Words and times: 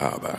aber. 0.00 0.34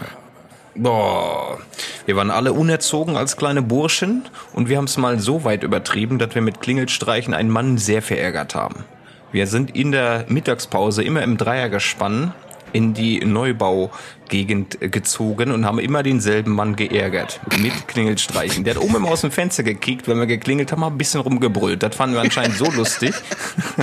Boah, 0.73 1.59
wir 2.05 2.15
waren 2.15 2.31
alle 2.31 2.53
unerzogen 2.53 3.17
als 3.17 3.35
kleine 3.35 3.61
Burschen 3.61 4.23
und 4.53 4.69
wir 4.69 4.77
haben 4.77 4.85
es 4.85 4.97
mal 4.97 5.19
so 5.19 5.43
weit 5.43 5.63
übertrieben, 5.63 6.17
dass 6.17 6.33
wir 6.33 6.41
mit 6.41 6.61
Klingelstreichen 6.61 7.33
einen 7.33 7.49
Mann 7.49 7.77
sehr 7.77 8.01
verärgert 8.01 8.55
haben. 8.55 8.85
Wir 9.33 9.47
sind 9.47 9.75
in 9.75 9.91
der 9.91 10.25
Mittagspause 10.27 11.03
immer 11.03 11.23
im 11.23 11.37
Dreiergespann 11.37 12.33
in 12.73 12.93
die 12.93 13.23
Neubaugegend 13.23 14.79
gezogen 14.79 15.51
und 15.51 15.65
haben 15.65 15.79
immer 15.79 16.03
denselben 16.03 16.51
Mann 16.51 16.75
geärgert 16.75 17.39
mit 17.57 17.87
Klingelstreichen. 17.87 18.63
Der 18.63 18.75
hat 18.75 18.81
oben 18.81 18.95
immer 18.95 19.09
aus 19.09 19.21
dem 19.21 19.31
Fenster 19.31 19.63
gekickt, 19.63 20.07
wenn 20.07 20.17
wir 20.17 20.27
geklingelt 20.27 20.71
haben, 20.71 20.83
ein 20.83 20.97
bisschen 20.97 21.21
rumgebrüllt. 21.21 21.83
Das 21.83 21.95
fanden 21.95 22.15
wir 22.15 22.21
anscheinend 22.21 22.57
so 22.57 22.69
lustig, 22.71 23.13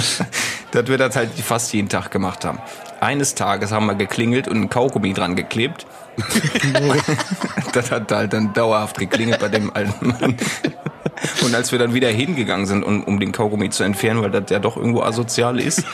dass 0.70 0.86
wir 0.86 0.98
das 0.98 1.16
halt 1.16 1.30
fast 1.30 1.72
jeden 1.72 1.88
Tag 1.88 2.10
gemacht 2.10 2.44
haben. 2.44 2.58
Eines 3.00 3.34
Tages 3.34 3.70
haben 3.70 3.86
wir 3.86 3.94
geklingelt 3.94 4.48
und 4.48 4.60
ein 4.60 4.70
Kaugummi 4.70 5.12
dran 5.12 5.36
geklebt. 5.36 5.86
das 7.72 7.90
hat 7.92 8.10
halt 8.10 8.32
dann 8.32 8.52
dauerhaft 8.52 8.98
geklingelt 8.98 9.38
bei 9.38 9.48
dem 9.48 9.72
alten 9.74 10.08
Mann. 10.08 10.36
Und 11.42 11.54
als 11.54 11.72
wir 11.72 11.78
dann 11.78 11.94
wieder 11.94 12.08
hingegangen 12.08 12.66
sind, 12.66 12.82
um, 12.82 13.02
um 13.04 13.20
den 13.20 13.32
Kaugummi 13.32 13.70
zu 13.70 13.82
entfernen, 13.84 14.22
weil 14.22 14.30
das 14.30 14.50
ja 14.50 14.58
doch 14.58 14.76
irgendwo 14.76 15.02
asozial 15.02 15.60
ist, 15.60 15.84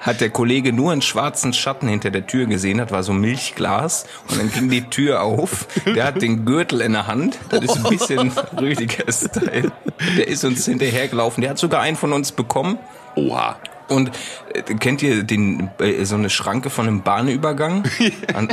hat 0.00 0.20
der 0.20 0.30
Kollege 0.30 0.72
nur 0.72 0.92
einen 0.92 1.02
schwarzen 1.02 1.52
Schatten 1.52 1.88
hinter 1.88 2.10
der 2.10 2.26
Tür 2.26 2.46
gesehen, 2.46 2.78
das 2.78 2.90
war 2.90 3.02
so 3.02 3.12
Milchglas. 3.12 4.06
Und 4.28 4.40
dann 4.40 4.50
ging 4.50 4.70
die 4.70 4.82
Tür 4.82 5.22
auf, 5.22 5.66
der 5.86 6.04
hat 6.04 6.22
den 6.22 6.44
Gürtel 6.44 6.80
in 6.80 6.92
der 6.92 7.06
Hand, 7.06 7.38
das 7.50 7.62
ist 7.62 7.76
ein 7.76 7.90
bisschen 7.90 8.32
Rüdiger 8.60 9.10
Style, 9.12 9.72
der 10.16 10.28
ist 10.28 10.44
uns 10.44 10.64
hinterhergelaufen, 10.64 11.42
der 11.42 11.50
hat 11.50 11.58
sogar 11.58 11.82
einen 11.82 11.96
von 11.96 12.12
uns 12.12 12.32
bekommen. 12.32 12.78
Oha. 13.14 13.56
Und 13.90 14.10
äh, 14.54 14.62
kennt 14.62 15.02
ihr 15.02 15.24
den 15.24 15.70
äh, 15.78 16.04
so 16.04 16.14
eine 16.14 16.30
Schranke 16.30 16.70
von 16.70 16.86
einem 16.86 17.02
Bahnübergang? 17.02 17.84
An, 18.34 18.48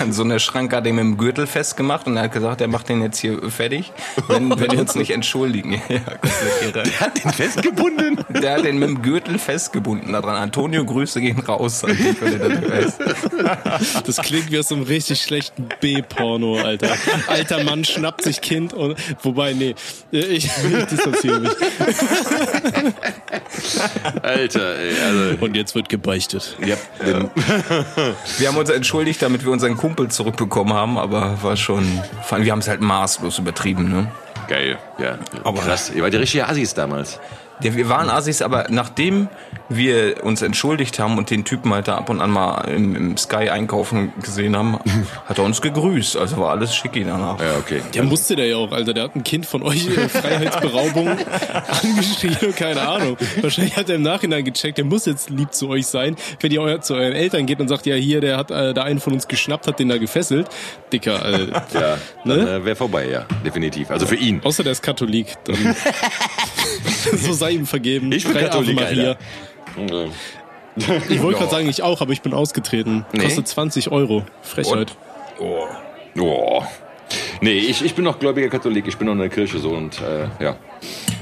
an 0.00 0.12
so 0.12 0.24
einer 0.24 0.38
Schranke 0.40 0.76
hat 0.76 0.86
er 0.86 0.92
mit 0.92 1.04
dem 1.04 1.16
Gürtel 1.16 1.46
festgemacht 1.46 2.06
und 2.06 2.16
er 2.16 2.24
hat 2.24 2.32
gesagt, 2.32 2.60
er 2.60 2.68
macht 2.68 2.88
den 2.88 3.00
jetzt 3.02 3.18
hier 3.18 3.38
fertig, 3.50 3.92
wenn, 4.28 4.50
wenn 4.50 4.72
wir 4.72 4.80
uns 4.80 4.94
nicht 4.94 5.10
entschuldigen. 5.10 5.80
Ja. 5.94 6.72
Der 6.72 7.00
hat 7.00 7.22
den 7.22 7.30
festgebunden. 7.30 8.24
Der 8.42 8.54
hat 8.56 8.64
den 8.64 8.78
mit 8.78 8.88
dem 8.88 9.02
Gürtel 9.02 9.38
festgebunden 9.38 10.12
daran. 10.12 10.36
Antonio, 10.36 10.84
Grüße 10.84 11.20
gehen 11.20 11.38
raus 11.40 11.84
das. 11.84 12.98
Das 14.04 14.16
klingt 14.22 14.50
wie 14.50 14.58
aus 14.58 14.68
so 14.68 14.74
einem 14.74 14.84
richtig 14.84 15.20
schlechten 15.22 15.68
B-Porno, 15.80 16.58
Alter. 16.58 16.96
Alter 17.26 17.64
Mann 17.64 17.84
schnappt 17.84 18.22
sich 18.22 18.40
Kind 18.40 18.72
und, 18.72 18.96
wobei, 19.22 19.52
nee, 19.52 19.74
ich, 20.10 20.46
ich 20.46 20.84
distanziere 20.90 21.40
mich. 21.40 21.52
Alter, 24.22 24.63
ey, 24.72 24.94
also. 25.00 25.36
Und 25.44 25.56
jetzt 25.56 25.74
wird 25.74 25.88
gebeichtet. 25.88 26.56
Ja, 26.64 26.76
den, 27.04 27.30
Wir 28.38 28.48
haben 28.48 28.56
uns 28.56 28.70
entschuldigt, 28.70 29.22
damit 29.22 29.44
wir 29.44 29.52
unseren 29.52 29.76
Kumpel 29.76 30.08
zurückbekommen 30.08 30.72
haben, 30.74 30.98
aber 30.98 31.42
war 31.42 31.56
schon, 31.56 31.84
wir 32.36 32.52
haben 32.52 32.58
es 32.60 32.68
halt 32.68 32.80
maßlos 32.80 33.38
übertrieben, 33.38 33.88
ne? 33.90 34.10
geil. 34.48 34.78
Ja, 34.98 35.18
Aber- 35.42 35.60
krass. 35.60 35.90
Ihr 35.94 36.02
wart 36.02 36.12
die 36.12 36.18
richtige 36.18 36.46
Assis 36.46 36.74
damals. 36.74 37.18
Ja, 37.62 37.74
wir 37.74 37.88
waren 37.88 38.10
Assis, 38.10 38.42
aber 38.42 38.66
nachdem 38.68 39.28
wir 39.68 40.22
uns 40.24 40.42
entschuldigt 40.42 40.98
haben 40.98 41.16
und 41.18 41.30
den 41.30 41.44
Typen 41.44 41.72
halt 41.72 41.88
da 41.88 41.96
ab 41.96 42.10
und 42.10 42.20
an 42.20 42.30
mal 42.30 42.62
im, 42.68 42.94
im 42.96 43.16
Sky 43.16 43.48
einkaufen 43.48 44.12
gesehen 44.22 44.56
haben, 44.56 44.78
hat 45.26 45.38
er 45.38 45.44
uns 45.44 45.62
gegrüßt. 45.62 46.16
Also 46.16 46.36
war 46.38 46.50
alles 46.50 46.74
schicki 46.74 47.04
danach. 47.04 47.40
Ja, 47.40 47.56
okay. 47.58 47.80
Der 47.94 48.02
musste 48.02 48.36
der 48.36 48.46
ja 48.46 48.56
auch, 48.56 48.72
Alter. 48.72 48.92
Der 48.92 49.04
hat 49.04 49.14
ein 49.16 49.24
Kind 49.24 49.46
von 49.46 49.62
euch 49.62 49.86
äh, 49.86 50.08
Freiheitsberaubung 50.08 51.08
angeschrieben, 51.82 52.54
keine 52.56 52.82
Ahnung. 52.86 53.16
Wahrscheinlich 53.40 53.76
hat 53.76 53.88
er 53.88 53.94
im 53.96 54.02
Nachhinein 54.02 54.44
gecheckt, 54.44 54.78
der 54.78 54.84
muss 54.84 55.06
jetzt 55.06 55.30
lieb 55.30 55.52
zu 55.54 55.68
euch 55.68 55.86
sein. 55.86 56.16
Wenn 56.40 56.50
ihr 56.52 56.60
euer, 56.60 56.80
zu 56.80 56.94
euren 56.94 57.12
Eltern 57.14 57.46
geht 57.46 57.60
und 57.60 57.68
sagt, 57.68 57.86
ja 57.86 57.94
hier, 57.94 58.20
der 58.20 58.36
hat 58.36 58.50
äh, 58.50 58.74
da 58.74 58.82
einen 58.82 59.00
von 59.00 59.12
uns 59.12 59.28
geschnappt, 59.28 59.66
hat 59.66 59.78
den 59.78 59.88
da 59.88 59.96
gefesselt. 59.98 60.48
Dicker, 60.92 61.24
äh, 61.24 61.46
Ja, 61.72 61.96
Ne? 62.24 62.34
äh, 62.34 62.64
wäre 62.64 62.76
vorbei, 62.76 63.08
ja, 63.08 63.26
definitiv. 63.44 63.90
Also 63.90 64.06
für 64.06 64.16
ihn. 64.16 64.40
außer 64.44 64.62
der 64.62 64.72
ist 64.72 64.82
Katholik. 64.82 65.34
Dann 65.44 65.56
so 67.16 67.32
sei 67.32 67.52
ihm 67.52 67.66
vergeben. 67.66 68.12
Ich 68.12 68.24
bin 68.24 68.34
Drei 68.34 68.44
Katholik, 68.44 68.76
Maria. 68.76 69.16
Alter. 69.76 70.08
Ich 71.08 71.22
wollte 71.22 71.38
gerade 71.38 71.50
sagen, 71.50 71.68
ich 71.68 71.82
auch, 71.82 72.00
aber 72.00 72.12
ich 72.12 72.22
bin 72.22 72.34
ausgetreten. 72.34 73.04
Nee. 73.12 73.24
Kostet 73.24 73.46
20 73.46 73.92
Euro. 73.92 74.24
Frechheit. 74.42 74.96
Oh. 75.38 75.66
Oh. 76.18 76.62
Nee, 77.40 77.58
ich, 77.58 77.84
ich 77.84 77.94
bin 77.94 78.04
noch 78.04 78.18
gläubiger 78.18 78.48
Katholik, 78.48 78.86
ich 78.88 78.96
bin 78.96 79.06
noch 79.06 79.12
in 79.12 79.20
der 79.20 79.28
Kirche 79.28 79.58
so 79.58 79.70
und 79.70 80.00
äh, 80.00 80.42
ja. 80.42 80.56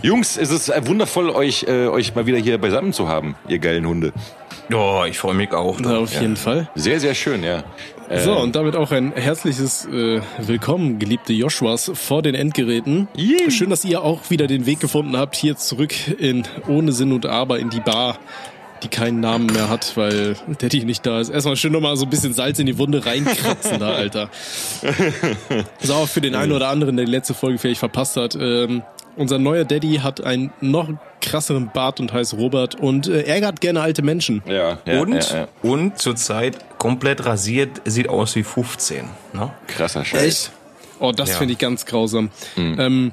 Jungs, 0.03 0.37
es 0.37 0.51
ist 0.51 0.69
äh, 0.69 0.87
wundervoll, 0.87 1.31
euch, 1.31 1.65
äh, 1.65 1.87
euch 1.87 2.15
mal 2.15 2.27
wieder 2.27 2.39
hier 2.39 2.59
beisammen 2.59 2.93
zu 2.93 3.09
haben, 3.09 3.35
ihr 3.49 3.59
geilen 3.59 3.87
Hunde. 3.87 4.13
Oh, 4.73 5.03
ich 5.07 5.19
freue 5.19 5.35
mich 5.35 5.53
auch. 5.53 5.81
Ja, 5.81 5.99
auf 5.99 6.13
jeden 6.21 6.37
Fall. 6.37 6.69
Sehr, 6.75 7.01
sehr 7.01 7.15
schön, 7.15 7.43
ja. 7.43 7.65
So, 8.19 8.37
und 8.37 8.55
damit 8.55 8.77
auch 8.77 8.91
ein 8.91 9.13
herzliches 9.13 9.87
äh, 9.87 10.21
Willkommen, 10.39 10.99
geliebte 10.99 11.33
Joshuas, 11.33 11.91
vor 11.95 12.21
den 12.23 12.35
Endgeräten. 12.35 13.09
Yay. 13.17 13.51
Schön, 13.51 13.71
dass 13.71 13.85
ihr 13.85 14.03
auch 14.03 14.29
wieder 14.29 14.47
den 14.47 14.67
Weg 14.67 14.81
gefunden 14.81 15.17
habt, 15.17 15.35
hier 15.35 15.57
zurück 15.57 15.95
in 16.19 16.43
Ohne 16.69 16.93
Sinn 16.93 17.13
und 17.13 17.25
Aber 17.25 17.59
in 17.59 17.71
die 17.71 17.81
Bar, 17.81 18.19
die 18.83 18.89
keinen 18.89 19.21
Namen 19.21 19.47
mehr 19.47 19.71
hat, 19.71 19.97
weil 19.97 20.37
Daddy 20.59 20.85
nicht 20.85 21.07
da 21.07 21.21
ist. 21.21 21.31
Erstmal 21.31 21.57
schön 21.57 21.73
nochmal 21.73 21.97
so 21.97 22.05
ein 22.05 22.11
bisschen 22.11 22.35
Salz 22.35 22.59
in 22.59 22.67
die 22.67 22.77
Wunde 22.77 23.05
reinkratzen 23.05 23.79
da, 23.79 23.93
Alter. 23.93 24.29
So, 25.81 25.95
auch 25.95 26.09
für 26.09 26.21
den 26.21 26.35
einen 26.35 26.53
oder 26.53 26.69
anderen, 26.69 26.97
der 26.97 27.07
die 27.07 27.13
letzte 27.13 27.35
Folge 27.35 27.59
vielleicht 27.59 27.81
verpasst 27.81 28.17
hat. 28.17 28.37
Ähm, 28.39 28.83
unser 29.17 29.39
neuer 29.39 29.65
Daddy 29.65 30.01
hat 30.03 30.23
einen 30.23 30.53
noch 30.61 30.89
krasseren 31.23 31.71
Bart 31.73 32.01
und 32.01 32.13
heißt 32.13 32.35
Robert 32.35 32.75
und 32.75 33.07
äh, 33.09 33.23
ärgert 33.23 33.61
gerne 33.61 33.81
alte 33.81 34.03
Menschen. 34.03 34.43
ja, 34.47 34.79
ja, 34.85 35.01
und, 35.01 35.15
ja, 35.31 35.37
ja. 35.37 35.49
und 35.63 35.99
zurzeit 35.99 36.79
komplett 36.79 37.25
rasiert, 37.25 37.81
sieht 37.85 38.09
aus 38.09 38.35
wie 38.37 38.43
15. 38.43 39.05
Ne? 39.33 39.51
krasser 39.69 40.05
Scheiß. 40.05 40.51
Oh, 40.99 41.13
das 41.13 41.31
Ja. 41.31 41.37
finde 41.39 41.53
ich 41.55 41.59
ganz 41.59 41.87
grausam. 41.87 42.31
Ähm, 42.57 43.13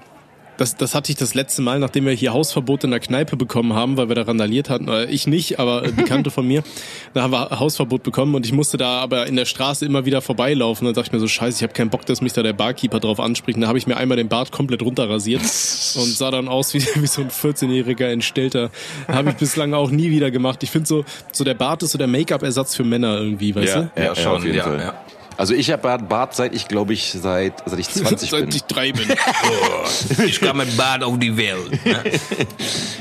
das, 0.59 0.75
das 0.75 0.93
hatte 0.95 1.11
ich 1.11 1.17
das 1.17 1.33
letzte 1.33 1.61
Mal, 1.61 1.79
nachdem 1.79 2.05
wir 2.05 2.13
hier 2.13 2.33
Hausverbot 2.33 2.83
in 2.83 2.91
der 2.91 2.99
Kneipe 2.99 3.35
bekommen 3.37 3.73
haben, 3.73 3.97
weil 3.97 4.09
wir 4.09 4.15
da 4.15 4.23
randaliert 4.23 4.69
hatten. 4.69 4.87
Äh, 4.87 5.05
ich 5.05 5.25
nicht, 5.27 5.59
aber 5.59 5.81
Bekannte 5.81 6.29
von 6.31 6.47
mir. 6.47 6.63
Da 7.15 7.23
haben 7.23 7.31
wir 7.31 7.59
Hausverbot 7.59 8.03
bekommen 8.03 8.35
und 8.35 8.45
ich 8.45 8.51
musste 8.53 8.77
da 8.77 8.99
aber 8.99 9.25
in 9.25 9.35
der 9.35 9.45
Straße 9.45 9.83
immer 9.83 10.05
wieder 10.05 10.21
vorbeilaufen. 10.21 10.85
Dann 10.85 10.93
dachte 10.93 11.07
ich 11.07 11.11
mir 11.11 11.19
so, 11.19 11.27
scheiße, 11.27 11.57
ich 11.57 11.63
habe 11.63 11.73
keinen 11.73 11.89
Bock, 11.89 12.05
dass 12.05 12.21
mich 12.21 12.33
da 12.33 12.43
der 12.43 12.53
Barkeeper 12.53 12.99
drauf 12.99 13.19
anspricht. 13.19 13.55
Und 13.55 13.61
Da 13.61 13.67
habe 13.67 13.79
ich 13.79 13.87
mir 13.87 13.97
einmal 13.97 14.15
den 14.17 14.27
Bart 14.29 14.51
komplett 14.51 14.83
runterrasiert 14.83 15.41
und 15.41 15.47
sah 15.49 16.29
dann 16.29 16.47
aus 16.47 16.75
wie, 16.75 16.83
wie 16.95 17.07
so 17.07 17.21
ein 17.23 17.29
14-jähriger 17.31 18.05
Entstellter. 18.09 18.69
Habe 19.07 19.31
ich 19.31 19.35
bislang 19.37 19.73
auch 19.73 19.89
nie 19.89 20.11
wieder 20.11 20.29
gemacht. 20.29 20.61
Ich 20.61 20.69
finde 20.69 20.87
so, 20.87 21.03
so 21.31 21.43
der 21.43 21.55
Bart 21.55 21.81
ist 21.81 21.91
so 21.93 21.97
der 21.97 22.07
Make-up-Ersatz 22.07 22.75
für 22.75 22.83
Männer 22.83 23.17
irgendwie, 23.17 23.55
weißt 23.55 23.75
Ja, 23.75 23.81
du? 23.81 23.91
ja, 23.99 24.05
Ja, 24.05 24.15
schon, 24.15 24.35
auf 24.37 24.43
jeden 24.45 24.57
ja, 24.57 24.63
Fall. 24.65 24.79
ja. 24.79 24.93
Also 25.39 25.53
ich 25.53 25.71
habe 25.71 25.97
Bart 25.99 26.35
seit 26.35 26.53
ich 26.53 26.67
glaube 26.67 26.91
ich 26.91 27.13
seit 27.13 27.53
seit 27.65 27.79
ich 27.79 27.89
20 27.93 28.29
bin. 28.29 28.39
Seit 28.41 28.55
ich 28.55 28.63
drei 28.65 28.91
bin. 28.91 29.07
Ich 30.25 30.41
kam 30.41 30.57
mit 30.57 30.75
Bart 30.75 31.01
auf 31.01 31.17
die 31.17 31.37
Welt. 31.37 31.85
Ne? 31.85 32.03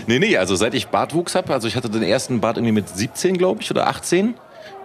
Nee, 0.06 0.18
nee, 0.20 0.36
also 0.36 0.54
seit 0.54 0.72
ich 0.74 0.86
Bartwuchs 0.86 1.34
habe, 1.34 1.52
also 1.52 1.66
ich 1.66 1.74
hatte 1.74 1.90
den 1.90 2.04
ersten 2.04 2.40
Bart 2.40 2.56
irgendwie 2.56 2.72
mit 2.72 2.88
17, 2.88 3.36
glaube 3.36 3.62
ich, 3.62 3.70
oder 3.72 3.88
18. 3.88 4.34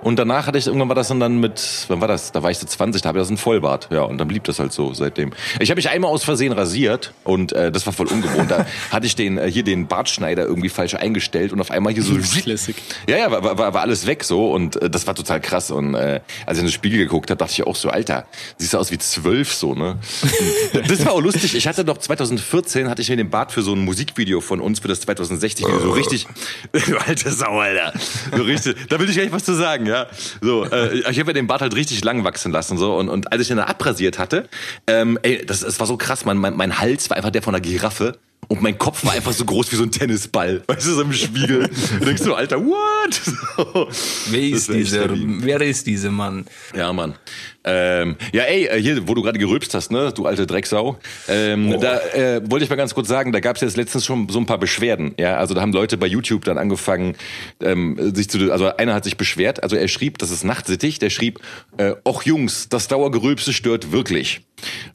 Und 0.04 0.20
danach 0.20 0.48
hatte 0.48 0.58
ich, 0.58 0.68
irgendwann 0.68 0.90
war 0.90 0.96
das 0.96 1.08
dann, 1.08 1.20
dann 1.20 1.40
mit, 1.40 1.86
wann 1.88 2.02
war 2.02 2.08
das? 2.08 2.32
Da 2.32 2.44
war 2.44 2.52
ich 2.52 2.58
so 2.58 2.68
20, 2.68 3.02
da 3.02 3.10
habe 3.10 3.20
ich 3.20 3.22
das 3.24 3.30
ein 3.30 3.38
Vollbart. 3.38 3.88
Ja, 3.92 4.02
und 4.04 4.18
dann 4.18 4.28
blieb 4.28 4.44
das 4.44 4.60
halt 4.60 4.74
so 4.74 4.94
seitdem. 4.94 5.32
Ich 5.60 5.70
habe 5.70 5.78
mich 5.78 5.90
einmal 5.90 6.12
aus 6.12 6.24
Versehen 6.24 6.52
rasiert 6.52 7.14
und 7.24 7.54
äh, 7.54 7.72
das 7.72 7.86
war 7.86 7.94
voll 7.94 8.08
ungewohnt. 8.08 8.52
Da 8.52 8.66
hatte 8.92 9.06
ich 9.06 9.16
den, 9.16 9.38
äh, 9.38 9.50
hier 9.50 9.64
den 9.64 9.88
Bartschneider 9.88 10.46
irgendwie 10.46 10.70
falsch 10.70 10.96
eingestellt 10.96 11.54
und 11.54 11.62
auf 11.62 11.72
einmal 11.72 11.94
hier 11.94 12.04
so... 12.04 12.14
Classic. 12.44 12.76
Ja, 13.08 13.18
ja, 13.18 13.32
war, 13.32 13.58
war, 13.58 13.74
war 13.74 13.82
alles 13.82 14.06
weg 14.06 14.24
so 14.24 14.52
und 14.52 14.82
äh, 14.82 14.90
das 14.90 15.08
war 15.08 15.16
total 15.16 15.40
krass. 15.40 15.72
Und 15.72 15.96
äh, 15.96 16.20
als 16.46 16.58
ich 16.58 16.64
in 16.64 16.68
den 16.68 16.74
Spiegel 16.74 17.00
geguckt 17.00 17.30
habe, 17.30 17.38
dachte 17.38 17.54
ich 17.54 17.66
auch 17.66 17.76
so, 17.76 17.90
Alter, 17.90 18.26
siehst 18.58 18.74
du 18.74 18.78
aus 18.78 18.92
wie 18.92 18.98
zwölf 18.98 19.54
so, 19.54 19.74
ne? 19.74 19.98
Das 20.88 21.06
war 21.06 21.14
auch 21.14 21.22
lustig. 21.22 21.56
Ich 21.56 21.68
hatte 21.68 21.86
doch 21.86 21.98
2014 21.98 22.90
hatte 22.90 23.02
ich 23.02 23.10
mir 23.10 23.18
den 23.18 23.30
Bart 23.30 23.52
für 23.52 23.62
so 23.62 23.74
ein 23.74 23.80
Musikvideo 23.80 24.42
von 24.42 24.60
uns 24.60 24.80
für 24.80 24.88
das 24.88 25.02
2060 25.02 25.66
Video 25.66 25.80
so 25.80 25.92
richtig, 25.92 26.28
du 26.72 26.98
alte 26.98 27.32
Sau, 27.32 27.60
Alter. 27.60 27.94
So 28.36 28.44
richtig, 28.44 28.76
da 28.90 29.00
will 29.00 29.10
ich 29.10 29.16
gar 29.16 29.24
nicht 29.24 29.34
was 29.34 29.44
zu 29.44 29.54
sagen, 29.54 29.86
ja. 29.86 29.93
So, 30.42 30.66
äh, 30.66 31.00
ich 31.10 31.20
habe 31.20 31.30
ja 31.30 31.34
den 31.34 31.48
Bart 31.48 31.62
halt 31.62 31.76
richtig 31.76 32.04
lang 32.04 32.24
wachsen 32.24 32.52
lassen 32.52 32.78
so 32.78 32.96
und, 32.96 33.10
und 33.10 33.32
als 33.32 33.42
ich 33.42 33.48
den 33.48 33.58
dann 33.58 33.68
abrasiert 33.68 34.20
hatte, 34.20 34.48
ähm, 34.88 35.18
ey, 35.24 35.46
das, 35.46 35.62
das 35.62 35.80
war 35.80 35.88
so 35.88 35.98
krass, 35.98 36.26
mein, 36.26 36.38
mein, 36.38 36.56
mein 36.56 36.80
Hals 36.80 37.10
war 37.10 37.18
einfach 37.18 37.32
der 37.32 37.42
von 37.42 37.54
einer 37.56 37.62
Giraffe. 37.62 38.18
Und 38.50 38.62
mein 38.62 38.78
Kopf 38.78 39.06
war 39.06 39.14
einfach 39.14 39.32
so 39.32 39.46
groß 39.46 39.72
wie 39.72 39.78
so 39.78 39.84
ein 39.84 39.92
Tennisball. 39.92 40.64
Weißt 40.68 40.86
du, 40.88 40.96
so 40.96 41.02
im 41.02 41.14
Spiegel. 41.14 41.70
Du 42.00 42.06
denkst 42.06 42.22
so, 42.22 42.36
Alter, 42.36 42.64
what? 42.64 43.22
So. 43.56 43.88
Wer 44.30 44.42
ist 44.42 44.70
dieser, 44.70 45.10
wer 45.10 45.62
ist 45.62 45.88
dieser 45.88 46.12
Mann? 46.12 46.46
Ja, 46.76 46.92
Mann. 46.92 47.16
Ähm, 47.66 48.16
ja, 48.32 48.44
ey, 48.44 48.66
äh, 48.66 48.82
hier, 48.82 49.08
wo 49.08 49.14
du 49.14 49.22
gerade 49.22 49.40
gerülpst 49.40 49.74
hast, 49.74 49.92
ne, 49.92 50.12
du 50.14 50.26
alte 50.26 50.46
Drecksau. 50.46 50.98
Ähm, 51.28 51.78
Da 51.80 52.00
äh, 52.14 52.42
wollte 52.50 52.66
ich 52.66 52.70
mal 52.70 52.76
ganz 52.76 52.94
kurz 52.94 53.08
sagen, 53.08 53.32
da 53.32 53.40
gab 53.40 53.56
es 53.56 53.62
jetzt 53.62 53.78
letztens 53.78 54.06
schon 54.06 54.28
so 54.30 54.40
ein 54.40 54.46
paar 54.46 54.58
Beschwerden. 54.58 55.14
Ja, 55.18 55.38
also 55.38 55.54
da 55.54 55.62
haben 55.62 55.74
Leute 55.74 55.98
bei 55.98 56.08
YouTube 56.08 56.44
dann 56.46 56.58
angefangen, 56.58 57.16
ähm, 57.62 58.14
sich 58.14 58.30
zu, 58.30 58.52
also 58.52 58.76
einer 58.76 58.94
hat 58.94 59.04
sich 59.04 59.18
beschwert, 59.18 59.64
also 59.64 59.76
er 59.76 59.88
schrieb, 59.88 60.18
das 60.18 60.32
ist 60.32 60.44
nachtsittig, 60.44 61.00
der 61.00 61.10
schrieb, 61.10 61.40
äh, 61.78 61.94
och 62.06 62.24
Jungs, 62.24 62.70
das 62.70 62.88
Dauergerülpse 62.88 63.54
stört 63.54 63.92
wirklich. 63.92 64.42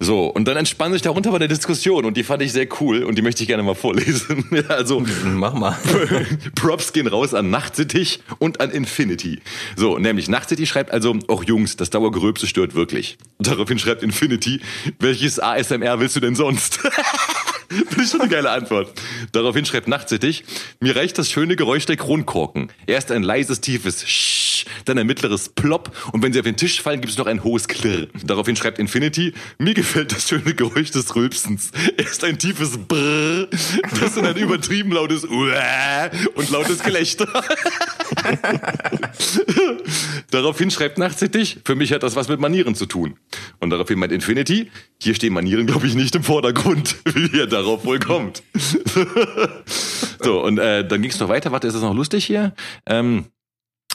So, 0.01 0.27
und 0.27 0.47
dann 0.49 0.57
entspann 0.57 0.93
sich 0.93 1.03
darunter 1.03 1.31
bei 1.31 1.39
der 1.39 1.49
Diskussion 1.49 2.05
und 2.05 2.17
die 2.17 2.25
fand 2.25 2.43
ich 2.43 2.53
sehr 2.53 2.67
cool 2.81 3.03
und 3.03 3.17
die 3.17 3.23
möchte 3.23 3.43
ich 3.43 3.49
gerne 3.49 3.63
mal 3.63 3.75
vorlesen. 3.75 4.45
also, 4.69 5.05
Mach 5.25 5.55
mal. 5.55 5.77
Props 6.55 6.93
gehen 6.93 7.07
raus 7.07 7.35
an 7.35 7.51
Nachtsittich 7.51 8.21
und 8.39 8.61
an 8.61 8.71
Infinity. 8.71 9.41
So, 9.77 9.99
nämlich 9.99 10.29
Nachtsittich 10.29 10.69
schreibt 10.69 10.91
also, 10.91 11.17
auch 11.29 11.45
Jungs, 11.45 11.77
das 11.77 11.91
Dauergeröbse 11.91 12.47
stört 12.47 12.58
wirklich. 12.75 13.19
Und 13.39 13.47
daraufhin 13.47 13.79
schreibt 13.79 14.03
Infinity, 14.03 14.61
welches 14.99 15.39
ASMR 15.39 16.01
willst 16.01 16.17
du 16.17 16.21
denn 16.21 16.35
sonst? 16.35 16.79
Finde 17.69 18.03
ich 18.03 18.11
schon 18.11 18.23
eine 18.23 18.31
geile 18.31 18.51
Antwort. 18.51 18.93
Daraufhin 19.33 19.67
schreibt 19.67 19.89
Nachtsittich, 19.89 20.45
mir 20.81 20.97
reicht 20.97 21.19
das 21.19 21.31
schöne 21.31 21.55
Geräusch 21.55 21.85
der 21.85 21.97
Kronkorken. 21.97 22.73
Erst 22.87 23.13
ein 23.13 23.23
leises, 23.23 23.61
tiefes 23.61 24.09
Sch, 24.09 24.58
dann 24.85 24.99
ein 24.99 25.07
mittleres 25.07 25.49
Plop 25.49 25.91
und 26.13 26.23
wenn 26.23 26.33
sie 26.33 26.39
auf 26.39 26.45
den 26.45 26.57
Tisch 26.57 26.81
fallen, 26.83 27.01
gibt 27.01 27.13
es 27.13 27.19
noch 27.19 27.27
ein 27.27 27.45
hohes 27.45 27.69
Klirr. 27.69 28.09
Daraufhin 28.25 28.57
schreibt 28.57 28.79
Infinity, 28.79 29.35
mir 29.59 29.75
gefällt 29.75 30.13
das 30.13 30.29
schöne 30.29 30.55
Geräusch 30.55 30.91
des 30.91 31.15
Rülpsens. 31.15 31.71
Erst 31.97 32.25
ein 32.25 32.39
tiefes 32.39 32.79
Brrr, 32.79 33.49
das 34.01 34.15
dann 34.15 34.27
ein 34.27 34.37
übertrieben 34.37 34.93
lautes 34.93 35.25
Uäh 35.25 36.11
und 36.35 36.51
lautes 36.51 36.83
Gelächter. 36.83 37.29
daraufhin 40.31 40.71
schreibt 40.71 40.99
Nachtsittich, 40.99 41.59
für 41.65 41.75
mich 41.75 41.93
hat 41.93 42.03
das 42.03 42.17
was 42.17 42.29
mit 42.29 42.41
Manieren 42.41 42.75
zu 42.75 42.87
tun. 42.87 43.17
Und 43.61 43.71
daraufhin 43.71 43.99
meint 43.99 44.13
Infinity, 44.13 44.71
hier 45.01 45.15
stehen 45.15 45.33
Manieren, 45.33 45.67
glaube 45.67 45.87
ich, 45.87 45.95
nicht 45.95 46.15
im 46.15 46.23
Vordergrund, 46.23 46.97
wie 47.15 47.39
er 47.39 47.47
darauf 47.47 47.85
wohl 47.85 47.99
kommt. 47.99 48.43
so, 50.23 50.43
und 50.43 50.59
äh, 50.59 50.87
dann 50.87 51.03
ging 51.03 51.11
es 51.11 51.21
noch 51.21 51.29
weiter. 51.29 51.53
Warte, 51.53 51.67
ist 51.67 51.75
das 51.75 51.83
noch 51.83 51.95
lustig 51.95 52.25
hier? 52.25 52.55
Ähm, 52.87 53.27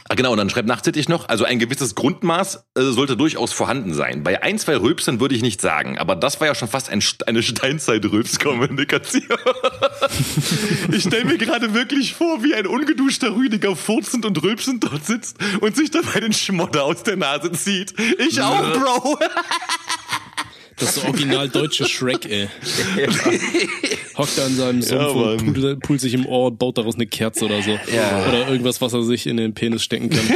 Ah, 0.10 0.16
genau, 0.16 0.32
und 0.32 0.38
dann 0.38 0.50
schreibt 0.50 0.68
Nachtsittich 0.68 1.08
noch, 1.08 1.30
also 1.30 1.46
ein 1.46 1.60
gewisses 1.60 1.96
Grundmaß 1.96 2.66
äh, 2.76 2.82
sollte 2.82 3.16
durchaus 3.16 3.54
vorhanden 3.54 3.94
sein. 3.94 4.24
Bei 4.24 4.44
ein, 4.44 4.60
zwei 4.60 4.76
Rülpsern 4.76 5.20
würde 5.20 5.34
ich 5.34 5.42
nicht 5.42 5.62
sagen, 5.62 5.98
aber 5.98 6.16
das 6.16 6.42
war 6.42 6.48
ja 6.48 6.56
schon 6.56 6.68
fast 6.68 6.90
ein, 6.90 7.02
eine 7.26 7.42
Steinzeit-Rülps-Kommunikation. 7.42 9.24
ich 10.92 11.04
stelle 11.04 11.26
mir 11.26 11.38
gerade 11.38 11.74
wirklich 11.74 12.14
vor, 12.14 12.44
wie 12.44 12.54
ein 12.54 12.68
ungeduschter 12.68 13.34
Rüdiger 13.34 13.76
furzend 13.76 14.26
und 14.26 14.44
rülpsend 14.44 14.84
dort 14.84 15.06
sitzt 15.06 15.38
und 15.62 15.76
sich 15.76 15.90
dabei 15.90 16.20
den 16.20 16.34
Schmodder 16.34 16.84
aus 16.84 17.04
der 17.04 17.16
Nase 17.16 17.52
zieht. 17.54 17.94
Ich 18.20 18.42
auch, 18.42 18.74
Bro! 18.74 19.20
Das 20.80 20.98
ist 20.98 21.06
original 21.06 21.50
deutsche 21.50 21.86
Shrek, 21.86 22.30
ey. 22.30 22.48
Hockt 24.18 24.38
da 24.38 24.48
in 24.48 24.56
seinem 24.56 24.82
Sumpf 24.82 25.02
Ja, 25.02 25.08
und 25.08 25.80
pult, 25.82 26.02
sich 26.02 26.14
im 26.14 26.26
Ohr, 26.26 26.52
baut 26.52 26.78
daraus 26.78 26.96
eine 26.96 27.06
Kerze 27.08 27.46
oder 27.46 27.62
so. 27.62 27.72
Ja. 27.72 28.26
Oder 28.28 28.48
irgendwas, 28.50 28.82
was 28.82 28.94
er 28.94 29.04
sich 29.04 29.28
in 29.28 29.38
den 29.38 29.54
Penis 29.54 29.84
stecken 29.84 30.10
kann. 30.10 30.22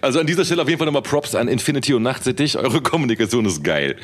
Also 0.00 0.18
an 0.20 0.26
dieser 0.26 0.44
Stelle 0.44 0.62
auf 0.62 0.68
jeden 0.68 0.78
Fall 0.78 0.86
nochmal 0.86 1.02
Props 1.02 1.34
an 1.34 1.48
Infinity 1.48 1.94
und 1.94 2.02
Nachtsittich. 2.02 2.58
Eure 2.58 2.80
Kommunikation 2.82 3.46
ist 3.46 3.62
geil. 3.62 3.96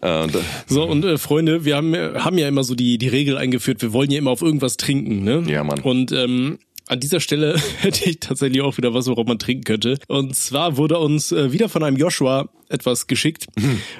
Und, 0.00 0.34
äh, 0.34 0.38
So, 0.66 0.84
und 0.84 1.04
äh, 1.04 1.18
Freunde, 1.18 1.64
wir 1.64 1.76
haben, 1.76 1.92
äh, 1.94 2.12
haben 2.16 2.38
ja 2.38 2.48
immer 2.48 2.64
so 2.64 2.74
die, 2.74 2.98
die 2.98 3.08
Regel 3.08 3.36
eingeführt, 3.36 3.82
wir 3.82 3.92
wollen 3.92 4.10
ja 4.10 4.18
immer 4.18 4.30
auf 4.30 4.42
irgendwas 4.42 4.76
trinken, 4.76 5.24
ne? 5.24 5.42
Ja, 5.46 5.64
Mann. 5.64 5.80
Und 5.80 6.12
ähm, 6.12 6.58
an 6.86 7.00
dieser 7.00 7.20
Stelle 7.20 7.58
hätte 7.80 8.08
ich 8.08 8.20
tatsächlich 8.20 8.62
auch 8.62 8.76
wieder 8.76 8.94
was, 8.94 9.06
worauf 9.06 9.26
man 9.26 9.38
trinken 9.38 9.64
könnte. 9.64 9.98
Und 10.08 10.36
zwar 10.36 10.76
wurde 10.76 10.98
uns 10.98 11.32
äh, 11.32 11.52
wieder 11.52 11.68
von 11.68 11.82
einem 11.82 11.96
Joshua 11.96 12.48
etwas 12.68 13.06
geschickt. 13.06 13.46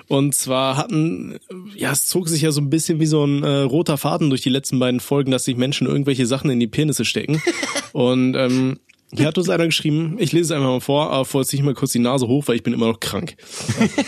Und 0.09 0.35
zwar 0.35 0.77
hatten, 0.77 1.35
äh, 1.35 1.39
ja, 1.77 1.93
es 1.93 2.07
zog 2.07 2.29
sich 2.29 2.43
ja 2.43 2.51
so 2.51 2.61
ein 2.61 2.71
bisschen 2.71 3.01
wie 3.01 3.07
so 3.07 3.25
ein 3.25 3.43
äh, 3.43 3.61
roter 3.61 3.97
Faden 3.97 4.31
durch 4.31 4.43
die 4.43 4.51
letzten 4.51 4.79
beiden 4.79 5.01
Folgen, 5.01 5.31
dass 5.31 5.45
sich 5.45 5.57
Menschen 5.57 5.87
irgendwelche 5.87 6.27
Sachen 6.27 6.51
in 6.51 6.61
die 6.61 6.67
Penisse 6.67 7.05
stecken. 7.05 7.43
Und 7.93 8.35
ähm, 8.35 8.79
hier 9.13 9.27
hat 9.27 9.39
uns 9.39 9.49
einer 9.49 9.67
geschrieben, 9.67 10.17
ich 10.19 10.33
lese 10.33 10.47
es 10.47 10.51
einfach 10.51 10.69
mal 10.69 10.81
vor, 10.81 11.11
aber 11.11 11.25
vorher 11.25 11.47
ziehe 11.47 11.61
ich 11.61 11.65
mal 11.65 11.75
kurz 11.75 11.93
die 11.93 12.01
Nase 12.01 12.27
hoch, 12.27 12.49
weil 12.49 12.57
ich 12.57 12.65
bin 12.65 12.73
immer 12.73 12.89
noch 12.89 13.01
krank. 13.01 13.37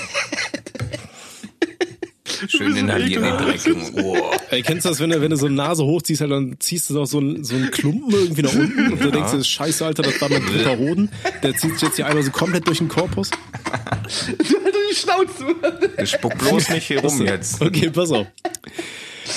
Schön 2.49 2.77
inhalieren 2.77 3.25
den 3.25 3.37
Dreck. 3.37 3.61
Oh. 4.03 4.31
Ey, 4.51 4.63
kennst 4.63 4.85
du 4.85 4.91
das, 4.91 5.01
wenn 5.01 5.11
du, 5.11 5.21
wenn 5.21 5.31
du 5.31 5.37
so 5.37 5.47
eine 5.47 5.55
Nase 5.55 5.85
hochziehst, 5.85 6.21
halt, 6.21 6.31
dann 6.31 6.57
ziehst 6.59 6.91
du 6.91 7.01
auch 7.01 7.07
so 7.07 7.19
einen, 7.19 7.45
so 7.45 7.55
einen 7.55 7.71
Klumpen 7.71 8.11
irgendwie 8.11 8.43
nach 8.43 8.55
unten 8.55 8.93
und 8.93 9.03
du 9.03 9.11
denkst 9.11 9.33
dir, 9.33 9.45
scheiße, 9.45 9.85
Alter, 9.85 10.03
das 10.03 10.21
war 10.21 10.29
mein 10.29 10.45
dritter 10.45 10.79
Hoden. 10.79 11.11
Der 11.43 11.55
zieht 11.57 11.75
sich 11.75 11.83
jetzt 11.83 11.97
hier 11.97 12.07
einmal 12.07 12.23
so 12.23 12.31
komplett 12.31 12.67
durch 12.67 12.79
den 12.79 12.89
Korpus. 12.89 13.31
die 14.91 14.95
Schnauze. 14.95 16.07
Spuck 16.07 16.39
bloß 16.39 16.71
nicht 16.71 16.87
hier 16.87 17.01
rum 17.01 17.23
jetzt. 17.23 17.61
Okay, 17.61 17.91
pass 17.91 18.11
auf. 18.11 18.27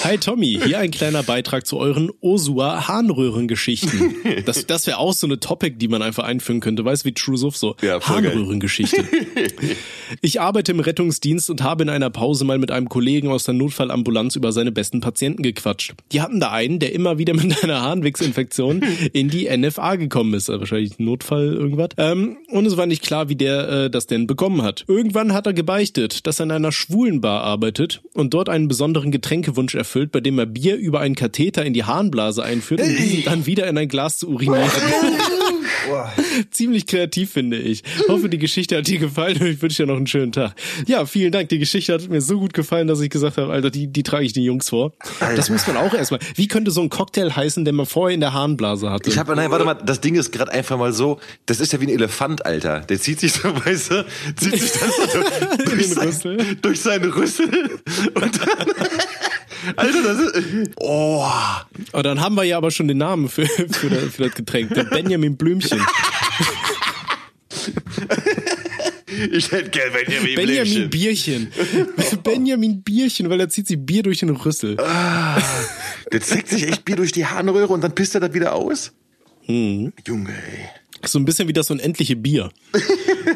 Hi 0.03 0.18
Tommy, 0.18 0.59
hier 0.63 0.80
ein 0.80 0.91
kleiner 0.91 1.24
Beitrag 1.24 1.65
zu 1.65 1.77
euren 1.77 2.09
Osua 2.21 2.88
Harnröhrengeschichten. 2.88 4.15
Das, 4.45 4.65
das 4.65 4.88
wäre 4.88 4.97
auch 4.97 5.13
so 5.13 5.27
eine 5.27 5.39
Topic, 5.39 5.75
die 5.77 5.88
man 5.88 6.01
einfach 6.01 6.24
einführen 6.24 6.59
könnte. 6.59 6.86
Weißt 6.86 7.03
du, 7.03 7.09
wie 7.09 7.13
True 7.13 7.38
so? 7.38 7.75
Ja. 7.81 8.00
Harnröhrengeschichte. 8.00 9.03
Ich 10.21 10.41
arbeite 10.41 10.71
im 10.71 10.80
Rettungsdienst 10.80 11.50
und 11.50 11.62
habe 11.62 11.83
in 11.83 11.89
einer 11.89 12.09
Pause 12.09 12.44
mal 12.44 12.57
mit 12.57 12.71
einem 12.71 12.89
Kollegen 12.89 13.30
aus 13.30 13.44
der 13.44 13.53
Notfallambulanz 13.53 14.36
über 14.36 14.51
seine 14.51 14.71
besten 14.71 15.01
Patienten 15.01 15.44
gequatscht. 15.44 15.94
Die 16.12 16.21
hatten 16.21 16.39
da 16.39 16.51
einen, 16.51 16.80
der 16.80 16.94
immer 16.94 17.18
wieder 17.18 17.33
mit 17.33 17.63
einer 17.63 17.81
Harnwegsinfektion 17.81 18.81
in 19.13 19.30
die 19.30 19.56
NFA 19.56 19.97
gekommen 19.97 20.33
ist. 20.33 20.50
Also 20.50 20.62
wahrscheinlich 20.62 20.97
Notfall 20.97 21.53
irgendwas. 21.53 21.89
Ähm, 21.97 22.38
und 22.47 22.65
es 22.65 22.75
war 22.75 22.85
nicht 22.85 23.03
klar, 23.03 23.30
wie 23.30 23.35
der 23.35 23.69
äh, 23.69 23.89
das 23.89 24.07
denn 24.07 24.25
bekommen 24.25 24.63
hat. 24.63 24.85
Irgendwann 24.88 25.33
hat 25.33 25.45
er 25.45 25.53
gebeichtet, 25.53 26.25
dass 26.25 26.39
er 26.39 26.45
in 26.45 26.51
einer 26.51 26.71
schwulen 26.71 27.21
Bar 27.21 27.44
arbeitet 27.44 28.01
und 28.13 28.33
dort 28.33 28.50
einen 28.50 28.68
besonderen 28.68 29.12
Getränkewunsch 29.12 29.75
erfüllt, 29.80 30.12
bei 30.12 30.20
dem 30.20 30.38
er 30.38 30.46
Bier 30.46 30.76
über 30.76 31.00
einen 31.00 31.16
Katheter 31.16 31.66
in 31.66 31.74
die 31.74 31.86
Harnblase 31.86 32.44
einführt 32.44 32.81
und 32.81 32.90
diesen 32.90 33.24
dann 33.24 33.46
wieder 33.46 33.68
in 33.68 33.78
ein 33.78 33.88
Glas 33.88 34.20
zu 34.20 34.30
urinieren. 34.30 34.70
Ziemlich 36.52 36.86
kreativ, 36.86 37.31
finde 37.31 37.58
ich. 37.58 37.84
Hoffe, 38.08 38.30
die 38.30 38.38
Geschichte 38.38 38.78
hat 38.78 38.88
dir 38.88 39.00
gefallen 39.00 39.38
und 39.40 39.48
ich 39.48 39.62
wünsche 39.62 39.84
dir 39.84 39.88
noch 39.88 39.98
einen 39.98 40.08
schönen 40.08 40.31
Tag. 40.31 40.54
Ja, 40.88 41.06
vielen 41.06 41.31
Dank. 41.31 41.50
Die 41.50 41.60
Geschichte 41.60 41.94
hat 41.94 42.08
mir 42.10 42.22
so 42.22 42.40
gut 42.40 42.54
gefallen, 42.54 42.88
dass 42.88 43.02
ich 43.02 43.10
gesagt 43.10 43.38
habe, 43.38 43.52
Alter, 43.52 43.70
die, 43.70 43.88
die 43.88 44.04
trage 44.04 44.26
ich 44.26 44.34
den 44.34 44.44
Jungs 44.44 44.70
vor. 44.70 44.94
Das 45.36 45.50
muss 45.50 45.66
man 45.68 45.78
auch 45.78 45.94
erstmal. 45.94 46.20
Wie 46.36 46.48
könnte 46.48 46.72
so 46.72 46.81
ein 46.81 46.90
Cocktail 46.90 47.36
heißen, 47.36 47.66
den 47.66 47.76
man 47.76 47.86
vorher 47.86 48.14
in 48.14 48.22
der 48.22 48.34
Harnblase 48.34 48.90
hatte? 48.90 49.10
Ich 49.10 49.18
habe, 49.18 49.36
nein, 49.36 49.52
warte 49.52 49.66
mal, 49.66 49.76
das 49.76 50.02
Ding 50.02 50.16
ist 50.16 50.31
gerade 50.31 50.52
einfach 50.52 50.78
mal 50.78 50.94
so, 50.94 51.20
das 51.46 51.60
ist 51.60 51.74
ja 51.74 51.81
wie 51.81 51.86
ein 51.86 51.90
Elefant, 51.90 52.46
Alter. 52.46 52.81
Der 52.81 53.00
zieht 53.00 53.20
sich 53.20 53.34
so, 53.34 53.50
weißt 53.66 53.92
du, 53.92 54.06
zieht 54.36 54.60
sich 54.60 54.72
dann 54.72 54.90
so 54.90 55.64
durch, 55.66 55.94
den 55.94 56.12
sein, 56.12 56.58
durch 56.62 56.81
seine 56.81 57.16
Rüssel 57.16 57.50
und 58.14 58.40
dann, 58.40 58.68
Alter, 59.75 60.03
das 60.03 60.19
ist, 60.19 60.71
oh, 60.77 61.25
Aber 61.91 62.03
dann 62.03 62.21
haben 62.21 62.35
wir 62.35 62.44
ja 62.44 62.57
aber 62.57 62.71
schon 62.71 62.88
den 62.88 62.97
Namen 62.97 63.29
für, 63.29 63.45
für, 63.45 63.89
das, 63.89 64.15
für 64.15 64.23
das 64.23 64.35
Getränk. 64.35 64.73
Der 64.73 64.83
Benjamin 64.85 65.38
Blümchen. 65.38 65.81
ich 69.31 69.51
hätte 69.51 69.69
gern 69.69 69.94
Benjamin 69.94 70.35
Benjamin 70.35 70.89
Blümchen. 70.89 70.89
Bierchen. 70.89 71.51
Benjamin 72.23 72.83
Bierchen, 72.83 73.29
weil 73.29 73.39
er 73.39 73.50
zieht 73.50 73.67
sich 73.67 73.77
Bier 73.79 74.03
durch 74.03 74.19
den 74.19 74.29
Rüssel. 74.29 74.77
Der 76.11 76.21
zieht 76.21 76.47
sich 76.47 76.67
echt 76.67 76.85
Bier 76.85 76.95
durch 76.95 77.11
die 77.11 77.25
Harnröhre 77.25 77.73
und 77.73 77.81
dann 77.81 77.94
pisst 77.94 78.15
er 78.15 78.21
das 78.21 78.33
wieder 78.33 78.53
aus? 78.53 78.94
Mhm. 79.47 79.94
Junge, 80.06 80.31
ey. 80.31 80.69
So 81.06 81.18
ein 81.19 81.25
bisschen 81.25 81.47
wie 81.47 81.53
das 81.53 81.71
unendliche 81.71 82.15
Bier. 82.15 82.49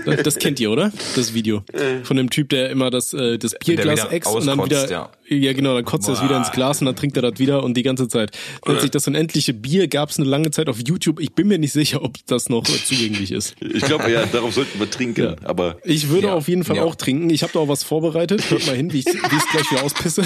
Das, 0.05 0.23
das 0.23 0.35
kennt 0.37 0.59
ihr, 0.59 0.71
oder? 0.71 0.91
Das 1.15 1.33
Video. 1.33 1.63
Von 2.03 2.17
dem 2.17 2.29
Typ, 2.29 2.49
der 2.49 2.69
immer 2.69 2.89
das, 2.89 3.13
äh, 3.13 3.37
das 3.37 3.55
Bierglas 3.63 4.05
ex 4.05 4.27
und 4.27 4.45
dann 4.45 4.63
wieder. 4.63 4.89
ja. 4.89 5.11
Ja, 5.29 5.53
genau, 5.53 5.73
dann 5.73 5.85
kotzt 5.85 6.07
er 6.09 6.15
es 6.15 6.23
wieder 6.23 6.37
ins 6.37 6.51
Glas 6.51 6.81
und 6.81 6.85
dann 6.85 6.95
trinkt 6.95 7.15
er 7.17 7.23
das 7.23 7.39
wieder 7.39 7.63
und 7.63 7.75
die 7.75 7.81
ganze 7.81 8.07
Zeit. 8.07 8.31
Nennt 8.67 8.81
sich 8.81 8.91
das 8.91 9.07
unendliche 9.07 9.53
Bier, 9.53 9.87
gab 9.87 10.09
es 10.09 10.19
eine 10.19 10.27
lange 10.27 10.51
Zeit 10.51 10.69
auf 10.69 10.77
YouTube. 10.85 11.19
Ich 11.19 11.33
bin 11.33 11.47
mir 11.47 11.57
nicht 11.57 11.71
sicher, 11.73 12.03
ob 12.03 12.13
das 12.27 12.49
noch 12.49 12.67
äh, 12.67 12.83
zugänglich 12.85 13.31
ist. 13.31 13.55
Ich 13.61 13.83
glaube, 13.83 14.11
ja, 14.11 14.25
darauf 14.25 14.53
sollten 14.53 14.79
wir 14.79 14.89
trinken, 14.89 15.35
aber 15.43 15.77
Ich 15.85 16.09
würde 16.09 16.27
Ja, 16.27 16.33
auf 16.33 16.47
jeden 16.47 16.63
Fall 16.63 16.75
ja. 16.77 16.83
auch 16.83 16.95
trinken. 16.95 17.29
Ich 17.29 17.41
habe 17.43 17.53
da 17.53 17.59
auch 17.59 17.67
was 17.67 17.83
vorbereitet. 17.83 18.49
Hört 18.51 18.67
mal 18.67 18.75
hin, 18.75 18.91
wie 18.93 18.99
ich 18.99 19.07
es 19.07 19.13
gleich 19.51 19.71
wieder 19.71 19.83
auspisse. 19.83 20.23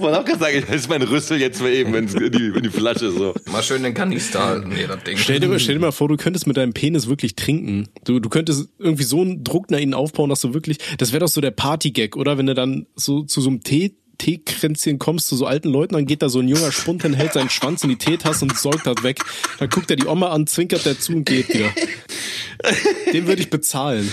Man 0.00 0.14
auch 0.14 0.24
gerade 0.24 0.38
sagen, 0.38 0.64
das 0.66 0.76
ist 0.76 0.88
mein 0.88 1.02
Rüssel 1.02 1.40
jetzt 1.40 1.60
mal 1.60 1.70
eben, 1.72 1.92
wenn's 1.92 2.14
in 2.14 2.30
die, 2.32 2.46
in 2.48 2.62
die 2.62 2.68
Flasche 2.70 3.10
so. 3.10 3.34
Mal 3.50 3.62
schön 3.62 3.82
den 3.82 3.94
Kanister 3.94 4.44
halten, 4.44 4.68
nee, 4.70 4.86
das 4.86 5.02
Ding. 5.04 5.16
Stell 5.16 5.40
dir, 5.40 5.48
mal- 5.48 5.58
stell 5.60 5.74
dir 5.76 5.80
mal 5.80 5.92
vor, 5.92 6.08
du 6.08 6.16
könntest 6.16 6.46
mit 6.46 6.56
deinem 6.56 6.72
Penis 6.72 7.06
wirklich 7.08 7.36
trinken. 7.36 7.88
Du, 8.04 8.20
du 8.20 8.28
könntest 8.28 8.68
irgendwie 8.78 9.04
so 9.04 9.20
einen 9.20 9.44
Druck 9.44 9.70
nach 9.70 9.78
innen 9.78 9.94
aufbauen, 9.94 10.30
dass 10.30 10.40
du 10.40 10.54
wirklich, 10.54 10.78
das 10.98 11.12
wäre 11.12 11.20
doch 11.20 11.28
so 11.28 11.40
der 11.40 11.50
Party-Gag, 11.52 12.16
oder? 12.16 12.38
Wenn 12.38 12.46
du 12.46 12.54
dann 12.54 12.86
so 12.96 13.22
zu 13.22 13.40
so 13.40 13.50
einem 13.50 13.62
Tee, 13.62 13.94
Teekränzchen 14.18 14.98
kommst 14.98 15.28
zu 15.28 15.36
so 15.36 15.46
alten 15.46 15.70
Leuten, 15.70 15.94
dann 15.94 16.04
geht 16.04 16.20
da 16.20 16.28
so 16.28 16.40
ein 16.40 16.48
junger 16.48 16.72
Spund 16.72 17.00
hin, 17.02 17.14
hält 17.14 17.32
seinen 17.32 17.48
Schwanz 17.48 17.82
in 17.84 17.88
die 17.88 17.96
Teetasse 17.96 18.44
und 18.44 18.54
säugt 18.54 18.86
das 18.86 19.02
weg. 19.02 19.20
Dann 19.58 19.70
guckt 19.70 19.90
er 19.90 19.96
die 19.96 20.04
Oma 20.06 20.28
an, 20.28 20.46
zwinkert 20.46 20.84
der 20.84 20.98
zu 21.00 21.12
und 21.14 21.24
geht 21.24 21.48
wieder. 21.48 21.70
Den 23.12 23.26
würde 23.26 23.42
ich 23.42 23.50
bezahlen. 23.50 24.10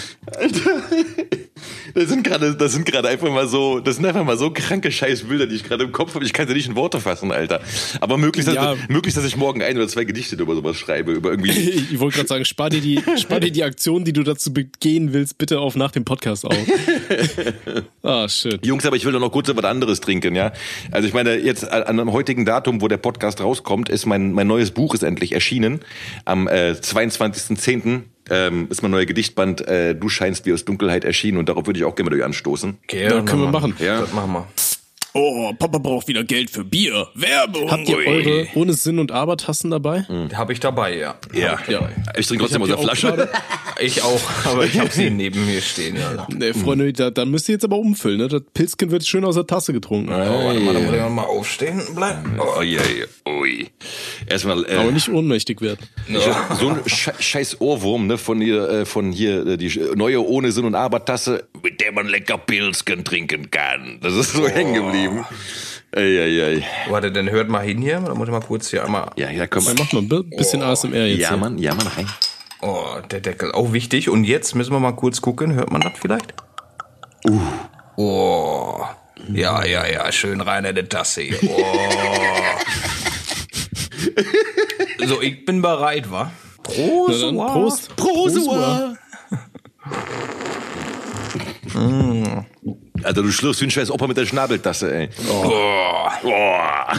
Das 1.94 2.10
sind 2.10 2.24
gerade, 2.24 2.56
das 2.56 2.74
sind 2.74 2.86
gerade 2.86 3.08
einfach 3.08 3.32
mal 3.32 3.48
so, 3.48 3.80
das 3.80 3.96
sind 3.96 4.06
einfach 4.06 4.24
mal 4.24 4.38
so 4.38 4.52
kranke 4.52 4.92
Scheißbilder, 4.92 5.48
die 5.48 5.56
ich 5.56 5.64
gerade 5.64 5.84
im 5.84 5.92
Kopf 5.92 6.14
habe. 6.14 6.24
Ich 6.26 6.34
kann 6.34 6.48
sie 6.48 6.54
nicht 6.54 6.68
in 6.68 6.76
Worte 6.76 7.00
fassen, 7.00 7.32
Alter. 7.32 7.62
Aber 8.00 8.18
möglichst, 8.18 8.52
Ja. 8.54 8.76
dass, 8.76 8.90
möglichst, 8.90 9.18
dass 9.18 9.26
ich 9.26 9.36
morgen 9.36 9.64
ein 9.64 9.76
oder 9.78 9.88
zwei 9.88 10.04
Gedichte 10.04 10.36
über 10.36 10.54
sowas 10.56 10.78
schreibe, 10.78 11.14
über 11.14 11.32
irgendwie. 11.32 11.52
Ich, 11.92 12.00
wollte 12.00 12.18
gerade 12.18 12.28
sagen, 12.28 12.46
spar 12.46 12.70
dir, 12.70 12.82
die, 12.82 13.02
spar 13.18 13.40
dir 13.40 13.52
die 13.52 13.64
Aktion, 13.64 14.04
die 14.06 14.14
du 14.14 14.24
dazu 14.24 14.54
begehen 14.54 15.14
willst, 15.14 15.38
bitte 15.38 15.60
auf 15.60 15.76
nach 15.76 15.92
dem 15.92 16.06
Podcast 16.06 16.46
auf. 16.46 16.58
Ah, 18.04 18.30
shit. 18.30 18.66
Jungs, 18.66 18.86
aber 18.86 18.96
ich 18.96 19.04
will 19.06 19.12
doch 19.12 19.20
noch 19.20 19.32
kurz 19.32 19.50
was 19.54 19.64
anderes 19.66 20.00
trinken, 20.00 20.34
ja. 20.36 20.54
Also 20.92 21.08
ich 21.08 21.14
meine, 21.14 21.36
jetzt 21.38 21.70
an 21.70 21.98
dem 21.98 22.14
heutigen 22.14 22.46
Datum, 22.46 22.82
wo 22.82 22.88
der 22.88 22.98
Podcast 22.98 23.42
rauskommt, 23.42 23.90
ist 23.90 24.06
mein, 24.06 24.32
mein 24.32 24.48
neues 24.48 24.72
Buch 24.72 24.94
ist 24.94 25.04
endlich 25.04 25.34
erschienen. 25.34 25.82
Am 26.24 26.48
äh, 26.48 26.72
22.10. 26.72 28.04
ähm, 28.30 28.68
ist 28.70 28.82
mein 28.82 28.92
neuer 28.92 29.06
Gedichtband, 29.06 29.68
äh, 29.68 29.96
Du 29.96 30.10
scheinst 30.10 30.46
wie 30.46 30.54
aus 30.54 30.66
Dunkelheit 30.66 31.04
erschienen 31.04 31.38
und 31.38 31.50
darauf 31.50 31.66
würde 31.68 31.80
ich 31.80 31.86
auch 31.86 31.96
gerne 31.96 32.10
mit 32.12 32.20
euch 32.20 32.26
anstoßen. 32.26 32.78
Okay, 32.84 33.04
Ja, 33.04 33.22
können 33.22 33.42
wir 33.42 33.52
machen. 33.52 33.76
Ja. 33.80 34.02
Das 34.02 34.14
machen 34.14 34.32
wir. 34.34 34.48
Oh, 35.14 35.52
Papa 35.58 35.80
braucht 35.80 36.08
wieder 36.08 36.24
Geld 36.24 36.50
für 36.50 36.64
Bier. 36.64 37.08
Werbung. 37.16 37.72
Habt 37.72 37.90
ihr 37.90 37.98
eure 37.98 38.48
ohne 38.56 38.74
Sinn 38.74 39.00
und 39.00 39.12
Aber 39.12 39.38
Tassen 39.38 39.72
dabei? 39.72 40.06
Habe 40.34 40.54
ich 40.54 40.60
dabei, 40.60 40.96
ja. 40.98 41.16
Ja. 41.34 41.58
Ja. 41.68 41.90
Ich 42.18 42.28
trinke 42.28 42.44
trotzdem 42.44 42.62
Ich 42.64 42.74
aus 42.74 42.80
der 42.86 42.96
Flasche. 42.96 43.30
Ich 43.80 44.02
auch, 44.02 44.20
aber 44.46 44.66
ich 44.66 44.80
habe 44.80 44.90
sie 44.90 45.12
neben 45.12 45.46
mir 45.46 45.62
stehen. 45.62 45.98
Ja. 45.98 46.26
Nee, 46.36 46.54
Freunde, 46.54 46.92
da, 46.94 47.12
da 47.12 47.26
müsst 47.26 47.48
ihr 47.48 47.54
jetzt 47.54 47.64
aber 47.64 47.78
umfüllen. 47.78 48.18
Ne? 48.18 48.28
Das 48.28 48.42
Pilzchen 48.52 48.90
wird 48.90 49.06
schön 49.06 49.24
aus 49.24 49.36
der 49.36 49.46
Tasse 49.46 49.72
getrunken. 49.72 50.12
Oh, 50.12 50.16
warte 50.18 50.60
mal, 50.62 50.74
da 50.74 50.80
muss 50.80 50.96
ich 50.96 51.10
mal 51.10 51.22
aufstehen 51.26 51.82
bleiben. 51.94 52.40
Oh, 52.40 52.58
Oh 52.58 52.62
je, 52.64 52.80
ui. 53.30 53.68
Erstmal, 54.28 54.66
äh, 54.66 54.78
Aber 54.78 54.92
nicht 54.92 55.10
ohnmächtig 55.10 55.62
werden. 55.62 55.86
ja. 56.08 56.56
so 56.60 56.70
ein 56.70 56.80
Sche 56.88 57.14
scheiß 57.20 57.62
Ohrwurm, 57.62 58.08
ne, 58.08 58.18
von 58.18 58.42
hier, 58.42 58.68
äh, 58.68 58.86
von 58.88 59.12
hier, 59.12 59.46
äh, 59.46 59.58
die 59.58 59.80
neue 59.96 60.26
ohne 60.26 60.52
Sinn 60.52 60.66
und 60.66 60.74
Aber 60.74 61.06
Tasse, 61.06 61.48
mit 61.62 61.80
der 61.80 61.92
man 61.92 62.08
lecker 62.08 62.40
Pilzken 62.40 63.04
trinken 63.04 63.52
kann. 63.52 64.00
Das 64.02 64.16
ist 64.16 64.34
so 64.34 64.48
hängen 64.48 64.74
geblieben. 64.74 64.97
Eieiei. 65.96 66.64
Warte, 66.90 67.12
dann 67.12 67.30
hört 67.30 67.50
mal 67.50 67.60
hin 67.66 67.82
hier. 67.82 68.00
Da 68.00 68.14
muss 68.14 68.28
ich 68.28 68.32
mal 68.32 68.42
kurz 68.42 68.70
hier 68.70 68.84
einmal. 68.86 69.10
Ja, 69.16 69.30
ja, 69.30 69.48
komm. 69.48 69.66
Dann 69.66 69.76
macht 69.78 69.94
mal 69.94 70.02
ein 70.02 70.10
bi- 70.10 70.24
bisschen 70.36 70.62
ASMR 70.62 71.06
jetzt. 71.06 71.20
Ja, 71.22 71.30
hier. 71.30 71.38
Mann, 71.38 71.58
ja, 71.58 71.74
Mann, 71.74 71.88
rein. 71.88 72.08
Oh, 72.62 72.98
der 73.10 73.22
Deckel. 73.22 73.52
Auch 73.54 73.72
wichtig. 73.74 74.10
Und 74.10 74.24
jetzt 74.26 74.54
müssen 74.56 74.72
wir 74.74 74.80
mal 74.80 74.92
kurz 74.94 75.22
gucken. 75.22 75.54
Hört 75.54 75.72
man 75.72 75.82
das 75.82 75.94
vielleicht? 76.00 76.34
Uh. 77.28 77.40
Oh. 77.96 78.82
Ja, 79.32 79.64
ja, 79.66 79.86
ja. 79.88 80.12
Schön 80.12 80.42
rein 80.42 80.66
in 80.66 80.76
die 80.76 80.84
Tasse. 80.84 81.22
hier. 81.22 81.38
Oh. 81.44 81.66
so, 85.06 85.22
ich 85.22 85.46
bin 85.46 85.62
bereit, 85.62 86.10
wa? 86.12 86.32
Prost. 86.64 87.22
Na 87.22 87.26
dann, 87.26 87.38
wa? 87.38 88.98
Alter, 93.04 93.22
du 93.24 93.32
schlürfst 93.32 93.62
wie 93.62 93.66
ein 93.66 93.72
scheiß 93.72 93.92
Opa 93.92 94.08
mit 94.08 94.18
der 94.18 94.26
Schnabeltasse, 94.26 94.94
ey. 94.94 95.10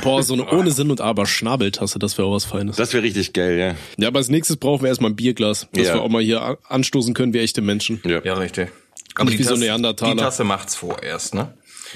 Boah, 0.03 0.23
so 0.23 0.35
eine 0.35 0.47
ohne 0.51 0.71
Sinn 0.71 0.91
und 0.91 1.01
Aber 1.01 1.27
Schnabeltasse, 1.27 1.99
das 1.99 2.17
wäre 2.19 2.29
auch 2.29 2.35
was 2.35 2.45
Feines. 2.45 2.77
Das 2.77 2.93
wäre 2.93 3.03
richtig 3.03 3.33
geil, 3.33 3.59
ja. 3.59 3.75
Ja, 4.03 4.09
aber 4.09 4.19
als 4.19 4.29
nächstes 4.29 4.57
brauchen 4.57 4.83
wir 4.83 4.89
erstmal 4.89 5.11
ein 5.11 5.17
Bierglas, 5.17 5.67
dass 5.73 5.87
Ja. 5.89 5.95
wir 5.95 6.03
auch 6.03 6.09
mal 6.09 6.23
hier 6.23 6.59
anstoßen 6.69 7.15
können 7.15 7.33
wie 7.35 7.39
echte 7.39 7.61
Menschen. 7.63 8.01
Ja. 8.05 8.21
Ja, 8.25 8.35
richtig. 8.35 8.69
Aber 9.15 9.31
Nicht 9.31 9.39
wie 9.39 9.43
so 9.45 9.51
Tasse- 9.51 9.63
Neandertaler. 9.63 10.15
Die 10.15 10.21
Tasse 10.21 10.45
macht's 10.45 10.75
vorerst, 10.77 11.35
ne? 11.35 11.53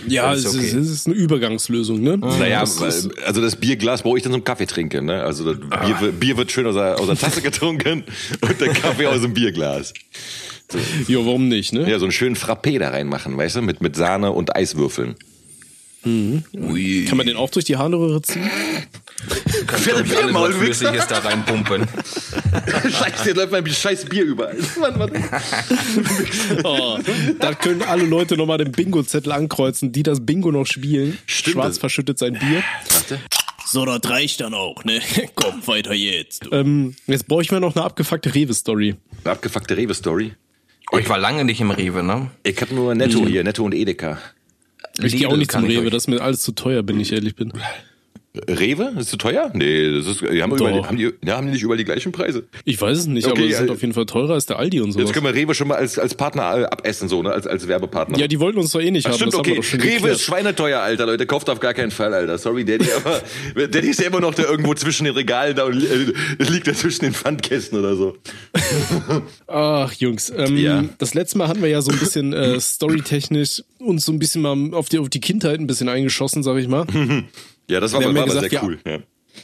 Ja, 0.08 0.30
Das 0.30 0.40
es 0.40 0.44
ist 0.46 0.54
ist, 0.54 0.72
okay. 0.72 0.78
es 0.80 0.90
ist 0.90 1.06
eine 1.06 1.16
Übergangslösung, 1.16 2.00
ne? 2.02 2.16
Naja, 2.16 2.60
Das 2.60 2.80
ist- 2.80 2.80
weil- 3.14 3.24
also 3.26 3.42
das 3.42 3.56
Bierglas 3.56 4.02
brauche 4.02 4.16
ich 4.16 4.22
dann 4.22 4.32
zum 4.32 4.42
Kaffee 4.42 4.66
trinken, 4.66 5.04
ne? 5.04 5.22
Also 5.22 5.52
das 5.52 5.60
Bier, 5.60 6.00
wird- 6.00 6.18
Bier 6.20 6.36
wird 6.38 6.50
schön 6.50 6.66
aus 6.66 6.74
der, 6.74 6.98
aus 6.98 7.06
der 7.06 7.16
Tasse 7.16 7.42
getrunken 7.42 8.04
und 8.40 8.60
der 8.60 8.68
Kaffee 8.72 9.06
aus 9.06 9.20
dem 9.20 9.34
Bierglas. 9.34 9.92
Jo, 11.08 11.24
warum 11.26 11.48
nicht, 11.48 11.72
ne? 11.72 11.88
Ja, 11.90 11.98
so 11.98 12.04
einen 12.04 12.12
schönen 12.12 12.36
Frappé 12.36 12.78
da 12.78 12.90
reinmachen, 12.90 13.36
weißt 13.36 13.56
du, 13.56 13.62
mit, 13.62 13.80
mit 13.80 13.96
Sahne 13.96 14.32
und 14.32 14.54
Eiswürfeln. 14.56 15.16
Ui. 16.04 17.04
Kann 17.08 17.16
man 17.16 17.26
den 17.26 17.36
auch 17.36 17.50
durch 17.50 17.64
die 17.64 17.76
Harnröhre 17.76 18.20
ziehen? 18.22 18.50
Kannst 19.66 19.86
du 19.86 20.32
Maul, 20.32 20.50
was 20.50 20.56
Flüssiges 20.56 21.06
da 21.06 21.18
reinpumpen. 21.18 21.86
Scheiße, 22.90 23.24
hier 23.24 23.34
läuft 23.34 23.52
mein 23.52 23.66
scheiß 23.66 24.06
Bier 24.06 24.24
überall. 24.24 24.56
Mann, 24.80 24.98
Mann. 24.98 25.12
Oh, 26.64 26.98
da 27.38 27.54
können 27.54 27.82
alle 27.82 28.04
Leute 28.04 28.36
nochmal 28.36 28.58
den 28.58 28.72
Bingo-Zettel 28.72 29.32
ankreuzen, 29.32 29.92
die 29.92 30.02
das 30.02 30.24
Bingo 30.24 30.50
noch 30.50 30.66
spielen. 30.66 31.18
Stimmt. 31.26 31.54
Schwarz 31.54 31.78
verschüttet 31.78 32.18
sein 32.18 32.34
Bier. 32.34 32.64
Warte. 32.90 33.20
So, 33.64 33.84
das 33.86 34.00
reicht 34.10 34.40
dann 34.40 34.54
auch, 34.54 34.84
ne? 34.84 35.00
Komm, 35.34 35.66
weiter 35.66 35.94
jetzt. 35.94 36.48
Ähm, 36.50 36.94
jetzt 37.06 37.28
brauche 37.28 37.42
ich 37.42 37.50
mir 37.52 37.60
noch 37.60 37.76
eine 37.76 37.84
abgefuckte 37.84 38.34
Rewe-Story. 38.34 38.96
Eine 39.24 39.32
abgefuckte 39.32 39.76
Rewe-Story. 39.76 40.32
Oh, 40.92 40.98
ich 40.98 41.08
war 41.08 41.18
lange 41.18 41.44
nicht 41.44 41.60
im 41.60 41.70
Rewe, 41.70 42.02
ne? 42.02 42.30
Ich 42.42 42.60
hab 42.60 42.70
nur 42.70 42.94
Netto 42.94 43.26
hier, 43.26 43.42
Netto 43.44 43.64
und 43.64 43.74
Edeka. 43.74 44.18
Ich 45.02 45.16
gehe 45.16 45.26
auch 45.26 45.36
nicht 45.36 45.50
zum 45.50 45.64
Rewe, 45.64 45.88
das 45.88 46.04
ist 46.04 46.08
mir 46.08 46.20
alles 46.20 46.42
zu 46.42 46.52
teuer, 46.52 46.86
wenn 46.86 47.00
ich 47.00 47.12
ehrlich 47.12 47.34
bin. 47.34 47.52
Rewe? 48.48 48.94
Ist 48.98 49.10
zu 49.10 49.18
teuer? 49.18 49.50
Nee, 49.52 49.92
das 49.98 50.06
ist, 50.06 50.22
die 50.22 50.42
haben, 50.42 50.54
überall, 50.56 50.86
haben, 50.86 50.96
die, 50.96 51.10
ja, 51.22 51.36
haben 51.36 51.46
die 51.46 51.52
nicht 51.52 51.62
überall 51.62 51.76
die 51.76 51.84
gleichen 51.84 52.12
Preise. 52.12 52.44
Ich 52.64 52.80
weiß 52.80 52.96
es 52.96 53.06
nicht, 53.06 53.26
Okay, 53.26 53.38
aber 53.38 53.46
sie 53.48 53.54
sind 53.54 53.68
äh, 53.68 53.72
auf 53.72 53.80
jeden 53.82 53.92
Fall 53.92 54.06
teurer 54.06 54.32
als 54.32 54.46
der 54.46 54.58
Aldi 54.58 54.80
und 54.80 54.92
sowas. 54.92 55.04
Jetzt 55.04 55.12
können 55.12 55.26
wir 55.26 55.34
Rewe 55.34 55.54
schon 55.54 55.68
mal 55.68 55.74
als, 55.76 55.98
als 55.98 56.14
Partner 56.14 56.60
äh, 56.60 56.64
abessen, 56.64 57.10
so, 57.10 57.22
ne? 57.22 57.30
Als, 57.30 57.46
als 57.46 57.68
Werbepartner. 57.68 58.18
Ja, 58.18 58.26
die 58.26 58.40
wollten 58.40 58.58
uns 58.58 58.72
doch 58.72 58.80
eh 58.80 58.90
nicht 58.90 59.04
Ach, 59.06 59.10
haben, 59.10 59.16
stimmt, 59.16 59.34
das 59.34 59.40
okay. 59.40 59.56
haben 59.56 59.80
Rewe 59.82 59.92
geklärt. 59.94 60.16
ist 60.16 60.22
schweineteuer, 60.22 60.80
Alter, 60.80 61.04
Leute. 61.04 61.26
Kauft 61.26 61.50
auf 61.50 61.60
gar 61.60 61.74
keinen 61.74 61.90
Fall, 61.90 62.14
Alter. 62.14 62.38
Sorry, 62.38 62.64
Daddy, 62.64 62.86
aber 62.96 63.68
Daddy 63.68 63.88
ist 63.88 64.00
ja 64.00 64.06
immer 64.06 64.20
noch 64.20 64.34
da 64.34 64.44
irgendwo 64.44 64.72
zwischen 64.74 65.04
den 65.04 65.14
Regalen 65.14 65.54
da 65.54 65.64
und 65.64 65.82
äh, 65.84 66.12
liegt 66.50 66.66
da 66.68 66.72
zwischen 66.72 67.04
den 67.04 67.12
Pfandkästen 67.12 67.78
oder 67.78 67.96
so. 67.96 68.16
Ach, 69.46 69.92
Jungs, 69.92 70.32
ähm, 70.34 70.56
Ja. 70.56 70.84
das 70.96 71.12
letzte 71.12 71.36
Mal 71.36 71.48
hatten 71.48 71.60
wir 71.60 71.68
ja 71.68 71.82
so 71.82 71.90
ein 71.90 71.98
bisschen 71.98 72.32
äh, 72.32 72.58
storytechnisch 72.58 73.62
uns 73.78 74.04
so 74.04 74.12
ein 74.12 74.18
bisschen 74.18 74.42
mal 74.42 74.56
auf 74.72 74.88
die, 74.88 74.98
auf 74.98 75.08
die 75.10 75.20
Kindheit 75.20 75.60
ein 75.60 75.66
bisschen 75.66 75.88
eingeschossen, 75.88 76.42
sag 76.42 76.56
ich 76.56 76.68
mal. 76.68 76.86
Ja, 77.72 77.80
das 77.80 77.94
war, 77.94 78.00
Wir 78.00 78.14
war, 78.14 78.24
gesagt, 78.24 78.50
sehr 78.50 78.52
ja. 78.52 78.62
cool. 78.62 78.78
Ja. 78.86 78.98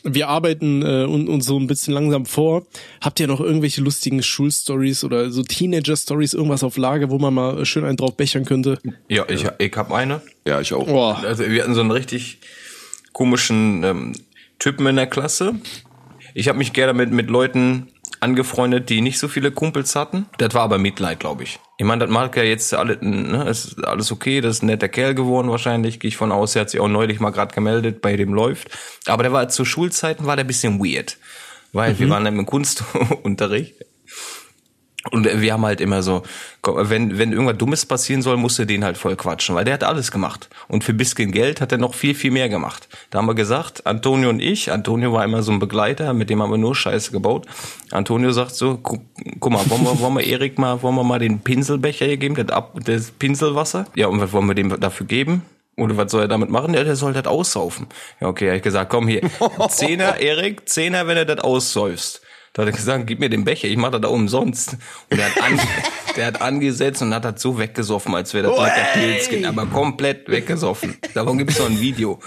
Wir 0.04 0.28
arbeiten 0.28 0.82
äh, 0.82 1.04
uns 1.04 1.46
so 1.46 1.58
ein 1.58 1.66
bisschen 1.66 1.94
langsam 1.94 2.26
vor. 2.26 2.66
Habt 3.00 3.20
ihr 3.20 3.26
noch 3.26 3.40
irgendwelche 3.40 3.80
lustigen 3.80 4.22
Schulstories 4.22 5.02
oder 5.02 5.30
so 5.30 5.42
Teenager-Stories, 5.42 6.34
irgendwas 6.34 6.62
auf 6.62 6.76
Lager, 6.76 7.08
wo 7.08 7.18
man 7.18 7.32
mal 7.32 7.64
schön 7.64 7.84
einen 7.84 7.96
drauf 7.96 8.14
bechern 8.14 8.44
könnte? 8.44 8.78
Ja, 9.08 9.24
ich, 9.30 9.46
ich 9.58 9.72
hab 9.76 9.90
eine. 9.90 10.20
ja, 10.46 10.60
ich 10.60 10.74
auch. 10.74 10.86
Boah. 10.86 11.22
Also 11.24 11.48
wir 11.48 11.62
hatten 11.62 11.74
so 11.74 11.80
einen 11.80 11.90
richtig 11.90 12.38
komischen 13.14 13.82
ähm, 13.82 14.12
Typen 14.58 14.86
in 14.86 14.96
der 14.96 15.06
Klasse. 15.06 15.54
Ich 16.34 16.48
habe 16.48 16.58
mich 16.58 16.74
gerne 16.74 16.92
mit, 16.92 17.10
mit 17.10 17.30
Leuten 17.30 17.88
angefreundet, 18.20 18.88
die 18.88 19.00
nicht 19.00 19.18
so 19.18 19.28
viele 19.28 19.50
Kumpels 19.50 19.96
hatten. 19.96 20.26
Das 20.38 20.54
war 20.54 20.62
aber 20.62 20.78
Mitleid, 20.78 21.20
glaube 21.20 21.44
ich. 21.44 21.58
Ich 21.76 21.86
meine, 21.86 22.04
das 22.04 22.12
mag 22.12 22.36
ja 22.36 22.42
jetzt 22.42 22.74
alle, 22.74 22.98
ne, 23.00 23.48
ist 23.48 23.84
alles 23.84 24.10
okay, 24.10 24.40
das 24.40 24.56
ist 24.56 24.62
ein 24.62 24.66
netter 24.66 24.88
Kerl 24.88 25.14
geworden 25.14 25.50
wahrscheinlich, 25.50 26.00
gehe 26.00 26.08
ich 26.08 26.16
von 26.16 26.32
aus. 26.32 26.56
Er 26.56 26.62
hat 26.62 26.70
sich 26.70 26.80
auch 26.80 26.88
neulich 26.88 27.20
mal 27.20 27.30
gerade 27.30 27.54
gemeldet, 27.54 28.00
bei 28.00 28.16
dem 28.16 28.34
läuft. 28.34 28.68
Aber 29.06 29.22
der 29.22 29.32
war 29.32 29.48
zu 29.48 29.64
Schulzeiten 29.64 30.26
war 30.26 30.36
der 30.36 30.44
ein 30.44 30.48
bisschen 30.48 30.78
weird. 30.80 31.18
Weil 31.72 31.98
wir 31.98 32.08
waren 32.08 32.24
im 32.24 32.46
Kunstunterricht 32.46 33.74
und 35.10 35.40
wir 35.40 35.52
haben 35.52 35.64
halt 35.64 35.80
immer 35.80 36.02
so, 36.02 36.22
wenn, 36.64 37.18
wenn 37.18 37.32
irgendwas 37.32 37.56
Dummes 37.58 37.86
passieren 37.86 38.22
soll, 38.22 38.36
musst 38.36 38.58
du 38.58 38.64
den 38.64 38.84
halt 38.84 38.98
voll 38.98 39.16
quatschen, 39.16 39.54
weil 39.54 39.64
der 39.64 39.74
hat 39.74 39.84
alles 39.84 40.10
gemacht. 40.10 40.48
Und 40.68 40.84
für 40.84 40.92
bisschen 40.92 41.32
Geld 41.32 41.60
hat 41.60 41.72
er 41.72 41.78
noch 41.78 41.94
viel, 41.94 42.14
viel 42.14 42.30
mehr 42.30 42.48
gemacht. 42.48 42.88
Da 43.10 43.18
haben 43.18 43.26
wir 43.26 43.34
gesagt, 43.34 43.86
Antonio 43.86 44.28
und 44.28 44.40
ich, 44.40 44.70
Antonio 44.70 45.12
war 45.12 45.24
immer 45.24 45.42
so 45.42 45.52
ein 45.52 45.58
Begleiter, 45.58 46.12
mit 46.12 46.30
dem 46.30 46.42
haben 46.42 46.50
wir 46.50 46.58
nur 46.58 46.74
Scheiße 46.74 47.12
gebaut. 47.12 47.46
Antonio 47.90 48.32
sagt 48.32 48.54
so, 48.54 48.78
guck, 48.82 49.00
guck 49.40 49.52
mal, 49.52 49.68
wollen 49.70 49.84
wir, 49.84 50.00
wollen 50.00 50.14
wir 50.14 50.24
Erik 50.24 50.58
mal, 50.58 50.82
wollen 50.82 50.96
wir 50.96 51.04
mal 51.04 51.18
den 51.18 51.40
Pinselbecher 51.40 52.06
hier 52.06 52.16
geben, 52.16 52.34
das, 52.34 52.48
Ab, 52.48 52.78
das 52.84 53.10
Pinselwasser? 53.10 53.86
Ja, 53.94 54.08
und 54.08 54.20
was 54.20 54.32
wollen 54.32 54.46
wir 54.46 54.54
dem 54.54 54.78
dafür 54.80 55.06
geben? 55.06 55.42
Oder 55.76 55.96
was 55.96 56.10
soll 56.10 56.22
er 56.22 56.28
damit 56.28 56.50
machen? 56.50 56.74
Ja, 56.74 56.82
der 56.82 56.96
soll 56.96 57.12
das 57.12 57.26
aussaufen. 57.26 57.86
Ja, 58.20 58.26
okay, 58.26 58.48
hab 58.48 58.56
ich 58.56 58.62
gesagt, 58.62 58.90
komm 58.90 59.06
hier, 59.06 59.22
Zehner, 59.68 60.18
Erik, 60.18 60.68
Zehner, 60.68 61.06
wenn 61.06 61.16
du 61.16 61.24
das 61.24 61.38
aussäufst. 61.38 62.20
Da 62.52 62.62
hat 62.62 62.68
er 62.68 62.72
gesagt, 62.72 63.06
gib 63.06 63.20
mir 63.20 63.28
den 63.28 63.44
Becher, 63.44 63.68
ich 63.68 63.76
mach 63.76 63.90
das 63.90 64.00
da 64.00 64.08
umsonst. 64.08 64.76
Und 65.10 65.18
der 65.18 65.26
hat, 65.26 65.42
an, 65.42 65.60
der 66.16 66.26
hat 66.26 66.42
angesetzt 66.42 67.02
und 67.02 67.14
hat 67.14 67.24
das 67.24 67.40
so 67.40 67.58
weggesoffen, 67.58 68.14
als 68.14 68.34
wäre 68.34 68.48
das 68.48 68.58
lecker 68.58 68.86
Pilzchen, 68.94 69.44
aber 69.44 69.66
komplett 69.66 70.28
weggesoffen. 70.28 70.96
Davon 71.14 71.38
gibt's 71.38 71.58
noch 71.58 71.66
ein 71.66 71.80
Video. 71.80 72.20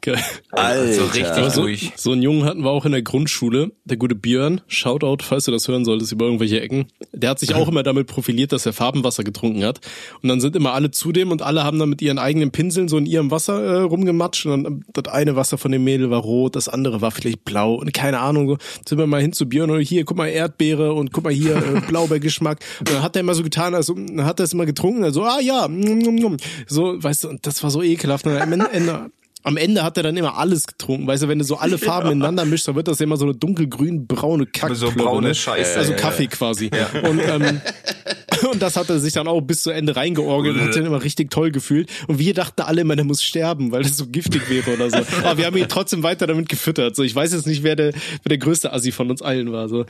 Geil. 0.00 0.22
Also 0.52 1.06
richtig 1.06 1.26
Aber 1.26 1.50
so, 1.50 1.62
durch. 1.62 1.92
so 1.96 2.12
einen 2.12 2.22
Jungen 2.22 2.44
hatten 2.44 2.62
wir 2.62 2.70
auch 2.70 2.84
in 2.84 2.92
der 2.92 3.02
Grundschule, 3.02 3.72
der 3.84 3.96
gute 3.96 4.14
Björn, 4.14 4.60
Shoutout, 4.68 5.24
falls 5.24 5.44
du 5.44 5.50
das 5.50 5.66
hören 5.66 5.84
solltest 5.84 6.12
über 6.12 6.26
irgendwelche 6.26 6.60
Ecken. 6.60 6.86
Der 7.12 7.30
hat 7.30 7.40
sich 7.40 7.54
auch 7.54 7.68
immer 7.70 7.82
damit 7.82 8.06
profiliert, 8.06 8.52
dass 8.52 8.64
er 8.64 8.72
Farbenwasser 8.72 9.24
getrunken 9.24 9.64
hat. 9.64 9.80
Und 10.22 10.28
dann 10.28 10.40
sind 10.40 10.54
immer 10.54 10.72
alle 10.72 10.92
zu 10.92 11.10
dem 11.10 11.32
und 11.32 11.42
alle 11.42 11.64
haben 11.64 11.80
dann 11.80 11.88
mit 11.88 12.00
ihren 12.00 12.18
eigenen 12.18 12.52
Pinseln 12.52 12.86
so 12.86 12.96
in 12.96 13.06
ihrem 13.06 13.32
Wasser 13.32 13.60
äh, 13.60 13.80
rumgematscht. 13.80 14.46
Und 14.46 14.64
dann 14.64 14.84
das 14.92 15.12
eine 15.12 15.34
Wasser 15.34 15.58
von 15.58 15.72
dem 15.72 15.82
Mädel 15.82 16.10
war 16.10 16.20
rot, 16.20 16.54
das 16.54 16.68
andere 16.68 17.00
war 17.00 17.10
vielleicht 17.10 17.44
blau 17.44 17.74
und 17.74 17.92
keine 17.92 18.20
Ahnung. 18.20 18.48
So 18.48 18.58
sind 18.86 18.98
wir 18.98 19.06
mal 19.08 19.20
hin 19.20 19.32
zu 19.32 19.48
Björn 19.48 19.70
und 19.70 19.80
hier, 19.80 20.04
guck 20.04 20.16
mal 20.16 20.28
Erdbeere 20.28 20.92
und 20.92 21.12
guck 21.12 21.24
mal 21.24 21.32
hier 21.32 21.56
äh, 21.56 21.80
Blaubeergeschmack. 21.88 22.60
Und 22.78 22.88
dann 22.88 23.02
hat 23.02 23.16
er 23.16 23.20
immer 23.20 23.34
so 23.34 23.42
getan, 23.42 23.74
also 23.74 23.94
dann 23.94 24.24
hat 24.24 24.38
er 24.38 24.44
es 24.44 24.52
immer 24.52 24.66
getrunken, 24.66 25.02
also 25.02 25.24
ah 25.24 25.40
ja, 25.40 25.66
mm, 25.66 25.80
mm, 25.80 26.26
mm. 26.26 26.36
so, 26.68 27.02
weißt 27.02 27.24
du, 27.24 27.28
und 27.30 27.46
das 27.46 27.62
war 27.62 27.70
so 27.70 27.82
ekelhaft. 27.82 28.26
Und 28.26 28.36
am 28.36 28.52
Ende, 28.52 29.10
am 29.44 29.56
Ende 29.56 29.82
hat 29.82 29.96
er 29.96 30.02
dann 30.02 30.16
immer 30.16 30.36
alles 30.36 30.66
getrunken. 30.66 31.06
Weißt 31.06 31.22
du, 31.22 31.28
wenn 31.28 31.38
du 31.38 31.44
so 31.44 31.56
alle 31.56 31.78
Farben 31.78 32.10
ineinander 32.10 32.44
mischst, 32.44 32.68
dann 32.68 32.74
wird 32.74 32.88
das 32.88 32.98
ja 32.98 33.04
immer 33.04 33.16
so 33.16 33.24
eine 33.24 33.34
dunkelgrün-braune 33.34 34.46
Kack. 34.46 34.74
So 34.74 34.90
braune 34.90 35.28
ne? 35.28 35.34
Scheiße. 35.34 35.78
Also 35.78 35.92
Ja, 35.92 35.96
ja, 35.96 36.02
Kaffee 36.02 36.26
quasi. 36.26 36.70
Und, 37.02 37.20
ähm, 37.20 37.60
und 38.52 38.60
das 38.60 38.76
hat 38.76 38.90
er 38.90 38.98
sich 38.98 39.14
dann 39.14 39.26
auch 39.26 39.40
bis 39.40 39.62
zu 39.62 39.70
Ende 39.70 39.96
reingeorgelt 39.96 40.56
und 40.56 40.62
hat 40.62 40.74
sich 40.74 40.84
immer 40.84 41.02
richtig 41.02 41.30
toll 41.30 41.50
gefühlt. 41.50 41.88
Und 42.08 42.18
wir 42.18 42.34
dachten 42.34 42.62
alle 42.62 42.82
immer, 42.82 42.94
der 42.94 43.04
muss 43.04 43.22
sterben, 43.22 43.72
weil 43.72 43.82
das 43.82 43.96
so 43.96 44.06
giftig 44.06 44.50
wäre 44.50 44.74
oder 44.74 44.90
so. 44.90 44.98
Aber 45.22 45.38
wir 45.38 45.46
haben 45.46 45.56
ihn 45.56 45.68
trotzdem 45.68 46.02
weiter 46.02 46.26
damit 46.26 46.48
gefüttert. 46.48 46.94
So, 46.94 47.02
ich 47.02 47.14
weiß 47.14 47.32
jetzt 47.32 47.46
nicht, 47.46 47.62
wer 47.62 47.76
der, 47.76 47.92
wer 47.94 48.28
der 48.28 48.38
größte 48.38 48.72
Assi 48.72 48.92
von 48.92 49.10
uns 49.10 49.22
allen 49.22 49.52
war. 49.52 49.68
So. 49.68 49.86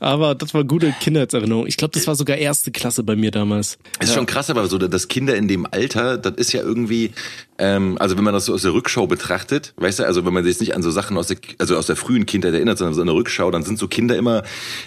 Aber 0.00 0.34
das 0.34 0.52
war 0.52 0.64
gute 0.64 0.92
Kindheitserinnerung. 1.00 1.66
Ich 1.66 1.76
glaube, 1.76 1.92
das 1.92 2.06
war 2.06 2.16
sogar 2.16 2.36
erste 2.36 2.72
Klasse 2.72 3.02
bei 3.02 3.14
mir 3.14 3.30
damals. 3.30 3.78
Es 4.00 4.08
ist 4.08 4.14
schon 4.14 4.26
krass, 4.26 4.50
aber 4.50 4.66
so, 4.66 4.78
dass 4.78 5.08
Kinder 5.08 5.36
in 5.36 5.46
dem 5.46 5.66
Alter, 5.70 6.18
das 6.18 6.34
ist 6.36 6.52
ja 6.52 6.62
irgendwie, 6.62 7.12
ähm, 7.58 7.96
also 7.98 8.16
wenn 8.16 8.24
man 8.24 8.34
das 8.34 8.46
so 8.46 8.54
aus 8.54 8.62
der 8.62 8.74
Rückschau 8.74 9.06
betrachtet, 9.06 9.72
weißt 9.76 10.00
du, 10.00 10.06
also 10.06 10.26
wenn 10.26 10.34
man 10.34 10.44
sich 10.44 10.60
nicht 10.60 10.74
an 10.74 10.82
so 10.82 10.90
Sachen 10.90 11.16
aus 11.16 11.28
der, 11.28 11.38
also 11.58 11.76
aus 11.76 11.86
der 11.86 11.96
frühen 11.96 12.26
Kindheit 12.26 12.54
erinnert, 12.54 12.78
sondern 12.78 12.94
so 12.94 13.04
der 13.04 13.14
Rückschau, 13.14 13.50
dann 13.50 13.62
sind 13.62 13.78
so 13.78 13.88
Kinder 13.88 14.16
immer, 14.16 14.42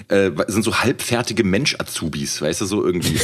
äh, 0.09 0.31
sind 0.47 0.63
so 0.63 0.79
halbfertige 0.79 1.43
Mensch-Azubis, 1.43 2.41
weißt 2.41 2.61
du, 2.61 2.65
so 2.65 2.88
irgendwie. 2.89 3.19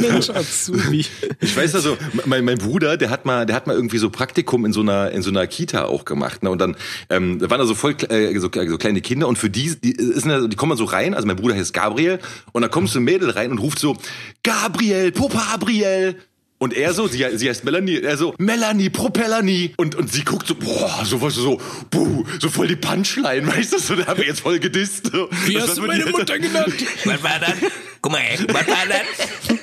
Mensch, 0.00 0.30
Azubi. 0.30 1.06
Ich 1.40 1.56
weiß 1.56 1.74
also, 1.74 1.96
mein, 2.26 2.44
mein 2.44 2.58
Bruder, 2.58 2.96
der 2.96 3.10
hat 3.10 3.24
mal, 3.24 3.46
der 3.46 3.56
hat 3.56 3.66
mal 3.66 3.74
irgendwie 3.74 3.98
so 3.98 4.10
Praktikum 4.10 4.64
in 4.64 4.72
so 4.72 4.80
einer 4.80 5.10
in 5.12 5.22
so 5.22 5.30
einer 5.30 5.46
Kita 5.46 5.84
auch 5.84 6.04
gemacht, 6.04 6.42
ne? 6.42 6.50
Und 6.50 6.60
dann 6.60 6.76
ähm, 7.08 7.38
da 7.38 7.50
waren 7.50 7.58
da 7.58 7.66
so 7.66 7.74
voll 7.74 7.94
äh, 8.08 8.32
so, 8.38 8.50
so 8.52 8.78
kleine 8.78 9.00
Kinder 9.00 9.28
und 9.28 9.38
für 9.38 9.50
die, 9.50 9.76
die 9.80 9.92
ist 9.92 10.24
eine, 10.24 10.48
die 10.48 10.56
kommen 10.56 10.70
mal 10.70 10.76
so 10.76 10.84
rein. 10.84 11.14
Also 11.14 11.26
mein 11.26 11.36
Bruder 11.36 11.54
heißt 11.54 11.72
Gabriel 11.72 12.18
und 12.52 12.62
da 12.62 12.68
kommt 12.68 12.90
so 12.90 12.98
ein 12.98 13.04
Mädel 13.04 13.30
rein 13.30 13.50
und 13.50 13.58
ruft 13.58 13.78
so 13.78 13.96
Gabriel, 14.42 15.12
Popabriel. 15.12 16.16
Und 16.62 16.74
er 16.74 16.94
so, 16.94 17.08
sie, 17.08 17.26
sie 17.34 17.48
heißt 17.48 17.64
Melanie, 17.64 17.96
er 18.02 18.16
so, 18.16 18.36
Melanie, 18.38 18.88
Propellanie. 18.88 19.74
Und, 19.78 19.96
und 19.96 20.12
sie 20.12 20.22
guckt 20.22 20.46
so, 20.46 20.54
boah, 20.54 21.04
so 21.04 21.20
was 21.20 21.34
so, 21.34 21.60
buh, 21.90 22.22
so 22.40 22.48
voll 22.50 22.68
die 22.68 22.76
Punchline, 22.76 23.44
weißt 23.56 23.72
du, 23.72 23.78
so, 23.80 23.96
da 23.96 24.06
haben 24.06 24.18
wir 24.20 24.26
jetzt 24.28 24.42
voll 24.42 24.60
gedisst. 24.60 25.10
So. 25.12 25.28
Wie 25.46 25.54
Das 25.54 25.70
hast 25.70 25.78
du 25.78 25.82
meine 25.82 26.04
die- 26.04 26.10
Mutter 26.12 26.38
genannt? 26.38 26.72
Was 27.04 27.20
war 27.24 27.40
das? 27.40 27.54
Guck 28.00 28.12
mal, 28.12 28.20
was 28.48 28.66
war 28.68 28.86
das? 28.88 29.58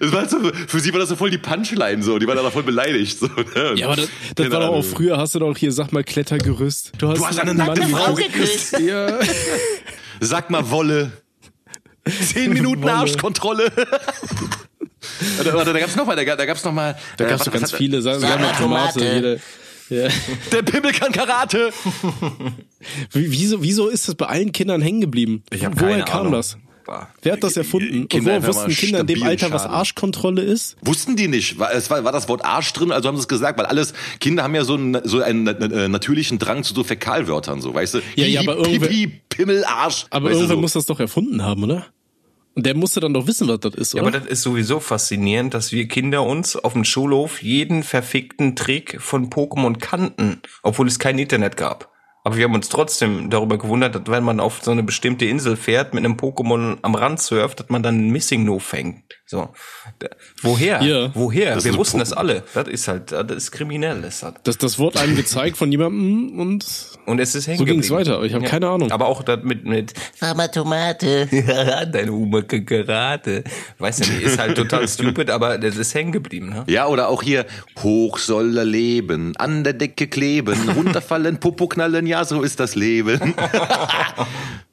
Das 0.00 0.12
war 0.12 0.26
so, 0.28 0.38
für 0.68 0.80
sie 0.80 0.90
war 0.92 1.00
das 1.00 1.10
so 1.10 1.16
voll 1.16 1.30
die 1.30 1.36
Punchline, 1.38 2.02
so, 2.02 2.18
die 2.18 2.26
war 2.26 2.34
da 2.34 2.50
voll 2.50 2.62
beleidigt, 2.62 3.18
so. 3.18 3.26
Ne? 3.26 3.74
Ja, 3.76 3.86
aber 3.88 3.96
das, 3.96 4.08
das 4.36 4.50
war 4.50 4.60
doch 4.60 4.68
auch 4.68 4.82
früher, 4.84 5.18
hast 5.18 5.34
du 5.34 5.38
doch 5.40 5.54
hier, 5.56 5.70
sag 5.72 5.92
mal, 5.92 6.02
Klettergerüst. 6.02 6.92
Du 6.96 7.08
hast, 7.08 7.18
Du 7.18 7.26
hast 7.26 7.38
eine 7.38 7.50
einen 7.50 7.58
nackte 7.58 7.82
Frau 7.88 8.14
geküsst. 8.14 8.78
Ja. 8.80 9.18
Sag 10.20 10.48
mal 10.48 10.70
Wolle. 10.70 11.12
Zehn 12.06 12.54
Minuten 12.54 12.82
Wolle. 12.82 12.92
Arschkontrolle. 12.94 13.70
Warte, 15.36 15.52
warte, 15.54 15.72
da 15.72 15.78
gab's 15.80 15.96
noch 15.96 16.06
mal, 16.06 16.16
da, 16.16 16.36
da 16.36 16.44
gab's 16.46 16.64
noch 16.64 16.72
mal. 16.72 16.96
Da 17.16 17.24
gab's 17.26 17.44
doch 17.44 17.52
ganz 17.52 17.72
viele, 17.72 18.02
sagen 18.02 18.20
sag 18.20 18.40
mal 18.40 18.52
Tomate. 18.52 19.40
Ja. 19.88 20.08
Der 20.52 20.62
Pimmel 20.62 20.92
kann 20.92 21.10
Karate. 21.12 21.70
Wie- 23.12 23.30
Wieso, 23.32 23.62
wieso 23.62 23.88
ist 23.88 24.08
das 24.08 24.14
bei 24.14 24.26
allen 24.26 24.52
Kindern 24.52 24.80
hängen 24.80 25.00
geblieben? 25.00 25.42
Ich 25.50 25.64
hab 25.64 25.80
Woher 25.80 25.90
keine 25.92 26.04
kam 26.04 26.20
Ahnung. 26.20 26.32
das? 26.32 26.56
Wer 27.22 27.34
hat 27.34 27.44
das 27.44 27.56
erfunden? 27.56 28.00
Und 28.02 28.08
Kinder 28.10 28.26
woher 28.26 28.36
einfach 28.36 28.48
wussten 28.48 28.70
Kinder 28.72 29.00
in 29.00 29.06
dem 29.06 29.22
Alter, 29.22 29.52
was. 29.52 29.64
Arschkontrolle 29.64 30.42
ist? 30.42 30.76
Wussten 30.82 31.14
die 31.14 31.28
nicht? 31.28 31.56
War, 31.58 31.72
es 31.72 31.88
war, 31.88 32.02
war 32.02 32.10
das 32.10 32.28
Wort 32.28 32.44
Arsch 32.44 32.72
drin? 32.72 32.90
Also 32.90 33.08
haben 33.08 33.14
sie 33.16 33.20
es 33.22 33.28
gesagt, 33.28 33.58
weil 33.60 33.66
alles, 33.66 33.92
Kinder 34.18 34.42
haben 34.42 34.54
ja 34.56 34.64
so 34.64 34.74
einen, 34.74 35.00
so 35.04 35.22
einen 35.22 35.46
äh, 35.46 35.88
natürlichen 35.88 36.40
Drang 36.40 36.64
zu 36.64 36.74
so 36.74 36.82
Fäkalwörtern, 36.82 37.60
so, 37.60 37.74
weißt 37.74 37.94
du? 37.94 37.98
Ja, 38.16 38.26
ja, 38.26 38.40
aber 38.40 38.56
irgendwer- 38.56 38.88
Pipi, 38.88 39.20
Pimmel, 39.28 39.64
Arsch. 39.64 40.06
Aber 40.10 40.26
weißt 40.26 40.34
irgendwer 40.36 40.56
so. 40.56 40.60
muss 40.60 40.72
das 40.72 40.86
doch 40.86 40.98
erfunden 40.98 41.42
haben, 41.44 41.62
oder? 41.62 41.86
Und 42.54 42.66
der 42.66 42.74
musste 42.74 43.00
dann 43.00 43.14
doch 43.14 43.26
wissen, 43.26 43.46
was 43.48 43.60
das 43.60 43.74
ist, 43.74 43.94
Ja, 43.94 44.02
oder? 44.02 44.08
aber 44.10 44.18
das 44.20 44.28
ist 44.28 44.42
sowieso 44.42 44.80
faszinierend, 44.80 45.54
dass 45.54 45.70
wir 45.72 45.86
Kinder 45.88 46.24
uns 46.24 46.56
auf 46.56 46.72
dem 46.72 46.84
Schulhof 46.84 47.42
jeden 47.42 47.82
verfickten 47.84 48.56
Trick 48.56 49.00
von 49.00 49.30
Pokémon 49.30 49.78
kannten, 49.78 50.42
obwohl 50.62 50.88
es 50.88 50.98
kein 50.98 51.18
Internet 51.18 51.56
gab. 51.56 51.90
Aber 52.22 52.36
wir 52.36 52.44
haben 52.44 52.54
uns 52.54 52.68
trotzdem 52.68 53.30
darüber 53.30 53.56
gewundert, 53.56 53.94
dass 53.94 54.02
wenn 54.08 54.22
man 54.24 54.40
auf 54.40 54.60
so 54.62 54.72
eine 54.72 54.82
bestimmte 54.82 55.24
Insel 55.24 55.56
fährt, 55.56 55.94
mit 55.94 56.04
einem 56.04 56.16
Pokémon 56.16 56.76
am 56.82 56.94
Rand 56.94 57.18
surft, 57.18 57.60
dass 57.60 57.70
man 57.70 57.82
dann 57.82 57.94
einen 57.94 58.10
Missing 58.10 58.44
No 58.44 58.58
fängt. 58.58 59.04
So. 59.24 59.48
Da- 60.00 60.08
Woher? 60.42 60.82
Ja. 60.82 61.10
Woher? 61.14 61.54
Das 61.54 61.64
wir 61.64 61.74
wussten 61.78 61.98
das 61.98 62.12
alle. 62.12 62.42
Das 62.52 62.68
ist 62.68 62.88
halt, 62.88 63.12
das 63.12 63.30
ist 63.30 63.52
kriminell, 63.52 64.04
ist 64.04 64.22
das. 64.22 64.34
das, 64.42 64.58
das 64.58 64.78
wurde 64.78 65.00
einem 65.00 65.16
gezeigt 65.16 65.56
von 65.56 65.72
jemandem 65.72 66.38
und 66.38 66.66
Und 67.06 67.20
es 67.20 67.34
ist 67.34 67.46
hängen 67.46 67.58
So 67.58 67.64
ging's 67.64 67.88
geblieben. 67.88 68.10
weiter. 68.10 68.22
Ich 68.24 68.34
hab 68.34 68.44
keine 68.44 68.68
Ahnung. 68.68 68.90
Aber 68.90 69.06
auch 69.06 69.22
das 69.22 69.42
mit, 69.42 69.64
mit, 69.64 69.92
mal 70.20 70.48
Tomate. 70.48 71.28
ja, 71.46 71.84
deine 71.84 72.12
Oma 72.12 72.42
kann 72.42 72.64
Karate. 72.64 73.44
Weißt 73.78 74.04
du, 74.04 74.12
ist 74.24 74.38
halt 74.38 74.56
total 74.56 74.86
stupid, 74.88 75.30
aber 75.30 75.58
das 75.58 75.76
ist 75.76 75.94
hängen 75.94 76.12
geblieben, 76.12 76.50
ne? 76.50 76.64
Ja, 76.66 76.86
oder 76.86 77.08
auch 77.08 77.22
hier, 77.22 77.46
hoch 77.82 78.18
soll 78.18 78.56
er 78.56 78.64
leben, 78.64 79.34
an 79.36 79.64
der 79.64 79.72
Decke 79.72 80.06
kleben, 80.06 80.70
runterfallen, 80.76 81.38
Popo 81.38 81.68
knallen, 81.68 82.06
ja, 82.06 82.24
so 82.24 82.42
ist 82.42 82.60
das 82.60 82.74
Leben. 82.74 83.34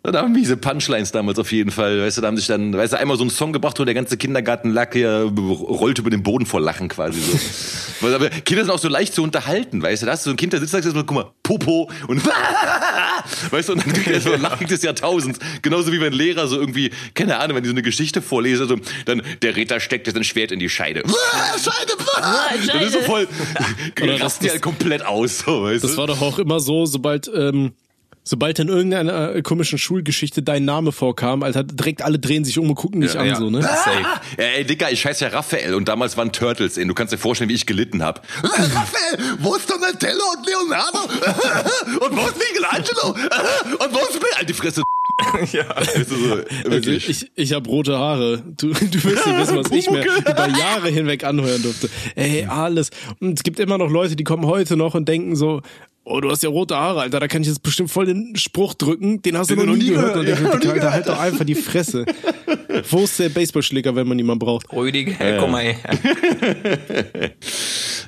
da 0.04 0.22
haben 0.22 0.32
miese 0.32 0.58
Punchlines 0.58 1.12
damals 1.12 1.40
auf 1.40 1.52
jeden 1.52 1.72
Fall. 1.72 2.02
Weißt 2.02 2.18
du, 2.18 2.22
da 2.22 2.28
haben 2.28 2.38
sich 2.38 2.48
dann, 2.48 2.74
weißt 2.74 2.94
du, 2.94 2.98
einmal 2.98 3.18
so 3.18 3.24
einen 3.24 3.30
Song 3.30 3.54
gebracht, 3.54 3.80
wo 3.80 3.86
der 3.86 3.94
ganze 3.94 4.18
Kindergarten 4.18 4.70
lag, 4.72 4.94
hier, 4.94 5.32
rollt 5.38 6.00
über 6.00 6.10
den 6.10 6.24
Boden 6.24 6.46
vor 6.46 6.62
Lachen 6.62 6.88
quasi 6.88 7.20
so. 7.20 8.08
Kinder 8.46 8.64
sind 8.64 8.72
auch 8.72 8.80
so 8.80 8.90
leicht 8.90 9.14
zu 9.14 9.24
unterhalten, 9.24 9.82
weißt 9.82 10.04
du, 10.04 10.06
da 10.06 10.14
hast 10.14 10.26
du 10.26 10.30
so 10.30 10.34
ein 10.34 10.38
Kind, 10.38 10.54
der 10.54 10.60
sitzt 10.60 10.74
da, 10.74 10.80
guck 10.82 11.12
mal, 11.12 11.32
Popo 11.44 11.90
und 12.08 12.26
weißt 13.52 13.70
du, 13.70 13.74
und 13.74 13.86
dann 13.86 13.94
kriegt 13.94 14.08
er 14.08 14.22
so 14.22 14.32
ein 14.32 14.42
Lachen 14.42 14.68
des 14.68 14.84
Jahrtausends. 14.84 15.40
Genauso 15.62 15.92
wie 15.92 16.02
wenn 16.02 16.14
Lehrer 16.14 16.48
so 16.48 16.60
irgendwie, 16.60 16.92
keine 17.14 17.38
Ahnung, 17.38 17.58
wenn 17.58 17.64
die 17.64 17.70
so 17.70 17.74
eine 17.74 17.82
Geschichte 17.82 18.22
vorlesen, 18.22 18.68
so, 18.68 18.76
dann, 19.06 19.22
der 19.42 19.56
Ritter 19.56 19.80
steckt 19.80 20.08
jetzt 20.08 20.16
ein 20.16 20.24
Schwert 20.24 20.52
in 20.52 20.60
die 20.60 20.70
Scheide. 20.70 21.04
Scheide! 21.64 21.94
Dann 22.68 22.82
ist 22.82 22.94
so 22.94 23.02
voll, 23.02 23.28
rasten 24.20 24.46
die 24.46 24.52
halt 24.52 24.62
komplett 24.62 25.06
aus, 25.06 25.40
so, 25.40 25.64
weißt 25.64 25.84
das 25.84 25.92
du? 25.92 25.98
war 25.98 26.08
doch 26.08 26.22
auch 26.22 26.40
immer 26.40 26.60
so, 26.60 26.86
sobald, 26.86 27.30
ähm, 27.34 27.74
sobald 28.28 28.60
in 28.60 28.68
irgendeiner 28.68 29.36
äh, 29.36 29.42
komischen 29.42 29.78
Schulgeschichte 29.78 30.44
dein 30.44 30.66
Name 30.66 30.92
vorkam, 30.92 31.44
Alter, 31.44 31.64
direkt 31.64 32.02
alle 32.02 32.20
drehen 32.20 32.44
sich 32.44 32.60
um 32.60 32.70
und 32.70 32.76
gucken 32.76 33.02
dich 33.02 33.18
an, 33.18 33.26
ja. 33.26 33.36
so, 33.36 33.50
ne? 33.50 33.62
Safe. 33.62 34.02
Ja, 34.38 34.44
ey, 34.44 34.66
Digga, 34.66 34.90
ich 34.90 35.06
heiße 35.06 35.26
ja 35.26 35.32
Raphael 35.32 35.74
und 35.74 35.88
damals 35.88 36.18
waren 36.18 36.32
Turtles 36.32 36.78
in. 36.78 36.88
Du 36.88 36.94
kannst 36.94 37.14
dir 37.14 37.18
vorstellen, 37.18 37.50
wie 37.50 37.54
ich 37.54 37.66
gelitten 37.66 38.04
hab. 38.04 38.26
Raphael, 38.44 39.38
wo 39.40 39.56
ist 39.56 39.70
Donatello 39.70 40.24
und 40.36 40.46
Leonardo? 40.46 41.00
und 42.06 42.18
wo 42.18 42.28
ist 42.28 42.38
Michelangelo? 42.38 43.10
und 43.86 43.94
wo 43.94 44.00
ist 44.00 44.20
Bill? 44.20 44.30
Halt 44.36 44.50
die 44.50 44.54
Fresse. 44.54 44.82
ja. 45.54 45.64
Du, 45.64 46.04
so, 46.04 46.34
Also 46.34 46.46
wirklich. 46.66 47.10
ich, 47.10 47.32
ich 47.36 47.54
habe 47.54 47.68
rote 47.70 47.98
Haare. 47.98 48.44
Du, 48.58 48.68
du 48.68 48.74
wirst 48.74 49.26
nicht 49.26 49.40
wissen, 49.40 49.58
was 49.58 49.72
ich 49.72 49.90
mir 49.90 50.06
über 50.06 50.48
Jahre 50.50 50.90
hinweg 50.90 51.24
anhören 51.24 51.64
durfte. 51.64 51.90
Ey, 52.16 52.46
alles. 52.46 52.92
Und 53.20 53.40
es 53.40 53.44
gibt 53.44 53.60
immer 53.60 53.78
noch 53.78 53.90
Leute, 53.90 54.16
die 54.16 54.24
kommen 54.24 54.46
heute 54.46 54.76
noch 54.76 54.96
und 54.96 55.08
denken 55.08 55.36
so, 55.36 55.62
oh, 56.08 56.22
du 56.22 56.30
hast 56.30 56.44
ja 56.44 56.50
rote 56.50 56.76
Haare, 56.76 57.02
Alter, 57.02 57.20
da 57.20 57.28
kann 57.28 57.42
ich 57.42 57.48
jetzt 57.48 57.62
bestimmt 57.62 57.92
voll 57.92 58.06
den 58.06 58.36
Spruch 58.36 58.74
drücken. 58.74 59.22
Den 59.22 59.38
hast 59.38 59.50
du 59.50 59.56
Den 59.56 59.66
noch 59.66 59.74
du 59.74 59.78
nie 59.78 59.90
noch 59.90 59.90
nie 59.90 59.96
gehört. 59.96 60.16
Und 60.18 60.26
gehört. 60.26 60.64
ich 60.64 60.64
Ja, 60.64 60.72
nie 60.74 60.74
Alter, 60.74 60.92
halt 60.92 61.08
doch 61.08 61.20
einfach 61.20 61.46
die 61.46 61.56
Fresse. 61.56 62.06
Wo 62.90 63.04
ist 63.04 63.20
der 63.20 63.30
Baseballschläger, 63.30 63.96
wenn 63.96 64.08
man 64.08 64.20
ihn 64.20 64.26
mal 64.26 64.36
braucht? 64.36 64.72
Rüdiger, 64.72 65.38
komm 65.40 65.52
mal 65.52 65.64
her. 65.64 65.78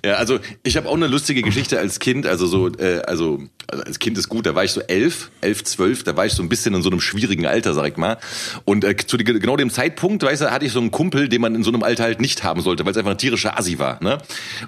Ja, 0.06 0.16
also 0.16 0.40
ich 0.64 0.78
habe 0.78 0.88
auch 0.88 0.96
eine 0.96 1.08
lustige 1.08 1.42
Geschichte 1.42 1.80
als 1.80 2.00
Kind. 2.00 2.26
Also 2.26 2.48
so, 2.48 2.70
äh, 2.70 3.02
also, 3.06 3.40
also 3.68 3.84
als 3.84 4.00
Kind 4.00 4.18
ist 4.18 4.30
gut. 4.30 4.46
Da 4.46 4.56
war 4.56 4.64
ich 4.64 4.72
so 4.72 4.82
elf, 4.82 5.32
elf, 5.42 5.64
zwölf. 5.64 6.04
Da 6.04 6.16
war 6.16 6.26
ich 6.26 6.34
so 6.34 6.44
ein 6.44 6.50
bisschen 6.50 6.74
in 6.74 6.82
so 6.82 6.90
einem 6.90 7.02
schwierigen 7.02 7.46
Alter, 7.46 7.74
sag 7.74 7.88
ich 7.88 7.98
mal. 7.98 8.18
Und 8.66 8.84
äh, 8.84 8.96
zu 8.96 9.18
die, 9.18 9.24
genau 9.24 9.58
dem 9.58 9.70
Zeitpunkt, 9.70 10.24
weißt 10.24 10.42
du, 10.42 10.52
hatte 10.52 10.66
ich 10.66 10.72
so 10.72 10.80
einen 10.80 10.92
Kumpel, 10.92 11.30
den 11.30 11.42
man 11.42 11.56
in 11.56 11.64
so 11.64 11.72
einem 11.72 11.84
Alter 11.84 12.04
halt 12.04 12.22
nicht 12.22 12.44
haben 12.44 12.62
sollte, 12.62 12.86
weil 12.86 12.92
es 12.92 12.98
einfach 12.98 13.12
ein 13.12 13.18
tierischer 13.18 13.58
Assi 13.58 13.80
war. 13.80 14.02
Ne? 14.02 14.20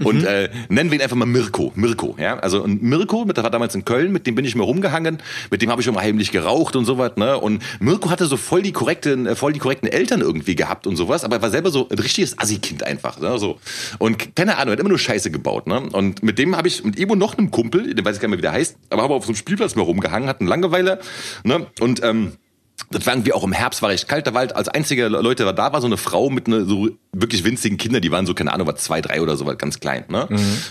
Und 0.03 0.23
äh, 0.23 0.49
nennen 0.69 0.91
wir 0.91 0.97
ihn 0.97 1.01
einfach 1.01 1.15
mal 1.15 1.25
Mirko. 1.25 1.71
Mirko, 1.75 2.15
ja. 2.19 2.37
Also 2.39 2.63
und 2.63 2.83
Mirko, 2.83 3.25
mit 3.25 3.37
der 3.37 3.43
war 3.43 3.51
damals 3.51 3.75
in 3.75 3.85
Köln. 3.85 4.11
Mit 4.11 4.27
dem 4.27 4.35
bin 4.35 4.45
ich 4.45 4.55
immer 4.55 4.65
rumgehangen. 4.65 5.19
Mit 5.49 5.61
dem 5.61 5.69
habe 5.69 5.81
ich 5.81 5.87
immer 5.87 6.01
heimlich 6.01 6.31
geraucht 6.31 6.75
und 6.75 6.85
sowas. 6.85 7.13
Ne? 7.15 7.37
Und 7.37 7.63
Mirko 7.79 8.09
hatte 8.09 8.25
so 8.25 8.37
voll 8.37 8.61
die 8.61 8.71
korrekten, 8.71 9.27
äh, 9.27 9.35
voll 9.35 9.53
die 9.53 9.59
korrekten 9.59 9.87
Eltern 9.91 10.21
irgendwie 10.21 10.55
gehabt 10.55 10.87
und 10.87 10.95
sowas. 10.95 11.23
Aber 11.23 11.37
er 11.37 11.41
war 11.41 11.49
selber 11.49 11.71
so 11.71 11.87
ein 11.89 11.99
richtiges 11.99 12.37
Assi-Kind 12.37 12.83
einfach. 12.83 13.19
Ne? 13.19 13.37
So. 13.37 13.59
Und 13.99 14.35
keine 14.35 14.57
Ahnung, 14.57 14.69
er 14.69 14.71
hat 14.73 14.79
immer 14.79 14.89
nur 14.89 14.99
Scheiße 14.99 15.31
gebaut. 15.31 15.67
Ne? 15.67 15.81
Und 15.91 16.23
mit 16.23 16.39
dem 16.39 16.55
habe 16.55 16.67
ich, 16.67 16.83
mit 16.83 16.99
und 17.11 17.19
noch 17.19 17.37
einem 17.37 17.51
Kumpel, 17.51 17.93
den 17.93 18.05
weiß 18.05 18.15
ich 18.15 18.21
gar 18.21 18.27
nicht 18.27 18.31
mehr, 18.31 18.37
wie 18.37 18.41
der 18.41 18.51
heißt, 18.53 18.77
aber 18.89 19.03
haben 19.03 19.11
wir 19.11 19.15
auf 19.15 19.25
so 19.25 19.29
einem 19.29 19.35
Spielplatz 19.35 19.75
mal 19.75 19.83
rumgehangen, 19.83 20.29
hatten 20.29 20.47
Langeweile. 20.47 20.99
Ne? 21.43 21.67
Und 21.79 22.03
ähm, 22.03 22.33
das 22.89 23.05
war 23.05 23.13
irgendwie 23.13 23.33
auch 23.33 23.43
im 23.43 23.51
Herbst, 23.51 23.81
war 23.81 23.89
recht 23.89 24.07
kalt, 24.07 24.27
da 24.27 24.33
war 24.33 24.41
halt 24.41 24.55
als 24.55 24.67
einzige 24.67 25.07
Leute 25.07 25.45
war 25.45 25.53
da 25.53 25.71
war 25.71 25.81
so 25.81 25.87
eine 25.87 25.97
Frau 25.97 26.29
mit 26.29 26.47
ne, 26.47 26.65
so 26.65 26.89
wirklich 27.13 27.43
winzigen 27.43 27.77
Kindern, 27.77 28.01
die 28.01 28.11
waren 28.11 28.25
so, 28.25 28.33
keine 28.33 28.53
Ahnung, 28.53 28.67
was 28.67 28.83
zwei, 28.83 29.01
drei 29.01 29.21
oder 29.21 29.35
so, 29.35 29.45
was 29.45 29.57
ganz 29.57 29.79
klein, 29.79 30.05
ne? 30.09 30.27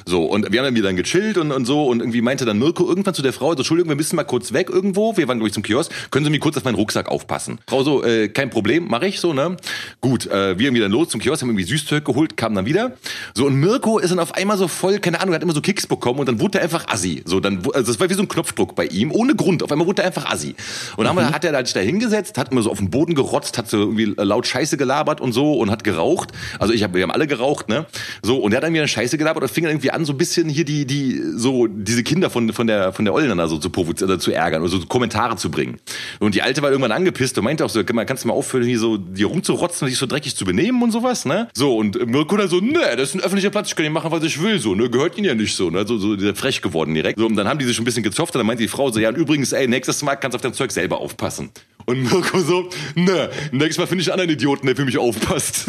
So, 0.06 0.24
und 0.24 0.50
wir 0.50 0.60
haben 0.60 0.66
irgendwie 0.66 0.82
dann 0.82 0.96
gechillt 0.96 1.38
und, 1.38 1.52
und 1.52 1.66
so 1.66 1.86
und 1.86 2.00
irgendwie 2.00 2.22
meinte 2.22 2.44
dann 2.44 2.58
Mirko 2.58 2.88
irgendwann 2.88 3.14
zu 3.14 3.22
der 3.22 3.32
Frau, 3.32 3.52
so, 3.52 3.58
Entschuldigung, 3.58 3.90
wir 3.90 3.96
müssen 3.96 4.16
mal 4.16 4.24
kurz 4.24 4.52
weg 4.52 4.70
irgendwo, 4.70 5.16
wir 5.16 5.28
waren, 5.28 5.38
glaube 5.38 5.48
ich, 5.48 5.54
zum 5.54 5.62
Kiosk, 5.62 5.92
können 6.10 6.24
Sie 6.24 6.30
mir 6.30 6.38
kurz 6.38 6.56
auf 6.56 6.64
meinen 6.64 6.76
Rucksack 6.76 7.08
aufpassen? 7.08 7.58
Frau 7.68 7.82
so, 7.82 8.02
äh, 8.02 8.28
kein 8.28 8.50
Problem, 8.50 8.88
mache 8.88 9.06
ich 9.06 9.20
so, 9.20 9.32
ne? 9.32 9.56
Gut, 10.00 10.26
äh, 10.26 10.58
wir 10.58 10.66
irgendwie 10.66 10.80
dann 10.80 10.92
los 10.92 11.10
zum 11.10 11.20
Kiosk, 11.20 11.42
haben 11.42 11.50
irgendwie 11.50 11.64
Süßzeug 11.64 12.04
geholt, 12.04 12.36
kamen 12.36 12.54
dann 12.54 12.66
wieder. 12.66 12.92
So, 13.34 13.46
und 13.46 13.56
Mirko 13.56 13.98
ist 13.98 14.10
dann 14.10 14.18
auf 14.18 14.34
einmal 14.34 14.56
so 14.56 14.68
voll, 14.68 14.98
keine 14.98 15.20
Ahnung, 15.20 15.32
er 15.32 15.36
hat 15.36 15.42
immer 15.42 15.54
so 15.54 15.60
Kicks 15.60 15.86
bekommen 15.86 16.20
und 16.20 16.26
dann 16.26 16.40
wurde 16.40 16.58
er 16.58 16.64
einfach 16.64 16.88
assi. 16.88 17.22
So, 17.24 17.40
dann, 17.40 17.58
also 17.74 17.92
das 17.92 18.00
war 18.00 18.08
wie 18.08 18.14
so 18.14 18.22
ein 18.22 18.28
Knopfdruck 18.28 18.74
bei 18.74 18.86
ihm, 18.86 19.12
ohne 19.12 19.34
Grund. 19.34 19.62
Auf 19.62 19.70
einmal 19.70 19.86
wurde 19.86 20.02
er 20.02 20.06
einfach 20.06 20.30
assi. 20.30 20.54
Und 20.96 21.04
dann 21.04 21.32
hat 21.32 21.44
er 21.44 21.52
da 21.52 21.62
hingesetzt, 22.00 22.38
hat 22.38 22.50
immer 22.50 22.62
so 22.62 22.70
auf 22.70 22.78
den 22.78 22.90
Boden 22.90 23.14
gerotzt, 23.14 23.58
hat 23.58 23.68
so 23.68 23.78
irgendwie 23.78 24.14
laut 24.16 24.46
Scheiße 24.46 24.76
gelabert 24.76 25.20
und 25.20 25.32
so 25.32 25.54
und 25.54 25.70
hat 25.70 25.84
geraucht. 25.84 26.30
Also 26.58 26.72
ich 26.72 26.82
hab, 26.82 26.94
wir 26.94 27.02
haben 27.02 27.10
alle 27.10 27.26
geraucht, 27.26 27.68
ne? 27.68 27.86
So, 28.22 28.38
und 28.38 28.52
er 28.52 28.56
hat 28.56 28.64
dann 28.64 28.72
wieder 28.72 28.88
Scheiße 28.88 29.18
gelabert 29.18 29.42
und 29.42 29.50
fing 29.50 29.64
dann 29.64 29.72
irgendwie 29.72 29.90
an, 29.90 30.04
so 30.04 30.12
ein 30.12 30.18
bisschen 30.18 30.48
hier 30.48 30.64
die, 30.64 30.86
die, 30.86 31.20
so, 31.36 31.66
diese 31.66 32.02
Kinder 32.02 32.30
von, 32.30 32.52
von 32.52 32.66
der, 32.66 32.92
von 32.92 33.04
der 33.04 33.14
Ollen 33.14 33.36
da 33.36 33.48
so 33.48 33.58
zu 33.58 33.70
provozieren, 33.70 34.10
oder 34.10 34.18
zu 34.18 34.32
ärgern 34.32 34.62
oder 34.62 34.70
so 34.70 34.80
Kommentare 34.86 35.36
zu 35.36 35.50
bringen. 35.50 35.78
Und 36.18 36.34
die 36.34 36.42
Alte 36.42 36.62
war 36.62 36.70
irgendwann 36.70 36.92
angepisst 36.92 37.36
und 37.38 37.44
meinte 37.44 37.64
auch 37.64 37.70
so, 37.70 37.84
kannst 37.84 38.24
du 38.24 38.28
mal 38.28 38.34
aufhören, 38.34 38.64
hier 38.64 38.78
so, 38.78 38.96
dir 38.96 39.26
rumzurotzen 39.26 39.86
und 39.86 39.90
dich 39.90 39.98
so 39.98 40.06
dreckig 40.06 40.34
zu 40.36 40.44
benehmen 40.44 40.82
und 40.82 40.90
sowas, 40.90 41.24
ne? 41.26 41.48
So, 41.54 41.76
und 41.76 42.06
Mirko 42.06 42.36
dann 42.36 42.48
so, 42.48 42.60
ne, 42.60 42.80
das 42.96 43.10
ist 43.10 43.14
ein 43.16 43.20
öffentlicher 43.20 43.50
Platz, 43.50 43.68
ich 43.68 43.76
kann 43.76 43.84
hier 43.84 43.92
machen, 43.92 44.10
was 44.10 44.24
ich 44.24 44.42
will, 44.42 44.58
so, 44.58 44.74
ne? 44.74 44.88
Gehört 44.88 45.16
ihnen 45.18 45.26
ja 45.26 45.34
nicht 45.34 45.54
so, 45.54 45.70
ne? 45.70 45.86
So, 45.86 45.98
so 45.98 46.16
frech 46.34 46.62
geworden 46.62 46.94
direkt. 46.94 47.18
So, 47.18 47.26
und 47.26 47.36
dann 47.36 47.48
haben 47.48 47.58
die 47.58 47.66
sich 47.66 47.78
ein 47.78 47.84
bisschen 47.84 48.02
gezofft 48.02 48.34
und 48.34 48.40
dann 48.40 48.46
meinte 48.46 48.62
die 48.62 48.68
Frau 48.68 48.90
so, 48.90 49.00
ja, 49.00 49.10
und 49.10 49.16
übrigens, 49.16 49.52
ey, 49.52 49.68
nächstes 49.68 50.02
Mal 50.02 50.16
kannst 50.16 50.34
du 50.34 50.36
auf 50.36 50.42
dein 50.42 50.54
Zeug 50.54 50.72
selber 50.72 51.00
aufpassen. 51.00 51.50
Und 51.90 52.02
Mirko 52.12 52.38
so, 52.38 52.70
ne, 52.94 53.30
nächstes 53.50 53.78
Mal 53.78 53.86
finde 53.86 54.02
ich 54.02 54.12
einen 54.12 54.20
anderen 54.20 54.36
Idioten, 54.36 54.64
der 54.64 54.76
für 54.76 54.84
mich 54.84 54.96
aufpasst. 54.96 55.66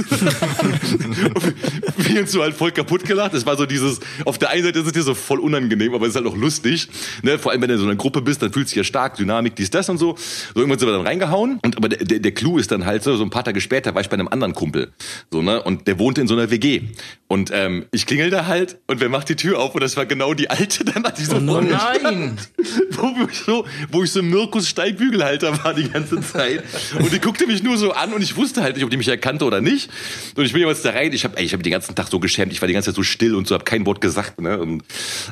wir 1.98 2.22
uns 2.22 2.32
so 2.32 2.44
halt 2.44 2.54
voll 2.54 2.72
kaputt 2.72 3.06
gelacht. 3.06 3.34
Es 3.34 3.48
war 3.48 3.58
so 3.58 3.66
dieses, 3.66 4.00
auf 4.26 4.38
der 4.38 4.52
einen 4.52 4.64
Seite 4.64 4.80
ist 4.80 4.86
es 4.86 4.92
dir 4.94 5.02
so 5.02 5.16
voll 5.16 5.40
unangenehm, 5.40 5.96
aber 5.96 6.06
es 6.06 6.12
ist 6.12 6.16
halt 6.18 6.28
auch 6.28 6.38
lustig. 6.38 6.90
Ne? 7.24 7.40
Vor 7.40 7.52
allem, 7.52 7.62
wenn 7.62 7.70
du 7.70 7.74
in 7.74 7.80
so 7.80 7.88
einer 7.88 7.96
Gruppe 7.96 8.22
bist, 8.22 8.44
dann 8.44 8.54
fühlst 8.54 8.72
du 8.72 8.76
dich 8.76 8.78
ja 8.78 8.84
stark, 8.84 9.16
Dynamik, 9.16 9.56
dies, 9.56 9.72
das 9.72 9.90
und 9.90 9.98
so. 9.98 10.16
So 10.54 10.60
irgendwann 10.60 10.78
sind 10.78 10.88
wir 10.90 10.94
dann 10.94 11.08
reingehauen. 11.08 11.60
Und 11.64 11.78
aber 11.78 11.90
der, 11.90 12.06
der, 12.06 12.20
der 12.20 12.32
Clou 12.34 12.60
ist 12.60 12.72
dann 12.72 12.86
halt 12.86 13.02
so, 13.02 13.16
so 13.16 13.24
ein 13.24 13.32
paar 13.32 13.44
Tage 13.44 13.60
später 13.60 13.96
war 13.96 14.02
ich 14.02 14.10
bei 14.10 14.14
einem 14.14 14.28
anderen 14.28 14.54
Kumpel. 14.54 14.92
So, 15.32 15.42
ne? 15.42 15.64
Und 15.64 15.88
der 15.88 15.98
wohnte 15.98 16.22
in 16.22 16.28
so 16.28 16.36
einer 16.36 16.52
WG. 16.52 16.84
Und 17.28 17.50
ähm, 17.52 17.86
ich 17.92 18.06
klingel 18.06 18.30
da 18.30 18.46
halt 18.46 18.78
und 18.86 19.00
wer 19.00 19.10
macht 19.10 19.30
die 19.30 19.36
Tür 19.36 19.60
auf? 19.60 19.74
Und 19.74 19.82
das 19.82 19.98
war 19.98 20.06
genau 20.06 20.36
die 20.36 20.52
alte, 20.52 20.86
dann 20.86 21.04
hatte 21.04 21.22
ich 21.22 21.30
so 21.30 21.38
Oh 21.38 21.62
nein! 21.62 22.38
wo 22.92 23.28
ich 23.28 23.40
so, 23.40 23.66
wo 23.92 24.04
ich 24.04 24.12
so 24.12 24.22
Mirkus 24.22 24.70
Steigbügelhalter 24.70 25.64
war 25.64 25.74
die 25.74 25.90
ganze 25.90 26.11
Zeit. 26.20 26.64
Und 27.00 27.12
die 27.12 27.20
guckte 27.20 27.48
mich 27.48 27.64
nur 27.64 27.78
so 27.78 27.92
an 27.94 28.14
und 28.14 28.22
ich 28.22 28.36
wusste 28.36 28.62
halt 28.62 28.76
nicht, 28.76 28.84
ob 28.84 28.92
die 28.92 28.98
mich 28.98 29.08
erkannte 29.08 29.46
oder 29.46 29.62
nicht. 29.62 29.90
Und 30.36 30.46
ich 30.46 30.54
bin 30.54 30.68
jetzt 30.68 30.84
da 30.84 30.92
rein, 30.92 31.14
ich 31.14 31.24
habe 31.24 31.42
ich 31.42 31.54
hab 31.54 31.64
den 31.64 31.72
ganzen 31.72 31.96
Tag 31.96 32.08
so 32.10 32.20
geschämt, 32.20 32.52
ich 32.52 32.62
war 32.62 32.68
die 32.68 32.74
ganze 32.74 32.90
Zeit 32.90 32.96
so 32.96 33.04
still 33.04 33.36
und 33.36 33.48
so, 33.48 33.56
habe 33.56 33.64
kein 33.64 33.86
Wort 33.86 34.02
gesagt. 34.02 34.42
Ne? 34.42 34.58
Und 34.58 34.84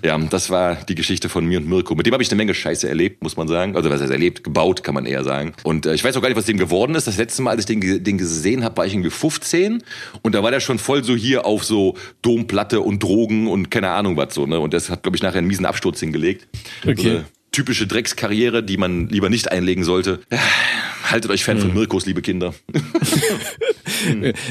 ja, 0.03 0.17
das 0.17 0.49
war 0.49 0.75
die 0.75 0.95
Geschichte 0.95 1.29
von 1.29 1.45
mir 1.45 1.59
und 1.59 1.67
Mirko. 1.67 1.95
Mit 1.95 2.05
dem 2.05 2.13
habe 2.13 2.23
ich 2.23 2.29
eine 2.29 2.37
Menge 2.37 2.53
Scheiße 2.53 2.87
erlebt, 2.87 3.21
muss 3.23 3.35
man 3.35 3.47
sagen. 3.47 3.75
Also 3.75 3.89
was 3.89 4.01
heißt 4.01 4.11
erlebt, 4.11 4.43
gebaut, 4.43 4.83
kann 4.83 4.93
man 4.93 5.05
eher 5.05 5.23
sagen. 5.23 5.53
Und 5.63 5.85
äh, 5.85 5.93
ich 5.93 6.03
weiß 6.03 6.15
auch 6.15 6.21
gar 6.21 6.29
nicht, 6.29 6.37
was 6.37 6.45
dem 6.45 6.57
geworden 6.57 6.95
ist. 6.95 7.07
Das 7.07 7.17
letzte 7.17 7.41
Mal, 7.41 7.51
als 7.51 7.61
ich 7.61 7.65
den, 7.65 8.03
den 8.03 8.17
gesehen 8.17 8.63
habe, 8.63 8.77
war 8.77 8.85
ich 8.85 8.93
irgendwie 8.93 9.09
15 9.09 9.83
und 10.21 10.35
da 10.35 10.43
war 10.43 10.51
der 10.51 10.59
schon 10.59 10.79
voll 10.79 11.03
so 11.03 11.15
hier 11.15 11.45
auf 11.45 11.63
so 11.63 11.95
Domplatte 12.21 12.81
und 12.81 13.03
Drogen 13.03 13.47
und 13.47 13.71
keine 13.71 13.89
Ahnung 13.89 14.17
was 14.17 14.33
so. 14.33 14.45
Ne? 14.45 14.59
Und 14.59 14.73
das 14.73 14.89
hat, 14.89 15.03
glaube 15.03 15.17
ich, 15.17 15.23
nachher 15.23 15.39
einen 15.39 15.47
miesen 15.47 15.65
Absturz 15.65 15.99
hingelegt. 15.99 16.47
Okay. 16.85 17.23
Typische 17.51 17.88
Dreckskarriere, 17.88 18.63
die 18.63 18.77
man 18.77 19.09
lieber 19.09 19.29
nicht 19.29 19.51
einlegen 19.51 19.83
sollte. 19.83 20.19
Haltet 21.03 21.31
euch 21.31 21.43
fern 21.43 21.59
von 21.59 21.73
Mirkos, 21.73 22.05
liebe 22.05 22.21
Kinder. 22.21 22.53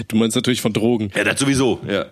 Du 0.09 0.17
meinst 0.17 0.37
natürlich 0.37 0.61
von 0.61 0.73
Drogen. 0.75 1.11
Ja, 1.17 1.25
das 1.25 1.41
sowieso. 1.41 1.81
Ja. 1.89 2.07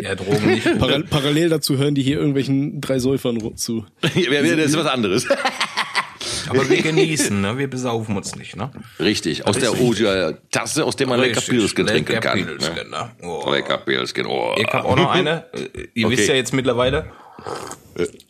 Ja, 0.00 0.14
Drogen 0.14 0.46
nicht. 0.46 0.64
Paral 0.78 1.04
parallel 1.04 1.50
dazu 1.50 1.76
hören 1.76 1.94
die 1.94 2.02
hier 2.02 2.16
irgendwelchen 2.16 2.80
drei 2.80 2.98
Säufern 2.98 3.38
zu. 3.56 3.84
Ja, 4.14 4.30
Das 4.40 4.70
ist 4.70 4.76
was 4.78 4.86
anderes. 4.86 5.26
Aber 6.48 6.68
wir 6.68 6.80
genießen, 6.80 7.38
ne? 7.40 7.58
Wir 7.58 7.68
besaufen 7.68 8.16
uns 8.16 8.36
nicht, 8.36 8.56
ne? 8.56 8.70
Richtig, 8.98 9.46
aus 9.46 9.58
der 9.58 9.78
Oja-Tasse, 9.78 10.84
aus 10.84 10.96
der 10.96 11.06
man 11.06 11.20
lecker 11.20 11.42
Pilsken 11.42 11.86
trinken 11.86 12.12
lecker 12.12 12.28
kann. 12.30 12.46
Pilsken, 12.46 12.90
ne? 12.90 13.10
Oh. 13.22 13.50
Lecker 13.50 13.78
Pilsken. 13.78 14.24
Oh. 14.26 14.54
Ich 14.56 14.66
hab 14.66 14.84
auch 14.86 14.96
noch 14.96 15.10
eine. 15.10 15.44
Äh, 15.52 15.88
Ihr 15.94 16.06
Okay. 16.06 16.16
wisst 16.16 16.28
ja 16.28 16.34
jetzt 16.34 16.54
mittlerweile, 16.54 17.10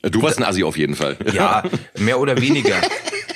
Du 0.02 0.22
warst 0.22 0.38
ein 0.38 0.44
Assi 0.44 0.64
auf 0.64 0.76
jeden 0.78 0.94
Fall. 0.96 1.16
Ja, 1.32 1.62
mehr 1.98 2.20
oder 2.20 2.40
weniger. 2.40 2.76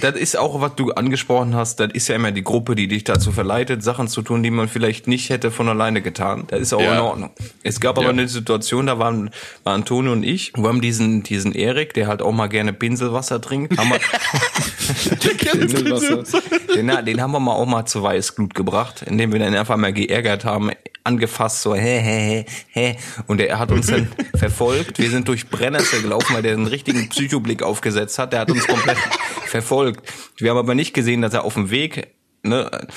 Das 0.01 0.17
ist 0.17 0.37
auch, 0.37 0.61
was 0.61 0.75
du 0.75 0.91
angesprochen 0.91 1.55
hast, 1.55 1.79
das 1.79 1.91
ist 1.93 2.09
ja 2.09 2.17
immer 2.17 2.33
die 2.33 2.43
Gruppe, 2.43 2.75
die 2.75 2.89
dich 2.89 3.05
dazu 3.05 3.31
verleitet, 3.31 3.85
Sachen 3.85 4.09
zu 4.09 4.23
tun, 4.23 4.43
die 4.43 4.51
man 4.51 4.67
vielleicht 4.69 5.07
nicht 5.07 5.31
hätte 5.31 5.53
von 5.53 5.69
alleine 5.69 6.03
getan. 6.03 6.43
Das 6.49 6.61
ist 6.61 6.73
auch 6.73 6.81
Ja. 6.81 6.95
in 6.95 6.99
Ordnung. 7.01 7.31
Es 7.63 7.79
gab 7.79 7.97
aber 7.99 8.07
Ja. 8.07 8.11
eine 8.11 8.27
Situation, 8.27 8.87
da 8.87 8.99
waren, 8.99 9.31
waren 9.63 9.75
Antonio 9.77 10.11
und 10.11 10.25
ich, 10.25 10.55
wir 10.57 10.65
haben 10.69 10.81
diesen, 10.81 11.23
diesen 11.23 11.55
Erik, 11.55 11.95
der 11.95 12.09
halt 12.09 12.21
auch 12.21 12.33
mal 12.33 12.49
gerne 12.49 12.73
Pinselwasser 12.73 13.41
trinkt, 13.41 13.79
haben 13.79 13.91
wir, 13.91 14.01
Pinselwasser. 15.53 16.43
den, 16.75 16.91
den 17.07 17.21
haben 17.21 17.31
wir 17.31 17.39
mal 17.39 17.53
auch 17.53 17.67
mal 17.67 17.85
zu 17.87 18.03
Weißglut 18.03 18.57
gebracht, 18.57 19.03
indem 19.07 19.33
wir 19.33 19.39
dann 19.39 19.55
einfach 19.55 19.77
mal 19.77 19.93
geärgert 19.93 20.45
haben, 20.45 20.73
angefasst, 21.05 21.63
so, 21.63 21.75
hä, 21.75 22.01
hä, 22.01 22.45
hä, 22.73 22.93
hä. 22.93 22.97
Und 23.27 23.41
er 23.41 23.59
hat 23.59 23.73
uns 23.73 23.87
dann 23.89 24.09
verfolgt. 24.37 24.99
Wir 25.01 25.11
sind 25.11 25.27
durch 25.27 25.49
Brennnessel 25.63 26.03
gelaufen, 26.03 26.35
weil 26.35 26.43
der 26.43 26.55
einen 26.55 26.67
richtigen 26.67 27.09
Psychoblick 27.09 27.63
aufgesetzt 27.63 28.19
hat. 28.19 28.33
Der 28.33 28.41
hat 28.41 28.51
uns 28.51 28.67
komplett 28.67 28.99
verfolgt. 29.47 30.13
Wir 30.39 30.51
haben 30.51 30.59
aber 30.59 30.75
nicht 30.75 30.93
gesehen, 30.93 31.23
dass 31.23 31.35
er 31.35 31.45
auf 31.45 31.55
dem 31.55 31.71
Weg, 31.71 32.17
ne, 32.43 32.89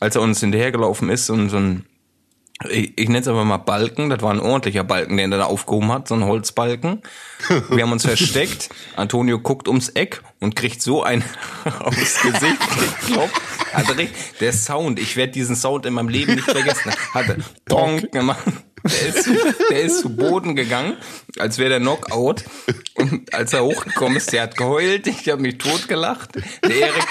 als 0.00 0.16
er 0.16 0.22
uns 0.22 0.40
hinterhergelaufen 0.40 1.10
ist 1.10 1.28
und 1.28 1.50
so 1.50 1.58
ein, 1.58 1.84
ich, 2.70 2.94
ich 2.96 3.08
nenne 3.08 3.18
es 3.18 3.28
aber 3.28 3.44
mal 3.44 3.58
Balken, 3.58 4.08
das 4.08 4.22
war 4.22 4.32
ein 4.32 4.40
ordentlicher 4.40 4.84
Balken, 4.84 5.18
den 5.18 5.32
er 5.32 5.38
da 5.38 5.44
aufgehoben 5.44 5.92
hat, 5.92 6.08
so 6.08 6.14
ein 6.14 6.24
Holzbalken. 6.24 7.02
Wir 7.68 7.82
haben 7.82 7.92
uns 7.92 8.06
versteckt. 8.06 8.70
Antonio 8.96 9.38
guckt 9.38 9.68
ums 9.68 9.90
Eck 9.90 10.22
und 10.40 10.56
kriegt 10.56 10.80
so 10.80 11.02
ein 11.02 11.22
aufs 11.80 12.22
Gesicht 12.22 12.56
geklopft. 13.02 13.42
Hat 13.74 13.90
richtig, 13.90 14.10
der 14.40 14.54
Sound, 14.54 14.98
ich 14.98 15.16
werde 15.16 15.32
diesen 15.32 15.56
Sound 15.56 15.84
in 15.84 15.92
meinem 15.92 16.08
Leben 16.08 16.36
nicht 16.36 16.50
vergessen. 16.50 16.90
Hat 17.12 17.28
er 17.28 17.36
Donk 17.66 18.10
gemacht. 18.12 18.44
Der 18.84 19.08
ist, 19.08 19.28
der 19.70 19.82
ist 19.82 20.00
zu 20.00 20.14
Boden 20.14 20.54
gegangen, 20.54 20.96
als 21.38 21.58
wäre 21.58 21.70
der 21.70 21.80
Knockout. 21.80 22.44
Und 22.94 23.32
als 23.32 23.52
er 23.52 23.64
hochgekommen 23.64 24.18
ist, 24.18 24.32
der 24.32 24.42
hat 24.42 24.56
geheult. 24.56 25.06
Ich 25.06 25.28
habe 25.28 25.40
mich 25.40 25.58
totgelacht. 25.58 26.36
Der 26.62 26.70
Erik, 26.70 27.06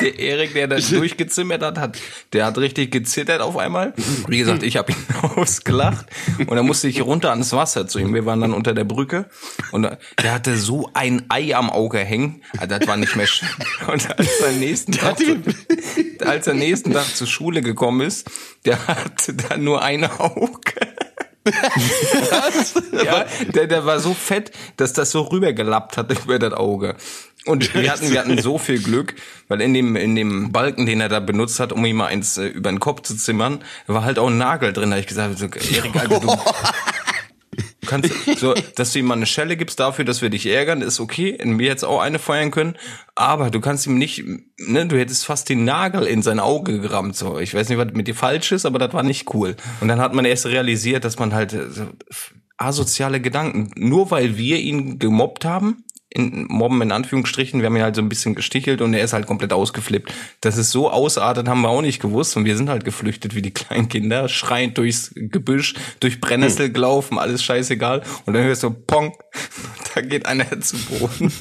der 0.00 0.18
Erik, 0.18 0.54
der 0.54 0.68
das 0.68 0.90
durchgezimmert 0.90 1.62
hat, 1.62 1.78
hat, 1.78 1.98
der 2.32 2.46
hat 2.46 2.58
richtig 2.58 2.90
gezittert 2.90 3.40
auf 3.40 3.56
einmal. 3.56 3.94
Wie 4.28 4.38
gesagt, 4.38 4.62
ich 4.62 4.76
habe 4.76 4.92
ihn 4.92 5.04
ausgelacht. 5.36 6.06
Und 6.38 6.54
dann 6.56 6.66
musste 6.66 6.88
ich 6.88 7.02
runter 7.02 7.30
ans 7.30 7.52
Wasser 7.52 7.86
zu 7.86 7.98
ihm. 7.98 8.14
Wir 8.14 8.26
waren 8.26 8.40
dann 8.40 8.52
unter 8.52 8.74
der 8.74 8.84
Brücke. 8.84 9.26
Und 9.72 9.82
der 9.82 10.32
hatte 10.32 10.56
so 10.56 10.90
ein 10.94 11.24
Ei 11.28 11.54
am 11.54 11.70
Auge 11.70 11.98
hängen. 11.98 12.42
Also 12.58 12.78
das 12.78 12.88
war 12.88 12.96
nicht 12.96 13.16
mehr 13.16 13.26
schön. 13.26 13.48
Und 13.86 14.18
als 14.18 14.40
er 14.40 14.52
nächsten 14.52 14.92
Tag, 14.92 15.18
zu, 15.18 15.42
als 16.24 16.46
er 16.46 16.54
nächsten 16.54 16.92
Tag 16.92 17.06
zur 17.14 17.26
Schule 17.26 17.62
gekommen 17.62 18.00
ist, 18.00 18.30
der 18.64 18.86
hatte 18.86 19.34
dann 19.34 19.64
nur 19.64 19.82
ein 19.82 20.04
Auge. 20.04 20.72
ja, 23.04 23.26
der, 23.54 23.66
der 23.66 23.84
war 23.84 24.00
so 24.00 24.14
fett, 24.14 24.50
dass 24.76 24.94
das 24.94 25.10
so 25.10 25.22
rübergelappt 25.22 25.98
hat 25.98 26.10
über 26.24 26.38
das 26.38 26.54
Auge. 26.54 26.96
Und 27.46 27.74
wir 27.74 27.90
hatten, 27.90 28.10
wir 28.10 28.20
hatten 28.20 28.38
so 28.38 28.58
viel 28.58 28.82
Glück, 28.82 29.14
weil 29.48 29.60
in 29.60 29.74
dem, 29.74 29.96
in 29.96 30.14
dem 30.14 30.50
Balken, 30.50 30.86
den 30.86 31.00
er 31.00 31.08
da 31.08 31.20
benutzt 31.20 31.60
hat, 31.60 31.72
um 31.72 31.84
ihm 31.84 31.96
mal 31.96 32.06
eins 32.06 32.38
äh, 32.38 32.46
über 32.46 32.70
den 32.70 32.80
Kopf 32.80 33.02
zu 33.02 33.16
zimmern, 33.16 33.62
war 33.86 34.04
halt 34.04 34.18
auch 34.18 34.28
ein 34.28 34.38
Nagel 34.38 34.72
drin. 34.72 34.90
Da 34.90 34.96
hab 34.96 35.00
ich 35.02 35.06
gesagt, 35.06 35.38
so, 35.38 35.46
Erik, 35.46 35.94
Alter, 35.96 36.20
du, 36.20 36.26
du 36.26 36.36
kannst, 37.86 38.10
so, 38.38 38.54
dass 38.76 38.92
du 38.92 38.98
ihm 38.98 39.06
mal 39.06 39.14
eine 39.14 39.26
Schelle 39.26 39.58
gibst 39.58 39.78
dafür, 39.78 40.06
dass 40.06 40.22
wir 40.22 40.30
dich 40.30 40.46
ärgern, 40.46 40.80
ist 40.80 41.00
okay. 41.00 41.36
Wir 41.42 41.66
jetzt 41.66 41.84
auch 41.84 42.00
eine 42.00 42.18
feuern 42.18 42.50
können. 42.50 42.76
Aber 43.14 43.50
du 43.50 43.60
kannst 43.60 43.86
ihm 43.86 43.98
nicht, 43.98 44.24
ne, 44.56 44.86
du 44.86 44.98
hättest 44.98 45.26
fast 45.26 45.50
den 45.50 45.64
Nagel 45.64 46.04
in 46.04 46.22
sein 46.22 46.40
Auge 46.40 46.80
gerammt. 46.80 47.14
So, 47.14 47.38
ich 47.38 47.52
weiß 47.52 47.68
nicht, 47.68 47.78
was 47.78 47.92
mit 47.92 48.08
dir 48.08 48.14
falsch 48.14 48.52
ist, 48.52 48.64
aber 48.64 48.78
das 48.78 48.94
war 48.94 49.02
nicht 49.02 49.34
cool. 49.34 49.54
Und 49.80 49.88
dann 49.88 50.00
hat 50.00 50.14
man 50.14 50.24
erst 50.24 50.46
realisiert, 50.46 51.04
dass 51.04 51.18
man 51.18 51.34
halt 51.34 51.52
äh, 51.52 51.70
so, 51.70 51.88
asoziale 52.56 53.20
Gedanken, 53.20 53.70
nur 53.76 54.10
weil 54.10 54.36
wir 54.36 54.58
ihn 54.58 54.98
gemobbt 54.98 55.44
haben, 55.44 55.83
in, 56.14 56.46
mobben 56.48 56.80
in 56.80 56.92
Anführungsstrichen, 56.92 57.60
wir 57.60 57.66
haben 57.66 57.76
ihn 57.76 57.82
halt 57.82 57.96
so 57.96 58.02
ein 58.02 58.08
bisschen 58.08 58.34
gestichelt 58.34 58.80
und 58.80 58.94
er 58.94 59.02
ist 59.02 59.12
halt 59.12 59.26
komplett 59.26 59.52
ausgeflippt. 59.52 60.14
Dass 60.40 60.56
es 60.56 60.70
so 60.70 60.90
ausartet, 60.90 61.48
haben 61.48 61.60
wir 61.60 61.68
auch 61.68 61.82
nicht 61.82 62.00
gewusst 62.00 62.36
und 62.36 62.44
wir 62.44 62.56
sind 62.56 62.68
halt 62.68 62.84
geflüchtet 62.84 63.34
wie 63.34 63.42
die 63.42 63.50
kleinen 63.50 63.88
Kinder, 63.88 64.28
schreiend 64.28 64.78
durchs 64.78 65.12
Gebüsch, 65.14 65.74
durch 66.00 66.20
Brennnessel 66.20 66.70
gelaufen, 66.70 67.18
alles 67.18 67.42
scheißegal 67.42 68.02
und 68.26 68.34
dann 68.34 68.44
hörst 68.44 68.62
du 68.62 68.70
Pong, 68.70 69.16
da 69.94 70.00
geht 70.00 70.24
einer 70.24 70.48
zu 70.60 70.76
Boden. 70.76 71.32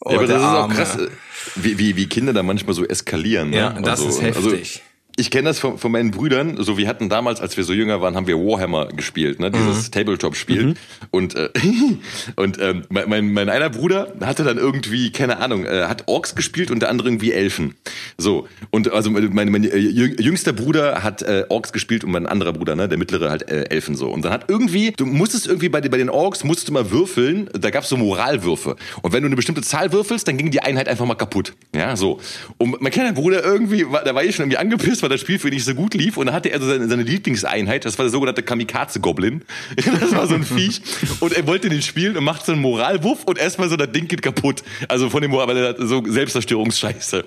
Oh, 0.00 0.10
ja, 0.10 0.18
aber 0.18 0.26
das 0.26 0.40
ist 0.40 0.48
auch 0.48 0.68
krass, 0.68 0.96
äh, 0.96 1.08
wie, 1.56 1.78
wie, 1.78 1.96
wie 1.96 2.06
Kinder 2.06 2.32
da 2.32 2.42
manchmal 2.42 2.74
so 2.74 2.84
eskalieren. 2.84 3.50
Ne? 3.50 3.56
Ja, 3.58 3.70
das 3.70 4.00
ist 4.00 4.22
Also, 4.22 4.50
heftig. 4.52 4.82
Ich 5.16 5.30
kenne 5.30 5.48
das 5.48 5.58
von, 5.58 5.78
von 5.78 5.90
meinen 5.92 6.10
Brüdern. 6.10 6.56
So, 6.62 6.76
wir 6.78 6.88
hatten 6.88 7.08
damals, 7.08 7.40
als 7.40 7.56
wir 7.56 7.64
so 7.64 7.72
jünger 7.72 8.00
waren, 8.02 8.14
haben 8.16 8.26
wir 8.26 8.36
Warhammer 8.36 8.86
gespielt, 8.88 9.40
ne? 9.40 9.48
Mhm. 9.50 9.54
dieses 9.54 9.90
Tabletop-Spiel. 9.90 10.74
Und 11.10 11.34
äh, 11.34 11.48
und 12.36 12.58
ähm, 12.60 12.82
mein, 12.90 13.08
mein, 13.08 13.32
mein 13.32 13.48
einer 13.48 13.70
Bruder 13.70 14.12
hatte 14.20 14.44
dann 14.44 14.58
irgendwie, 14.58 15.10
keine 15.12 15.38
Ahnung, 15.38 15.64
äh, 15.64 15.84
hat 15.84 16.04
Orks 16.06 16.34
gespielt 16.34 16.70
und 16.70 16.80
der 16.80 16.90
andere 16.90 17.08
irgendwie 17.08 17.32
Elfen. 17.32 17.74
So 18.18 18.46
und 18.70 18.92
also 18.92 19.10
mein, 19.10 19.30
mein, 19.32 19.50
mein 19.50 19.64
äh, 19.64 19.76
jüng- 19.76 20.20
jüngster 20.20 20.52
Bruder 20.52 21.02
hat 21.02 21.22
äh, 21.22 21.44
Orks 21.48 21.72
gespielt 21.72 22.04
und 22.04 22.10
mein 22.10 22.26
anderer 22.26 22.52
Bruder, 22.52 22.76
ne, 22.76 22.88
der 22.88 22.98
mittlere 22.98 23.30
halt 23.30 23.50
äh, 23.50 23.64
Elfen 23.70 23.94
so. 23.94 24.08
Und 24.10 24.24
dann 24.24 24.32
hat 24.32 24.46
irgendwie, 24.48 24.92
du 24.96 25.06
musstest 25.06 25.46
irgendwie 25.46 25.68
bei, 25.68 25.80
den- 25.80 25.90
bei 25.90 25.98
den 25.98 26.10
Orks 26.10 26.44
musstest 26.44 26.68
du 26.68 26.72
mal 26.72 26.90
würfeln. 26.90 27.48
Da 27.58 27.70
gab's 27.70 27.88
so 27.88 27.96
Moralwürfe. 27.96 28.76
Und 29.02 29.12
wenn 29.12 29.22
du 29.22 29.26
eine 29.26 29.36
bestimmte 29.36 29.62
Zahl 29.62 29.92
würfelst, 29.92 30.28
dann 30.28 30.36
ging 30.36 30.50
die 30.50 30.60
Einheit 30.60 30.88
einfach 30.88 31.06
mal 31.06 31.14
kaputt. 31.14 31.54
Ja, 31.74 31.96
so. 31.96 32.20
Und 32.58 32.80
mein 32.80 32.92
kleiner 32.92 33.12
Bruder 33.12 33.44
irgendwie, 33.44 33.90
war, 33.90 34.04
da 34.04 34.14
war 34.14 34.22
ich 34.24 34.34
schon 34.36 34.44
irgendwie 34.44 34.58
angepisst, 34.58 35.02
weil 35.08 35.16
das 35.16 35.20
Spiel 35.22 35.38
für 35.38 35.48
ihn 35.48 35.54
nicht 35.54 35.64
so 35.64 35.74
gut 35.74 35.94
lief. 35.94 36.16
Und 36.16 36.26
dann 36.26 36.34
hatte 36.34 36.50
er 36.50 36.60
so 36.60 36.66
seine, 36.66 36.88
seine 36.88 37.02
Lieblingseinheit, 37.02 37.84
das 37.84 37.96
war 37.98 38.04
der 38.04 38.10
sogenannte 38.10 38.42
Kamikaze-Goblin. 38.42 39.42
Das 40.00 40.14
war 40.14 40.26
so 40.26 40.34
ein 40.34 40.44
Viech. 40.44 40.80
Und 41.20 41.32
er 41.32 41.46
wollte 41.46 41.68
den 41.68 41.80
spielen 41.82 42.16
und 42.16 42.24
macht 42.24 42.44
so 42.44 42.52
einen 42.52 42.60
Moralwurf 42.60 43.24
und 43.24 43.38
erstmal 43.38 43.68
so, 43.68 43.76
das 43.76 43.90
Ding 43.92 44.08
geht 44.08 44.20
kaputt. 44.22 44.62
Also 44.88 45.08
von 45.10 45.22
dem 45.22 45.30
Moral, 45.30 45.48
weil 45.48 45.56
er 45.58 45.68
hat 45.70 45.76
so 45.80 46.02
Selbstzerstörungsscheiße. 46.06 47.24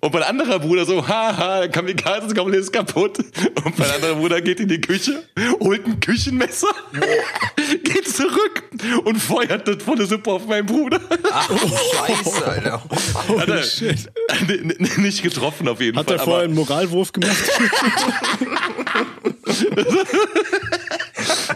Und 0.00 0.12
mein 0.14 0.22
anderer 0.22 0.58
Bruder 0.58 0.84
so, 0.84 1.06
haha, 1.08 1.60
der 1.60 1.68
Kamikaze-Goblin 1.70 2.60
ist 2.60 2.72
kaputt. 2.72 3.18
Und 3.64 3.78
mein 3.78 3.90
anderer 3.90 4.14
Bruder 4.14 4.40
geht 4.40 4.60
in 4.60 4.68
die 4.68 4.80
Küche, 4.80 5.22
holt 5.60 5.86
ein 5.86 6.00
Küchenmesser, 6.00 6.68
geht 7.84 8.08
zurück 8.08 8.62
und 9.04 9.16
feuert 9.18 9.66
das 9.68 9.82
volle 9.82 10.06
Suppe 10.06 10.30
auf 10.32 10.46
meinen 10.46 10.66
Bruder. 10.66 11.00
Ach, 11.30 11.50
Scheiße, 11.50 12.46
Alter. 12.46 12.82
Hat 13.38 13.48
er 13.48 14.58
n- 14.60 14.74
nicht 15.02 15.22
getroffen 15.22 15.68
auf 15.68 15.80
jeden 15.80 15.98
Hat 15.98 16.06
Fall. 16.06 16.16
er 16.16 16.24
vorher 16.24 16.44
einen 16.44 16.54
Moralwurf 16.54 17.12
gemacht? 17.12 17.21
gemacht. 17.22 17.50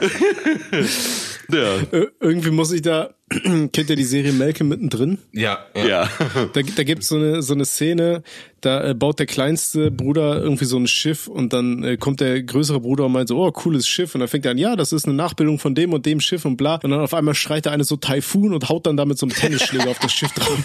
ja. 1.52 1.76
Ir 1.92 2.12
irgendwie 2.20 2.50
muss 2.50 2.72
ich 2.72 2.82
da, 2.82 3.10
kennt 3.28 3.90
ihr 3.90 3.96
die 3.96 4.04
Serie 4.04 4.32
Malcolm 4.32 4.68
mittendrin? 4.68 5.18
Ja, 5.32 5.66
Ja. 5.74 6.08
Da, 6.52 6.60
da 6.62 6.82
gibt's 6.82 7.08
so 7.08 7.16
eine, 7.16 7.42
so 7.42 7.54
eine 7.54 7.64
Szene, 7.64 8.22
da 8.60 8.90
äh, 8.90 8.94
baut 8.94 9.18
der 9.18 9.26
kleinste 9.26 9.90
Bruder 9.90 10.42
irgendwie 10.42 10.64
so 10.64 10.76
ein 10.76 10.86
Schiff 10.86 11.28
und 11.28 11.52
dann 11.52 11.84
äh, 11.84 11.96
kommt 11.96 12.20
der 12.20 12.42
größere 12.42 12.80
Bruder 12.80 13.06
und 13.06 13.12
meint 13.12 13.28
so, 13.28 13.38
oh, 13.38 13.50
cooles 13.52 13.86
Schiff. 13.86 14.14
Und 14.14 14.20
dann 14.20 14.28
fängt 14.28 14.44
er 14.44 14.52
an, 14.52 14.58
ja, 14.58 14.76
das 14.76 14.92
ist 14.92 15.06
eine 15.06 15.14
Nachbildung 15.14 15.58
von 15.58 15.74
dem 15.74 15.92
und 15.92 16.06
dem 16.06 16.20
Schiff 16.20 16.44
und 16.44 16.56
bla. 16.56 16.76
Und 16.82 16.90
dann 16.90 17.00
auf 17.00 17.14
einmal 17.14 17.34
schreit 17.34 17.64
der 17.64 17.72
eine 17.72 17.84
so 17.84 17.96
Taifun 17.96 18.54
und 18.54 18.68
haut 18.68 18.86
dann 18.86 18.96
damit 18.96 19.18
so 19.18 19.26
einen 19.26 19.34
Tennisschläger 19.34 19.90
auf 19.90 19.98
das 19.98 20.12
Schiff 20.12 20.32
drauf. 20.32 20.58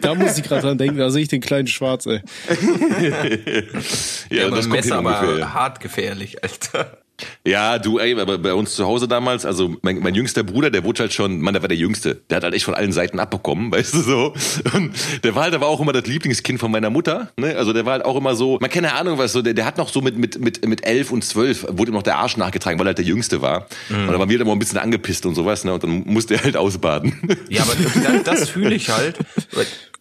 da 0.00 0.14
muss 0.14 0.38
ich 0.38 0.44
gerade 0.44 0.62
dran 0.62 0.78
denken, 0.78 0.98
da 0.98 1.10
sehe 1.10 1.22
ich 1.22 1.28
den 1.28 1.40
kleinen 1.40 1.66
Schwarz, 1.66 2.06
ey. 2.06 2.20
ja, 4.30 4.48
das 4.48 4.62
das 4.62 4.68
kommt 4.68 4.68
Messer 4.68 4.98
aber 4.98 5.20
ungefähr, 5.20 5.38
ja. 5.38 5.54
hart 5.54 5.80
gefährlich, 5.80 6.42
Alter. 6.42 7.01
Ja, 7.46 7.78
du, 7.78 7.98
ey, 7.98 8.18
aber 8.18 8.38
bei 8.38 8.54
uns 8.54 8.74
zu 8.74 8.86
Hause 8.86 9.08
damals, 9.08 9.44
also 9.44 9.76
mein, 9.82 9.98
mein 10.00 10.14
jüngster 10.14 10.42
Bruder, 10.42 10.70
der 10.70 10.84
wurde 10.84 11.00
halt 11.00 11.12
schon, 11.12 11.40
Mann, 11.40 11.54
der 11.54 11.62
war 11.62 11.68
der 11.68 11.76
Jüngste. 11.76 12.20
Der 12.30 12.36
hat 12.36 12.44
halt 12.44 12.54
echt 12.54 12.64
von 12.64 12.74
allen 12.74 12.92
Seiten 12.92 13.18
abbekommen, 13.18 13.70
weißt 13.72 13.94
du 13.94 14.00
so. 14.00 14.34
Und 14.74 14.92
der 15.24 15.34
war 15.34 15.44
halt 15.44 15.54
aber 15.54 15.66
auch 15.66 15.80
immer 15.80 15.92
das 15.92 16.06
Lieblingskind 16.06 16.60
von 16.60 16.70
meiner 16.70 16.90
Mutter, 16.90 17.30
ne? 17.36 17.56
Also 17.56 17.72
der 17.72 17.84
war 17.84 17.92
halt 17.92 18.04
auch 18.04 18.16
immer 18.16 18.34
so, 18.34 18.58
man 18.60 18.70
keine 18.70 18.94
Ahnung, 18.94 19.18
was 19.18 19.32
so, 19.32 19.42
der, 19.42 19.54
der 19.54 19.64
hat 19.64 19.78
noch 19.78 19.88
so 19.88 20.00
mit, 20.00 20.16
mit, 20.16 20.40
mit, 20.40 20.66
mit 20.66 20.86
elf 20.86 21.10
und 21.10 21.24
zwölf, 21.24 21.66
wurde 21.68 21.90
ihm 21.90 21.94
noch 21.94 22.02
der 22.02 22.18
Arsch 22.18 22.36
nachgetragen, 22.36 22.78
weil 22.78 22.86
er 22.86 22.90
halt 22.90 22.98
der 22.98 23.04
Jüngste 23.04 23.42
war. 23.42 23.66
Und 23.90 24.06
da 24.08 24.18
waren 24.18 24.28
wir 24.28 24.38
dann 24.38 24.46
immer 24.46 24.56
ein 24.56 24.58
bisschen 24.58 24.78
angepisst 24.78 25.26
und 25.26 25.34
sowas, 25.34 25.64
ne? 25.64 25.74
Und 25.74 25.82
dann 25.82 26.04
musste 26.06 26.34
er 26.34 26.44
halt 26.44 26.56
ausbaden. 26.56 27.20
Ja, 27.48 27.62
aber 27.62 27.74
das, 28.24 28.40
das 28.40 28.48
fühle 28.50 28.74
ich 28.74 28.88
halt. 28.88 29.18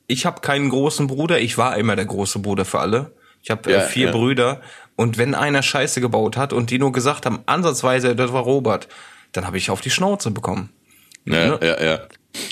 Ich 0.07 0.25
habe 0.25 0.41
keinen 0.41 0.69
großen 0.69 1.07
Bruder, 1.07 1.39
ich 1.39 1.57
war 1.57 1.77
immer 1.77 1.95
der 1.95 2.05
große 2.05 2.39
Bruder 2.39 2.65
für 2.65 2.79
alle. 2.79 3.11
Ich 3.43 3.49
habe 3.49 3.69
äh, 3.69 3.73
Ja, 3.73 3.81
vier 3.81 4.07
ja. 4.07 4.11
Brüder 4.11 4.61
und 4.95 5.17
wenn 5.17 5.35
einer 5.35 5.63
Scheiße 5.63 6.01
gebaut 6.01 6.37
hat 6.37 6.53
und 6.53 6.69
die 6.69 6.79
nur 6.79 6.91
gesagt 6.91 7.25
haben, 7.25 7.39
ansatzweise, 7.45 8.15
das 8.15 8.33
war 8.33 8.43
Robert, 8.43 8.87
dann 9.31 9.45
habe 9.45 9.57
ich 9.57 9.69
auf 9.69 9.81
die 9.81 9.89
Schnauze 9.89 10.31
bekommen. 10.31 10.69
ja, 11.25 11.59
ja, 11.61 11.83
ja. 11.83 11.99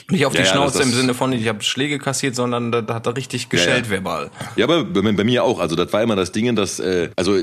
Nicht 0.10 0.26
auf 0.26 0.34
die 0.34 0.40
Ja, 0.40 0.46
ja, 0.46 0.52
Schnauze 0.52 0.84
im 0.84 0.92
Sinne 0.92 1.14
von, 1.14 1.32
ich 1.34 1.48
habe 1.48 1.62
Schläge 1.64 2.00
kassiert, 2.00 2.36
sondern 2.36 2.72
da, 2.72 2.82
da 2.82 2.96
hat 2.96 3.06
er 3.08 3.16
richtig 3.16 3.50
geschellt 3.50 3.86
ja. 3.86 3.92
verbal. 3.92 4.32
Ja, 4.56 4.66
aber 4.66 4.84
bei, 4.84 5.02
bei 5.02 5.24
mir 5.24 5.44
auch. 5.44 5.60
Also 5.60 5.76
das 5.76 5.94
war 5.94 6.02
immer 6.02 6.16
das 6.16 6.32
Ding, 6.32 6.56
dass 6.56 6.80
äh, 6.80 7.10
also 7.16 7.38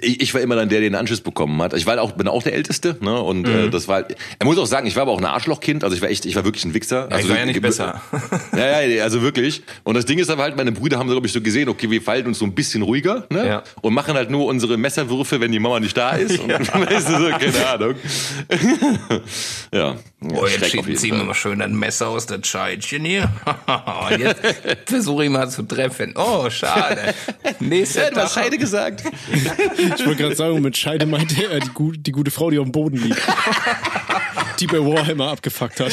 ich, 0.00 0.20
ich 0.20 0.34
war 0.34 0.40
immer 0.40 0.56
dann 0.56 0.68
der, 0.68 0.80
der 0.80 0.90
den 0.90 0.94
Anschluss 0.96 1.20
bekommen 1.20 1.60
hat. 1.62 1.74
Ich 1.74 1.86
war 1.86 2.00
auch 2.00 2.12
bin 2.12 2.28
auch 2.28 2.42
der 2.42 2.54
Älteste, 2.54 2.96
ne? 3.00 3.20
Und 3.20 3.46
Mhm. 3.46 3.66
äh, 3.66 3.70
das 3.70 3.86
war. 3.88 4.04
Er 4.38 4.46
muss 4.46 4.58
auch 4.58 4.66
sagen, 4.66 4.86
ich 4.86 4.96
war 4.96 5.02
aber 5.02 5.12
auch 5.12 5.18
ein 5.18 5.24
Arschlochkind. 5.24 5.84
Also 5.84 5.94
ich 5.94 6.02
war 6.02 6.08
echt, 6.08 6.24
ich 6.26 6.34
war 6.36 6.44
wirklich 6.44 6.64
ein 6.64 6.74
Wichser. 6.74 7.08
Ja, 7.10 7.16
also 7.16 7.28
ich 7.28 7.30
war 7.30 7.38
ja 7.38 7.46
nicht 7.46 7.60
besser. 7.62 8.00
Ja, 8.56 8.80
ja, 8.80 9.02
also 9.04 9.22
wirklich. 9.22 9.62
Und 9.84 9.94
das 9.94 10.06
Ding 10.06 10.18
ist 10.18 10.30
aber 10.30 10.42
halt, 10.42 10.56
meine 10.56 10.72
Brüder 10.72 10.98
haben, 10.98 11.08
glaube 11.10 11.26
ich, 11.26 11.32
so 11.32 11.40
gesehen, 11.40 11.68
okay, 11.68 11.90
wir 11.90 12.00
fallen 12.00 12.26
uns 12.26 12.38
so 12.38 12.44
ein 12.44 12.54
bisschen 12.54 12.82
ruhiger, 12.82 13.26
ne? 13.30 13.46
Ja. 13.46 13.62
Und 13.82 13.92
machen 13.92 14.14
halt 14.14 14.30
nur 14.30 14.46
unsere 14.46 14.76
Messerwürfe, 14.78 15.40
wenn 15.40 15.52
die 15.52 15.58
Mama 15.58 15.80
nicht 15.80 15.96
da 15.96 16.10
ist. 16.12 16.38
Und, 16.40 16.50
weißt 16.50 17.08
du, 17.08 17.18
so, 17.18 17.28
keine 17.30 17.66
Ahnung. 17.68 17.94
ja. 19.72 19.96
Oh, 20.34 20.46
jetzt 20.46 21.00
ziehen 21.00 21.16
wir 21.16 21.24
mal 21.24 21.34
schön 21.34 21.60
ein 21.76 21.80
Messer 21.80 22.08
aus 22.08 22.26
der 22.26 22.40
Scheidchen 22.42 23.04
hier. 23.04 23.30
Und 24.10 24.18
jetzt 24.18 24.40
versuche 24.86 25.24
ich 25.24 25.30
mal 25.30 25.48
zu 25.48 25.62
treffen. 25.62 26.14
Oh, 26.16 26.48
schade. 26.50 27.14
Nächster 27.60 28.04
Ja, 28.04 28.10
du 28.10 28.16
hast 28.20 28.34
Tag. 28.34 28.44
Scheide 28.44 28.58
gesagt. 28.58 29.02
Ich 29.32 30.06
wollte 30.06 30.22
gerade 30.22 30.34
sagen, 30.34 30.60
mit 30.62 30.76
Scheide 30.76 31.06
meinte 31.06 31.44
er 31.44 31.60
die, 31.60 31.70
die 31.98 32.12
gute 32.12 32.30
Frau, 32.30 32.50
die 32.50 32.58
auf 32.58 32.64
dem 32.64 32.72
Boden 32.72 32.96
liegt. 32.96 33.20
die 34.60 34.66
bei 34.66 34.78
Warhammer 34.78 35.30
abgefuckt 35.30 35.80
hat. 35.80 35.92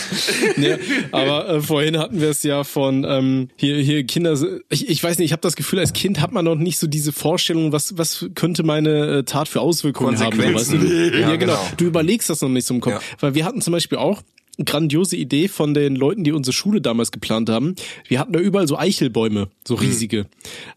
nee, 0.56 0.76
aber 1.10 1.48
äh, 1.48 1.60
vorhin 1.60 1.98
hatten 1.98 2.20
wir 2.20 2.30
es 2.30 2.42
ja 2.42 2.64
von 2.64 3.04
ähm, 3.08 3.48
hier 3.56 3.76
hier 3.78 4.04
Kinder. 4.04 4.36
Ich, 4.68 4.88
ich 4.88 5.02
weiß 5.02 5.18
nicht, 5.18 5.26
ich 5.26 5.32
habe 5.32 5.42
das 5.42 5.56
Gefühl, 5.56 5.78
als 5.78 5.92
Kind 5.92 6.20
hat 6.20 6.32
man 6.32 6.44
noch 6.44 6.54
nicht 6.56 6.78
so 6.78 6.86
diese 6.86 7.12
Vorstellung, 7.12 7.72
was 7.72 7.96
was 7.98 8.26
könnte 8.34 8.62
meine 8.62 9.18
äh, 9.18 9.22
Tat 9.24 9.48
für 9.48 9.60
Auswirkungen 9.60 10.18
haben. 10.18 10.38
Weißt 10.38 10.72
du? 10.72 10.76
Ja, 10.76 11.20
Ja, 11.30 11.36
genau. 11.36 11.52
genau. 11.54 11.60
Du 11.76 11.84
überlegst 11.86 12.28
das 12.30 12.40
noch 12.42 12.48
nicht 12.48 12.66
so 12.66 12.74
im 12.74 12.80
Kopf, 12.80 12.94
Ja. 12.94 13.00
weil 13.20 13.34
wir 13.34 13.44
hatten 13.44 13.60
zum 13.60 13.72
Beispiel 13.72 13.98
auch 13.98 14.22
grandiose 14.64 15.16
Idee 15.16 15.48
von 15.48 15.72
den 15.72 15.96
Leuten, 15.96 16.24
die 16.24 16.32
unsere 16.32 16.52
Schule 16.52 16.80
damals 16.80 17.10
geplant 17.10 17.48
haben. 17.48 17.74
Wir 18.06 18.18
hatten 18.18 18.32
da 18.32 18.38
überall 18.38 18.68
so 18.68 18.76
Eichelbäume, 18.76 19.48
so 19.66 19.74
riesige. 19.74 20.26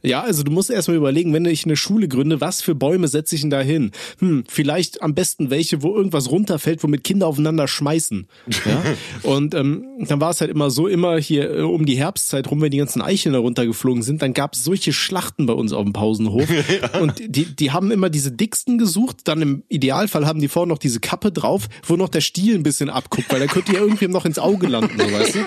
Ja, 0.01 0.21
also 0.21 0.43
du 0.43 0.51
musst 0.51 0.69
erstmal 0.69 0.97
überlegen, 0.97 1.33
wenn 1.33 1.45
ich 1.45 1.65
eine 1.65 1.75
Schule 1.75 2.07
gründe, 2.07 2.39
was 2.39 2.61
für 2.61 2.73
Bäume 2.73 3.07
setze 3.07 3.35
ich 3.35 3.41
denn 3.41 3.49
da 3.49 3.59
hin? 3.59 3.91
Hm, 4.19 4.45
vielleicht 4.47 5.01
am 5.01 5.13
besten 5.13 5.49
welche, 5.49 5.83
wo 5.83 5.95
irgendwas 5.95 6.31
runterfällt, 6.31 6.83
womit 6.83 7.03
Kinder 7.03 7.27
aufeinander 7.27 7.67
schmeißen. 7.67 8.27
Ja? 8.65 8.83
Und 9.29 9.53
ähm, 9.53 9.85
dann 9.99 10.21
war 10.21 10.31
es 10.31 10.39
halt 10.39 10.51
immer 10.51 10.69
so, 10.69 10.87
immer 10.87 11.17
hier 11.17 11.57
äh, 11.57 11.61
um 11.61 11.85
die 11.85 11.97
Herbstzeit 11.97 12.49
rum, 12.49 12.61
wenn 12.61 12.71
die 12.71 12.77
ganzen 12.77 13.01
Eicheln 13.01 13.33
da 13.33 13.39
runtergeflogen 13.39 14.03
sind, 14.03 14.21
dann 14.21 14.33
gab 14.33 14.53
es 14.53 14.63
solche 14.63 14.93
Schlachten 14.93 15.45
bei 15.45 15.53
uns 15.53 15.73
auf 15.73 15.83
dem 15.83 15.93
Pausenhof. 15.93 16.47
Und 17.01 17.21
die, 17.27 17.55
die 17.55 17.71
haben 17.71 17.91
immer 17.91 18.09
diese 18.09 18.31
dicksten 18.31 18.77
gesucht, 18.77 19.17
dann 19.25 19.41
im 19.41 19.63
Idealfall 19.67 20.25
haben 20.25 20.39
die 20.39 20.47
vorne 20.47 20.69
noch 20.69 20.79
diese 20.79 21.01
Kappe 21.01 21.31
drauf, 21.31 21.67
wo 21.85 21.95
noch 21.95 22.09
der 22.09 22.21
Stiel 22.21 22.55
ein 22.55 22.63
bisschen 22.63 22.89
abguckt, 22.89 23.31
weil 23.31 23.39
der 23.39 23.49
könnte 23.65 23.73
ja 23.73 23.85
irgendwie 23.85 24.07
noch 24.07 24.25
ins 24.25 24.39
Auge 24.39 24.67
landen, 24.67 24.97
so 24.97 25.11
weißt 25.11 25.35
du? 25.35 25.39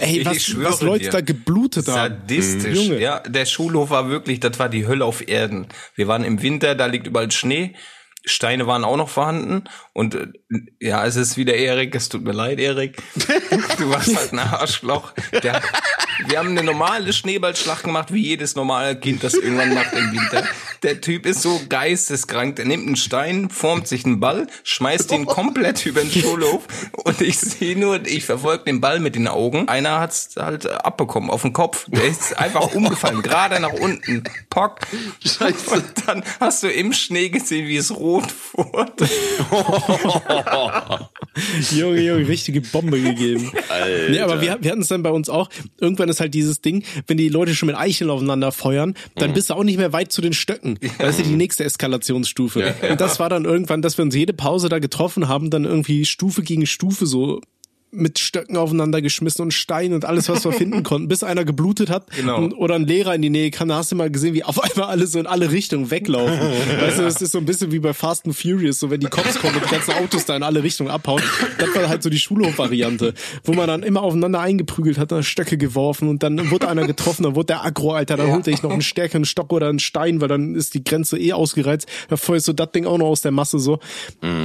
Ey, 0.00 0.20
Ich 0.20 0.26
was, 0.26 0.42
schwöre 0.42 0.72
was 0.72 0.82
Leute 0.82 1.04
dir. 1.04 1.10
da 1.10 1.20
geblutet 1.20 1.88
haben. 1.88 1.94
Sadistisch. 1.94 2.78
Junge. 2.78 3.00
Ja, 3.00 3.20
der 3.20 3.46
Schulhof 3.46 3.90
war 3.90 4.08
wirklich, 4.08 4.40
das 4.40 4.58
war 4.58 4.68
die 4.68 4.86
Hölle 4.86 5.04
auf 5.04 5.26
Erden. 5.26 5.66
Wir 5.96 6.06
waren 6.06 6.24
im 6.24 6.42
Winter, 6.42 6.74
da 6.74 6.86
liegt 6.86 7.06
überall 7.06 7.30
Schnee. 7.30 7.74
Steine 8.26 8.66
waren 8.66 8.84
auch 8.84 8.96
noch 8.96 9.08
vorhanden. 9.10 9.64
Und 9.92 10.14
äh, 10.14 10.28
ja, 10.80 11.04
es 11.04 11.16
ist 11.16 11.36
wieder 11.36 11.54
Erik. 11.54 11.94
Es 11.94 12.08
tut 12.08 12.22
mir 12.24 12.32
leid, 12.32 12.58
Erik. 12.58 12.96
Du 13.78 13.90
warst 13.90 14.16
halt 14.16 14.32
ein 14.32 14.38
Arschloch. 14.38 15.12
Der, 15.42 15.60
wir 16.26 16.38
haben 16.38 16.50
eine 16.50 16.62
normale 16.62 17.12
Schneeballschlacht 17.12 17.84
gemacht, 17.84 18.12
wie 18.12 18.22
jedes 18.22 18.54
normale 18.54 18.96
Kind 18.96 19.22
das 19.22 19.34
irgendwann 19.34 19.74
macht 19.74 19.92
im 19.92 20.12
Winter. 20.12 20.44
Der 20.82 21.00
Typ 21.00 21.26
ist 21.26 21.42
so 21.42 21.60
geisteskrank. 21.68 22.56
Der 22.56 22.64
nimmt 22.64 22.86
einen 22.86 22.96
Stein, 22.96 23.50
formt 23.50 23.88
sich 23.88 24.04
einen 24.04 24.20
Ball, 24.20 24.46
schmeißt 24.64 25.12
ihn 25.12 25.26
komplett 25.26 25.86
über 25.86 26.02
den 26.02 26.10
Schulhof. 26.10 26.66
Und 26.92 27.20
ich 27.20 27.38
sehe 27.38 27.78
nur, 27.78 28.04
ich 28.06 28.24
verfolge 28.24 28.64
den 28.64 28.80
Ball 28.80 29.00
mit 29.00 29.14
den 29.14 29.28
Augen. 29.28 29.68
Einer 29.68 30.00
hat's 30.00 30.34
halt 30.36 30.66
abbekommen 30.66 31.30
auf 31.30 31.42
den 31.42 31.52
Kopf. 31.52 31.86
Der 31.88 32.04
ist 32.04 32.38
einfach 32.38 32.74
umgefallen, 32.74 33.22
gerade 33.22 33.60
nach 33.60 33.72
unten. 33.72 34.24
Pock. 34.50 34.80
Scheiße. 35.24 35.70
Und 35.70 35.84
dann 36.06 36.24
hast 36.40 36.62
du 36.62 36.68
im 36.68 36.92
Schnee 36.92 37.28
gesehen, 37.28 37.66
wie 37.66 37.76
es 37.76 37.94
rot 37.94 38.34
wurde. 38.52 39.08
Junge, 41.72 42.00
Junge, 42.00 42.28
richtige 42.28 42.60
Bombe 42.60 43.00
gegeben. 43.00 43.52
Alter. 43.68 44.10
Nee, 44.10 44.20
aber 44.20 44.40
wir, 44.40 44.58
wir 44.60 44.70
hatten 44.70 44.82
es 44.82 44.88
dann 44.88 45.02
bei 45.02 45.10
uns 45.10 45.28
auch. 45.28 45.48
Irgendwann 45.78 46.08
ist 46.08 46.13
halt 46.20 46.34
dieses 46.34 46.60
Ding, 46.60 46.84
wenn 47.06 47.16
die 47.16 47.28
Leute 47.28 47.54
schon 47.54 47.66
mit 47.66 47.76
Eicheln 47.76 48.10
aufeinander 48.10 48.52
feuern, 48.52 48.94
dann 49.16 49.30
Mhm. 49.30 49.34
bist 49.34 49.50
du 49.50 49.54
auch 49.54 49.64
nicht 49.64 49.78
mehr 49.78 49.92
weit 49.92 50.12
zu 50.12 50.20
den 50.20 50.32
Stöcken. 50.32 50.78
Das 50.98 51.18
ist 51.18 51.24
ja 51.24 51.30
die 51.30 51.36
nächste 51.36 51.64
Eskalationsstufe. 51.64 52.74
Ja. 52.82 52.90
Und 52.90 53.00
das 53.00 53.18
war 53.20 53.28
dann 53.28 53.44
irgendwann, 53.44 53.82
dass 53.82 53.98
wir 53.98 54.02
uns 54.04 54.14
jede 54.14 54.32
Pause 54.32 54.68
da 54.68 54.78
getroffen 54.78 55.28
haben, 55.28 55.50
dann 55.50 55.64
irgendwie 55.64 56.04
Stufe 56.04 56.42
gegen 56.42 56.66
Stufe 56.66 57.06
so 57.06 57.40
mit 57.94 58.18
Stöcken 58.18 58.56
aufeinander 58.56 59.00
geschmissen 59.02 59.42
und 59.42 59.52
Steinen 59.54 59.94
und 59.94 60.04
alles, 60.04 60.28
was 60.28 60.44
wir 60.44 60.52
finden 60.52 60.82
konnten, 60.84 61.08
bis 61.08 61.22
einer 61.22 61.44
geblutet 61.44 61.90
hat 61.90 62.10
Genau. 62.16 62.38
und, 62.38 62.52
oder 62.54 62.74
ein 62.74 62.86
Lehrer 62.86 63.14
in 63.14 63.22
die 63.22 63.30
Nähe 63.30 63.50
kam. 63.50 63.68
Da 63.68 63.76
hast 63.76 63.92
du 63.92 63.96
mal 63.96 64.10
gesehen, 64.10 64.34
wie 64.34 64.44
auf 64.44 64.62
einmal 64.62 64.88
alle 64.88 65.06
so 65.06 65.18
in 65.18 65.26
alle 65.26 65.50
Richtungen 65.52 65.90
weglaufen. 65.90 66.38
weißt 66.80 66.98
du, 66.98 67.02
das 67.02 67.22
ist 67.22 67.32
so 67.32 67.38
ein 67.38 67.44
bisschen 67.46 67.72
wie 67.72 67.78
bei 67.78 67.92
Fast 67.94 68.26
and 68.26 68.36
Furious, 68.36 68.78
so 68.80 68.90
wenn 68.90 69.00
die 69.00 69.06
Cops 69.06 69.38
kommen 69.38 69.54
und 69.56 69.64
die 69.64 69.70
ganzen 69.70 69.92
Autos 69.94 70.24
da 70.24 70.36
in 70.36 70.42
alle 70.42 70.62
Richtungen 70.62 70.90
abhauen. 70.90 71.22
Das 71.58 71.74
war 71.74 71.88
halt 71.88 72.02
so 72.02 72.10
die 72.10 72.18
Schulhof-Variante, 72.18 73.14
wo 73.44 73.52
man 73.52 73.66
dann 73.66 73.82
immer 73.82 74.02
aufeinander 74.02 74.40
eingeprügelt 74.40 74.98
hat, 74.98 75.12
dann 75.12 75.22
Stöcke 75.22 75.56
geworfen 75.58 76.08
und 76.08 76.22
dann 76.22 76.50
wurde 76.50 76.68
einer 76.68 76.86
getroffen, 76.86 77.22
dann 77.24 77.34
wurde 77.34 77.46
der 77.46 77.64
aggro, 77.64 77.92
Alter, 77.92 78.16
dann 78.16 78.30
holte 78.32 78.50
ich 78.50 78.62
noch 78.62 78.70
einen 78.70 78.82
stärkeren 78.82 79.24
Stock 79.24 79.52
oder 79.52 79.68
einen 79.68 79.78
Stein, 79.78 80.20
weil 80.20 80.28
dann 80.28 80.54
ist 80.54 80.74
die 80.74 80.84
Grenze 80.84 81.18
eh 81.18 81.32
ausgereizt. 81.32 81.86
Da 82.08 82.16
feuerst 82.16 82.48
du 82.48 82.52
das 82.52 82.70
Ding 82.72 82.86
auch 82.86 82.98
noch 82.98 83.06
aus 83.06 83.22
der 83.22 83.30
Masse 83.32 83.58
so. 83.58 83.78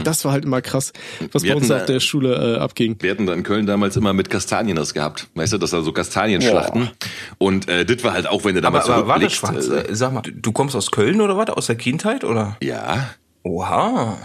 Das 0.03 0.25
war 0.25 0.31
halt 0.31 0.45
immer 0.45 0.61
krass, 0.61 0.93
was 1.31 1.43
Mhm. 1.43 1.47
Wir 1.47 1.53
bei 1.55 1.61
uns 1.61 1.71
auf 1.71 1.85
der 1.85 1.99
Schule 1.99 2.55
äh, 2.55 2.59
abging. 2.59 2.95
Wir 2.99 3.11
hatten 3.11 3.25
da 3.25 3.33
in 3.39 3.43
Köln 3.43 3.65
damals 3.65 3.95
immer 3.95 4.13
mit 4.13 4.29
Kastanien 4.29 4.75
das 4.75 4.93
gehabt. 4.93 5.27
Weißt 5.35 5.53
du, 5.53 5.57
das 5.57 5.73
war 5.73 5.81
so 5.81 5.91
Kastanienschlachten. 5.91 6.89
Und 7.37 7.67
äh, 7.67 7.85
das 7.85 8.03
war 8.03 8.13
halt 8.13 8.27
auch, 8.27 8.45
wenn 8.45 8.53
du 8.55 8.59
Aber, 8.59 8.79
damals 8.79 8.89
aber 8.89 9.07
warte, 9.07 9.27
zurückblickst, 9.27 9.69
Schwarz, 9.69 9.87
äh, 9.87 9.91
äh, 9.91 9.95
sag 9.95 10.13
mal, 10.13 10.21
du 10.21 10.51
kommst 10.51 10.75
aus 10.75 10.91
Köln 10.91 11.19
oder 11.21 11.35
was? 11.37 11.49
Aus 11.49 11.65
der 11.67 11.75
Kindheit 11.77 12.23
oder? 12.23 12.55
Ja. 12.61 13.09
Oha. 13.43 14.17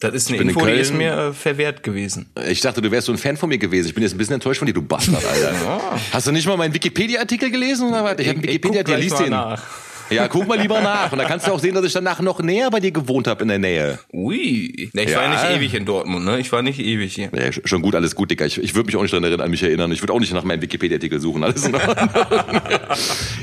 Das 0.00 0.14
ist 0.14 0.28
eine 0.30 0.38
bin 0.38 0.48
in 0.48 0.54
Info, 0.54 0.60
die 0.66 0.72
Köln. 0.72 0.80
ist 0.80 0.92
mir 0.92 1.12
äh, 1.16 1.32
verwehrt 1.32 1.84
gewesen. 1.84 2.28
Ich 2.48 2.60
dachte, 2.60 2.82
du 2.82 2.90
wärst 2.90 3.06
so 3.06 3.12
ein 3.12 3.18
Fan 3.18 3.36
von 3.36 3.48
mir 3.48 3.58
gewesen. 3.58 3.86
Ich 3.86 3.94
bin 3.94 4.02
jetzt 4.02 4.14
ein 4.14 4.18
bisschen 4.18 4.34
enttäuscht 4.34 4.58
von 4.58 4.66
dir, 4.66 4.72
du 4.74 4.82
Bastard, 4.82 5.24
Alter. 5.24 5.80
Hast 6.12 6.26
du 6.26 6.32
nicht 6.32 6.48
mal 6.48 6.56
meinen 6.56 6.74
Wikipedia-Artikel 6.74 7.50
gelesen 7.52 7.88
oder 7.88 8.02
was? 8.02 8.14
Ich 8.18 8.26
habe 8.28 8.38
einen 8.40 8.48
Ich- 8.48 8.56
ich 8.56 8.62
guck 8.62 8.72
Wikipedia-Artikel, 8.74 9.00
liest 9.00 9.20
den. 9.20 9.30
nach. 9.30 9.62
Ja, 10.10 10.28
guck 10.28 10.46
mal 10.46 10.58
lieber 10.58 10.80
nach. 10.80 11.10
Und 11.12 11.18
da 11.18 11.24
kannst 11.24 11.46
du 11.46 11.52
auch 11.52 11.58
sehen, 11.58 11.74
dass 11.74 11.84
ich 11.84 11.92
danach 11.92 12.20
noch 12.20 12.40
näher 12.40 12.70
bei 12.70 12.80
dir 12.80 12.90
gewohnt 12.90 13.26
habe 13.26 13.42
in 13.42 13.48
der 13.48 13.58
Nähe. 13.58 13.98
Ui. 14.12 14.90
Nee, 14.92 15.02
ich 15.04 15.10
Ja. 15.10 15.16
war 15.16 15.24
ja 15.24 15.30
nicht 15.50 15.56
ewig 15.58 15.74
in 15.74 15.84
Dortmund, 15.84 16.24
ne? 16.24 16.38
Ich 16.38 16.50
war 16.52 16.62
nicht 16.62 16.78
ewig 16.78 17.14
hier. 17.14 17.30
Ja, 17.34 17.50
schon 17.52 17.82
gut, 17.82 17.94
alles 17.94 18.14
gut, 18.14 18.30
Digga. 18.30 18.44
Ich, 18.44 18.58
ich 18.58 18.74
würde 18.74 18.86
mich 18.86 18.96
auch 18.96 19.02
nicht 19.02 19.12
dran 19.14 19.22
erinnern, 19.24 19.40
an 19.42 19.50
mich 19.50 19.62
erinnern. 19.62 19.90
Ich 19.92 20.02
würde 20.02 20.12
auch 20.12 20.20
nicht 20.20 20.32
nach 20.32 20.44
meinem 20.44 20.60
Wikipedia-Artikel 20.62 21.20
suchen. 21.20 21.42
Alles 21.44 21.64
in 21.66 21.74
Ordnung. 21.76 22.08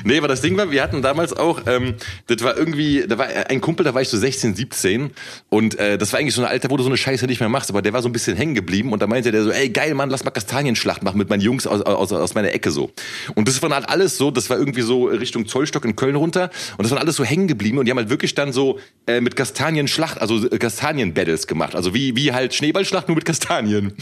nee, 0.04 0.18
aber 0.18 0.28
das 0.28 0.42
Ding 0.42 0.56
war, 0.58 0.70
wir 0.72 0.84
hatten 0.84 1.02
damals 1.02 1.34
auch, 1.34 1.62
ähm, 1.68 1.96
das 2.28 2.44
war 2.44 2.58
irgendwie, 2.58 3.06
da 3.08 3.18
war 3.18 3.28
ein 3.50 3.62
Kumpel, 3.62 3.84
da 3.84 3.94
war 3.94 4.02
ich 4.02 4.10
so 4.10 4.18
16, 4.18 4.56
17 4.56 5.12
und 5.50 5.78
äh, 5.80 5.98
das 5.98 6.14
war 6.14 6.20
eigentlich 6.20 6.36
so 6.36 6.42
ein 6.42 6.48
Alter, 6.48 6.70
wo 6.70 6.78
du 6.78 6.84
so 6.84 6.90
eine 6.90 6.98
Scheiße 6.98 7.26
nicht 7.26 7.40
mehr 7.40 7.50
machst, 7.50 7.70
aber 7.70 7.82
der 7.82 7.94
war 7.94 8.02
so 8.02 8.10
ein 8.10 8.12
bisschen 8.12 8.36
hängen 8.38 8.54
geblieben 8.56 8.92
und 8.94 9.02
da 9.02 9.08
meinte 9.08 9.32
der 9.32 9.44
so, 9.44 9.52
ey 9.52 9.70
geil, 9.70 9.94
Mann, 9.94 10.10
lass 10.10 10.24
mal 10.24 10.32
Kastanienschlacht 10.32 11.04
machen 11.04 11.18
mit 11.18 11.30
meinen 11.30 11.42
Jungs 11.42 11.66
aus, 11.68 11.82
aus, 11.82 12.12
aus 12.12 12.34
meiner 12.36 12.54
Ecke 12.54 12.72
so. 12.72 12.92
Und 13.36 13.48
das 13.48 13.62
war 13.62 13.70
halt 13.70 13.90
alles 13.90 14.18
so, 14.18 14.32
das 14.32 14.50
war 14.50 14.58
irgendwie 14.58 14.82
so 14.82 15.06
Richtung 15.06 15.48
Zollstock 15.48 15.86
in 15.86 15.96
Köln 15.96 16.16
runter 16.16 16.50
Und 16.78 16.84
das 16.84 16.92
waren 16.92 17.00
alles 17.00 17.16
so 17.16 17.24
hängen 17.24 17.48
geblieben 17.48 17.78
und 17.78 17.86
die 17.86 17.92
haben 17.92 17.98
halt 17.98 18.10
wirklich 18.10 18.36
dann 18.36 18.54
so 18.54 18.80
äh, 19.08 19.22
mit 19.22 19.36
Kastanien 19.36 19.88
Schlacht, 19.88 20.22
also 20.22 20.48
äh, 20.50 20.58
Kastanien-Battles 20.58 21.48
gemacht. 21.48 21.76
Also 21.76 21.94
wie, 21.94 22.16
wie 22.16 22.32
halt 22.34 22.54
Schneeballschlacht, 22.54 23.08
nur 23.08 23.16
mit 23.16 23.26
Kastanien. 23.26 23.94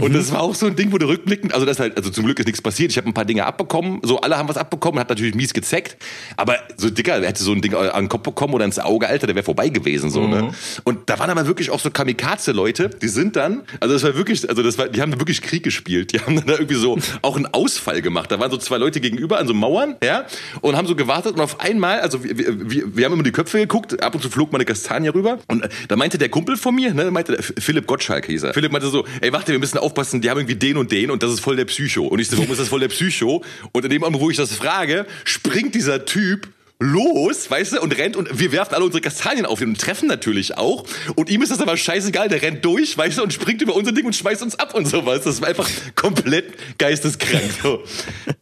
Und 0.00 0.14
das 0.14 0.32
war 0.32 0.40
auch 0.42 0.54
so 0.54 0.66
ein 0.66 0.76
Ding, 0.76 0.92
wo 0.92 0.98
du 0.98 1.06
rückblickend, 1.06 1.54
also 1.54 1.66
das 1.66 1.78
halt, 1.80 1.96
also 1.96 2.10
zum 2.10 2.24
Glück 2.24 2.38
ist 2.38 2.46
nichts 2.46 2.62
passiert. 2.62 2.90
Ich 2.90 2.96
habe 2.96 3.08
ein 3.08 3.14
paar 3.14 3.24
Dinge 3.24 3.46
abbekommen, 3.46 4.00
so 4.02 4.20
alle 4.20 4.36
haben 4.36 4.48
was 4.48 4.56
abbekommen, 4.56 5.00
hat 5.00 5.08
natürlich 5.08 5.34
mies 5.34 5.52
gezeckt. 5.52 5.96
Aber 6.36 6.56
so 6.76 6.90
dicker, 6.90 7.20
hätte 7.22 7.42
so 7.42 7.52
ein 7.52 7.60
Ding 7.60 7.74
an 7.74 8.04
den 8.04 8.08
Kopf 8.08 8.22
bekommen 8.22 8.54
oder 8.54 8.64
ins 8.64 8.78
Auge, 8.78 9.08
Alter, 9.08 9.26
der 9.26 9.36
wäre 9.36 9.44
vorbei 9.44 9.68
gewesen, 9.68 10.10
so, 10.10 10.26
ne? 10.26 10.52
Und 10.84 11.10
da 11.10 11.18
waren 11.18 11.30
aber 11.30 11.46
wirklich 11.46 11.70
auch 11.70 11.80
so 11.80 11.90
Kamikaze-Leute, 11.90 12.90
die 12.90 13.08
sind 13.08 13.36
dann, 13.36 13.62
also 13.80 13.94
das 13.94 14.02
war 14.02 14.14
wirklich, 14.16 14.48
also 14.48 14.62
das 14.62 14.78
war, 14.78 14.88
die 14.88 15.00
haben 15.00 15.12
da 15.12 15.18
wirklich 15.18 15.42
Krieg 15.42 15.62
gespielt. 15.62 16.12
Die 16.12 16.20
haben 16.20 16.36
dann 16.36 16.46
da 16.46 16.52
irgendwie 16.54 16.74
so 16.74 16.98
auch 17.22 17.36
einen 17.36 17.46
Ausfall 17.46 18.02
gemacht. 18.02 18.30
Da 18.30 18.38
waren 18.38 18.50
so 18.50 18.56
zwei 18.56 18.78
Leute 18.78 19.00
gegenüber 19.00 19.38
an 19.38 19.46
so 19.46 19.54
Mauern, 19.54 19.96
ja, 20.02 20.26
und 20.60 20.76
haben 20.76 20.86
so 20.86 20.94
gewartet 20.94 21.34
und 21.34 21.40
auf 21.40 21.60
einmal, 21.60 21.93
also 22.00 22.24
wir, 22.24 22.36
wir, 22.70 22.96
wir 22.96 23.04
haben 23.04 23.12
immer 23.12 23.22
die 23.22 23.32
Köpfe 23.32 23.58
geguckt, 23.58 24.02
ab 24.02 24.14
und 24.14 24.22
zu 24.22 24.30
flog 24.30 24.52
mal 24.52 24.58
eine 24.58 24.64
Kastanie 24.64 25.08
rüber 25.08 25.38
und 25.48 25.68
da 25.88 25.96
meinte 25.96 26.18
der 26.18 26.28
Kumpel 26.28 26.56
von 26.56 26.74
mir, 26.74 26.94
ne, 26.94 27.10
meinte 27.10 27.40
Philipp 27.42 27.86
Gottschalk 27.86 28.26
hieß 28.26 28.44
er. 28.44 28.54
Philipp 28.54 28.72
meinte 28.72 28.88
so, 28.88 29.04
ey, 29.20 29.32
warte, 29.32 29.52
wir 29.52 29.58
müssen 29.58 29.78
aufpassen, 29.78 30.20
die 30.20 30.30
haben 30.30 30.38
irgendwie 30.38 30.56
den 30.56 30.76
und 30.76 30.92
den 30.92 31.10
und 31.10 31.22
das 31.22 31.32
ist 31.32 31.40
voll 31.40 31.56
der 31.56 31.64
Psycho. 31.64 32.06
Und 32.06 32.18
ich 32.18 32.28
so, 32.28 32.36
warum 32.38 32.50
ist 32.50 32.60
das 32.60 32.68
voll 32.68 32.80
der 32.80 32.88
Psycho? 32.88 33.42
Und 33.72 33.84
in 33.84 33.90
dem 33.90 34.00
Moment, 34.00 34.20
wo 34.20 34.30
ich 34.30 34.36
das 34.36 34.52
frage, 34.52 35.06
springt 35.24 35.74
dieser 35.74 36.04
Typ 36.04 36.48
los, 36.80 37.50
weißt 37.50 37.74
du, 37.74 37.80
und 37.80 37.96
rennt 37.96 38.16
und 38.16 38.38
wir 38.38 38.52
werfen 38.52 38.74
alle 38.74 38.84
unsere 38.84 39.00
Kastanien 39.00 39.46
auf 39.46 39.60
ihn 39.60 39.68
und 39.68 39.80
treffen 39.80 40.08
natürlich 40.08 40.58
auch. 40.58 40.84
Und 41.14 41.30
ihm 41.30 41.42
ist 41.42 41.52
das 41.52 41.60
aber 41.60 41.76
scheißegal, 41.76 42.28
der 42.28 42.42
rennt 42.42 42.64
durch, 42.64 42.98
weißt 42.98 43.18
du, 43.18 43.22
und 43.22 43.32
springt 43.32 43.62
über 43.62 43.74
unser 43.74 43.92
Ding 43.92 44.04
und 44.04 44.14
schmeißt 44.14 44.42
uns 44.42 44.58
ab 44.58 44.74
und 44.74 44.86
sowas. 44.86 45.22
Das 45.22 45.40
war 45.40 45.48
einfach 45.48 45.68
komplett 45.94 46.78
geisteskrank. 46.78 47.44
So. 47.62 47.82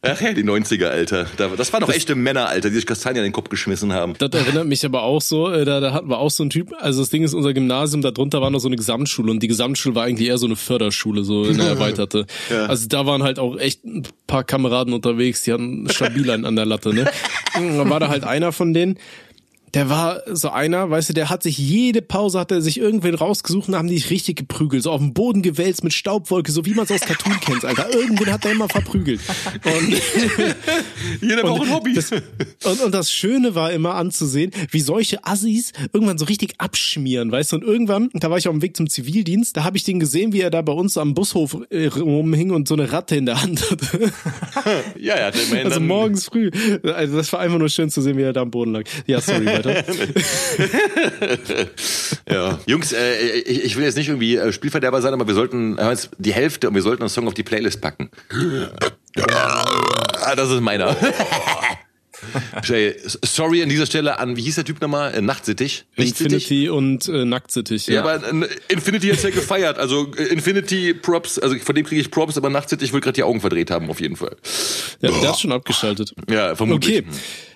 Ach 0.01 0.19
ja, 0.19 0.33
die 0.33 0.43
90er, 0.43 0.87
Alter. 0.87 1.27
Das 1.37 1.71
war 1.71 1.79
noch 1.79 1.87
das, 1.87 1.95
echte 1.95 2.15
Männer, 2.15 2.47
Alter, 2.47 2.69
die 2.69 2.75
sich 2.75 2.85
Kastanien 2.85 3.23
in 3.23 3.29
den 3.29 3.33
Kopf 3.33 3.49
geschmissen 3.49 3.93
haben. 3.93 4.15
Das 4.17 4.31
erinnert 4.31 4.65
mich 4.67 4.83
aber 4.85 5.03
auch 5.03 5.21
so, 5.21 5.49
äh, 5.51 5.63
da, 5.63 5.79
da 5.79 5.93
hatten 5.93 6.09
wir 6.09 6.17
auch 6.17 6.31
so 6.31 6.43
einen 6.43 6.49
Typ, 6.49 6.73
also 6.79 7.01
das 7.01 7.09
Ding 7.09 7.23
ist, 7.23 7.33
unser 7.33 7.53
Gymnasium, 7.53 8.01
da 8.01 8.11
drunter 8.11 8.41
war 8.41 8.49
noch 8.49 8.59
so 8.59 8.67
eine 8.67 8.75
Gesamtschule 8.75 9.31
und 9.31 9.41
die 9.41 9.47
Gesamtschule 9.47 9.95
war 9.95 10.03
eigentlich 10.05 10.27
eher 10.27 10.37
so 10.37 10.47
eine 10.47 10.55
Förderschule, 10.55 11.23
so 11.23 11.43
eine 11.43 11.63
erweiterte. 11.67 12.25
ja. 12.49 12.65
Also 12.65 12.87
da 12.87 13.05
waren 13.05 13.23
halt 13.23 13.39
auch 13.39 13.57
echt 13.57 13.81
paar 14.33 14.43
Kameraden 14.43 14.95
unterwegs, 14.95 15.43
die 15.43 15.53
hatten 15.53 15.87
stabil 15.91 16.31
an 16.31 16.55
der 16.55 16.65
Latte, 16.65 16.91
ne? 16.91 17.05
Dann 17.53 17.87
war 17.87 17.99
da 17.99 18.07
halt 18.07 18.23
einer 18.23 18.51
von 18.51 18.73
denen, 18.73 18.97
der 19.73 19.89
war 19.89 20.21
so 20.31 20.49
einer, 20.49 20.89
weißt 20.89 21.09
du, 21.09 21.13
der 21.13 21.29
hat 21.29 21.41
sich 21.41 21.57
jede 21.57 22.01
Pause, 22.01 22.39
hat 22.39 22.51
er 22.51 22.61
sich 22.61 22.79
irgendwen 22.79 23.15
rausgesucht 23.15 23.69
und 23.69 23.75
haben 23.75 23.87
die 23.87 23.97
richtig 23.97 24.35
geprügelt. 24.35 24.83
So 24.83 24.91
auf 24.91 24.99
dem 24.99 25.13
Boden 25.13 25.41
gewälzt 25.41 25.83
mit 25.83 25.93
Staubwolke, 25.93 26.51
so 26.51 26.65
wie 26.65 26.75
man 26.75 26.85
es 26.85 26.91
aus 26.91 27.01
Cartoon 27.01 27.39
kennt, 27.39 27.65
Alter. 27.65 27.91
Irgendwen 27.93 28.31
hat 28.31 28.45
er 28.45 28.51
immer 28.51 28.69
verprügelt. 28.69 29.19
Und, 29.65 30.01
Jeder 31.21 31.41
braucht 31.41 31.63
ein 31.63 31.73
Hobby. 31.73 31.93
Das, 31.95 32.11
und, 32.11 32.81
und 32.85 32.93
das 32.93 33.11
Schöne 33.11 33.55
war 33.55 33.71
immer 33.71 33.95
anzusehen, 33.95 34.51
wie 34.69 34.79
solche 34.79 35.25
Assis 35.25 35.73
irgendwann 35.91 36.19
so 36.19 36.25
richtig 36.25 36.53
abschmieren, 36.59 37.31
weißt 37.31 37.53
du. 37.53 37.55
Und 37.55 37.63
irgendwann, 37.63 38.09
da 38.13 38.29
war 38.29 38.37
ich 38.37 38.47
auf 38.47 38.53
dem 38.53 38.61
Weg 38.61 38.77
zum 38.77 38.87
Zivildienst, 38.89 39.57
da 39.57 39.63
habe 39.63 39.77
ich 39.77 39.83
den 39.83 39.99
gesehen, 39.99 40.33
wie 40.33 40.41
er 40.41 40.51
da 40.51 40.61
bei 40.61 40.73
uns 40.73 40.97
am 40.97 41.15
Bushof 41.15 41.57
äh, 41.71 41.87
rumhing 41.87 42.51
und 42.51 42.67
so 42.67 42.75
eine 42.75 42.91
Ratte 42.91 43.15
in 43.15 43.25
der 43.25 43.41
Hand 43.41 43.71
hatte. 43.71 44.11
ja, 44.99 45.17
ja, 45.17 45.31
der 45.31 45.65
Also 45.65 45.79
morgens 45.79 46.25
früh. 46.25 46.51
Also 46.83 47.17
das 47.17 47.33
war 47.33 47.39
einfach 47.39 47.57
nur 47.57 47.69
schön 47.69 47.89
zu 47.89 48.01
sehen, 48.01 48.17
wie 48.17 48.21
er 48.21 48.33
da 48.33 48.41
am 48.41 48.51
Boden 48.51 48.73
lag. 48.73 48.83
Ja, 49.07 49.19
sorry, 49.19 49.47
weiter. 49.65 49.83
ja. 52.29 52.59
Jungs, 52.65 52.93
äh, 52.93 53.39
ich, 53.39 53.63
ich, 53.63 53.75
will 53.75 53.83
jetzt 53.83 53.97
nicht 53.97 54.09
irgendwie 54.09 54.35
äh, 54.35 54.51
Spielverderber 54.51 55.01
sein, 55.01 55.13
aber 55.13 55.27
wir 55.27 55.33
sollten 55.33 55.77
äh, 55.77 55.95
die 56.17 56.33
Hälfte 56.33 56.69
und 56.69 56.75
wir 56.75 56.81
sollten 56.81 57.03
einen 57.03 57.09
Song 57.09 57.27
auf 57.27 57.33
die 57.33 57.43
Playlist 57.43 57.81
packen. 57.81 58.09
Ah, 59.29 60.35
das 60.35 60.49
ist 60.49 60.61
meiner. 60.61 60.95
Sorry 63.23 63.63
an 63.63 63.69
dieser 63.69 63.85
Stelle 63.85 64.19
an, 64.19 64.37
wie 64.37 64.41
hieß 64.41 64.55
der 64.55 64.65
Typ 64.65 64.81
nochmal? 64.81 65.13
Äh, 65.13 65.21
Nachtsittich? 65.21 65.85
Infinity 65.95 66.69
und 66.69 67.07
äh, 67.07 67.25
Nacktsittich, 67.25 67.87
ja. 67.87 67.95
Ja, 67.95 68.01
aber 68.01 68.25
äh, 68.25 68.47
Infinity 68.69 69.09
hat's 69.09 69.23
ja 69.23 69.29
gefeiert. 69.29 69.77
Also 69.77 70.11
äh, 70.15 70.23
Infinity 70.25 70.93
Props, 70.93 71.39
also 71.39 71.57
von 71.57 71.75
dem 71.75 71.85
kriege 71.85 72.01
ich 72.01 72.11
Props, 72.11 72.37
aber 72.37 72.49
Nachtsittich 72.49 72.93
will 72.93 73.01
gerade 73.01 73.15
die 73.15 73.23
Augen 73.23 73.41
verdreht 73.41 73.71
haben, 73.71 73.89
auf 73.89 73.99
jeden 73.99 74.15
Fall. 74.15 74.35
Ja, 75.01 75.11
der 75.11 75.29
hat 75.29 75.39
schon 75.39 75.51
abgeschaltet. 75.51 76.13
Ja, 76.29 76.55
vermutlich. 76.55 76.99
Okay. 76.99 77.07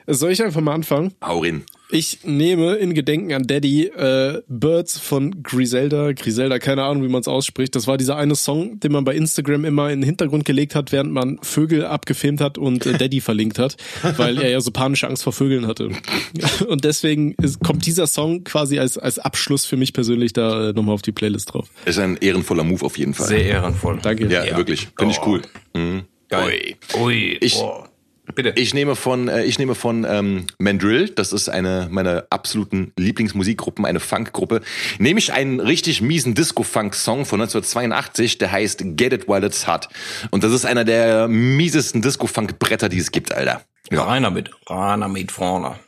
Soll 0.07 0.31
ich 0.31 0.43
einfach 0.43 0.61
mal 0.61 0.73
anfangen? 0.73 1.13
Hau 1.21 1.41
rein. 1.41 1.63
Ich 1.89 2.19
nehme 2.23 2.75
in 2.75 2.93
Gedenken 2.93 3.31
an 3.33 3.43
Daddy 3.43 3.85
äh, 3.85 4.41
Birds 4.47 4.99
von 4.99 5.41
Griselda, 5.41 6.11
Griselda, 6.11 6.59
keine 6.59 6.83
Ahnung, 6.83 7.03
wie 7.03 7.07
man 7.07 7.21
es 7.21 7.29
ausspricht. 7.29 7.75
Das 7.75 7.87
war 7.87 7.97
dieser 7.97 8.17
eine 8.17 8.35
Song, 8.35 8.79
den 8.81 8.91
man 8.91 9.05
bei 9.05 9.15
Instagram 9.15 9.63
immer 9.63 9.89
in 9.89 10.01
den 10.01 10.05
Hintergrund 10.05 10.43
gelegt 10.43 10.75
hat, 10.75 10.91
während 10.91 11.11
man 11.11 11.39
Vögel 11.43 11.85
abgefilmt 11.85 12.41
hat 12.41 12.57
und 12.57 12.85
äh, 12.85 12.97
Daddy 12.97 13.21
verlinkt 13.21 13.57
hat, 13.57 13.77
weil 14.17 14.37
er 14.37 14.49
ja 14.49 14.59
so 14.59 14.71
panische 14.71 15.07
Angst 15.07 15.23
vor 15.23 15.31
Vögeln 15.31 15.65
hatte. 15.65 15.89
Und 16.67 16.83
deswegen 16.83 17.33
ist, 17.41 17.61
kommt 17.61 17.85
dieser 17.85 18.07
Song 18.07 18.43
quasi 18.43 18.79
als, 18.79 18.97
als 18.97 19.19
Abschluss 19.19 19.65
für 19.65 19.77
mich 19.77 19.93
persönlich 19.93 20.33
da 20.33 20.69
äh, 20.69 20.73
nochmal 20.73 20.95
auf 20.95 21.01
die 21.01 21.11
Playlist 21.11 21.53
drauf. 21.53 21.69
Ist 21.85 21.99
ein 21.99 22.17
ehrenvoller 22.17 22.63
Move 22.63 22.85
auf 22.85 22.97
jeden 22.97 23.13
Fall. 23.13 23.27
Sehr 23.27 23.45
ehrenvoll. 23.45 23.99
Danke. 24.01 24.27
Ja, 24.27 24.43
ja. 24.43 24.57
wirklich. 24.57 24.89
Finde 24.97 25.13
ich 25.13 25.19
oh. 25.21 25.27
cool. 25.27 25.41
Mhm. 25.73 26.03
Geil. 26.29 26.75
Ui. 26.95 27.01
Ui. 27.01 27.37
Ich, 27.39 27.55
oh. 27.57 27.85
Bitte. 28.37 28.53
Ich 28.55 28.75
nehme 28.75 28.95
von, 28.95 29.29
äh, 29.29 29.45
ich 29.45 29.57
nehme 29.57 29.73
von 29.73 30.05
ähm, 30.07 30.45
Mandrill, 30.59 31.09
das 31.09 31.33
ist 31.33 31.49
eine 31.49 31.87
meiner 31.89 32.27
absoluten 32.29 32.93
Lieblingsmusikgruppen, 32.95 33.83
eine 33.83 33.99
Funkgruppe, 33.99 34.61
nehme 34.99 35.17
ich 35.17 35.33
einen 35.33 35.59
richtig 35.59 36.03
miesen 36.03 36.35
Disco-Funk-Song 36.35 37.25
von 37.25 37.41
1982, 37.41 38.37
der 38.37 38.51
heißt 38.51 38.83
Get 38.95 39.11
It 39.11 39.27
While 39.27 39.43
It's 39.43 39.65
Hot. 39.65 39.89
Und 40.29 40.43
das 40.43 40.53
ist 40.53 40.67
einer 40.67 40.85
der 40.85 41.27
miesesten 41.27 42.03
Disco-Funk-Bretter, 42.03 42.89
die 42.89 42.99
es 42.99 43.09
gibt, 43.09 43.33
Alter. 43.33 43.63
Ja. 43.89 44.03
Reiner 44.03 44.29
mit, 44.29 44.51
reiner 44.67 45.07
mit 45.07 45.31
vorne. 45.31 45.79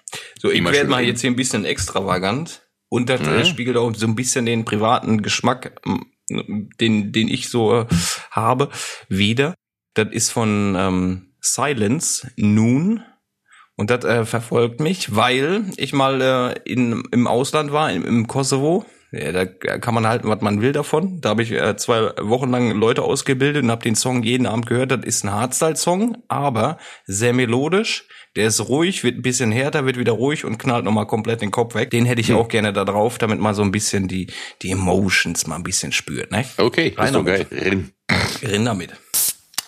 So, 0.42 0.50
ich 0.50 0.64
werde 0.64 0.90
mal 0.90 1.04
jetzt 1.04 1.22
hier 1.22 1.30
ein 1.30 1.36
bisschen 1.36 1.66
extravagant 1.66 2.68
und 2.90 3.10
das 3.10 3.22
mhm. 3.22 3.46
spiegelt 3.46 3.78
auch 3.78 3.94
so 3.94 4.08
ein 4.08 4.16
bisschen 4.16 4.48
den 4.48 4.66
privaten 4.66 5.22
Geschmack, 5.22 5.80
den, 6.28 7.12
den 7.12 7.28
ich 7.28 7.50
so 7.50 7.82
äh, 7.82 7.86
habe, 8.32 8.70
wieder. 9.08 9.54
Das 9.94 10.08
ist 10.12 10.32
von 10.32 10.76
ähm, 10.76 11.29
Silence 11.42 12.32
Noon. 12.36 13.04
Und 13.76 13.90
das 13.90 14.04
äh, 14.04 14.26
verfolgt 14.26 14.82
mich, 14.82 15.16
weil 15.16 15.64
ich 15.78 15.94
mal 15.94 16.22
äh, 16.22 16.72
in, 16.72 17.04
im 17.12 17.28
Ausland 17.28 17.72
war, 17.72 17.92
im, 17.92 18.06
im 18.06 18.28
Kosovo. 18.28 18.86
Ja, 19.12 19.32
da 19.32 19.46
kann 19.46 19.96
man 19.96 20.06
halten, 20.06 20.28
was 20.28 20.42
man 20.42 20.62
will 20.62 20.72
davon. 20.72 21.20
Da 21.22 21.30
habe 21.30 21.42
ich 21.42 21.52
äh, 21.52 21.76
zwei 21.78 22.12
Wochen 22.22 22.52
lang 22.52 22.72
Leute 22.72 23.02
ausgebildet 23.02 23.64
und 23.64 23.72
habe 23.72 23.82
den 23.82 23.96
Song 23.96 24.22
jeden 24.22 24.46
Abend 24.46 24.68
gehört. 24.68 24.92
Das 24.92 25.04
ist 25.04 25.24
ein 25.24 25.32
Hardstyle-Song, 25.32 26.18
aber 26.28 26.78
sehr 27.06 27.34
melodisch. 27.34 28.06
Der 28.36 28.48
ist 28.48 28.70
ruhig, 28.70 29.04
wird 29.04 29.16
ein 29.16 29.22
bisschen 29.24 29.52
härter, 29.52 29.86
wird 29.86 29.98
wieder 29.98 30.12
ruhig 30.12 30.46
und 30.46 30.60
knallt 30.60 30.86
nochmal 30.86 31.08
komplett 31.08 31.42
den 31.42 31.50
Kopf 31.50 31.74
weg. 31.74 31.90
Den 31.90 32.06
hätte 32.06 32.22
ich 32.22 32.30
hm. 32.30 32.36
auch 32.36 32.50
gerne 32.50 32.72
da 32.72 32.86
drauf, 32.86 33.18
damit 33.18 33.40
man 33.40 33.56
so 33.56 33.64
ein 33.64 33.72
bisschen 33.72 34.08
die, 34.08 34.28
die 34.62 34.70
Emotions 34.70 35.48
mal 35.48 35.56
ein 35.56 35.64
bisschen 35.64 35.92
spürt. 35.92 36.32
Ne? 36.32 36.46
Okay, 36.58 36.94
Rein 36.96 37.08
ist 37.08 37.14
so 37.14 37.24
geil. 37.24 37.48
Rin. 37.50 37.92
Rin 38.44 38.66
damit. 38.66 38.92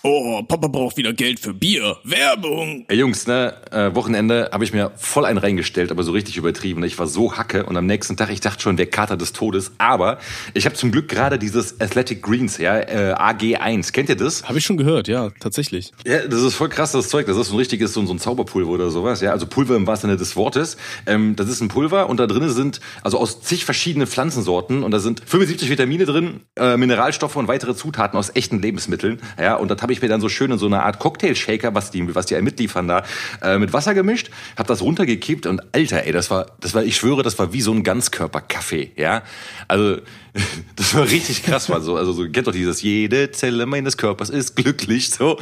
Oh, 0.04 0.42
Papa 0.42 0.66
braucht 0.66 0.96
wieder 0.96 1.12
Geld 1.12 1.38
für 1.38 1.54
Bier. 1.54 1.96
Werbung. 2.02 2.84
Ey 2.88 2.98
Jungs, 2.98 3.28
ne, 3.28 3.54
äh, 3.70 3.94
Wochenende 3.94 4.50
habe 4.52 4.64
ich 4.64 4.72
mir 4.72 4.90
voll 4.96 5.24
einen 5.24 5.38
reingestellt, 5.38 5.92
aber 5.92 6.02
so 6.02 6.10
richtig 6.10 6.36
übertrieben. 6.36 6.82
Ich 6.82 6.98
war 6.98 7.06
so 7.06 7.36
hacke 7.36 7.66
und 7.66 7.76
am 7.76 7.86
nächsten 7.86 8.16
Tag, 8.16 8.28
ich 8.30 8.40
dachte 8.40 8.60
schon, 8.60 8.76
der 8.76 8.86
Kater 8.86 9.16
des 9.16 9.32
Todes. 9.32 9.70
Aber 9.78 10.18
ich 10.54 10.64
habe 10.64 10.74
zum 10.74 10.90
Glück 10.90 11.08
gerade 11.08 11.38
dieses 11.38 11.80
Athletic 11.80 12.20
Greens, 12.20 12.58
ja, 12.58 12.80
äh, 12.80 13.14
AG1. 13.14 13.92
Kennt 13.92 14.08
ihr 14.08 14.16
das? 14.16 14.42
Habe 14.42 14.58
ich 14.58 14.64
schon 14.64 14.76
gehört, 14.76 15.06
ja, 15.06 15.30
tatsächlich. 15.38 15.92
Ja, 16.04 16.26
das 16.26 16.42
ist 16.42 16.56
voll 16.56 16.68
krass, 16.68 16.90
das 16.90 17.08
Zeug. 17.08 17.26
Das 17.26 17.36
ist 17.36 17.46
so 17.46 17.54
ein 17.54 17.58
richtiges, 17.58 17.92
so, 17.92 18.04
so 18.04 18.12
ein 18.12 18.18
Zauberpulver 18.18 18.70
oder 18.70 18.90
sowas, 18.90 19.20
ja. 19.20 19.30
Also 19.30 19.46
Pulver 19.46 19.76
im 19.76 19.86
wahrsten 19.86 20.10
Sinne 20.10 20.18
des 20.18 20.34
Wortes. 20.34 20.78
Ähm, 21.06 21.36
das 21.36 21.48
ist 21.48 21.60
ein 21.60 21.68
Pulver 21.68 22.08
und 22.08 22.18
da 22.18 22.26
drinnen 22.26 22.50
sind, 22.50 22.80
also 23.04 23.18
aus 23.18 23.40
zig 23.42 23.64
verschiedenen 23.64 24.08
Pflanzensorten 24.08 24.82
und 24.82 24.90
da 24.90 24.98
sind 24.98 25.22
75 25.24 25.70
Vitamine 25.70 26.06
drin, 26.06 26.40
äh, 26.56 26.76
Mineralstoffe 26.76 27.36
und 27.36 27.46
weitere 27.46 27.76
Zutaten 27.76 28.18
aus 28.18 28.34
echten 28.34 28.60
Lebensmitteln. 28.60 29.20
Ja, 29.38 29.54
und 29.54 29.70
das 29.70 29.80
habe 29.80 29.91
ich 29.92 30.02
mir 30.02 30.08
dann 30.08 30.20
so 30.20 30.28
schön 30.28 30.50
in 30.50 30.58
so 30.58 30.66
einer 30.66 30.84
Art 30.84 30.98
Cocktail-Shaker, 30.98 31.74
was 31.74 31.90
die, 31.90 32.14
was 32.14 32.26
die 32.26 32.40
mitliefern 32.40 32.88
da, 32.88 33.04
äh, 33.42 33.58
mit 33.58 33.72
Wasser 33.72 33.94
gemischt, 33.94 34.30
hab 34.56 34.66
das 34.66 34.82
runtergekippt 34.82 35.46
und 35.46 35.62
Alter, 35.74 36.04
ey, 36.04 36.12
das 36.12 36.30
war, 36.30 36.46
das 36.60 36.74
war, 36.74 36.84
ich 36.84 36.96
schwöre, 36.96 37.22
das 37.22 37.38
war 37.38 37.52
wie 37.52 37.60
so 37.60 37.72
ein 37.72 37.82
Ganzkörper-Kaffee, 37.82 38.92
ja. 38.96 39.22
Also, 39.68 39.98
das 40.76 40.94
war 40.94 41.08
richtig 41.08 41.42
krass, 41.42 41.68
war 41.68 41.80
so, 41.80 41.96
also 41.96 42.12
so, 42.12 42.28
kennt 42.28 42.46
doch 42.46 42.52
dieses, 42.52 42.82
jede 42.82 43.30
Zelle 43.32 43.66
meines 43.66 43.96
Körpers 43.96 44.30
ist 44.30 44.56
glücklich, 44.56 45.10
so. 45.10 45.38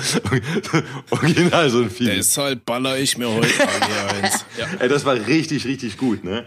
Original, 1.10 1.70
so 1.70 1.78
ein 1.82 1.90
Feeling. 1.90 2.16
Deshalb 2.16 2.64
baller 2.66 2.98
ich 2.98 3.16
mir 3.16 3.28
heute 3.28 3.48
eins. 4.22 4.44
Ja. 4.58 4.66
Ey, 4.78 4.88
das 4.88 5.04
war 5.04 5.14
richtig, 5.14 5.64
richtig 5.64 5.96
gut, 5.96 6.24
ne. 6.24 6.44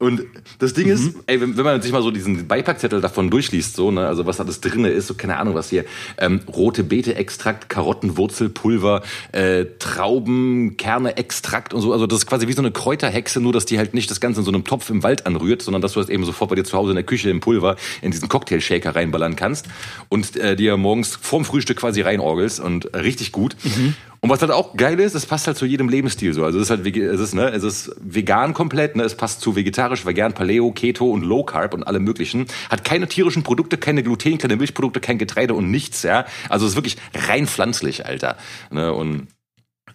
Und 0.00 0.22
das 0.58 0.72
Ding 0.72 0.86
mhm. 0.86 0.92
ist, 0.94 1.14
ey, 1.26 1.42
wenn, 1.42 1.58
wenn, 1.58 1.64
man 1.64 1.82
sich 1.82 1.92
mal 1.92 2.00
so 2.00 2.10
diesen 2.10 2.48
Beipackzettel 2.48 3.02
davon 3.02 3.28
durchliest, 3.28 3.76
so, 3.76 3.90
ne, 3.90 4.06
also 4.06 4.24
was 4.24 4.38
da 4.38 4.44
das 4.44 4.62
drinne 4.62 4.88
ist, 4.88 5.08
so 5.08 5.14
keine 5.14 5.36
Ahnung, 5.36 5.54
was 5.54 5.68
hier, 5.68 5.84
ähm, 6.16 6.40
rote 6.48 6.84
Beete-Extrakt, 6.84 7.68
Karottenwurzelpulver, 7.68 9.02
äh, 9.32 9.66
Traubenkerne-Extrakt 9.78 11.74
und 11.74 11.82
so, 11.82 11.92
also 11.92 12.06
das 12.06 12.20
ist 12.20 12.26
quasi 12.26 12.48
wie 12.48 12.54
so 12.54 12.62
eine 12.62 12.72
Kräuterhexe, 12.72 13.40
nur 13.40 13.52
dass 13.52 13.66
die 13.66 13.76
halt 13.76 13.92
nicht 13.92 14.10
das 14.10 14.20
Ganze 14.20 14.40
in 14.40 14.46
so 14.46 14.52
einem 14.52 14.64
Topf 14.64 14.88
im 14.88 15.02
Wald 15.02 15.26
anrührt, 15.26 15.60
sondern 15.60 15.82
dass 15.82 15.92
du 15.92 16.00
das 16.00 16.08
eben 16.08 16.24
sofort 16.24 16.48
bei 16.48 16.56
dir 16.56 16.64
zu 16.64 16.78
Hause 16.78 16.92
in 16.92 16.96
der 16.96 17.04
Küche 17.04 17.28
im 17.28 17.40
Pulver 17.40 17.76
in 18.00 18.10
diesen 18.10 18.30
Cocktail-Shaker 18.30 18.96
reinballern 18.96 19.36
kannst 19.36 19.66
und 20.08 20.34
äh, 20.36 20.56
dir 20.56 20.78
morgens 20.78 21.18
vorm 21.20 21.44
Frühstück 21.44 21.76
quasi 21.76 22.00
reinorgelst 22.00 22.58
und 22.58 22.94
äh, 22.94 23.00
richtig 23.00 23.32
gut. 23.32 23.54
Mhm. 23.64 23.94
Und 24.22 24.28
was 24.28 24.42
halt 24.42 24.50
auch 24.50 24.76
geil 24.76 25.00
ist, 25.00 25.14
es 25.14 25.24
passt 25.24 25.46
halt 25.46 25.56
zu 25.56 25.64
jedem 25.64 25.88
Lebensstil 25.88 26.34
so. 26.34 26.44
Also 26.44 26.58
es 26.58 26.64
ist 26.64 26.70
halt 26.70 26.86
es 26.86 27.20
ist, 27.20 27.34
ne, 27.34 27.50
es 27.50 27.62
ist 27.62 27.90
vegan 28.00 28.52
komplett, 28.52 28.94
ne, 28.94 29.02
es 29.02 29.14
passt 29.14 29.40
zu 29.40 29.56
vegetarisch, 29.56 30.04
vegan, 30.04 30.34
Paleo, 30.34 30.72
Keto 30.72 31.10
und 31.10 31.22
Low 31.22 31.42
Carb 31.42 31.72
und 31.72 31.84
allem 31.84 32.04
möglichen. 32.04 32.46
Hat 32.68 32.84
keine 32.84 33.08
tierischen 33.08 33.42
Produkte, 33.42 33.78
keine 33.78 34.02
Gluten, 34.02 34.36
keine 34.36 34.56
Milchprodukte, 34.56 35.00
kein 35.00 35.16
Getreide 35.16 35.54
und 35.54 35.70
nichts, 35.70 36.02
ja. 36.02 36.26
Also 36.50 36.66
es 36.66 36.72
ist 36.72 36.76
wirklich 36.76 36.98
rein 37.14 37.46
pflanzlich, 37.46 38.04
Alter. 38.04 38.36
Ne, 38.70 38.92
und 38.92 39.28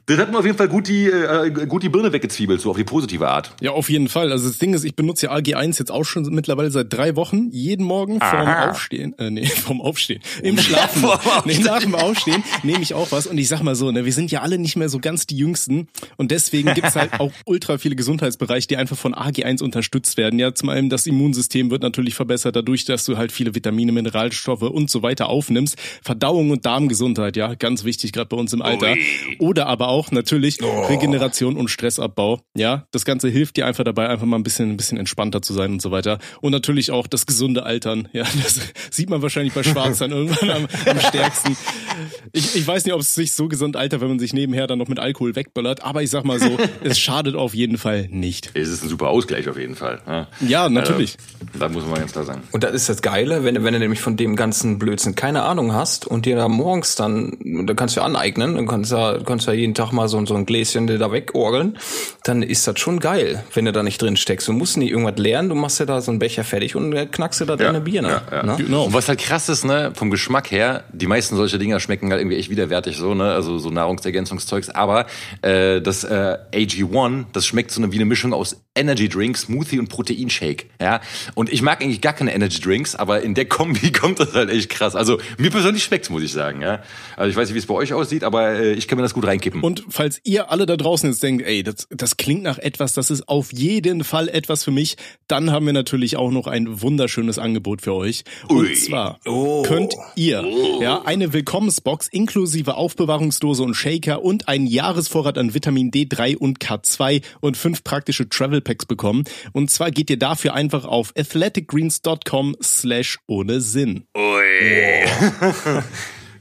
das 0.08 0.20
hat 0.20 0.32
mir 0.32 0.38
auf 0.38 0.45
jeden 0.45 0.58
Fall 0.58 0.68
gut 0.68 0.88
die, 0.88 1.06
äh, 1.06 1.49
gut 1.49 1.82
die 1.82 1.89
Birne 1.89 2.14
weggezwiebelt, 2.14 2.62
so 2.62 2.70
auf 2.70 2.78
die 2.78 2.84
positive 2.84 3.28
Art. 3.28 3.56
Ja, 3.60 3.72
auf 3.72 3.89
jeden 3.89 4.08
Fall. 4.08 4.32
Also 4.32 4.47
das 4.47 4.60
Ding 4.60 4.74
ist, 4.76 4.84
ich 4.84 4.95
benutze 4.95 5.28
ja 5.28 5.34
AG1 5.34 5.80
jetzt 5.80 5.91
auch 5.91 6.03
schon 6.03 6.24
mittlerweile 6.32 6.70
seit 6.70 6.93
drei 6.93 7.16
Wochen, 7.16 7.49
jeden 7.51 7.86
Morgen 7.86 8.20
vorm 8.20 8.47
Aha. 8.47 8.70
Aufstehen, 8.70 9.18
äh, 9.18 9.32
nee, 9.32 9.45
vorm 9.66 9.82
Aufstehen, 9.82 10.22
im 10.43 10.58
Schlafen, 10.60 11.03
nee, 11.45 11.58
nach 11.60 11.80
dem 11.80 11.95
Aufstehen 11.95 12.43
nehme 12.62 12.84
ich 12.84 12.93
auch 12.93 13.12
was 13.12 13.26
und 13.26 13.38
ich 13.38 13.47
sag 13.47 13.64
mal 13.64 13.76
so, 13.76 13.91
ne, 13.91 14.06
wir 14.06 14.14
sind 14.14 14.30
ja 14.32 14.41
alle 14.41 14.60
nicht 14.60 14.76
mehr 14.76 14.89
so 14.89 14.99
ganz 14.99 15.26
die 15.26 15.38
Jüngsten 15.38 15.88
und 16.18 16.30
deswegen 16.30 16.74
gibt's 16.76 16.95
halt 16.95 17.12
auch 17.20 17.32
ultra 17.45 17.80
viele 17.80 17.95
Gesundheitsbereiche, 17.95 18.68
die 18.68 18.78
einfach 18.78 18.97
von 18.97 19.16
AG1 19.16 19.64
unterstützt 19.64 20.18
werden. 20.18 20.38
Ja, 20.38 20.53
zum 20.53 20.70
einen 20.70 20.89
das 20.89 21.08
Immunsystem 21.08 21.72
wird 21.72 21.82
natürlich 21.82 22.14
verbessert 22.14 22.56
dadurch, 22.56 22.86
dass 22.86 23.06
du 23.06 23.18
halt 23.18 23.32
viele 23.32 23.56
Vitamine, 23.56 23.91
Mineralstoffe 23.91 24.62
und 24.62 24.91
so 24.91 25.01
weiter 25.01 25.30
aufnimmst. 25.30 25.78
Verdauung 26.03 26.51
und 26.51 26.66
Darmgesundheit, 26.66 27.38
ja, 27.38 27.56
ganz 27.56 27.84
wichtig, 27.84 28.12
gerade 28.12 28.28
bei 28.28 28.38
uns 28.38 28.53
im 28.53 28.62
Alter. 28.62 28.95
Oder 29.39 29.66
aber 29.66 29.88
auch 29.88 29.95
natürlich 30.12 30.60
Regeneration 30.62 31.56
und 31.58 31.70
Stressabbau. 31.70 32.41
Ja, 32.56 32.86
das 32.91 33.06
Ganze 33.06 33.30
hilft 33.30 33.58
dir 33.58 33.66
einfach 33.66 33.84
dabei, 33.84 34.10
einfach 34.10 34.26
mal 34.26 34.38
ein 34.38 34.43
bisschen, 34.43 34.72
ein 34.72 34.78
bisschen 34.78 34.98
entspannter 34.98 35.41
zu 35.41 35.54
sein 35.54 35.72
und 35.74 35.82
so 35.82 35.91
weiter. 35.91 36.20
Und 36.41 36.52
natürlich 36.52 36.91
auch 36.91 37.08
das 37.08 37.26
gesunde 37.26 37.64
Altern. 37.64 38.08
Ja, 38.14 38.24
das 38.43 38.60
sieht 38.91 39.10
man 39.10 39.22
wahrscheinlich 39.22 39.54
bei 39.54 39.64
Schwarz 39.64 40.00
dann 40.00 40.12
irgendwann 40.12 40.50
am, 40.50 40.68
am 40.89 41.00
stärksten. 41.00 41.58
Ich, 42.34 42.56
ich 42.56 42.68
weiß 42.68 42.86
nicht, 42.86 42.93
ob 42.93 43.02
es 43.02 43.16
sich 43.16 43.32
so 43.34 43.48
gesund 43.48 43.76
altert, 43.76 44.02
wenn 44.02 44.10
man 44.10 44.20
sich 44.20 44.34
nebenher 44.34 44.68
dann 44.68 44.78
noch 44.80 44.88
mit 44.88 45.00
Alkohol 45.00 45.36
wegböllert. 45.36 45.84
Aber 45.84 46.04
ich 46.04 46.10
sag 46.10 46.26
mal 46.26 46.39
so, 46.39 46.58
es 46.84 47.00
schadet 47.00 47.36
auf 47.36 47.54
jeden 47.54 47.78
Fall 47.78 48.08
nicht. 48.12 48.52
Es 48.54 48.70
ist 48.70 48.84
ein 48.84 48.89
super 48.89 49.10
Ausgleich 49.10 49.48
auf 49.50 49.58
jeden 49.58 49.76
Fall. 49.76 50.02
Ja, 50.08 50.28
Ja, 50.48 50.70
natürlich. 50.70 51.16
Äh, 51.16 51.58
da 51.60 51.70
muss 51.70 51.86
man 51.86 52.00
ganz 52.00 52.12
klar 52.12 52.26
sagen. 52.26 52.41
Und 52.52 52.64
das 52.64 52.74
ist 52.74 52.89
das 52.89 53.02
Geile, 53.02 53.43
wenn, 53.43 53.56
du- 53.56 53.64
wenn 53.64 53.74
du 53.74 53.80
nämlich 53.80 54.02
von 54.02 54.18
dem 54.18 54.36
ganzen 54.36 54.80
Blödsinn 54.80 55.16
keine 55.16 55.43
Ahnung 55.43 55.74
hast 55.74 56.06
und 56.06 56.26
dir 56.26 56.36
da 56.36 56.48
morgens 56.48 56.96
dann, 56.96 57.38
da 57.66 57.74
kannst 57.74 57.96
du 57.96 58.02
ja 58.02 58.06
aneignen, 58.06 58.56
dann 58.56 58.68
kannst 58.68 58.91
du 58.91 58.96
ja, 58.96 59.20
kannst 59.24 59.48
ja 59.48 59.54
jeden 59.54 59.74
Tag 59.74 59.85
mal 59.92 60.08
so, 60.08 60.24
so 60.26 60.36
ein 60.36 60.46
Gläschen 60.46 60.88
da 60.88 61.12
wegorgeln, 61.12 61.78
dann 62.24 62.42
ist 62.44 62.68
das 62.68 62.80
schon 62.80 63.00
geil, 63.00 63.44
wenn 63.54 63.66
du 63.66 63.72
da 63.72 63.84
nicht 63.84 64.02
drin 64.02 64.18
steckst. 64.18 64.48
Du 64.48 64.54
musst 64.54 64.78
nicht 64.78 64.92
irgendwas 64.92 65.18
lernen, 65.18 65.50
du 65.50 65.56
machst 65.56 65.80
dir 65.80 65.86
da 65.86 66.02
so 66.02 66.12
einen 66.12 66.20
Becher 66.20 66.44
fertig 66.44 66.76
und 66.76 66.94
knackst 67.12 67.42
dir 67.42 67.46
da 67.46 67.56
deine 67.56 67.82
Birne. 67.82 68.22
Ja, 68.32 68.38
ja. 68.38 68.44
Ne? 68.44 68.56
Genau. 68.58 68.86
Und 68.86 68.94
was 68.94 69.08
halt 69.08 69.20
krass 69.20 69.50
ist, 69.50 69.66
ne, 69.66 69.92
vom 69.96 70.12
Geschmack 70.12 70.52
her, 70.52 70.84
die 70.92 71.08
meisten 71.08 71.36
solcher 71.36 71.58
Dinger 71.58 71.80
schmecken 71.80 72.12
halt 72.12 72.22
irgendwie 72.22 72.38
echt 72.38 72.50
widerwärtig 72.50 72.98
so, 72.98 73.14
ne, 73.14 73.32
also 73.32 73.58
so 73.58 73.70
Nahrungsergänzungszeugs, 73.70 74.70
aber 74.70 75.06
äh, 75.42 75.82
das 75.82 76.04
äh, 76.04 76.38
AG1, 76.54 77.26
das 77.34 77.46
schmeckt 77.46 77.72
so 77.72 77.82
eine, 77.82 77.92
wie 77.92 77.98
eine 77.98 78.06
Mischung 78.06 78.34
aus 78.34 78.64
Energy 78.76 79.07
Drink, 79.07 79.38
Smoothie 79.38 79.80
und 79.80 79.88
Proteinshake, 79.88 80.65
ja. 80.82 81.01
Und 81.34 81.51
ich 81.51 81.61
mag 81.61 81.82
eigentlich 81.82 82.01
gar 82.01 82.13
keine 82.13 82.34
Energy 82.34 82.59
Drinks, 82.59 82.95
aber 82.95 83.21
in 83.21 83.34
der 83.34 83.45
Kombi 83.45 83.91
kommt 83.93 84.19
das 84.19 84.34
halt 84.34 84.49
echt 84.49 84.69
krass. 84.69 84.95
Also 84.95 85.19
mir 85.38 85.49
persönlich 85.49 85.84
schmeckt's, 85.84 86.09
muss 86.09 86.23
ich 86.23 86.32
sagen, 86.32 86.61
ja. 86.61 86.84
Also 87.15 87.30
ich 87.30 87.36
weiß 87.36 87.47
nicht, 87.47 87.55
wie 87.55 87.59
es 87.59 87.65
bei 87.65 87.73
euch 87.73 87.93
aussieht, 87.93 88.23
aber 88.23 88.51
äh, 88.51 88.73
ich 88.73 88.88
kann 88.88 88.97
mir 88.97 89.03
das 89.03 89.13
gut 89.13 89.26
reinkippen. 89.26 89.61
Und 89.61 89.86
falls 89.89 90.19
ihr 90.23 90.51
alle 90.51 90.65
da 90.65 90.76
draußen 90.76 91.09
jetzt 91.09 91.23
denkt, 91.23 91.45
ey, 91.45 91.63
das, 91.63 91.88
das 91.89 92.17
klingt 92.17 92.43
nach 92.43 92.57
etwas, 92.57 92.93
das 92.93 93.09
ist 93.09 93.30
auf 93.30 93.53
jeden 93.53 94.03
Fall 94.03 94.28
etwas 94.28 94.63
für 94.63 94.71
mich, 94.71 94.97
dann 95.28 95.51
haben 95.51 95.65
wir 95.65 95.73
natürlich 95.73 96.17
auch 96.17 96.32
noch 96.32 96.47
ein 96.47 96.82
wunderschönes 96.82 97.39
Angebot 97.39 97.82
für 97.82 97.93
euch. 97.93 98.23
Und 98.47 98.57
Ui. 98.57 98.73
zwar 98.73 99.19
könnt 99.63 99.93
ihr 100.15 100.45
ja 100.82 101.01
eine 101.03 101.32
Willkommensbox 101.32 102.09
inklusive 102.09 102.76
Aufbewahrungsdose 102.76 103.63
und 103.63 103.73
Shaker 103.73 104.21
und 104.21 104.49
einen 104.49 104.67
Jahresvorrat 104.67 105.38
an 105.38 105.53
Vitamin 105.53 105.91
D3 105.91 106.36
und 106.36 106.59
K2 106.59 107.23
und 107.39 107.55
fünf 107.55 107.84
praktische 107.84 108.28
Travel 108.28 108.61
Packs 108.66 108.86
bekommen. 108.86 109.24
Und 109.53 109.72
zwar 109.72 109.91
geht 109.91 110.09
ihr 110.09 110.20
dafür 110.20 110.53
einfach 110.53 110.84
auf 110.84 111.13
athleticgreens.com 111.18 112.57
slash 112.61 113.20
ohne 113.28 113.61
Sinn. 113.61 114.03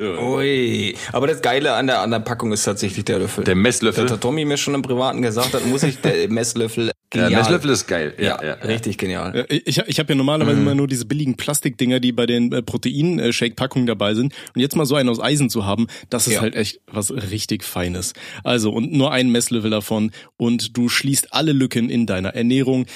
Ui. 0.00 0.96
Aber 1.12 1.26
das 1.26 1.40
Geile 1.40 1.74
an 1.74 1.86
der, 1.86 2.00
an 2.00 2.10
der 2.10 2.18
Packung 2.20 2.52
ist 2.52 2.64
tatsächlich 2.64 3.04
der 3.04 3.20
Löffel. 3.20 3.44
Der 3.44 3.54
Messlöffel. 3.54 4.04
Das 4.04 4.14
hat 4.14 4.20
Tommy 4.22 4.44
mir 4.44 4.56
schon 4.56 4.74
im 4.74 4.82
Privaten 4.82 5.22
gesagt, 5.22 5.54
das 5.54 5.64
muss 5.64 5.82
ich, 5.84 6.00
der 6.00 6.28
Messlöffel, 6.32 6.90
Der 7.14 7.24
genial. 7.24 7.42
Messlöffel 7.42 7.70
ist 7.70 7.86
geil. 7.86 8.14
Ja, 8.18 8.36
richtig 8.36 8.98
genial. 8.98 9.36
Ja, 9.36 9.44
Ich, 9.48 9.78
ich 9.78 9.98
habe 9.98 10.12
ja 10.12 10.14
normalerweise 10.16 10.60
immer 10.60 10.74
nur 10.74 10.88
diese 10.88 11.04
billigen 11.06 11.36
Plastikdinger, 11.36 12.00
die 12.00 12.12
bei 12.12 12.26
den 12.26 12.52
äh, 12.52 12.62
Protein-Shake-Packungen 12.62 13.86
dabei 13.86 14.14
sind. 14.14 14.34
Und 14.54 14.60
jetzt 14.60 14.76
mal 14.76 14.86
so 14.86 14.94
einen 14.94 15.08
aus 15.08 15.20
Eisen 15.20 15.50
zu 15.50 15.64
haben, 15.64 15.86
das 16.10 16.26
ist 16.26 16.34
Ja. 16.34 16.40
halt 16.40 16.54
echt 16.56 16.80
was 16.90 17.10
richtig 17.12 17.64
Feines. 17.64 18.12
Also, 18.42 18.70
und 18.72 18.92
nur 18.92 19.12
ein 19.12 19.30
Messlöffel 19.30 19.70
davon 19.70 20.10
und 20.36 20.76
du 20.76 20.88
schließt 20.88 21.32
alle 21.32 21.52
Lücken 21.52 21.90
in 21.90 22.06
deiner 22.06 22.30
Ernährung. 22.30 22.86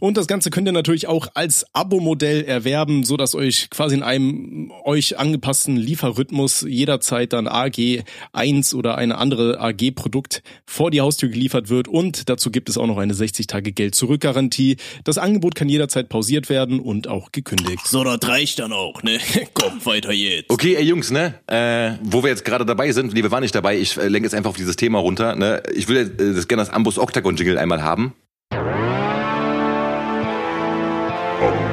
Und 0.00 0.16
das 0.16 0.26
Ganze 0.26 0.50
könnt 0.50 0.68
ihr 0.68 0.72
natürlich 0.72 1.06
auch 1.08 1.28
als 1.34 1.66
Abo-Modell 1.72 2.44
erwerben, 2.44 3.04
so 3.04 3.16
dass 3.16 3.34
euch 3.34 3.68
quasi 3.70 3.96
in 3.96 4.02
einem 4.02 4.70
euch 4.84 5.18
angepassten 5.18 5.76
Lieferrhythmus 5.76 6.64
jederzeit 6.68 7.32
dann 7.32 7.48
AG 7.48 8.02
1 8.32 8.74
oder 8.74 8.96
eine 8.96 9.18
andere 9.18 9.60
AG-Produkt 9.60 10.42
vor 10.66 10.90
die 10.90 11.00
Haustür 11.00 11.28
geliefert 11.28 11.68
wird. 11.68 11.88
Und 11.88 12.28
dazu 12.28 12.50
gibt 12.50 12.68
es 12.68 12.78
auch 12.78 12.86
noch 12.86 12.98
eine 12.98 13.14
60 13.14 13.46
Tage 13.46 13.67
Geld-Zurück-Garantie. 13.72 14.76
Das 15.04 15.18
Angebot 15.18 15.54
kann 15.54 15.68
jederzeit 15.68 16.08
pausiert 16.08 16.48
werden 16.48 16.80
und 16.80 17.08
auch 17.08 17.32
gekündigt. 17.32 17.86
So, 17.86 18.04
das 18.04 18.18
reicht 18.28 18.58
dann 18.58 18.72
auch, 18.72 19.02
ne? 19.02 19.18
Komm, 19.54 19.84
weiter 19.84 20.12
jetzt. 20.12 20.50
Okay, 20.50 20.74
ey 20.74 20.84
Jungs, 20.84 21.10
ne, 21.10 21.34
äh, 21.46 21.92
wo 22.02 22.22
wir 22.22 22.30
jetzt 22.30 22.44
gerade 22.44 22.64
dabei 22.64 22.92
sind, 22.92 23.14
nee, 23.14 23.22
wir 23.22 23.30
waren 23.30 23.42
nicht 23.42 23.54
dabei, 23.54 23.78
ich 23.78 23.96
äh, 23.96 24.08
lenke 24.08 24.26
jetzt 24.26 24.34
einfach 24.34 24.50
auf 24.50 24.56
dieses 24.56 24.76
Thema 24.76 24.98
runter, 24.98 25.36
ne, 25.36 25.62
ich 25.74 25.88
will 25.88 25.96
äh, 25.96 26.34
das 26.34 26.48
gerne 26.48 26.62
das 26.62 26.70
Ambus 26.70 26.98
Octagon 26.98 27.36
Jingle 27.36 27.58
einmal 27.58 27.82
haben. 27.82 28.14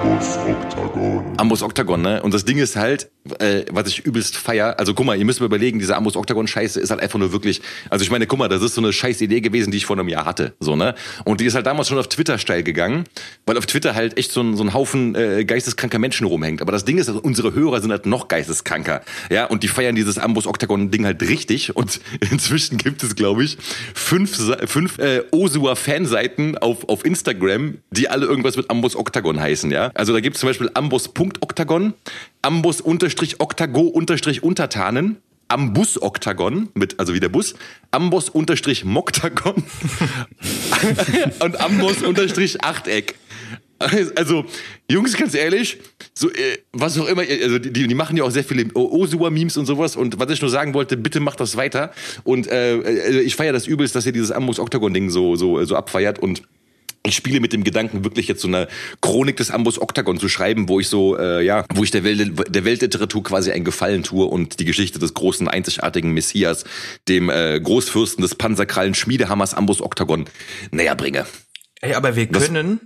Ambus 0.06 0.38
Octagon. 0.38 1.34
Ambus 1.38 1.64
Octagon, 1.64 2.02
ne? 2.02 2.22
Und 2.22 2.34
das 2.34 2.46
Ding 2.46 2.58
ist 2.58 2.76
halt, 2.76 3.12
äh, 3.40 3.66
was 3.72 3.88
ich 3.88 4.06
übelst 4.06 4.38
feier. 4.38 4.80
Also 4.80 4.94
guck 4.94 5.06
mal, 5.06 5.18
ihr 5.18 5.26
müsst 5.26 5.40
mir 5.40 5.46
überlegen, 5.46 5.80
diese 5.80 5.96
Ambus 5.96 6.16
Octagon 6.16 6.48
Scheiße 6.48 6.80
ist 6.80 6.90
halt 6.90 7.02
einfach 7.02 7.20
nur 7.20 7.32
wirklich. 7.32 7.62
Also 7.90 8.04
ich 8.04 8.12
meine, 8.12 8.28
guck 8.28 8.40
mal, 8.40 8.48
das 8.48 8.62
ist 8.62 8.76
so 8.76 8.82
eine 8.82 8.94
scheiß 8.94 9.22
Idee 9.22 9.42
gewesen, 9.42 9.72
die 9.72 9.78
ich 9.78 9.86
vor 9.86 9.98
einem 9.98 10.10
Jahr 10.10 10.26
hatte, 10.26 10.54
so 10.60 10.76
ne. 10.76 10.96
Und 11.24 11.42
die 11.42 11.46
ist 11.46 11.56
halt 11.56 11.66
damals 11.66 11.88
schon 11.88 11.98
auf 11.98 12.08
Twitter 12.08 12.38
steil 12.38 12.64
gegangen, 12.64 13.06
weil 13.46 13.58
auf 13.58 13.66
Twitter 13.66 13.96
halt 13.96 14.18
echt 14.18 14.32
so 14.32 14.42
ein, 14.42 14.56
so 14.56 14.64
ein 14.64 14.74
Haufen 14.74 15.16
äh, 15.16 15.46
geisteskranker 15.46 16.00
Menschen 16.00 16.28
rumhängt. 16.28 16.62
Aber 16.62 16.72
das 16.72 16.86
Ding 16.86 16.98
ist, 16.98 17.08
also 17.08 17.20
unsere 17.20 17.54
Hörer 17.54 17.82
sind 17.82 17.92
halt 17.92 18.06
noch 18.06 18.28
geisteskranker, 18.28 19.02
ja. 19.30 19.46
Und 19.46 19.64
die 19.64 19.68
feiern 19.68 19.96
dieses 19.96 20.18
Ambus 20.18 20.48
Octagon 20.48 20.92
Ding 20.92 21.06
halt 21.06 21.22
richtig. 21.22 21.76
Und 21.76 22.00
inzwischen 22.32 22.78
gibt 22.78 23.04
es, 23.04 23.16
glaube 23.16 23.44
ich, 23.44 23.58
fünf 23.94 24.36
fünf 24.66 24.98
äh, 25.00 25.24
Osua 25.32 25.76
Fanseiten 25.76 26.58
auf 26.58 26.88
auf 26.90 27.06
Instagram, 27.06 27.80
die 27.92 28.10
alle 28.10 28.26
irgendwas 28.26 28.58
mit 28.58 28.70
Ambus 28.70 28.96
Octagon 28.96 29.40
heißen, 29.40 29.72
ja. 29.72 29.92
Also 29.94 30.14
da 30.14 30.20
gibt 30.20 30.36
es 30.36 30.40
zum 30.40 30.50
Beispiel 30.50 30.70
Ambus.octagon, 30.74 31.94
Ambus-Octago-Untertanen, 32.46 35.18
Ambus-Octagon, 35.48 36.70
mit, 36.76 37.00
also 37.00 37.16
wie 37.16 37.20
der 37.20 37.30
Bus, 37.30 37.56
Ambus-Moktagon 37.90 39.56
und 41.40 41.60
Ambus-Achteck. 41.60 43.16
Also, 44.16 44.46
Jungs, 44.90 45.18
ganz 45.18 45.34
ehrlich, 45.34 45.80
so, 46.14 46.30
äh, 46.30 46.60
was 46.72 46.98
auch 46.98 47.08
immer, 47.08 47.24
also 47.24 47.60
die, 47.60 47.88
die 47.88 47.96
machen 47.96 48.16
ja 48.16 48.24
auch 48.24 48.30
sehr 48.30 48.46
viele 48.46 48.74
Osua-Memes 48.74 49.58
und 49.58 49.66
sowas. 49.66 49.98
Und 49.98 50.18
was 50.18 50.32
ich 50.32 50.40
nur 50.40 50.50
sagen 50.50 50.74
wollte, 50.74 50.96
bitte 50.98 51.20
macht 51.20 51.42
das 51.42 51.58
weiter. 51.58 51.92
Und 52.24 52.48
äh, 52.48 52.78
äh, 52.78 53.20
ich 53.22 53.36
feiere 53.36 53.54
das 53.54 53.68
übelst, 53.68 53.96
dass 53.96 54.06
ihr 54.06 54.14
dieses 54.14 54.32
Ambus-Octagon-Ding 54.32 55.10
so, 55.10 55.36
so, 55.36 55.62
so 55.66 55.76
abfeiert. 55.76 56.20
Und 56.20 56.44
ich 57.06 57.16
spiele 57.16 57.40
mit 57.40 57.54
dem 57.54 57.64
Gedanken, 57.64 58.04
wirklich 58.04 58.28
jetzt 58.28 58.42
so 58.42 58.48
eine 58.48 58.68
Chronik 59.02 59.38
des 59.38 59.52
Ambus 59.52 59.82
Octagon 59.82 60.20
zu 60.20 60.28
schreiben, 60.30 60.68
wo 60.70 60.80
ich 60.80 60.90
so, 60.90 61.18
äh, 61.18 61.44
ja, 61.44 61.66
wo 61.74 61.84
ich 61.84 61.92
der, 61.92 62.04
Welt, 62.04 62.34
der 62.54 62.66
Weltliteratur 62.66 63.24
quasi 63.24 63.52
einen 63.52 63.64
Gefallen 63.66 64.04
tue 64.04 64.26
und 64.26 64.60
die 64.60 64.66
Geschichte 64.66 65.00
des 65.00 65.14
großen, 65.14 65.48
einzigartigen 65.48 66.12
Messias, 66.14 66.66
dem 67.08 67.30
äh, 67.30 67.60
Großfürsten 67.60 68.22
des 68.22 68.36
Panzerkrallen 68.36 68.96
Schmiedehammers 68.96 69.54
Ambus 69.54 69.82
Octagon, 69.82 70.26
näher 70.72 70.96
bringe. 70.96 71.26
Ey, 71.82 71.94
aber 71.94 72.16
wir 72.16 72.26
Das- 72.28 72.46
können, 72.48 72.82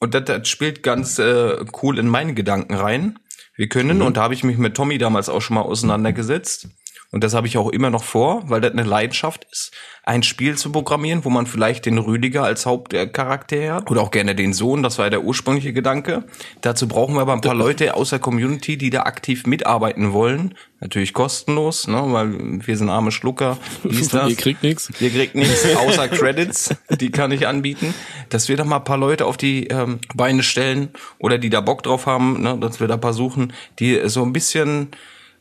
und 0.00 0.14
das, 0.14 0.24
das 0.24 0.48
spielt 0.48 0.82
ganz 0.82 1.18
äh, 1.18 1.56
cool 1.82 1.98
in 1.98 2.08
meine 2.08 2.34
Gedanken 2.34 2.74
rein, 2.74 3.18
wir 3.56 3.68
können, 3.68 4.02
und 4.02 4.16
da 4.16 4.22
habe 4.22 4.34
ich 4.34 4.42
mich 4.42 4.58
mit 4.58 4.74
Tommy 4.74 4.98
damals 4.98 5.28
auch 5.28 5.40
schon 5.40 5.54
mal 5.54 5.62
auseinandergesetzt, 5.62 6.68
und 7.10 7.22
das 7.22 7.34
habe 7.34 7.46
ich 7.46 7.58
auch 7.58 7.68
immer 7.68 7.90
noch 7.90 8.04
vor, 8.04 8.42
weil 8.50 8.60
das 8.60 8.72
eine 8.72 8.82
Leidenschaft 8.82 9.46
ist, 9.50 9.72
ein 10.02 10.22
Spiel 10.22 10.56
zu 10.56 10.70
programmieren, 10.72 11.24
wo 11.24 11.30
man 11.30 11.46
vielleicht 11.46 11.86
den 11.86 11.98
Rüdiger 11.98 12.44
als 12.44 12.66
Hauptcharakter 12.66 13.74
hat 13.74 13.90
oder 13.90 14.02
auch 14.02 14.10
gerne 14.10 14.34
den 14.34 14.52
Sohn, 14.52 14.82
das 14.82 14.98
war 14.98 15.06
ja 15.06 15.10
der 15.10 15.24
ursprüngliche 15.24 15.72
Gedanke. 15.72 16.24
Dazu 16.60 16.88
brauchen 16.88 17.14
wir 17.14 17.22
aber 17.22 17.32
ein 17.32 17.40
paar 17.40 17.54
Leute 17.54 17.94
aus 17.94 18.10
der 18.10 18.18
Community, 18.18 18.76
die 18.76 18.90
da 18.90 19.04
aktiv 19.04 19.46
mitarbeiten 19.46 20.12
wollen. 20.12 20.54
Natürlich 20.80 21.14
kostenlos, 21.14 21.88
ne, 21.88 22.02
weil 22.08 22.66
wir 22.66 22.76
sind 22.76 22.90
arme 22.90 23.12
Schlucker. 23.12 23.56
Dies, 23.84 24.08
das. 24.10 24.28
Ihr 24.28 24.36
kriegt 24.36 24.62
nichts. 24.62 24.90
Ihr 25.00 25.10
kriegt 25.10 25.34
nichts 25.34 25.64
außer 25.76 26.08
Credits, 26.08 26.74
die 27.00 27.10
kann 27.10 27.30
ich 27.30 27.46
anbieten. 27.46 27.94
Dass 28.28 28.48
wir 28.48 28.56
da 28.56 28.64
mal 28.64 28.76
ein 28.76 28.84
paar 28.84 28.98
Leute 28.98 29.24
auf 29.24 29.38
die 29.38 29.68
ähm, 29.68 30.00
Beine 30.14 30.42
stellen 30.42 30.90
oder 31.18 31.38
die 31.38 31.48
da 31.48 31.62
Bock 31.62 31.82
drauf 31.82 32.06
haben, 32.06 32.42
ne, 32.42 32.58
dass 32.58 32.80
wir 32.80 32.88
da 32.88 32.94
ein 32.94 33.00
paar 33.00 33.14
suchen, 33.14 33.52
die 33.78 34.00
so 34.08 34.22
ein 34.22 34.32
bisschen 34.32 34.90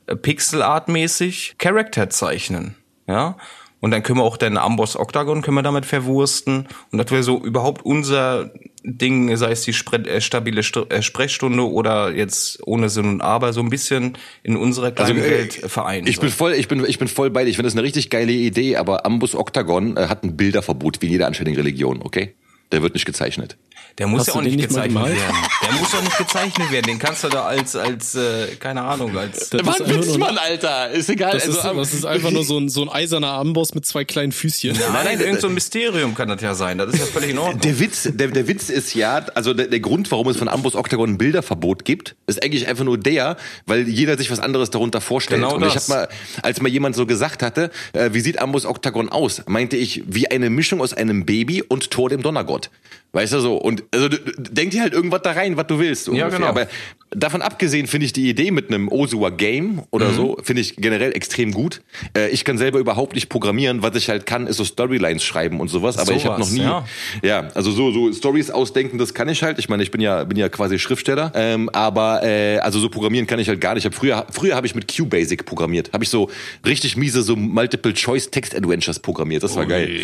Pixel-Art-mäßig 0.07 1.55
Charakter 1.57 2.09
zeichnen. 2.09 2.75
Ja. 3.07 3.37
Und 3.83 3.91
dann 3.91 4.01
können 4.01 4.19
wir 4.19 4.23
auch 4.23 4.37
den 4.37 4.57
Amboss 4.57 4.95
Octagon 4.95 5.41
können 5.41 5.57
wir 5.57 5.61
damit 5.61 5.85
verwursten. 5.85 6.69
Und 6.91 6.97
das 6.99 7.11
wäre 7.11 7.21
so 7.21 7.43
überhaupt 7.43 7.83
unser 7.83 8.51
Ding, 8.85 9.35
sei 9.35 9.51
es 9.51 9.63
die 9.63 9.73
Spre 9.73 9.97
äh, 9.97 10.21
stabile 10.21 10.63
St 10.63 10.89
äh, 10.89 11.01
Sprechstunde 11.01 11.69
oder 11.69 12.15
jetzt 12.15 12.65
ohne 12.65 12.87
Sinn 12.87 13.05
und 13.07 13.21
Aber, 13.21 13.51
so 13.51 13.59
ein 13.59 13.69
bisschen 13.69 14.17
in 14.41 14.55
unserer 14.55 14.91
kleinen 14.91 15.17
Also, 15.17 15.29
äh, 15.29 15.37
Welt 15.37 15.53
vereinen. 15.53 16.07
Ich 16.07 16.19
bin 16.19 16.29
voll, 16.29 16.53
ich 16.53 16.69
bin, 16.69 16.85
ich 16.85 16.97
bin 16.97 17.09
voll 17.09 17.29
bei 17.29 17.43
dir. 17.43 17.49
Ich 17.49 17.57
finde 17.57 17.67
das 17.67 17.75
eine 17.75 17.83
richtig 17.83 18.09
geile 18.09 18.31
Idee, 18.31 18.77
aber 18.77 19.05
Ambus 19.05 19.35
Octagon 19.35 19.97
äh, 19.97 20.07
hat 20.07 20.23
ein 20.23 20.37
Bilderverbot 20.37 21.01
wie 21.01 21.07
in 21.07 21.11
jeder 21.11 21.27
anständigen 21.27 21.59
Religion, 21.59 22.01
okay? 22.01 22.35
Der 22.71 22.81
wird 22.81 22.93
nicht 22.93 23.05
gezeichnet. 23.05 23.57
Der 23.97 24.07
muss 24.07 24.21
Hast 24.21 24.27
ja 24.27 24.33
auch 24.35 24.41
nicht 24.41 24.55
nicht 24.55 24.69
gezeichnet 24.69 25.05
werden. 25.05 25.35
Der 25.73 25.81
muss 25.81 25.93
auch 25.95 26.01
nicht 26.01 26.17
gezeichnet 26.17 26.71
werden. 26.71 26.85
Den 26.87 26.99
kannst 26.99 27.23
du 27.23 27.29
da 27.29 27.43
als, 27.45 27.75
als, 27.75 28.15
äh, 28.15 28.47
keine 28.59 28.83
Ahnung, 28.83 29.17
als. 29.17 29.49
Das 29.49 29.79
ist 29.79 30.17
Mann, 30.17 30.37
Alter. 30.37 30.91
Ist 30.91 31.09
egal. 31.09 31.31
Das, 31.33 31.47
ist, 31.47 31.57
also, 31.59 31.79
das 31.79 31.93
ist 31.93 32.05
einfach 32.05 32.31
nur 32.31 32.43
so 32.43 32.57
ein, 32.59 32.69
so 32.69 32.81
ein 32.83 32.89
eiserner 32.89 33.31
Amboss 33.31 33.73
mit 33.73 33.85
zwei 33.85 34.05
kleinen 34.05 34.31
Füßchen. 34.31 34.77
Nein, 34.77 35.05
nein, 35.05 35.19
irgend 35.19 35.41
so 35.41 35.47
ein 35.47 35.53
Mysterium 35.53 36.15
kann 36.15 36.27
das 36.29 36.41
ja 36.41 36.53
sein. 36.55 36.77
Das 36.77 36.93
ist 36.93 36.99
ja 36.99 37.05
völlig 37.05 37.31
in 37.31 37.37
Ordnung. 37.37 37.59
Der 37.61 37.79
Witz, 37.79 38.07
der, 38.11 38.27
der 38.27 38.47
Witz 38.47 38.69
ist 38.69 38.93
ja, 38.93 39.25
also 39.35 39.53
der, 39.53 39.67
der 39.67 39.79
Grund, 39.79 40.09
warum 40.11 40.27
es 40.29 40.37
von 40.37 40.47
Ambus 40.47 40.75
Octagon 40.75 41.11
ein 41.11 41.17
Bilderverbot 41.17 41.85
gibt, 41.85 42.15
ist 42.27 42.43
eigentlich 42.43 42.67
einfach 42.67 42.83
nur 42.83 42.97
der, 42.97 43.37
weil 43.65 43.87
jeder 43.87 44.17
sich 44.17 44.29
was 44.31 44.39
anderes 44.39 44.69
darunter 44.69 45.01
vorstellt. 45.01 45.41
Genau 45.41 45.55
und 45.55 45.65
ich 45.65 45.75
habe 45.75 45.85
mal, 45.89 46.07
als 46.41 46.61
mal 46.61 46.69
jemand 46.69 46.95
so 46.95 47.05
gesagt 47.05 47.41
hatte, 47.41 47.71
äh, 47.93 48.09
wie 48.13 48.19
sieht 48.19 48.39
Ambus 48.39 48.65
Octagon 48.65 49.09
aus, 49.09 49.41
meinte 49.47 49.75
ich, 49.77 50.03
wie 50.07 50.29
eine 50.29 50.49
Mischung 50.49 50.81
aus 50.81 50.93
einem 50.93 51.25
Baby 51.25 51.61
und 51.63 51.89
Thor 51.91 52.09
dem 52.09 52.21
Donnergott. 52.21 52.69
Weißt 53.15 53.31
du 53.33 53.39
so? 53.41 53.57
Und 53.57 53.83
also 53.91 54.09
d- 54.09 54.17
d- 54.17 54.33
denk 54.51 54.71
dir 54.71 54.81
halt 54.81 54.93
irgendwas 54.93 55.21
da 55.21 55.33
rein, 55.33 55.55
was 55.63 55.67
du 55.67 55.79
willst. 55.79 56.09
ungefähr. 56.09 56.29
genau. 56.31 56.47
Aber 56.47 56.67
davon 57.15 57.41
abgesehen 57.43 57.85
finde 57.87 58.05
ich 58.05 58.13
die 58.13 58.27
Idee 58.27 58.49
mit 58.51 58.69
einem 58.69 58.87
Osua 58.89 59.29
Game 59.29 59.83
oder 59.91 60.09
Mhm. 60.09 60.15
so, 60.15 60.37
finde 60.41 60.61
ich 60.61 60.75
generell 60.77 61.11
extrem 61.15 61.51
gut. 61.51 61.81
Äh, 62.17 62.29
ich 62.29 62.43
kann 62.43 62.57
selber 62.57 62.79
überhaupt 62.79 63.13
nicht 63.13 63.29
programmieren. 63.29 63.83
Was 63.83 63.95
ich 63.95 64.09
halt 64.09 64.25
kann, 64.25 64.47
ist 64.47 64.57
so 64.57 64.65
Storylines 64.65 65.23
schreiben 65.23 65.59
und 65.59 65.67
sowas. 65.67 65.97
Aber 65.97 66.11
ich 66.13 66.25
habe 66.25 66.39
noch 66.39 66.49
nie, 66.49 66.61
ja. 66.61 66.85
ja, 67.21 67.47
also 67.53 67.71
so 67.71 67.91
so 67.91 68.11
Stories 68.11 68.49
ausdenken, 68.49 68.97
das 68.97 69.13
kann 69.13 69.29
ich 69.29 69.43
halt. 69.43 69.59
Ich 69.59 69.69
meine, 69.69 69.83
ich 69.83 69.91
bin 69.91 70.01
ja 70.01 70.23
bin 70.23 70.37
ja 70.37 70.49
quasi 70.49 70.79
Schriftsteller, 70.79 71.31
ähm, 71.35 71.69
aber 71.69 72.23
äh, 72.23 72.57
also 72.59 72.79
so 72.79 72.89
programmieren 72.89 73.27
kann 73.27 73.39
ich 73.39 73.47
halt 73.47 73.61
gar 73.61 73.75
nicht. 73.75 73.83
Ich 73.85 73.91
hab 73.91 73.95
früher 73.95 74.25
früher 74.31 74.55
habe 74.55 74.65
ich 74.65 74.73
mit 74.75 74.87
QBasic 74.87 75.45
programmiert. 75.45 75.91
Habe 75.93 76.03
ich 76.03 76.09
so 76.09 76.29
richtig 76.65 76.97
miese 76.97 77.21
so 77.21 77.35
Multiple 77.35 77.93
Choice 77.93 78.31
Text 78.31 78.55
Adventures 78.55 78.99
programmiert. 78.99 79.43
Das 79.43 79.55
war 79.55 79.65
geil. 79.67 79.99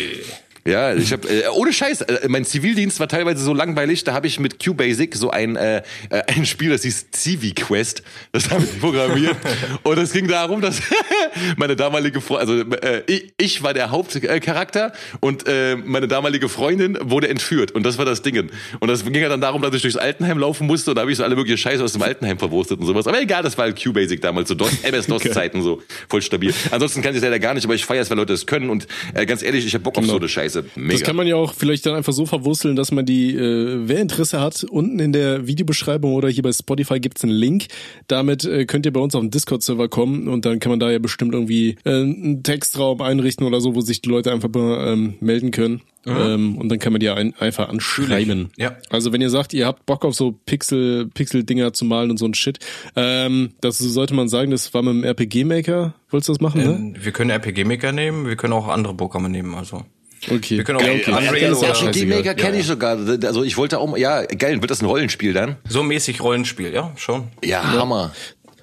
Ja, 0.66 0.94
ich 0.94 1.12
habe 1.12 1.26
äh, 1.28 1.48
ohne 1.48 1.72
Scheiß, 1.72 2.02
äh, 2.02 2.28
mein 2.28 2.44
Zivildienst 2.44 3.00
war 3.00 3.08
teilweise 3.08 3.42
so 3.42 3.54
langweilig, 3.54 4.04
da 4.04 4.12
habe 4.12 4.26
ich 4.26 4.38
mit 4.38 4.58
QBasic 4.58 5.14
so 5.16 5.30
ein 5.30 5.56
äh, 5.56 5.78
äh, 6.10 6.22
ein 6.26 6.44
Spiel, 6.44 6.68
das 6.70 6.82
hieß 6.82 7.06
Civi 7.14 7.52
Quest, 7.52 8.02
das 8.32 8.50
habe 8.50 8.64
ich 8.64 8.78
programmiert 8.78 9.36
und 9.84 9.98
es 9.98 10.12
ging 10.12 10.28
darum, 10.28 10.60
dass 10.60 10.82
meine 11.56 11.76
damalige 11.76 12.20
Freundin, 12.20 12.74
also 12.74 12.86
äh, 12.86 13.02
ich, 13.38 13.62
war 13.62 13.72
der 13.72 13.90
Hauptcharakter 13.90 14.92
und 15.20 15.44
äh, 15.46 15.76
meine 15.76 16.08
damalige 16.08 16.50
Freundin 16.50 16.98
wurde 17.00 17.28
entführt 17.28 17.72
und 17.72 17.84
das 17.84 17.96
war 17.96 18.04
das 18.04 18.20
Ding. 18.22 18.50
Und 18.80 18.88
das 18.88 19.04
ging 19.04 19.14
ja 19.14 19.28
dann 19.28 19.40
darum, 19.40 19.62
dass 19.62 19.74
ich 19.74 19.82
durchs 19.82 19.96
Altenheim 19.96 20.38
laufen 20.38 20.66
musste 20.66 20.90
und 20.90 20.96
da 20.96 21.02
habe 21.02 21.10
ich 21.10 21.16
so 21.16 21.24
alle 21.24 21.36
mögliche 21.36 21.58
Scheiße 21.58 21.82
aus 21.82 21.94
dem 21.94 22.02
Altenheim 22.02 22.38
verwurstet 22.38 22.80
und 22.80 22.86
sowas. 22.86 23.06
Aber 23.06 23.20
egal, 23.20 23.42
das 23.42 23.56
war 23.56 23.64
halt 23.64 23.82
QBasic 23.82 24.20
damals, 24.20 24.48
so 24.48 24.54
DOS, 24.54 24.82
MS-DOS-Zeiten 24.82 25.62
so, 25.62 25.82
voll 26.08 26.22
stabil. 26.22 26.52
Ansonsten 26.70 27.00
kann 27.02 27.12
ich 27.12 27.16
es 27.16 27.22
leider 27.22 27.38
gar 27.38 27.54
nicht, 27.54 27.64
aber 27.64 27.74
ich 27.74 27.84
feiere 27.84 28.02
es, 28.02 28.10
weil 28.10 28.18
Leute 28.18 28.34
es 28.34 28.46
können 28.46 28.68
und 28.68 28.86
äh, 29.14 29.24
ganz 29.24 29.42
ehrlich, 29.42 29.64
ich 29.64 29.72
habe 29.72 29.84
Bock 29.84 29.96
auf 29.96 30.04
so 30.04 30.16
eine 30.16 30.28
Scheiße. 30.28 30.49
Mega. 30.74 30.92
Das 30.92 31.02
kann 31.02 31.16
man 31.16 31.26
ja 31.26 31.36
auch 31.36 31.54
vielleicht 31.54 31.86
dann 31.86 31.94
einfach 31.94 32.12
so 32.12 32.26
verwurzeln, 32.26 32.76
dass 32.76 32.92
man 32.92 33.06
die, 33.06 33.34
äh, 33.34 33.80
wer 33.84 34.00
Interesse 34.00 34.40
hat, 34.40 34.64
unten 34.64 34.98
in 34.98 35.12
der 35.12 35.46
Videobeschreibung 35.46 36.14
oder 36.14 36.28
hier 36.28 36.42
bei 36.42 36.52
Spotify 36.52 37.00
gibt's 37.00 37.24
einen 37.24 37.32
Link. 37.32 37.66
Damit 38.08 38.44
äh, 38.44 38.66
könnt 38.66 38.86
ihr 38.86 38.92
bei 38.92 39.00
uns 39.00 39.14
auf 39.14 39.20
den 39.20 39.30
Discord-Server 39.30 39.88
kommen 39.88 40.28
und 40.28 40.44
dann 40.44 40.60
kann 40.60 40.70
man 40.70 40.80
da 40.80 40.90
ja 40.90 40.98
bestimmt 40.98 41.34
irgendwie 41.34 41.76
äh, 41.84 41.90
einen 41.90 42.42
Textraum 42.42 43.00
einrichten 43.00 43.46
oder 43.46 43.60
so, 43.60 43.74
wo 43.74 43.80
sich 43.80 44.02
die 44.02 44.08
Leute 44.08 44.32
einfach 44.32 44.48
mal 44.48 44.92
ähm, 44.92 45.14
melden 45.20 45.50
können. 45.50 45.82
Ähm, 46.06 46.56
und 46.56 46.70
dann 46.70 46.78
kann 46.78 46.92
man 46.92 47.00
die 47.00 47.10
ein, 47.10 47.34
einfach 47.38 47.68
anschreiben. 47.68 48.50
Ja. 48.56 48.76
Also 48.88 49.12
wenn 49.12 49.20
ihr 49.20 49.28
sagt, 49.28 49.52
ihr 49.52 49.66
habt 49.66 49.84
Bock 49.84 50.04
auf 50.04 50.14
so 50.14 50.32
Pixel, 50.46 51.08
Pixel-Dinger 51.08 51.72
zu 51.72 51.84
malen 51.84 52.10
und 52.10 52.16
so 52.16 52.24
ein 52.24 52.34
Shit, 52.34 52.58
ähm, 52.96 53.50
das 53.60 53.78
sollte 53.78 54.14
man 54.14 54.28
sagen, 54.28 54.50
das 54.50 54.72
war 54.72 54.82
mit 54.82 54.94
dem 54.94 55.04
RPG-Maker. 55.04 55.94
Wolltest 56.08 56.28
du 56.28 56.32
das 56.32 56.40
machen, 56.40 56.62
ne? 56.62 56.70
Ähm, 56.70 56.96
Wir 56.98 57.12
können 57.12 57.30
RPG 57.30 57.64
Maker 57.64 57.92
nehmen, 57.92 58.26
wir 58.26 58.36
können 58.36 58.54
auch 58.54 58.68
andere 58.68 58.94
Programme 58.94 59.28
nehmen, 59.28 59.54
also. 59.54 59.84
Okay. 60.28 60.56
Wir 60.58 60.64
können 60.64 60.78
auch 60.78 60.82
Ja, 60.82 60.92
okay. 60.92 61.10
Unreal 61.12 61.38
Ja, 61.40 61.52
oder- 61.52 61.74
scheißegal. 61.74 61.88
RPG 61.94 62.06
Maker 62.06 62.34
kenne 62.34 62.54
Ja. 62.56 62.60
ich 62.60 62.66
sogar. 62.66 62.98
Also 63.24 63.42
ich 63.44 63.56
wollte 63.56 63.78
auch, 63.78 63.96
ja, 63.96 64.22
geil, 64.26 64.60
wird 64.60 64.70
das 64.70 64.82
ein 64.82 64.86
Rollenspiel 64.86 65.32
dann? 65.32 65.56
So 65.68 65.82
mäßig 65.82 66.20
Rollenspiel, 66.20 66.72
ja, 66.74 66.92
schon. 66.96 67.28
Ja, 67.44 67.62
Hammer. 67.62 68.12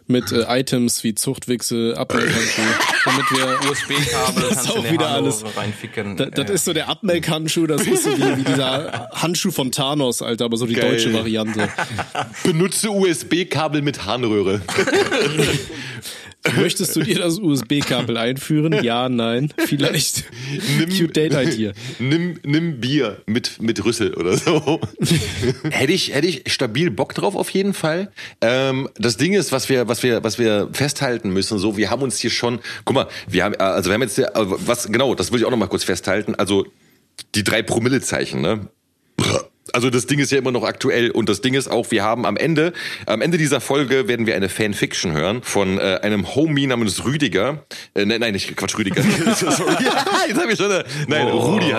mit 0.10 0.32
äh, 0.32 0.46
Items 0.48 1.04
wie 1.04 1.16
Zuchtwichse, 1.16 1.94
Abmelkhandschuh, 1.98 2.62
damit 3.06 3.26
wir 3.32 3.70
USB-Kabel 3.70 4.44
Das 4.50 4.52
ist 4.52 4.56
kannst 4.56 4.70
du 4.70 4.72
auch 4.72 4.78
in 4.78 4.84
die 4.84 4.92
wieder 4.94 5.08
alles. 5.10 5.44
reinficken. 5.58 6.16
Da, 6.16 6.26
das 6.28 6.48
Ja. 6.48 6.54
ist 6.54 6.66
so 6.66 6.72
der 6.74 6.88
Abmelkhandschuh, 6.90 7.68
das 7.68 7.82
ist 7.86 8.04
so 8.04 8.18
wie, 8.18 8.38
wie 8.38 8.44
dieser 8.44 9.10
Handschuh 9.14 9.52
von 9.52 9.72
Thanos, 9.74 10.22
Alter, 10.22 10.46
aber 10.46 10.56
so 10.56 10.66
die 10.66 10.76
Geil. 10.76 10.92
deutsche 10.92 11.12
Variante. 11.14 11.68
Benutze 12.44 12.90
USB-Kabel 12.92 13.82
mit 13.82 14.06
Harnröhre. 14.06 14.62
Möchtest 16.56 16.96
du 16.96 17.02
dir 17.02 17.20
das 17.20 17.40
USB-Kabel 17.40 18.18
einführen? 18.18 18.84
Ja, 18.84 19.10
nein, 19.10 19.54
vielleicht. 19.58 20.26
Cute 20.98 21.16
Date 21.16 21.34
Idea. 21.34 21.74
Nimm, 22.00 22.40
nimm 22.44 22.80
Bier 22.80 23.22
mit, 23.26 23.62
mit 23.62 23.84
Rüssel 23.84 24.14
oder 24.14 24.38
so. 24.38 24.80
hätte 25.70 25.94
ich, 25.94 26.14
hätte 26.14 26.28
ich 26.28 26.44
stabil 26.52 26.92
Bock 26.92 27.14
drauf 27.14 27.36
auf 27.36 27.50
jeden 27.50 27.74
Fall. 27.74 28.12
Ähm, 28.42 28.90
das 28.96 29.18
Ding 29.18 29.34
ist, 29.34 29.52
was 29.52 29.70
wir, 29.70 29.88
was 29.88 30.04
wir, 30.04 30.24
was 30.24 30.40
wir 30.40 30.70
festhalten 30.72 31.32
müssen, 31.32 31.58
so, 31.60 31.78
wir 31.78 31.90
haben 31.90 32.02
uns 32.02 32.20
hier 32.20 32.30
schon, 32.30 32.60
guck 32.86 32.96
mal, 32.96 33.08
wir 33.28 33.44
haben, 33.44 33.56
also 33.56 33.90
wir 33.90 33.96
haben 33.96 34.02
jetzt, 34.02 34.16
hier, 34.16 34.28
äh, 34.36 34.46
was, 34.46 34.88
genau, 34.92 35.16
das 35.16 35.32
will 35.32 35.40
ich 35.40 35.46
auch 35.46 35.52
noch 35.52 35.58
mal 35.58 35.68
kurz 35.68 35.84
festhalten, 35.84 36.36
also, 36.36 36.66
die 37.36 37.44
drei 37.44 37.64
Promillezeichen, 37.64 38.42
ne? 38.42 38.68
Also 39.78 39.92
das 39.92 40.08
Ding 40.08 40.18
ist 40.18 40.32
ja 40.32 40.40
immer 40.40 40.52
noch 40.52 40.64
aktuell 40.64 41.12
und 41.12 41.30
das 41.30 41.42
Ding 41.42 41.54
ist 41.54 41.68
auch, 41.68 41.92
wir 41.92 42.04
haben 42.04 42.26
am 42.26 42.36
Ende, 42.36 42.74
am 43.06 43.22
Ende 43.22 43.38
dieser 43.38 43.62
Folge 43.62 44.08
werden 44.08 44.26
wir 44.26 44.36
eine 44.36 44.50
Fanfiction 44.50 45.12
hören 45.12 45.44
von 45.44 45.78
äh, 45.78 46.00
einem 46.02 46.34
Homie 46.34 46.66
namens 46.66 47.06
Rüdiger. 47.06 47.64
Äh, 47.94 48.06
nein, 48.06 48.22
nein, 48.22 48.34
nicht 48.34 48.58
Quatsch, 48.58 48.76
Rüdiger. 48.76 49.04
Sorry. 49.36 49.76
Ja, 49.86 50.04
jetzt 50.28 50.42
habe 50.42 50.52
ich 50.52 50.58
schon. 50.58 50.72
Eine, 50.72 50.84
nein, 51.08 51.28
Rudi. 51.28 51.76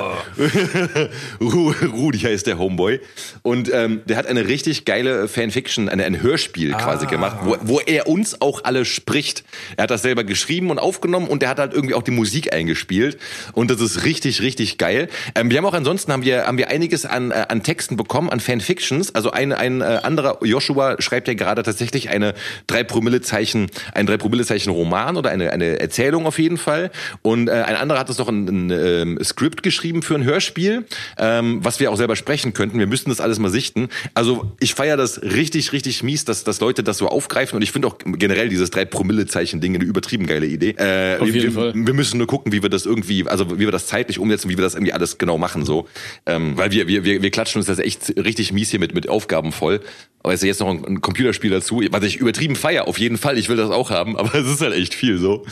Ru, 1.41 1.75
Rudi 1.93 2.21
heißt 2.21 2.47
der 2.47 2.61
Homeboy 2.61 3.01
und 3.43 3.69
ähm, 3.75 4.03
der 4.05 4.17
hat 4.17 4.29
eine 4.29 4.47
richtig 4.47 4.85
geile 4.85 5.27
Fanfiction, 5.27 5.89
eine, 5.89 6.05
ein 6.05 6.23
Hörspiel 6.23 6.75
quasi 6.75 7.07
gemacht, 7.07 7.39
wo, 7.43 7.57
wo 7.63 7.81
er 7.81 8.07
uns 8.07 8.41
auch 8.41 8.63
alle 8.63 8.85
spricht. 8.85 9.43
Er 9.77 9.83
hat 9.83 9.91
das 9.91 10.03
selber 10.03 10.23
geschrieben 10.23 10.71
und 10.71 10.79
aufgenommen 10.79 11.27
und 11.27 11.43
er 11.43 11.49
hat 11.49 11.59
halt 11.59 11.75
irgendwie 11.75 11.95
auch 11.95 12.05
die 12.05 12.13
Musik 12.13 12.53
eingespielt 12.53 13.19
und 13.55 13.73
das 13.73 13.81
ist 13.81 14.05
richtig, 14.05 14.41
richtig 14.41 14.79
geil. 14.79 15.09
Ähm, 15.35 15.51
wir 15.51 15.59
haben 15.59 15.67
auch 15.67 15.75
ansonsten 15.75 16.13
haben 16.13 16.23
wir 16.23 16.47
haben 16.47 16.59
wir 16.59 16.69
einiges 16.69 17.05
an 17.05 17.33
äh, 17.33 17.47
an 17.49 17.65
Texten 17.89 17.97
bekommen, 17.97 18.29
an 18.29 18.41
Fanfictions. 18.41 19.15
Also 19.15 19.31
ein 19.31 19.53
ein 19.53 19.81
äh, 19.81 20.01
anderer 20.03 20.39
Joshua 20.45 21.01
schreibt 21.01 21.29
ja 21.29 21.35
gerade 21.35 21.63
tatsächlich 21.63 22.11
eine 22.11 22.35
drei 22.67 22.85
Promille 22.85 23.21
Zeichen, 23.21 23.71
ein 23.95 24.07
drei 24.07 24.19
Promille 24.19 24.45
Zeichen 24.45 24.71
Roman 24.71 25.17
oder 25.17 25.31
eine 25.31 25.53
eine 25.53 25.81
Erzählung 25.81 26.27
auf 26.27 26.39
jeden 26.39 26.59
Fall. 26.59 26.91
Und 27.23 27.49
äh, 27.49 27.53
ein 27.53 27.77
anderer 27.77 27.99
hat 27.99 28.09
uns 28.09 28.19
noch 28.19 28.29
ein, 28.29 28.47
ein 28.47 28.71
ähm, 28.71 29.19
Skript 29.25 29.63
geschrieben 29.63 30.03
für 30.03 30.15
ein 30.15 30.25
Hörspiel, 30.25 30.85
ähm, 31.17 31.61
was 31.63 31.81
wir 31.81 31.91
auch 31.91 31.97
selber 31.97 32.17
sprechen 32.17 32.53
könnten. 32.53 32.79
Wir 32.79 32.87
müssten 32.87 33.11
das 33.11 33.21
alles 33.21 33.39
mal 33.39 33.51
sichten. 33.51 33.89
Also 34.15 34.53
ich 34.61 34.75
feiere 34.75 34.97
das 34.97 35.23
richtig, 35.23 35.73
richtig 35.73 36.03
mies, 36.03 36.25
dass, 36.25 36.45
dass 36.45 36.61
Leute 36.61 36.83
das 36.83 36.99
so 36.99 37.09
aufgreifen. 37.09 37.57
Und 37.57 37.63
ich 37.63 37.73
finde 37.73 37.89
auch 37.89 37.97
generell 38.05 38.49
dieses 38.49 38.71
drei 38.71 38.85
Promille 38.85 39.27
Zeichen 39.27 39.61
Ding 39.61 39.75
eine 39.75 39.85
übertrieben 39.85 40.27
geile 40.27 40.47
Idee. 40.47 40.75
Äh, 40.79 41.19
Auf 41.19 41.27
jeden 41.27 41.43
wir, 41.43 41.53
Fall. 41.53 41.73
wir 41.75 41.95
müssen 41.95 42.19
nur 42.19 42.27
gucken, 42.27 42.53
wie 42.53 42.63
wir 42.63 42.71
das 42.71 42.85
irgendwie, 42.85 43.27
also 43.27 43.59
wie 43.59 43.65
wir 43.67 43.73
das 43.73 43.87
zeitlich 43.87 44.19
umsetzen, 44.19 44.51
wie 44.51 44.59
wir 44.59 44.65
das 44.65 44.75
irgendwie 44.75 44.93
alles 44.93 45.19
genau 45.19 45.39
machen 45.39 45.65
so, 45.65 45.89
ähm, 46.27 46.57
weil 46.57 46.71
wir 46.71 46.87
wir 46.87 47.05
wir, 47.05 47.23
wir 47.23 47.31
klatschen 47.31 47.61
uns 47.61 47.67
das 47.69 47.79
echt 47.79 48.15
richtig 48.17 48.53
mies 48.53 48.71
hier 48.71 48.81
mit 48.81 48.95
mit 48.95 49.09
Aufgaben 49.09 49.53
voll. 49.53 49.81
Aber 50.23 50.35
ist 50.35 50.43
jetzt 50.43 50.61
noch 50.61 50.69
ein, 50.69 50.85
ein 50.85 51.01
Computerspiel 51.01 51.51
dazu, 51.51 51.83
was 51.91 52.03
ich 52.03 52.17
übertrieben 52.17 52.57
feier. 52.57 52.89
Auf 52.89 52.99
jeden 52.99 53.19
Fall, 53.19 53.39
ich 53.39 53.49
will 53.49 53.57
das 53.57 53.71
auch 53.71 53.91
haben, 53.91 54.17
aber 54.19 54.35
es 54.35 54.47
ist 54.47 54.61
halt 54.61 54.75
echt 54.75 54.95
viel 54.95 55.19
so. 55.19 55.45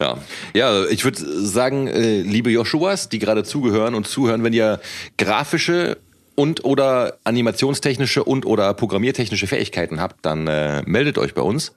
Ja, 0.00 0.18
ja, 0.54 0.86
ich 0.86 1.04
würde 1.04 1.18
sagen, 1.44 1.86
äh, 1.88 2.22
liebe 2.22 2.50
Joshuas, 2.50 3.08
die 3.08 3.18
gerade 3.18 3.44
zugehören 3.44 3.94
und 3.94 4.08
zuhören, 4.08 4.42
wenn 4.44 4.52
ihr 4.52 4.80
grafische 5.18 5.98
und 6.34 6.64
oder 6.64 7.18
animationstechnische 7.24 8.22
und 8.22 8.46
oder 8.46 8.72
programmiertechnische 8.72 9.46
Fähigkeiten 9.46 10.00
habt, 10.00 10.24
dann 10.24 10.46
äh, 10.46 10.82
meldet 10.86 11.18
euch 11.18 11.34
bei 11.34 11.42
uns. 11.42 11.72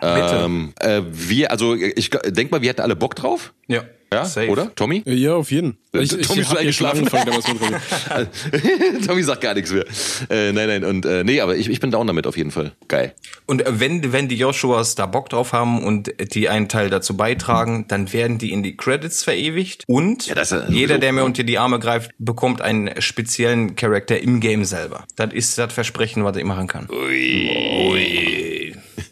Ähm, 0.00 0.72
äh, 0.80 1.02
wir, 1.10 1.50
also 1.50 1.74
ich 1.74 2.10
denk 2.10 2.50
mal, 2.50 2.62
wir 2.62 2.70
hatten 2.70 2.80
alle 2.80 2.96
Bock 2.96 3.16
drauf. 3.16 3.52
Ja, 3.66 3.84
Ja, 4.14 4.24
safe. 4.24 4.48
oder? 4.48 4.74
Tommy? 4.74 5.02
Ja, 5.06 5.34
auf 5.34 5.50
jeden. 5.50 5.76
Ich, 5.92 6.10
Tommy 6.10 6.40
ich 6.40 6.50
ist 6.50 6.56
eingeschlafen. 6.56 7.06
Tommy 9.06 9.22
sagt 9.22 9.40
gar 9.40 9.54
nichts 9.54 9.72
mehr. 9.72 9.84
Äh, 10.28 10.52
nein, 10.52 10.68
nein, 10.68 10.84
und 10.84 11.06
äh, 11.06 11.22
nee, 11.22 11.40
aber 11.40 11.56
ich, 11.56 11.68
ich 11.68 11.80
bin 11.80 11.90
down 11.90 12.06
damit 12.06 12.26
auf 12.26 12.36
jeden 12.36 12.50
Fall. 12.50 12.72
Geil. 12.88 13.14
Und 13.46 13.64
äh, 13.64 13.80
wenn, 13.80 14.12
wenn 14.12 14.28
die 14.28 14.36
Joshuas 14.36 14.94
da 14.94 15.06
Bock 15.06 15.28
drauf 15.28 15.52
haben 15.52 15.84
und 15.84 16.12
die 16.34 16.48
einen 16.48 16.68
Teil 16.68 16.90
dazu 16.90 17.16
beitragen, 17.16 17.86
dann 17.88 18.12
werden 18.12 18.38
die 18.38 18.52
in 18.52 18.62
die 18.62 18.76
Credits 18.76 19.22
verewigt. 19.22 19.84
Und 19.86 20.26
Ja, 20.26 20.42
ja 20.42 20.68
jeder, 20.68 20.98
der 20.98 21.12
mir 21.12 21.24
unter 21.24 21.44
die 21.44 21.58
Arme 21.58 21.78
greift, 21.78 22.10
bekommt 22.18 22.60
einen 22.60 23.00
speziellen 23.00 23.76
Charakter 23.76 24.20
im 24.20 24.40
Game 24.40 24.64
selber. 24.64 25.04
Das 25.16 25.32
ist 25.32 25.58
das 25.58 25.72
Versprechen, 25.72 26.24
was 26.24 26.36
ich 26.36 26.44
machen 26.44 26.66
kann. 26.66 26.88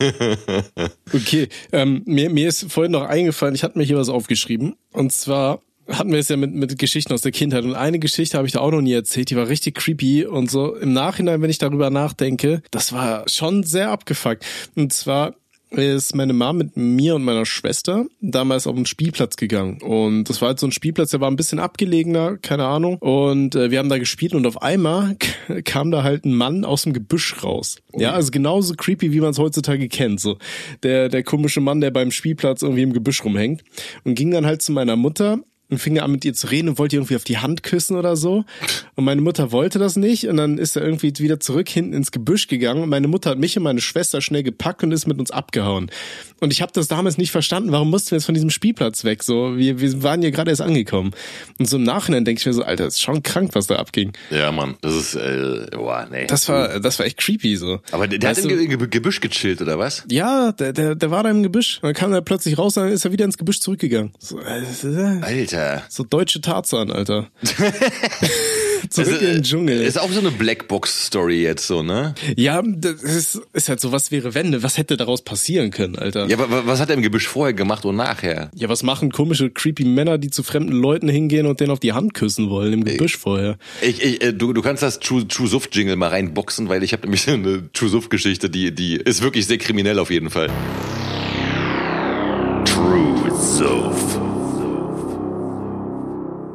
Okay, 1.15 1.49
ähm, 1.73 2.03
mir, 2.07 2.31
mir 2.31 2.49
ist 2.49 2.73
vorhin 2.73 2.93
noch 2.93 3.03
eingefallen, 3.03 3.55
ich 3.55 3.63
hatte 3.63 3.79
mir 3.79 3.85
hier 3.85 3.97
was 3.99 4.09
aufgeschrieben. 4.09 4.77
Und 4.93 5.13
zwar 5.13 5.61
hatten 5.89 6.13
wir 6.13 6.19
es 6.19 6.29
ja 6.29 6.37
mit, 6.37 6.55
mit 6.55 6.79
Geschichten 6.79 7.13
aus 7.13 7.23
der 7.23 7.33
Kindheit. 7.33 7.65
Und 7.65 7.75
eine 7.75 7.99
Geschichte 7.99 8.37
habe 8.39 8.47
ich 8.47 8.53
da 8.53 8.61
auch 8.61 8.71
noch 8.71 8.81
nie 8.81 8.93
erzählt, 8.93 9.31
die 9.31 9.37
war 9.37 9.49
richtig 9.49 9.75
creepy. 9.75 10.25
Und 10.25 10.51
so 10.51 10.75
im 10.75 10.93
Nachhinein, 10.93 11.43
wenn 11.43 11.51
ich 11.51 11.59
darüber 11.59 11.91
nachdenke, 11.91 12.63
das 12.71 12.93
war 12.93 13.29
schon 13.29 13.63
sehr 13.63 13.91
abgefuckt. 13.91 14.45
Und 14.75 14.93
zwar 14.93 15.35
ist 15.73 16.15
meine 16.15 16.33
Mom 16.33 16.59
mit 16.59 16.77
mir 16.77 17.15
und 17.15 17.25
meiner 17.25 17.47
Schwester 17.47 18.07
damals 18.21 18.67
auf 18.67 18.75
den 18.75 18.87
Spielplatz 18.87 19.37
gegangen. 19.37 19.81
Und 19.83 20.25
das 20.25 20.41
war 20.41 20.49
halt 20.49 20.61
so 20.61 20.67
ein 20.67 20.73
Spielplatz, 20.73 21.11
der 21.11 21.21
war 21.21 21.31
ein 21.31 21.37
bisschen 21.37 21.59
abgelegener, 21.59 22.37
keine 22.39 22.65
Ahnung. 22.65 22.99
Und 22.99 23.55
äh, 23.55 23.71
wir 23.71 23.79
haben 23.79 23.89
da 23.89 23.99
gespielt 23.99 24.35
und 24.35 24.47
auf 24.47 24.61
einmal 24.61 25.17
kam 25.65 25.91
da 25.91 26.03
halt 26.03 26.25
ein 26.25 26.35
Mann 26.35 26.65
aus 26.65 26.83
dem 26.83 26.93
Gebüsch 26.93 27.43
raus. 27.43 27.77
Ja, 27.95 28.13
also 28.13 28.31
genauso 28.31 28.75
creepy, 28.75 29.13
wie 29.13 29.21
man 29.21 29.31
es 29.31 29.39
heutzutage 29.39 29.89
kennt. 29.89 30.21
So 30.21 30.39
der, 30.83 31.09
der 31.09 31.23
komische 31.23 31.61
Mann, 31.61 31.81
der 31.81 31.91
beim 31.91 32.11
Spielplatz 32.11 32.63
irgendwie 32.63 32.83
im 32.83 32.93
Gebüsch 32.93 33.25
rumhängt. 33.25 33.63
Und 34.05 34.15
ging 34.15 34.31
dann 34.31 34.47
halt 34.47 34.63
zu 34.63 34.73
meiner 34.73 34.97
Mutter 34.97 35.39
und 35.73 35.79
fing 35.79 35.99
an 35.99 36.13
mit 36.13 36.25
ihr 36.25 36.35
zu 36.35 36.47
reden 36.47 36.69
und 36.69 36.79
wollte 36.79 36.97
irgendwie 36.97 37.17
auf 37.17 37.25
die 37.25 37.39
Hand 37.39 37.63
küssen 37.63 37.97
oder 37.97 38.15
so. 38.15 38.45
Und 38.95 39.05
meine 39.05 39.21
Mutter 39.21 39.53
wollte 39.53 39.79
das 39.79 39.97
nicht 39.97 40.29
und 40.29 40.37
dann 40.37 40.59
ist 40.59 40.77
er 40.77 40.85
irgendwie 40.85 41.13
wieder 41.19 41.41
zurück 41.41 41.69
hinten 41.69 41.95
ins 41.95 42.13
Gebüsch 42.13 42.47
gegangen 42.47 42.83
und 42.83 42.89
meine 42.91 43.09
Mutter 43.09 43.31
hat 43.31 43.39
mich 43.39 43.57
und 43.57 43.63
meine 43.65 43.81
Schwester 43.81 44.21
schnell 44.21 44.43
gepackt 44.43 44.83
und 44.85 44.93
ist 44.93 45.07
mit 45.07 45.19
uns 45.19 45.31
abgehauen. 45.31 45.91
Und 46.41 46.53
ich 46.53 46.61
habe 46.61 46.73
das 46.75 46.89
damals 46.89 47.19
nicht 47.19 47.31
verstanden, 47.31 47.73
warum 47.73 47.91
mussten 47.91 48.11
wir 48.11 48.19
jetzt 48.19 48.27
von 48.27 48.35
diesem 48.35 48.51
Spielplatz 48.51 49.05
weg? 49.05 49.23
So, 49.23 49.57
wir, 49.57 49.81
wir 49.81 50.03
waren 50.03 50.23
ja 50.23 50.31
gerade 50.31 50.51
erst 50.51 50.61
angekommen. 50.61 51.13
Und 51.59 51.69
so 51.69 51.77
im 51.77 51.85
Nachhinein 51.85 52.25
denke 52.25 52.41
ich 52.41 52.47
mir 52.47 52.53
so, 52.53 52.65
Alter, 52.65 52.85
das 52.85 52.95
ist 52.95 53.03
schon 53.03 53.23
krank, 53.23 53.55
was 53.55 53.69
da 53.69 53.77
abging. 53.77 54.13
Ja, 54.31 54.53
Mann, 54.53 54.75
das 54.83 54.95
ist, 54.95 55.15
äh, 55.15 55.69
boah, 55.73 56.07
nee. 56.11 56.27
Das 56.27 56.49
war, 56.49 56.81
das 56.81 56.99
war 56.99 57.07
echt 57.07 57.19
creepy 57.19 57.57
so. 57.57 57.81
Aber 57.93 58.09
der, 58.09 58.19
der 58.19 58.31
hat 58.31 58.39
im 58.39 58.49
Ge 58.49 58.89
Gebüsch 58.89 59.21
gechillt, 59.21 59.63
oder 59.63 59.79
was? 59.79 60.05
Ja, 60.11 60.53
der, 60.53 60.73
der, 60.73 60.97
der 60.97 61.11
war 61.11 61.23
da 61.23 61.31
im 61.31 61.43
Gebüsch. 61.43 61.77
Und 61.77 61.85
dann 61.85 61.95
kam 61.95 62.13
er 62.13 62.21
plötzlich 62.23 62.59
raus 62.59 62.77
und 62.77 62.85
dann 62.85 62.93
ist 62.93 63.05
er 63.05 63.13
wieder 63.13 63.25
ins 63.25 63.39
Gebüsch 63.39 63.61
zurückgegangen. 63.61 64.13
So, 64.19 64.41
äh, 64.41 65.21
Alter. 65.23 65.62
So 65.89 66.05
deutsche 66.05 66.41
Tarzan, 66.41 66.91
Alter. 66.91 67.29
Zurück 68.91 69.09
Das, 69.11 69.21
in 69.23 69.29
äh, 69.29 69.33
den 69.35 69.43
Dschungel. 69.43 69.81
Ist 69.81 69.99
auch 69.99 70.11
so 70.11 70.21
eine 70.21 70.31
Blackbox-Story 70.31 71.43
jetzt 71.43 71.67
so, 71.67 71.83
ne? 71.83 72.15
Ja, 72.37 72.63
das 72.63 73.03
ist, 73.03 73.41
ist 73.53 73.69
halt 73.69 73.81
so, 73.81 73.93
was 73.93 74.11
wäre 74.11 74.35
wenn? 74.35 74.63
Was 74.63 74.77
hätte 74.77 74.97
daraus 74.97 75.23
passieren 75.23 75.71
können, 75.71 75.97
Alter? 75.97 76.27
Ja, 76.27 76.39
aber 76.39 76.67
was 76.67 76.81
hat 76.81 76.91
er 76.91 76.97
im 76.97 77.03
Gebüsch 77.03 77.29
vorher 77.29 77.55
gemacht 77.55 77.85
und 77.85 77.97
nachher? 77.97 78.51
Ja, 78.55 78.69
was 78.69 78.83
machen 78.83 79.11
komische, 79.13 79.51
creepy 79.51 79.85
Männer, 79.85 80.19
die 80.19 80.31
zu 80.31 80.43
fremden 80.43 80.73
Leuten 80.73 81.09
hingehen 81.09 81.47
und 81.47 81.61
denen 81.61 81.71
auf 81.71 81.81
die 81.81 81.93
Hand 81.93 82.15
küssen 82.15 82.51
wollen 82.51 82.73
im 82.73 82.85
Gebüsch 82.85 83.17
vorher? 83.17 83.57
Ich, 83.81 84.03
ich, 84.03 84.23
äh, 84.23 84.33
du, 84.33 84.53
du 84.53 84.63
kannst 84.63 84.83
das 84.83 84.99
True, 84.99 85.27
True 85.27 85.49
Suff 85.49 85.69
Jingle 85.73 85.97
mal 85.97 86.09
reinboxen, 86.09 86.69
weil 86.69 86.83
ich 86.83 86.93
habe 86.93 87.03
nämlich 87.03 87.29
eine 87.29 87.73
True 87.73 87.89
Suff 87.89 88.09
Geschichte, 88.09 88.51
die, 88.51 88.75
die 88.75 88.97
ist 88.97 89.23
wirklich 89.23 89.47
sehr 89.47 89.59
kriminell 89.59 89.99
auf 89.99 90.11
jeden 90.11 90.31
Fall. 90.31 90.49
True 92.65 93.31
Suff. 93.31 94.22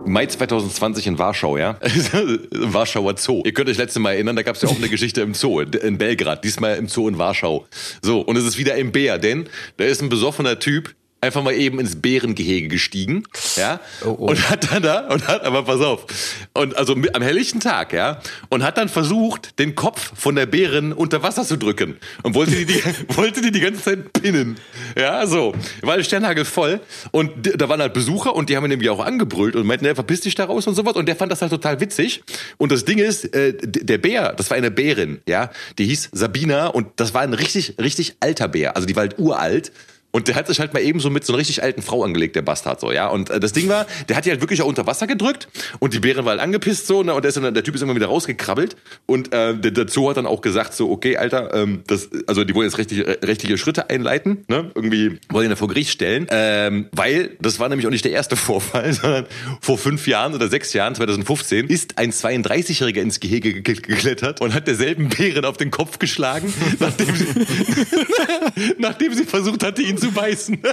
Mai 0.07 0.25
2020 0.25 1.07
in 1.07 1.19
Warschau, 1.19 1.57
ja? 1.57 1.77
Warschauer 2.51 3.17
Zoo. 3.17 3.43
Ihr 3.45 3.53
könnt 3.53 3.69
euch 3.69 3.77
letzte 3.77 3.99
Mal 3.99 4.13
erinnern, 4.13 4.35
da 4.35 4.41
gab 4.41 4.55
es 4.55 4.61
ja 4.61 4.69
auch 4.69 4.77
eine 4.77 4.87
Geschichte 4.87 5.21
im 5.21 5.33
Zoo, 5.33 5.59
in 5.59 5.97
Belgrad, 5.97 6.43
diesmal 6.43 6.77
im 6.77 6.87
Zoo 6.87 7.09
in 7.09 7.17
Warschau. 7.17 7.67
So, 8.01 8.21
und 8.21 8.37
es 8.37 8.45
ist 8.45 8.57
wieder 8.57 8.75
im 8.75 8.91
Bär, 8.91 9.17
denn 9.17 9.49
da 9.75 9.85
ist 9.85 10.01
ein 10.01 10.09
besoffener 10.09 10.59
Typ 10.59 10.95
einfach 11.21 11.43
mal 11.43 11.53
eben 11.53 11.79
ins 11.79 11.99
Bärengehege 12.01 12.67
gestiegen, 12.67 13.23
ja? 13.55 13.79
Oh, 14.05 14.15
oh. 14.17 14.29
Und 14.29 14.49
hat 14.49 14.71
dann 14.71 14.83
da, 14.83 15.07
und 15.07 15.27
hat, 15.27 15.43
aber 15.43 15.63
pass 15.63 15.81
auf, 15.81 16.05
und 16.53 16.77
also 16.77 16.93
am 16.93 17.21
helllichten 17.21 17.59
Tag, 17.59 17.93
ja? 17.93 18.21
Und 18.49 18.63
hat 18.63 18.77
dann 18.77 18.89
versucht, 18.89 19.57
den 19.59 19.75
Kopf 19.75 20.11
von 20.15 20.35
der 20.35 20.45
Bärin 20.45 20.93
unter 20.93 21.23
Wasser 21.23 21.43
zu 21.43 21.57
drücken. 21.57 21.97
Und 22.23 22.35
wollte 22.35 22.51
die, 22.51 22.65
die 22.65 22.83
wollte 23.15 23.41
die 23.41 23.51
die 23.51 23.59
ganze 23.59 23.81
Zeit 23.81 24.13
pinnen. 24.13 24.57
Ja, 24.97 25.25
so. 25.25 25.55
War 25.81 25.97
der 25.97 26.03
Sternhagel 26.03 26.45
voll. 26.45 26.79
Und 27.11 27.31
da 27.59 27.67
waren 27.69 27.81
halt 27.81 27.93
Besucher 27.93 28.35
und 28.35 28.49
die 28.49 28.55
haben 28.55 28.65
ihn 28.65 28.69
nämlich 28.69 28.89
auch 28.89 28.99
angebrüllt 28.99 29.55
und 29.55 29.65
meinten, 29.65 29.85
ja, 29.85 29.95
verpiss 29.95 30.21
dich 30.21 30.35
da 30.35 30.45
raus 30.45 30.67
und 30.67 30.75
sowas. 30.75 30.95
Und 30.95 31.07
der 31.07 31.15
fand 31.15 31.31
das 31.31 31.41
halt 31.41 31.51
total 31.51 31.79
witzig. 31.79 32.23
Und 32.57 32.71
das 32.71 32.85
Ding 32.85 32.99
ist, 32.99 33.33
äh, 33.33 33.53
der 33.57 33.97
Bär, 33.97 34.33
das 34.33 34.49
war 34.49 34.57
eine 34.57 34.71
Bärin, 34.71 35.21
ja? 35.27 35.49
Die 35.77 35.85
hieß 35.85 36.09
Sabina 36.11 36.67
und 36.67 36.87
das 36.97 37.13
war 37.13 37.21
ein 37.21 37.33
richtig, 37.33 37.75
richtig 37.79 38.17
alter 38.19 38.47
Bär. 38.47 38.75
Also 38.75 38.85
die 38.87 38.95
war 38.95 39.01
halt 39.01 39.17
uralt. 39.17 39.71
Und 40.17 40.27
der 40.27 40.33
hat 40.33 40.47
sich 40.47 40.59
halt 40.59 40.73
mal 40.73 40.79
eben 40.81 40.99
so 40.99 41.11
mit 41.11 41.23
so 41.25 41.31
einer 41.33 41.37
richtig 41.37 41.61
alten 41.61 41.83
Frau 41.83 42.03
angelegt, 42.03 42.35
der 42.35 42.41
Bastard 42.41 42.79
so, 42.79 42.91
ja. 42.91 43.07
Und 43.07 43.29
äh, 43.29 43.39
das 43.39 43.53
Ding 43.53 43.69
war, 43.69 43.85
der 44.09 44.15
hat 44.17 44.25
die 44.25 44.31
halt 44.31 44.41
wirklich 44.41 44.63
auch 44.63 44.67
unter 44.67 44.87
Wasser 44.87 45.05
gedrückt 45.05 45.47
und 45.77 45.93
die 45.93 45.99
Bären 45.99 46.25
war 46.25 46.31
halt 46.31 46.41
angepisst 46.41 46.87
so, 46.87 47.03
ne? 47.03 47.13
Und 47.13 47.21
der, 47.21 47.29
ist 47.29 47.37
dann, 47.37 47.53
der 47.53 47.63
Typ 47.63 47.75
ist 47.75 47.81
immer 47.83 47.93
wieder 47.95 48.07
rausgekrabbelt 48.07 48.75
und 49.05 49.31
äh, 49.31 49.55
der, 49.55 49.69
der 49.69 49.87
Zoo 49.87 50.09
hat 50.09 50.17
dann 50.17 50.25
auch 50.25 50.41
gesagt 50.41 50.73
so, 50.73 50.89
okay, 50.89 51.17
Alter, 51.17 51.53
ähm, 51.53 51.83
das, 51.85 52.09
also 52.25 52.43
die 52.43 52.55
wollen 52.55 52.67
jetzt 52.67 52.79
rechtliche, 52.79 53.05
äh, 53.05 53.23
rechtliche 53.23 53.59
Schritte 53.59 53.91
einleiten, 53.91 54.43
ne? 54.47 54.71
Irgendwie 54.73 55.19
wollen 55.29 55.45
ihn 55.45 55.49
da 55.51 55.55
vor 55.55 55.67
Gericht 55.67 55.91
stellen, 55.91 56.25
ähm, 56.31 56.87
weil 56.93 57.37
das 57.39 57.59
war 57.59 57.69
nämlich 57.69 57.85
auch 57.85 57.91
nicht 57.91 58.03
der 58.05 58.11
erste 58.13 58.35
Vorfall, 58.47 58.91
sondern 58.93 59.27
vor 59.61 59.77
fünf 59.77 60.07
Jahren 60.07 60.33
oder 60.33 60.47
sechs 60.47 60.73
Jahren, 60.73 60.95
2015, 60.95 61.67
ist 61.67 61.99
ein 61.99 62.11
32-Jähriger 62.11 63.01
ins 63.01 63.19
Gehege 63.19 63.61
ge- 63.61 63.75
geklettert 63.75 64.41
und 64.41 64.55
hat 64.55 64.65
derselben 64.65 65.09
Bären 65.09 65.45
auf 65.45 65.57
den 65.57 65.69
Kopf 65.69 65.99
geschlagen, 65.99 66.51
nachdem 66.79 67.15
sie, 67.15 67.27
nachdem 68.79 69.13
sie 69.13 69.25
versucht 69.25 69.63
hatte, 69.63 69.81
ihn 69.83 69.97
zu 69.97 70.06
beißen. 70.11 70.59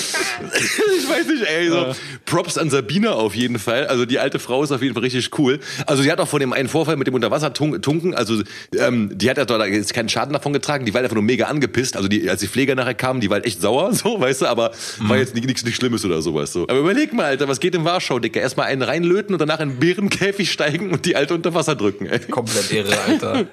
ich 0.00 1.08
weiß 1.08 1.26
nicht, 1.26 1.44
ey, 1.44 1.68
so 1.68 1.94
Props 2.26 2.58
an 2.58 2.70
Sabina 2.70 3.12
auf 3.12 3.34
jeden 3.34 3.58
Fall. 3.58 3.86
Also 3.86 4.04
die 4.06 4.18
alte 4.18 4.38
Frau 4.38 4.62
ist 4.62 4.72
auf 4.72 4.82
jeden 4.82 4.94
Fall 4.94 5.02
richtig 5.02 5.30
cool. 5.38 5.60
Also 5.86 6.02
sie 6.02 6.10
hat 6.10 6.20
auch 6.20 6.28
von 6.28 6.40
dem 6.40 6.52
einen 6.52 6.68
Vorfall 6.68 6.96
mit 6.96 7.06
dem 7.06 7.14
Unterwassertunken, 7.14 8.14
also 8.14 8.42
ähm, 8.76 9.10
die 9.16 9.28
hat 9.30 9.38
ja 9.38 9.44
da 9.44 9.64
jetzt 9.66 9.94
keinen 9.94 10.08
Schaden 10.08 10.32
davon 10.32 10.52
getragen, 10.52 10.84
die 10.86 10.94
war 10.94 11.00
einfach 11.00 11.14
nur 11.14 11.22
mega 11.24 11.46
angepisst. 11.46 11.96
Also 11.96 12.08
die, 12.08 12.28
als 12.28 12.40
die 12.40 12.48
Pfleger 12.48 12.74
nachher 12.74 12.94
kamen, 12.94 13.20
die 13.20 13.28
war 13.30 13.34
halt 13.36 13.46
echt 13.46 13.60
sauer, 13.60 13.92
so, 13.94 14.20
weißt 14.20 14.42
du, 14.42 14.46
aber 14.46 14.72
war 15.00 15.16
jetzt 15.16 15.34
nicht- 15.34 15.46
nichts 15.46 15.64
nicht 15.64 15.76
Schlimmes 15.76 16.04
oder 16.04 16.22
sowas. 16.22 16.52
So. 16.52 16.64
Aber 16.64 16.78
überleg 16.78 17.12
mal, 17.12 17.24
Alter, 17.24 17.48
was 17.48 17.60
geht 17.60 17.74
in 17.74 17.84
Warschau, 17.84 18.18
Dicker? 18.18 18.40
Erstmal 18.40 18.66
einen 18.66 18.82
reinlöten 18.82 19.34
und 19.34 19.38
danach 19.40 19.60
in 19.60 19.70
einen 19.70 19.78
Bärenkäfig 19.80 20.50
steigen 20.50 20.90
und 20.92 21.04
die 21.06 21.16
alte 21.16 21.34
unter 21.34 21.54
Wasser 21.54 21.74
drücken, 21.76 22.06
ey. 22.06 22.18
Komplett 22.20 22.72
irre, 22.72 22.98
Alter. 23.06 23.46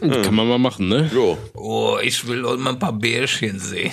Kann 0.00 0.34
man 0.34 0.46
mal 0.48 0.58
machen, 0.58 0.88
ne? 0.88 1.10
Jo. 1.12 1.36
Oh, 1.54 1.98
ich 2.00 2.26
will 2.28 2.42
mal 2.56 2.70
ein 2.70 2.78
paar 2.78 2.92
Bärchen 2.92 3.58
sehen. 3.58 3.90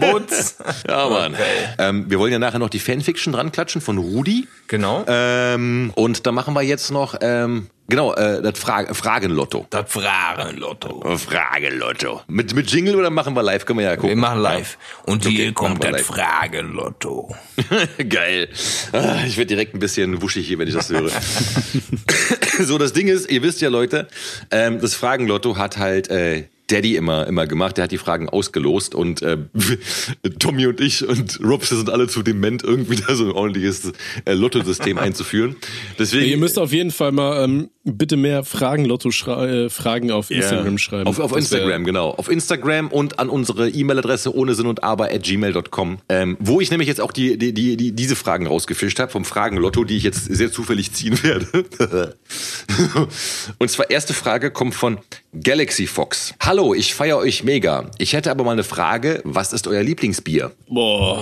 Butz. 0.00 0.56
Ja, 0.88 1.08
Mann. 1.08 1.34
Ähm, 1.78 2.10
wir 2.10 2.18
wollen 2.18 2.32
ja 2.32 2.38
nachher 2.38 2.58
noch 2.58 2.70
die 2.70 2.78
Fanfiction 2.78 3.32
dran 3.32 3.52
klatschen 3.52 3.80
von 3.80 3.98
Rudi. 3.98 4.48
Genau. 4.68 5.04
Ähm, 5.06 5.92
und 5.94 6.26
da 6.26 6.32
machen 6.32 6.54
wir 6.54 6.62
jetzt 6.62 6.90
noch, 6.90 7.16
ähm, 7.20 7.68
genau, 7.88 8.14
äh, 8.14 8.40
das 8.40 8.58
Fra 8.58 8.92
Fragenlotto. 8.94 9.66
Das 9.70 9.90
Fragenlotto. 9.92 11.16
Fragenlotto. 11.18 12.22
Mit, 12.28 12.54
mit 12.54 12.70
Jingle 12.70 12.96
oder 12.96 13.10
machen 13.10 13.34
wir 13.34 13.42
live? 13.42 13.66
Können 13.66 13.80
wir 13.80 13.86
ja 13.86 13.96
gucken. 13.96 14.10
Wir 14.10 14.16
machen 14.16 14.40
live. 14.40 14.78
Und 15.04 15.26
Okay, 15.26 15.36
hier 15.36 15.52
kommt 15.52 15.84
das 15.84 15.90
live. 15.92 16.06
Fragenlotto. 16.06 17.34
Geil. 18.08 18.48
Ah, 18.92 19.24
Ich 19.26 19.36
werde 19.36 19.48
direkt 19.48 19.74
ein 19.74 19.78
bisschen 19.78 20.22
wuschig 20.22 20.46
hier, 20.46 20.58
wenn 20.58 20.68
ich 20.68 20.74
das 20.74 20.88
höre. 20.90 21.10
so, 22.60 22.78
das 22.78 22.92
Ding 22.92 23.08
ist, 23.08 23.30
ihr 23.30 23.42
wisst 23.42 23.60
ja, 23.60 23.68
Leute, 23.68 24.08
ähm, 24.50 24.80
das 24.80 24.94
Fragenlotto 24.94 25.56
hat 25.58 25.76
halt 25.76 26.08
äh, 26.08 26.44
Daddy 26.72 26.96
immer 26.96 27.26
immer 27.26 27.46
gemacht. 27.46 27.76
Der 27.76 27.84
hat 27.84 27.92
die 27.92 27.98
Fragen 27.98 28.28
ausgelost 28.28 28.94
und 28.94 29.22
äh, 29.22 29.38
Tommy 30.38 30.66
und 30.66 30.80
ich 30.80 31.06
und 31.06 31.38
Robs 31.44 31.68
sind 31.70 31.90
alle 31.90 32.06
zu 32.08 32.22
dement, 32.22 32.62
irgendwie 32.64 32.96
da 32.96 33.14
so 33.14 33.24
ein 33.26 33.32
ordentliches 33.32 33.92
äh, 34.24 34.32
Lotto-System 34.32 34.98
einzuführen. 35.06 35.56
Deswegen 35.98 36.26
Ihr 36.26 36.36
müsst 36.38 36.58
auf 36.58 36.72
jeden 36.72 36.90
Fall 36.90 37.12
mal 37.12 37.44
ähm, 37.44 37.68
bitte 37.84 38.16
mehr 38.16 38.44
Fragen, 38.44 38.84
Lotto-Fragen 38.84 40.10
auf 40.10 40.30
Instagram 40.30 40.72
Ja. 40.72 40.78
schreiben. 40.78 41.06
Auf, 41.06 41.18
auf 41.18 41.36
Instagram, 41.36 41.84
genau. 41.84 42.10
Auf 42.10 42.30
Instagram 42.30 42.88
und 42.88 43.18
an 43.18 43.28
unsere 43.28 43.68
E-Mail-Adresse 43.68 44.34
ohne 44.34 44.54
Sinn 44.54 44.66
und 44.66 44.82
Aber 44.84 45.12
at 45.12 45.22
gmail.com, 45.22 45.98
ähm, 46.08 46.36
wo 46.40 46.60
ich 46.60 46.70
nämlich 46.70 46.88
jetzt 46.88 47.00
auch 47.00 47.12
die, 47.12 47.36
die, 47.36 47.52
die, 47.52 47.76
die 47.76 47.92
diese 47.92 48.16
Fragen 48.16 48.46
rausgefischt 48.46 48.98
habe 48.98 49.10
vom 49.10 49.24
Fragenlotto, 49.24 49.84
die 49.84 49.96
ich 49.96 50.04
jetzt 50.04 50.24
sehr 50.24 50.50
zufällig 50.52 50.92
ziehen 50.92 51.22
werde. 51.22 51.64
und 53.58 53.70
zwar 53.70 53.90
erste 53.90 54.14
Frage 54.14 54.50
kommt 54.50 54.74
von 54.74 54.98
Galaxy 55.42 55.86
Fox. 55.86 56.34
Hallo, 56.40 56.61
ich 56.70 56.94
feiere 56.94 57.18
euch 57.18 57.42
mega. 57.42 57.90
Ich 57.98 58.12
hätte 58.12 58.30
aber 58.30 58.44
mal 58.44 58.52
eine 58.52 58.62
Frage. 58.62 59.20
Was 59.24 59.52
ist 59.52 59.66
euer 59.66 59.82
Lieblingsbier? 59.82 60.52
Boah. 60.68 61.20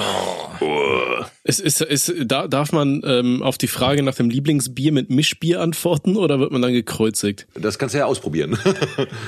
Es 1.42 1.58
ist, 1.58 1.80
ist, 1.80 2.12
da, 2.26 2.46
darf 2.46 2.72
man 2.72 3.02
ähm, 3.04 3.42
auf 3.42 3.56
die 3.56 3.66
Frage 3.66 4.02
nach 4.02 4.14
dem 4.14 4.28
Lieblingsbier 4.28 4.92
mit 4.92 5.08
Mischbier 5.08 5.62
antworten 5.62 6.16
oder 6.16 6.38
wird 6.38 6.52
man 6.52 6.60
dann 6.60 6.74
gekreuzigt? 6.74 7.46
Das 7.54 7.78
kannst 7.78 7.94
du 7.94 7.98
ja 7.98 8.06
ausprobieren. 8.06 8.58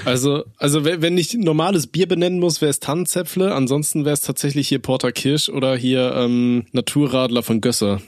Also, 0.04 0.44
also 0.58 0.84
wenn 0.84 1.16
ich 1.16 1.34
normales 1.34 1.86
Bier 1.86 2.06
benennen 2.06 2.40
muss, 2.40 2.60
wäre 2.60 2.70
es 2.70 2.80
Tannenzäpfle. 2.80 3.54
Ansonsten 3.54 4.04
wäre 4.04 4.14
es 4.14 4.20
tatsächlich 4.20 4.68
hier 4.68 4.80
Porter 4.80 5.12
Kirsch 5.12 5.48
oder 5.48 5.76
hier 5.76 6.14
ähm, 6.16 6.66
Naturradler 6.72 7.42
von 7.42 7.60
Gösser. 7.60 8.00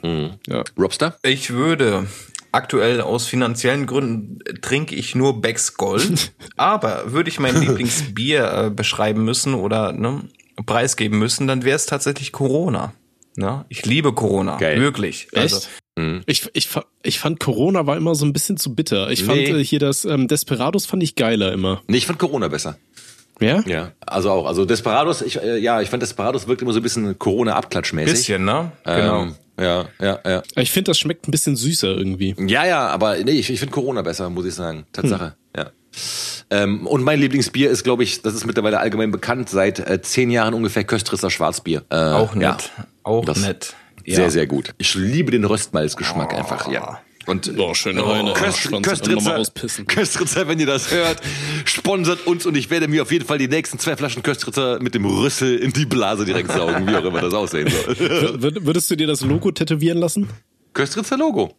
Ja. 0.47 0.65
Robster? 0.77 1.17
Ich 1.23 1.51
würde 1.51 2.07
aktuell 2.55 3.01
aus 3.01 3.27
finanziellen 3.27 3.87
Gründen 3.87 4.39
trinke 4.63 4.95
ich 4.95 5.15
nur 5.15 5.41
Becks 5.41 5.77
Gold. 5.77 6.33
aber 6.57 7.13
würde 7.13 7.29
ich 7.29 7.39
mein 7.41 7.61
Lieblingsbier 7.61 8.53
äh, 8.53 8.71
beschreiben 8.71 9.25
müssen 9.25 9.55
oder 9.55 9.93
ne, 9.93 10.23
preisgeben 10.65 11.19
müssen, 11.19 11.47
dann 11.47 11.65
wäre 11.65 11.77
es 11.77 11.87
tatsächlich 11.87 12.33
Corona. 12.33 12.95
Ne? 13.37 13.65
Ich 13.69 13.85
liebe 13.85 14.13
Corona. 14.13 14.57
Geil. 14.59 14.81
Wirklich. 14.81 15.29
Also, 15.35 15.57
Echt? 15.57 15.69
Ich, 16.27 16.49
ich, 16.55 16.69
ich 17.05 17.19
fand 17.21 17.39
Corona 17.39 17.87
war 17.87 17.97
immer 17.97 18.17
so 18.17 18.25
ein 18.25 18.33
bisschen 18.33 18.57
zu 18.57 18.75
bitter. 18.75 19.11
Ich 19.11 19.23
fand 19.23 19.39
Nee. 19.39 19.61
äh, 19.61 19.65
hier 19.65 19.79
das 19.79 20.05
ähm, 20.05 20.27
Desperados 20.27 20.87
fand 20.87 21.03
ich 21.05 21.15
geiler 21.15 21.53
immer. 21.53 21.83
Nee, 21.87 21.99
ich 21.99 22.07
fand 22.07 22.19
Corona 22.19 22.49
besser. 22.49 22.79
Ja? 23.41 23.63
Ja, 23.67 23.93
also 24.01 24.31
auch. 24.31 24.47
Also 24.47 24.65
Desperados, 24.65 25.23
ich, 25.23 25.41
äh, 25.41 25.59
ja, 25.59 25.81
ich 25.81 25.91
fand 25.91 26.03
Desperados 26.03 26.49
wirkt 26.49 26.63
immer 26.63 26.73
so 26.73 26.81
ein 26.81 26.83
bisschen 26.83 27.19
Corona-Abklatschmäßig. 27.19 28.13
Bisschen, 28.13 28.45
ne? 28.45 28.73
Genau. 28.85 29.23
Ähm, 29.23 29.35
ja, 29.65 29.89
ja, 30.01 30.21
ja. 30.25 30.43
Ich 30.57 30.71
finde, 30.71 30.91
das 30.91 30.99
schmeckt 30.99 31.27
ein 31.27 31.31
bisschen 31.31 31.57
süßer 31.57 31.89
irgendwie. 31.89 32.35
Ja, 32.39 32.65
ja, 32.65 32.89
aber 32.89 33.17
nee, 33.19 33.33
ich, 33.33 33.51
ich 33.51 33.59
finde 33.59 33.73
Corona 33.73 34.03
besser, 34.03 34.31
muss 34.31 34.47
ich 34.47 34.55
sagen. 34.55 34.87
Tatsache, 34.93 35.35
ja. 35.57 35.71
Ähm, 36.51 36.87
und 36.87 37.03
mein 37.03 37.21
Lieblingsbier 37.21 37.71
ist, 37.71 37.85
glaube 37.85 38.03
ich, 38.03 38.23
das 38.23 38.35
ist 38.35 38.47
mittlerweile 38.47 38.79
allgemein 38.81 39.11
bekannt, 39.11 39.49
seit 39.49 39.79
äh, 39.79 40.01
zehn 40.03 40.31
Jahren 40.31 40.55
ungefähr 40.55 40.85
Köstritzer 40.85 41.31
Schwarzbier. 41.31 41.85
Äh, 41.91 41.97
Auch 41.97 42.35
nett. 42.35 42.73
Ja, 42.77 42.87
Auch 43.03 43.25
das 43.25 43.41
nett. 43.41 43.75
Ja. 44.05 44.17
Sehr, 44.17 44.31
sehr 44.31 44.47
gut. 44.47 44.75
Ich 44.79 44.95
liebe 44.95 45.31
den 45.31 45.45
Röstmalzgeschmack 45.45 46.35
einfach, 46.35 46.71
ja. 46.71 47.01
Und 47.27 47.57
Boah, 47.57 47.75
schöne. 47.75 48.03
Köst, 48.35 48.59
Schwanz, 48.59 48.87
Köstritzer. 48.87 49.43
Köstritzer, 49.87 50.49
wenn 50.49 50.59
ihr 50.61 50.67
das 50.67 50.91
hört, 50.93 51.21
sponsert 51.65 52.27
uns 52.27 52.45
und 52.47 52.57
ich 52.57 52.71
werde 52.71 52.89
mir 52.89 53.03
auf 53.03 53.13
jeden 53.13 53.25
Fall 53.25 53.39
die 53.39 53.49
nächsten 53.49 53.79
zwei 53.79 53.97
Flaschen 53.97 54.23
Köstritzer 54.23 54.79
mit 54.83 54.95
dem 54.95 55.05
Rüssel 55.07 55.57
in 55.59 55.73
die 55.73 55.87
Blase 55.87 56.25
direkt 56.25 56.53
saugen, 56.53 56.87
wie 56.87 56.95
auch 56.95 57.05
immer 57.05 57.21
das 57.21 57.33
aussehen 57.35 57.69
soll. 57.71 57.95
Wür- 57.95 58.65
Würdest 58.67 58.91
du 58.91 58.97
dir 58.97 59.07
das 59.07 59.23
Logo 59.23 59.51
tätowieren 59.53 59.99
lassen? 59.99 60.29
Köstritzer 60.75 61.17
Logo. 61.17 61.55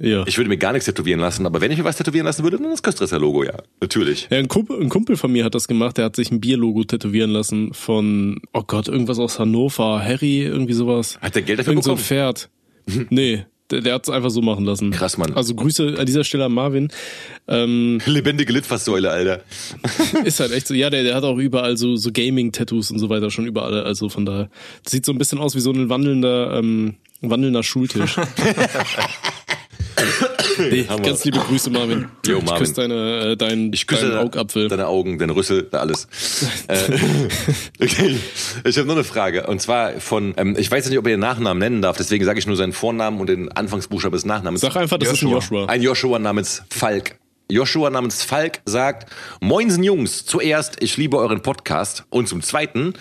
Ja. 0.00 0.22
Ich 0.28 0.36
würde 0.38 0.48
mir 0.48 0.58
gar 0.58 0.72
nichts 0.72 0.86
tätowieren 0.86 1.18
lassen, 1.18 1.44
aber 1.44 1.60
wenn 1.60 1.72
ich 1.72 1.78
mir 1.78 1.82
was 1.84 1.96
tätowieren 1.96 2.24
lassen 2.26 2.44
würde, 2.44 2.58
dann 2.58 2.70
das 2.70 2.84
Köstritzer 2.84 3.18
Logo, 3.18 3.42
ja. 3.42 3.54
Natürlich. 3.80 4.28
Ja, 4.30 4.38
ein 4.38 4.46
Kumpel, 4.46 4.80
ein 4.80 4.88
Kumpel 4.90 5.16
von 5.16 5.32
mir 5.32 5.44
hat 5.44 5.56
das 5.56 5.66
gemacht, 5.66 5.96
der 5.98 6.04
hat 6.04 6.14
sich 6.14 6.30
ein 6.30 6.38
Bierlogo 6.40 6.84
tätowieren 6.84 7.30
lassen 7.32 7.74
von, 7.74 8.40
oh 8.52 8.62
Gott, 8.64 8.86
irgendwas 8.86 9.18
aus 9.18 9.40
Hannover, 9.40 10.00
Harry, 10.04 10.42
irgendwie 10.44 10.74
sowas. 10.74 11.18
Hat 11.20 11.34
der 11.34 11.42
Geld 11.42 11.58
dafür 11.58 11.72
Irgend 11.72 11.84
so 11.84 11.90
ein 11.92 11.96
bekommen? 11.96 12.06
Pferd. 12.06 12.48
nee, 13.10 13.44
der, 13.70 13.80
der 13.80 13.94
hat 13.94 14.04
es 14.04 14.10
einfach 14.10 14.30
so 14.30 14.42
machen 14.42 14.64
lassen. 14.64 14.90
Krass, 14.90 15.18
Mann. 15.18 15.34
Also 15.34 15.54
Grüße 15.54 15.96
an 15.98 16.06
dieser 16.06 16.24
Stelle 16.24 16.46
an 16.46 16.52
Marvin. 16.52 16.88
Ähm, 17.46 18.00
Lebendige 18.06 18.52
Litfaßsäule, 18.52 19.10
Alter. 19.10 19.42
ist 20.24 20.40
halt 20.40 20.52
echt 20.52 20.66
so, 20.66 20.74
ja, 20.74 20.90
der, 20.90 21.02
der 21.02 21.14
hat 21.14 21.24
auch 21.24 21.38
überall 21.38 21.76
so, 21.76 21.96
so 21.96 22.10
Gaming-Tattoos 22.12 22.90
und 22.90 22.98
so 22.98 23.08
weiter 23.08 23.30
schon 23.30 23.46
überall, 23.46 23.82
also 23.84 24.08
von 24.08 24.24
daher. 24.26 24.48
Sieht 24.86 25.04
so 25.04 25.12
ein 25.12 25.18
bisschen 25.18 25.38
aus 25.38 25.54
wie 25.54 25.60
so 25.60 25.70
ein 25.70 25.88
wandelnder, 25.88 26.58
ähm, 26.58 26.96
wandelnder 27.20 27.62
Schultisch. 27.62 28.16
nee, 30.58 30.82
ganz 31.02 31.24
liebe 31.24 31.38
Grüße, 31.38 31.70
Marvin. 31.70 32.06
Jo, 32.26 32.38
Ich 32.38 32.44
Marvin. 32.44 32.58
küsse 32.60 32.74
deine, 32.74 33.20
äh, 33.32 33.36
dein, 33.36 33.72
Ich 33.72 33.86
küsse 33.86 34.02
deinen 34.02 34.10
deine, 34.12 34.24
Augapfel. 34.24 34.68
deine 34.68 34.86
Augen, 34.86 35.18
deinen 35.18 35.30
Rüssel, 35.30 35.68
alles. 35.72 36.08
äh, 36.68 36.76
okay, 37.80 38.16
ich 38.64 38.76
habe 38.78 38.86
noch 38.88 38.94
eine 38.94 39.04
Frage. 39.04 39.46
Und 39.46 39.60
zwar 39.60 40.00
von, 40.00 40.34
ähm, 40.36 40.56
ich 40.58 40.70
weiß 40.70 40.88
nicht, 40.88 40.98
ob 40.98 41.06
er 41.06 41.10
den 41.12 41.20
Nachnamen 41.20 41.58
nennen 41.58 41.82
darf, 41.82 41.96
deswegen 41.96 42.24
sage 42.24 42.38
ich 42.38 42.46
nur 42.46 42.56
seinen 42.56 42.72
Vornamen 42.72 43.20
und 43.20 43.28
den 43.28 43.50
Anfangsbuchstaben 43.52 44.16
des 44.16 44.24
Nachnamens. 44.24 44.60
Sag 44.60 44.76
einfach, 44.76 44.98
das 44.98 45.12
ist 45.12 45.22
ein 45.22 45.28
Joshua. 45.28 45.60
Joshua. 45.60 45.66
Ein 45.72 45.82
Joshua 45.82 46.18
namens 46.18 46.62
Falk. 46.70 47.16
Joshua 47.50 47.88
namens 47.88 48.22
Falk 48.24 48.60
sagt, 48.66 49.10
Moinsen 49.40 49.82
Jungs, 49.82 50.26
zuerst, 50.26 50.82
ich 50.82 50.96
liebe 50.98 51.16
euren 51.16 51.40
Podcast. 51.40 52.04
Und 52.10 52.28
zum 52.28 52.42
Zweiten, 52.42 52.92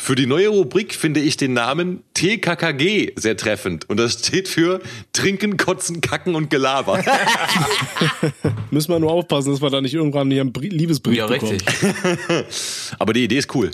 für 0.00 0.14
die 0.14 0.26
neue 0.26 0.48
Rubrik 0.48 0.94
finde 0.94 1.20
ich 1.20 1.36
den 1.36 1.52
Namen 1.54 2.02
TKKG 2.14 3.12
sehr 3.16 3.36
treffend. 3.36 3.88
Und 3.90 3.98
das 3.98 4.12
steht 4.14 4.48
für 4.48 4.80
Trinken, 5.12 5.56
Kotzen, 5.56 6.00
Kacken 6.00 6.34
und 6.34 6.50
Gelaber. 6.50 7.02
Müssen 8.70 8.92
wir 8.92 8.98
nur 9.00 9.10
aufpassen, 9.12 9.50
dass 9.52 9.60
wir 9.60 9.70
da 9.70 9.80
nicht 9.80 9.94
irgendwann 9.94 10.30
hier 10.30 10.42
einen 10.42 10.52
Brie- 10.52 10.68
Liebesbrief 10.68 11.16
Ja, 11.16 11.26
bekommen. 11.26 11.52
richtig. 11.52 12.94
Aber 12.98 13.12
die 13.12 13.24
Idee 13.24 13.38
ist 13.38 13.54
cool. 13.54 13.70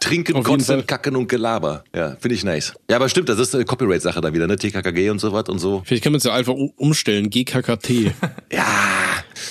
Trinken, 0.00 0.36
Auf 0.36 0.44
Kotzen. 0.44 0.86
Kacken 0.86 1.16
und 1.16 1.28
Gelaber. 1.28 1.84
Ja, 1.94 2.16
finde 2.20 2.34
ich 2.34 2.44
nice. 2.44 2.74
Ja, 2.90 2.96
aber 2.96 3.08
stimmt, 3.08 3.28
das 3.28 3.38
ist 3.38 3.54
eine 3.54 3.64
Copyright-Sache 3.64 4.20
da 4.20 4.32
wieder, 4.34 4.46
ne? 4.46 4.56
TKKG 4.56 5.08
und 5.10 5.18
so 5.18 5.32
was 5.32 5.48
und 5.48 5.58
so. 5.58 5.82
Vielleicht 5.86 6.02
können 6.02 6.14
wir 6.14 6.18
es 6.18 6.24
ja 6.24 6.34
einfach 6.34 6.52
umstellen. 6.54 7.30
GKKT. 7.30 8.12
Ja, 8.52 8.66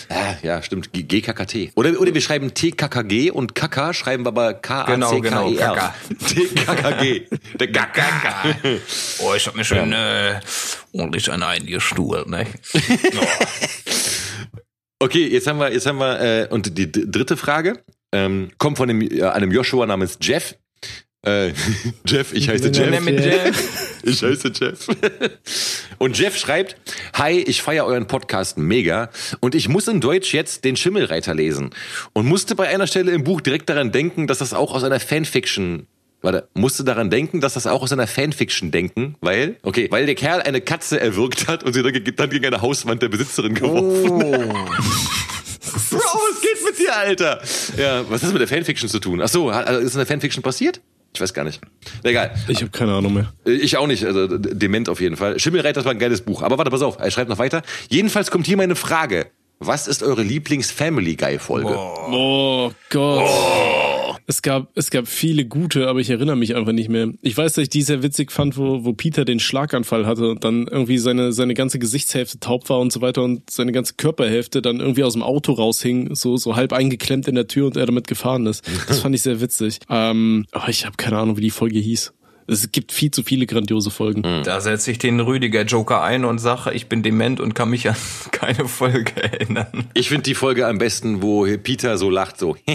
ja, 0.10 0.38
ja 0.44 0.62
stimmt. 0.62 0.94
G- 0.94 1.04
GKKT. 1.04 1.72
Oder, 1.76 2.00
oder 2.00 2.14
wir 2.14 2.22
schreiben 2.22 2.54
TKKG 2.54 3.32
und 3.32 3.54
Kaka 3.56 3.94
schreiben 3.94 4.24
wir 4.24 4.30
aber 4.30 4.54
Genau, 4.54 5.20
genau, 5.20 5.52
K-A-C-K-E-R. 5.52 5.76
Kaka. 5.76 5.96
TKKG. 6.28 7.22
Der 7.60 7.72
Kaka. 7.72 8.46
Oh, 9.20 9.34
ich 9.36 9.46
hab 9.48 9.56
mir 9.56 9.66
schön 9.66 9.92
äh, 9.92 10.40
ordentlich 10.94 11.30
einen 11.32 11.44
eingestuhlt, 11.44 12.28
ne? 12.30 12.46
Okay, 15.00 15.28
jetzt 15.28 15.48
haben 15.48 15.60
wir, 15.60 15.74
jetzt 15.74 15.86
haben 15.86 15.98
wir, 15.98 16.22
äh, 16.22 16.48
und 16.50 16.78
die 16.78 16.90
dritte 16.90 17.36
Frage 17.36 17.84
ähm, 18.14 18.52
kommt 18.58 18.78
von 18.78 18.90
einem, 18.90 19.02
äh, 19.02 19.24
einem 19.24 19.52
Joshua 19.52 19.86
namens 19.86 20.18
Jeff. 20.22 20.56
Äh, 21.26 21.52
Jeff, 22.06 22.34
ich 22.34 22.48
heiße 22.50 22.70
Jeff. 22.70 23.06
Jeff. 23.08 23.80
Ich 24.06 24.22
heiße 24.22 24.52
Jeff. 24.60 24.88
Und 25.98 26.20
Jeff 26.20 26.38
schreibt, 26.38 26.76
Hi, 27.14 27.40
ich 27.40 27.62
feiere 27.62 27.86
euren 27.86 28.06
Podcast 28.06 28.58
mega 28.58 29.10
und 29.40 29.56
ich 29.56 29.70
muss 29.70 29.88
in 29.88 30.02
Deutsch 30.02 30.34
jetzt 30.34 30.66
den 30.66 30.76
Schimmelreiter 30.76 31.34
lesen 31.34 31.70
und 32.12 32.26
musste 32.26 32.54
bei 32.56 32.68
einer 32.68 32.86
Stelle 32.88 33.12
im 33.14 33.24
Buch 33.24 33.40
direkt 33.40 33.70
daran 33.70 33.94
denken, 33.94 34.28
dass 34.28 34.40
das 34.40 34.54
auch 34.54 34.74
aus 34.74 34.84
einer 34.84 35.00
Fanfiction 35.00 35.88
Warte, 36.22 36.48
musste 36.54 36.84
daran 36.86 37.10
denken, 37.10 37.40
dass 37.42 37.54
das 37.56 37.68
auch 37.68 37.82
aus 37.82 37.92
einer 37.94 38.08
Fanfiction 38.08 38.72
denken, 38.72 39.16
weil, 39.20 39.58
okay, 39.62 39.88
weil 39.92 40.06
der 40.06 40.16
Kerl 40.16 40.42
eine 40.42 40.62
Katze 40.62 40.98
erwürgt 41.00 41.48
hat 41.50 41.64
und 41.66 41.74
sie 41.74 41.84
dann, 41.84 41.92
ge- 41.94 42.14
dann 42.16 42.30
gegen 42.30 42.46
eine 42.46 42.62
Hauswand 42.62 43.02
der 43.02 43.10
Besitzerin 43.10 43.54
geworfen 43.56 44.54
Bro, 45.74 46.00
was 46.00 46.42
geht 46.42 46.64
mit 46.66 46.80
dir, 46.80 46.96
Alter? 46.96 47.42
Ja, 47.78 48.02
was 48.10 48.22
hat 48.22 48.28
das 48.30 48.32
mit 48.34 48.42
der 48.42 48.48
Fanfiction 48.48 48.88
zu 48.90 49.00
tun? 49.00 49.22
Ach 49.22 49.28
so, 49.28 49.50
also 49.50 49.80
ist 49.80 49.94
in 49.94 49.98
der 50.00 50.08
Fanfiction 50.08 50.42
passiert? 50.44 50.82
Ich 51.16 51.22
weiß 51.22 51.34
gar 51.34 51.44
nicht. 51.44 51.62
Egal. 52.04 52.34
Ich 52.48 52.58
habe 52.62 52.72
keine 52.72 52.94
Ahnung 52.96 53.14
mehr. 53.14 53.32
Äh, 53.46 53.52
Ich 53.52 53.78
auch 53.78 53.86
nicht, 53.88 54.04
also 54.06 54.28
dement 54.38 54.90
auf 54.90 55.00
jeden 55.00 55.16
Fall. 55.18 55.40
Schimmelreiter, 55.40 55.74
das 55.76 55.86
war 55.86 55.92
ein 55.92 56.00
geiles 56.00 56.22
Buch. 56.22 56.42
Aber 56.42 56.58
warte, 56.58 56.72
pass 56.72 56.82
auf, 56.82 56.98
er 57.00 57.12
schreibt 57.12 57.30
noch 57.30 57.38
weiter. 57.38 57.62
Jedenfalls 57.90 58.32
kommt 58.32 58.48
hier 58.48 58.58
meine 58.58 58.76
Frage. 58.76 59.28
Was 59.60 59.88
ist 59.88 60.02
eure 60.04 60.24
Lieblings-Family 60.24 61.16
Guy-Folge? 61.16 61.78
Oh 61.78 62.72
Gott. 62.90 63.30
Es 64.28 64.42
gab, 64.42 64.70
es 64.76 64.90
gab 64.90 65.08
viele 65.08 65.46
gute, 65.46 65.88
aber 65.88 66.00
ich 66.00 66.10
erinnere 66.10 66.36
mich 66.36 66.56
einfach 66.56 66.72
nicht 66.72 66.90
mehr. 66.90 67.10
Ich 67.22 67.36
weiß, 67.36 67.54
dass 67.54 67.64
ich 67.64 67.70
die 67.70 67.82
sehr 67.82 68.04
witzig 68.04 68.32
fand, 68.32 68.58
wo, 68.58 68.86
wo 68.86 68.94
Peter 68.94 69.26
den 69.26 69.40
Schlaganfall 69.40 70.06
hatte 70.06 70.30
und 70.30 70.44
dann 70.44 70.68
irgendwie 70.68 70.98
seine, 70.98 71.34
seine 71.34 71.54
ganze 71.54 71.80
Gesichtshälfte 71.80 72.40
taub 72.40 72.70
war 72.70 72.80
und 72.80 72.92
so 72.92 73.02
weiter 73.02 73.24
und 73.24 73.50
seine 73.50 73.72
ganze 73.72 73.96
Körperhälfte 73.96 74.62
dann 74.62 74.80
irgendwie 74.80 75.04
aus 75.04 75.14
dem 75.14 75.24
Auto 75.24 75.54
raushing, 75.54 76.16
so, 76.16 76.38
so 76.38 76.56
halb 76.56 76.74
eingeklemmt 76.74 77.28
in 77.28 77.36
der 77.36 77.48
Tür 77.48 77.68
und 77.68 77.78
er 77.78 77.86
damit 77.86 78.08
gefahren 78.08 78.46
ist. 78.46 78.64
Das 78.88 79.00
fand 79.02 79.16
ich 79.16 79.22
sehr 79.22 79.42
witzig. 79.42 79.80
Ähm, 79.90 80.46
aber 80.52 80.70
ich 80.70 80.86
habe 80.86 80.96
keine 80.98 81.18
Ahnung, 81.18 81.38
wie 81.38 81.42
die 81.42 81.50
Folge 81.50 81.80
hieß. 81.80 82.14
Es 82.48 82.72
gibt 82.72 82.92
viel 82.92 83.12
zu 83.12 83.24
viele 83.24 83.46
grandiose 83.46 83.92
Folgen. 83.92 84.24
Da 84.44 84.62
setze 84.62 84.92
ich 84.92 84.98
den 84.98 85.20
Rüdiger 85.20 85.64
Joker 85.64 86.02
ein 86.04 86.26
und 86.26 86.40
sage, 86.40 86.72
ich 86.74 86.88
bin 86.88 87.04
dement 87.04 87.40
und 87.40 87.54
kann 87.56 87.70
mich 87.70 87.88
an 87.90 87.96
keine 88.32 88.68
Folge 88.68 89.22
erinnern. 89.24 89.68
Ich 89.94 90.10
finde 90.10 90.24
die 90.24 90.36
Folge 90.36 90.68
am 90.68 90.78
besten, 90.78 91.22
wo 91.22 91.46
Peter 91.58 91.98
so 91.98 92.10
lacht, 92.10 92.38
so. 92.40 92.56
Ah, 92.68 92.74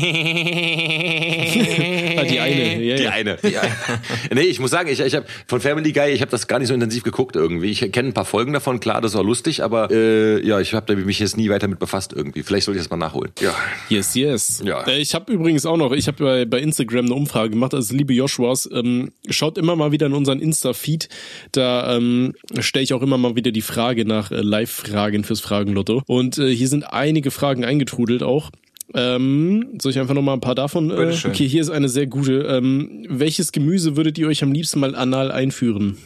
die 2.24 2.40
eine. 2.40 2.78
Ja, 2.88 2.96
Die 2.96 3.02
ja. 3.02 3.10
eine. 3.10 3.38
nee, 4.34 4.42
ich 4.42 4.60
muss 4.60 4.70
sagen, 4.70 4.88
ich, 4.88 5.00
ich 5.00 5.14
habe 5.14 5.26
von 5.46 5.60
Family 5.60 5.92
Guy, 5.92 6.10
ich 6.10 6.20
habe 6.20 6.30
das 6.30 6.46
gar 6.46 6.58
nicht 6.58 6.68
so 6.68 6.74
intensiv 6.74 7.02
geguckt 7.02 7.36
irgendwie. 7.36 7.70
Ich 7.70 7.80
kenne 7.92 8.08
ein 8.10 8.14
paar 8.14 8.24
Folgen 8.24 8.52
davon, 8.52 8.80
klar, 8.80 9.00
das 9.00 9.14
war 9.14 9.24
lustig, 9.24 9.62
aber 9.62 9.90
äh, 9.90 10.44
ja, 10.46 10.60
ich 10.60 10.74
habe 10.74 10.96
mich 10.96 11.18
jetzt 11.18 11.36
nie 11.36 11.50
weiter 11.50 11.68
mit 11.68 11.78
befasst 11.78 12.12
irgendwie. 12.14 12.42
Vielleicht 12.42 12.66
sollte 12.66 12.78
ich 12.78 12.84
das 12.84 12.90
mal 12.90 12.96
nachholen. 12.96 13.30
Ja. 13.40 13.54
Yes, 13.88 14.14
yes. 14.14 14.62
Ja. 14.64 14.86
Äh, 14.86 15.00
Ich 15.00 15.14
habe 15.14 15.32
übrigens 15.32 15.66
auch 15.66 15.76
noch, 15.76 15.92
ich 15.92 16.06
habe 16.08 16.24
bei, 16.24 16.44
bei 16.44 16.60
Instagram 16.60 17.06
eine 17.06 17.14
Umfrage 17.14 17.50
gemacht, 17.50 17.74
also 17.74 17.94
liebe 17.94 18.12
Joshuas, 18.14 18.68
ähm, 18.72 19.12
schaut 19.28 19.57
immer 19.58 19.76
mal 19.76 19.92
wieder 19.92 20.06
in 20.06 20.14
unseren 20.14 20.40
Insta-Feed, 20.40 21.08
da 21.52 21.96
ähm, 21.96 22.34
stelle 22.60 22.84
ich 22.84 22.94
auch 22.94 23.02
immer 23.02 23.18
mal 23.18 23.36
wieder 23.36 23.50
die 23.50 23.62
Frage 23.62 24.04
nach 24.04 24.30
äh, 24.30 24.40
Live-Fragen 24.40 25.24
fürs 25.24 25.40
Fragenlotto. 25.40 26.02
Und 26.06 26.38
äh, 26.38 26.54
hier 26.54 26.68
sind 26.68 26.84
einige 26.84 27.30
Fragen 27.30 27.64
eingetrudelt 27.64 28.22
auch. 28.22 28.50
Ähm, 28.94 29.78
soll 29.80 29.92
ich 29.92 29.98
einfach 29.98 30.14
noch 30.14 30.22
mal 30.22 30.32
ein 30.32 30.40
paar 30.40 30.54
davon? 30.54 30.90
Äh, 30.90 31.14
okay, 31.26 31.46
hier 31.46 31.60
ist 31.60 31.70
eine 31.70 31.88
sehr 31.88 32.06
gute. 32.06 32.44
Ähm, 32.44 33.04
welches 33.08 33.52
Gemüse 33.52 33.96
würdet 33.96 34.16
ihr 34.16 34.28
euch 34.28 34.42
am 34.42 34.52
liebsten 34.52 34.80
mal 34.80 34.94
anal 34.94 35.30
einführen? 35.30 35.98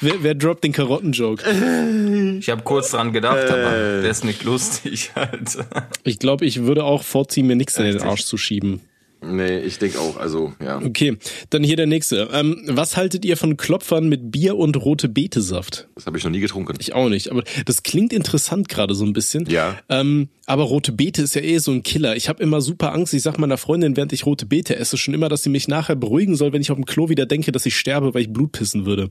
wer, 0.00 0.22
wer 0.22 0.34
droppt 0.34 0.64
den 0.64 0.72
Karottenjoke? 0.72 2.38
Ich 2.40 2.48
habe 2.48 2.62
kurz 2.62 2.90
dran 2.90 3.12
gedacht, 3.12 3.50
aber 3.50 4.00
der 4.02 4.10
ist 4.10 4.24
nicht 4.24 4.42
lustig 4.44 5.12
halt. 5.16 5.58
Ich 6.04 6.18
glaube, 6.18 6.44
ich 6.44 6.62
würde 6.62 6.84
auch 6.84 7.02
vorziehen, 7.02 7.46
mir 7.46 7.56
nichts 7.56 7.76
in 7.78 7.84
den 7.84 8.00
Arsch 8.02 8.24
zu 8.24 8.36
schieben. 8.36 8.80
Nee, 9.22 9.58
ich 9.60 9.78
denke 9.78 10.00
auch, 10.00 10.16
also, 10.16 10.54
ja. 10.64 10.80
Okay, 10.82 11.18
dann 11.50 11.62
hier 11.62 11.76
der 11.76 11.86
nächste. 11.86 12.28
Ähm, 12.32 12.62
was 12.66 12.96
haltet 12.96 13.24
ihr 13.24 13.36
von 13.36 13.56
Klopfern 13.56 14.08
mit 14.08 14.32
Bier 14.32 14.56
und 14.56 14.76
rote 14.76 15.08
Betesaft? 15.08 15.88
Das 15.94 16.06
habe 16.06 16.16
ich 16.16 16.24
noch 16.24 16.30
nie 16.30 16.40
getrunken. 16.40 16.76
Ich 16.80 16.94
auch 16.94 17.08
nicht, 17.08 17.30
aber 17.30 17.44
das 17.66 17.82
klingt 17.82 18.12
interessant 18.12 18.68
gerade 18.68 18.94
so 18.94 19.04
ein 19.04 19.12
bisschen. 19.12 19.46
Ja. 19.46 19.78
Ähm, 19.88 20.28
aber 20.46 20.64
rote 20.64 20.92
Beete 20.92 21.22
ist 21.22 21.34
ja 21.34 21.42
eh 21.42 21.58
so 21.58 21.70
ein 21.70 21.82
Killer. 21.82 22.16
Ich 22.16 22.28
habe 22.28 22.42
immer 22.42 22.60
super 22.60 22.92
Angst. 22.92 23.14
Ich 23.14 23.22
sag 23.22 23.38
meiner 23.38 23.58
Freundin, 23.58 23.96
während 23.96 24.12
ich 24.12 24.26
rote 24.26 24.46
Beete 24.46 24.74
esse, 24.76 24.96
schon 24.96 25.14
immer, 25.14 25.28
dass 25.28 25.42
sie 25.42 25.50
mich 25.50 25.68
nachher 25.68 25.96
beruhigen 25.96 26.34
soll, 26.34 26.52
wenn 26.52 26.62
ich 26.62 26.70
auf 26.70 26.78
dem 26.78 26.86
Klo 26.86 27.08
wieder 27.08 27.26
denke, 27.26 27.52
dass 27.52 27.66
ich 27.66 27.76
sterbe, 27.76 28.14
weil 28.14 28.22
ich 28.22 28.32
Blut 28.32 28.52
pissen 28.52 28.86
würde. 28.86 29.10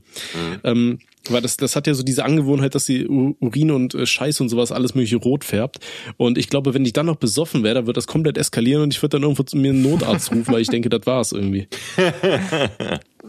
Ähm, 0.64 0.98
weil 1.28 1.42
das, 1.42 1.56
das 1.56 1.76
hat 1.76 1.86
ja 1.86 1.94
so 1.94 2.02
diese 2.02 2.24
Angewohnheit, 2.24 2.74
dass 2.74 2.86
sie 2.86 3.06
Urin 3.06 3.70
und 3.70 3.94
äh, 3.94 4.06
Scheiß 4.06 4.40
und 4.40 4.48
sowas 4.48 4.72
alles 4.72 4.94
mögliche 4.94 5.16
rot 5.16 5.44
färbt. 5.44 5.78
Und 6.16 6.38
ich 6.38 6.48
glaube, 6.48 6.74
wenn 6.74 6.84
ich 6.84 6.92
dann 6.92 7.06
noch 7.06 7.16
besoffen 7.16 7.62
wäre, 7.62 7.74
dann 7.74 7.86
wird 7.86 7.96
das 7.96 8.06
komplett 8.06 8.38
eskalieren 8.38 8.82
und 8.82 8.94
ich 8.94 9.02
würde 9.02 9.16
dann 9.16 9.22
irgendwo 9.22 9.42
zu 9.42 9.56
mir 9.56 9.70
einen 9.70 9.82
Notarzt 9.82 10.30
rufen, 10.32 10.52
weil 10.52 10.62
ich 10.62 10.68
denke, 10.68 10.88
das 10.88 11.06
war's 11.06 11.32
irgendwie. 11.32 11.68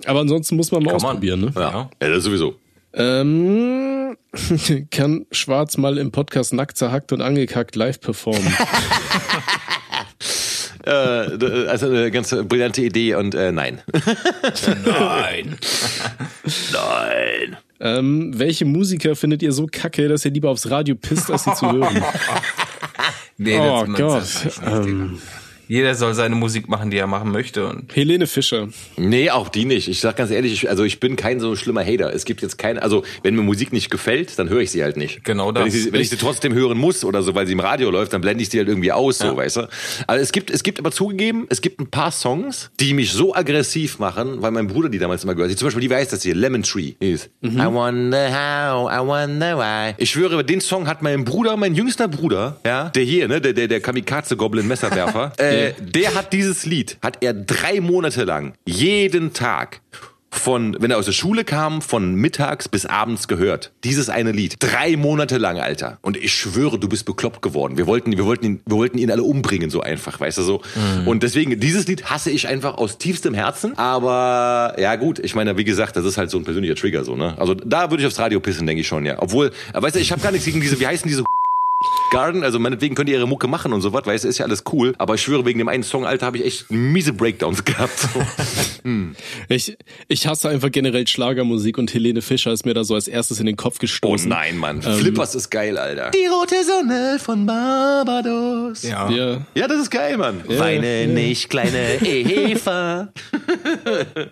Aber 0.06 0.22
ansonsten 0.22 0.56
muss 0.56 0.72
man 0.72 0.84
mal 0.84 0.92
Kann 0.92 1.02
man. 1.02 1.06
ausprobieren, 1.12 1.42
ne? 1.42 1.52
Ja, 1.56 1.90
ja. 2.02 2.10
das 2.10 2.24
sowieso. 2.24 2.56
Ähm, 2.94 4.18
Kann 4.92 5.26
Schwarz 5.32 5.78
mal 5.78 5.98
im 5.98 6.12
Podcast 6.12 6.54
nackt 6.54 6.78
zerhackt 6.78 7.12
und 7.14 7.22
angekackt 7.22 7.76
live 7.76 8.00
performen? 8.00 8.54
Äh, 10.84 10.90
also 11.68 11.86
eine 11.86 12.10
ganz 12.10 12.36
brillante 12.36 12.82
Idee 12.82 13.14
und 13.14 13.36
äh, 13.36 13.52
nein. 13.52 13.84
Nein. 14.84 15.58
Nein. 16.74 17.58
Ähm, 17.82 18.38
welche 18.38 18.66
Musiker 18.66 19.16
findet 19.16 19.42
ihr 19.42 19.52
so 19.52 19.68
kacke, 19.70 20.08
dass 20.08 20.24
ihr 20.24 20.32
lieber 20.32 20.50
aufs 20.50 20.70
Radio 20.70 20.96
pisst, 20.96 21.32
als 21.32 21.44
sie 21.44 21.54
zu 21.54 21.72
hören? 21.72 22.04
Nee, 23.38 23.58
oh 23.58 23.86
Gott. 23.86 24.24
Ähm. 24.64 25.20
Jeder 25.72 25.96
soll 25.96 26.14
seine 26.14 26.36
Musik 26.36 26.68
machen, 26.68 26.92
die 26.92 26.98
er 26.98 27.08
machen 27.08 27.32
möchte. 27.32 27.66
Und 27.66 27.96
Helene 27.96 28.28
Fischer. 28.28 28.68
Nee, 28.98 29.30
auch 29.30 29.48
die 29.48 29.64
nicht. 29.64 29.88
Ich 29.88 30.02
sag 30.02 30.18
ganz 30.18 30.30
ehrlich, 30.30 30.52
ich, 30.52 30.70
also 30.70 30.84
ich 30.84 31.00
bin 31.00 31.16
kein 31.16 31.40
so 31.40 31.56
schlimmer 31.56 31.82
Hater. 31.82 32.14
Es 32.14 32.26
gibt 32.26 32.42
jetzt 32.42 32.58
kein, 32.58 32.78
also 32.78 33.06
wenn 33.24 33.38
mir 33.38 33.42
Musik 33.42 33.72
nicht 33.72 33.90
gefällt, 33.90 34.38
dann 34.38 34.50
höre 34.50 34.60
ich 34.60 34.72
sie 34.72 34.84
halt 34.84 34.98
nicht. 34.98 35.24
Genau 35.24 35.48
Wenn 35.48 35.64
das. 35.64 35.74
ich, 35.74 35.84
sie, 35.84 35.94
wenn 35.94 36.02
ich 36.02 36.10
sie 36.10 36.18
trotzdem 36.18 36.54
hören 36.54 36.78
muss 36.78 37.06
oder 37.06 37.24
so, 37.24 37.36
weil 37.36 37.48
sie 37.48 37.54
im 37.54 37.62
Radio 37.62 37.90
läuft, 37.90 38.12
dann 38.12 38.20
blende 38.20 38.44
ich 38.44 38.50
sie 38.50 38.58
halt 38.58 38.68
irgendwie 38.68 38.92
aus, 38.92 39.20
so, 39.20 39.38
weißt 39.38 39.56
du. 39.56 39.70
Also 40.08 40.22
es 40.22 40.34
gibt, 40.34 40.52
es 40.52 40.62
gibt 40.64 40.78
aber 40.78 40.92
zugegeben, 40.92 41.46
es 41.48 41.62
gibt 41.62 41.80
ein 41.80 41.90
paar 41.90 42.12
Songs, 42.12 42.70
die 42.82 42.94
mich 42.94 43.14
so 43.14 43.34
aggressiv 43.34 43.98
machen, 43.98 44.42
weil 44.42 44.52
mein 44.52 44.68
Bruder 44.68 44.90
die 44.90 45.00
damals 45.00 45.24
immer 45.24 45.36
gehört 45.36 45.52
hat. 45.52 45.58
Zum 45.58 45.68
Beispiel, 45.68 45.84
die 45.84 45.90
weiß 45.90 46.10
das 46.10 46.22
hier, 46.22 46.36
Lemon 46.36 46.64
Tree. 46.64 46.96
Ist, 47.00 47.30
I 47.42 47.48
wonder 47.68 48.28
how, 48.28 48.92
I 48.92 49.08
wonder 49.08 49.58
why. 49.58 49.94
Ich 50.00 50.10
schwöre, 50.10 50.44
den 50.44 50.60
Song 50.60 50.86
hat 50.86 51.02
mein 51.02 51.24
Bruder, 51.24 51.56
mein 51.56 51.76
jüngster 51.76 52.10
Bruder, 52.10 52.60
ja, 52.66 52.90
der 52.90 53.04
hier, 53.04 53.30
ne, 53.30 53.40
der, 53.40 53.54
der, 53.54 53.70
der 53.70 53.80
Kamikaze-Goblin-Messerwerfer, 53.80 55.32
äh, 55.38 55.61
der 55.80 56.16
hat 56.16 56.34
dieses 56.34 56.66
Lied, 56.66 56.98
hat 57.02 57.18
er 57.22 57.34
drei 57.34 57.82
Monate 57.82 58.24
lang, 58.24 58.54
jeden 58.66 59.34
Tag, 59.34 59.82
von, 60.34 60.78
wenn 60.80 60.90
er 60.92 60.98
aus 60.98 61.06
der 61.06 61.12
Schule 61.12 61.44
kam, 61.44 61.82
von 61.82 62.16
mittags 62.16 62.70
bis 62.70 62.86
abends 62.86 63.28
gehört. 63.28 63.72
Dieses 63.84 64.10
eine 64.10 64.32
Lied. 64.32 64.56
Drei 64.60 64.96
Monate 64.96 65.38
lang, 65.38 65.60
Alter. 65.60 66.00
Und 66.02 66.16
ich 66.16 66.34
schwöre, 66.34 66.80
du 66.80 66.88
bist 66.88 67.06
bekloppt 67.06 67.42
geworden. 67.42 67.78
Wir 67.78 67.86
wollten, 67.86 68.16
wir 68.16 68.26
wollten 68.26 68.46
ihn, 68.46 68.62
wir 68.66 68.78
wollten 68.78 68.98
ihn 68.98 69.12
alle 69.12 69.24
umbringen, 69.24 69.70
so 69.70 69.82
einfach, 69.82 70.20
weißt 70.20 70.38
du 70.38 70.44
so. 70.44 70.62
Und 71.06 71.24
deswegen, 71.24 71.60
dieses 71.60 71.86
Lied 71.88 72.06
hasse 72.06 72.32
ich 72.32 72.48
einfach 72.48 72.78
aus 72.78 72.98
tiefstem 72.98 73.34
Herzen. 73.34 73.78
Aber, 73.78 74.76
ja 74.80 74.96
gut, 74.96 75.20
ich 75.20 75.36
meine, 75.36 75.58
wie 75.58 75.66
gesagt, 75.66 75.98
das 75.98 76.06
ist 76.06 76.18
halt 76.18 76.30
so 76.30 76.38
ein 76.38 76.46
persönlicher 76.46 76.76
Trigger, 76.76 77.04
so, 77.04 77.16
ne? 77.16 77.36
Also 77.38 77.54
da 77.54 77.92
würde 77.92 78.02
ich 78.02 78.08
aufs 78.08 78.20
Radio 78.20 78.40
pissen, 78.40 78.66
denke 78.66 78.82
ich 78.82 78.88
schon, 78.88 79.06
ja. 79.06 79.16
Obwohl, 79.20 79.52
äh, 79.74 79.82
weißt 79.82 79.96
du, 79.96 80.00
ich 80.00 80.12
habe 80.14 80.22
gar 80.22 80.32
nichts 80.32 80.46
gegen 80.46 80.62
diese, 80.62 80.80
wie 80.80 80.88
heißen 80.88 81.08
diese 81.08 81.24
Garden, 82.12 82.44
also 82.44 82.60
meinetwegen 82.60 82.94
könnt 82.94 83.10
ihr 83.10 83.18
ihre 83.18 83.28
Mucke 83.28 83.48
machen 83.48 83.74
und 83.74 83.82
so 83.82 83.94
was, 83.94 84.06
weißt 84.06 84.26
du, 84.26 84.28
ist 84.28 84.38
ja 84.38 84.46
alles 84.46 84.64
cool. 84.72 84.94
Aber 85.00 85.16
ich 85.16 85.22
schwöre, 85.22 85.46
wegen 85.46 85.58
dem 85.60 85.68
einen 85.70 85.82
Song, 85.84 86.06
Alter, 86.06 86.26
habe 86.28 86.38
ich 86.38 86.46
echt 86.46 86.70
miese 86.70 87.14
Breakdowns 87.14 87.64
gehabt. 87.66 87.98
So. 88.00 88.22
Ich, 89.50 89.78
ich 90.08 90.28
hasse 90.28 90.50
einfach 90.50 90.70
generell 90.72 91.08
Schlagermusik 91.08 91.78
und 91.78 91.94
Helene 91.94 92.22
Fischer 92.22 92.52
ist 92.52 92.66
mir 92.66 92.74
da 92.74 92.84
so 92.84 92.96
als 92.96 93.08
erstes 93.08 93.40
in 93.40 93.46
den 93.46 93.56
Kopf 93.56 93.76
Oh 93.78 93.82
gestoßen. 93.82 94.30
nein, 94.30 94.58
Mann. 94.58 94.82
Flippers 94.82 95.36
ist 95.36 95.50
geil, 95.50 95.78
Alter. 95.78 96.12
Die 96.12 96.26
rote 96.28 96.56
Sonne 96.66 97.18
von 97.20 97.46
Barbados. 97.46 98.84
ja. 98.84 99.10
Ja. 99.10 99.38
Ja, 99.56 99.68
das 99.68 99.82
ist 99.84 99.92
geil, 99.92 100.18
Mann. 100.18 100.42
Weine 100.48 101.08
nicht, 101.08 101.50
kleine 101.50 101.96
Eva. 102.06 103.10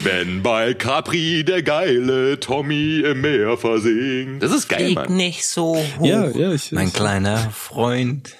Wenn 0.03 0.41
bei 0.43 0.73
Capri 0.73 1.43
der 1.43 1.63
geile 1.63 2.39
Tommy 2.39 2.99
im 3.05 3.21
Meer 3.21 3.57
versinkt. 3.57 4.43
Das 4.43 4.51
ist 4.51 4.67
geil, 4.67 4.85
Flieg 4.85 4.95
Mann. 4.95 5.15
nicht 5.15 5.45
so 5.45 5.75
hoch. 5.97 6.05
Ja, 6.05 6.27
ja, 6.29 6.51
ich- 6.53 6.71
mein 6.71 6.87
ich- 6.87 6.93
kleiner 6.93 7.49
Freund 7.69 8.35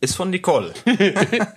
ist 0.00 0.14
von 0.14 0.28
Nicole. 0.28 0.74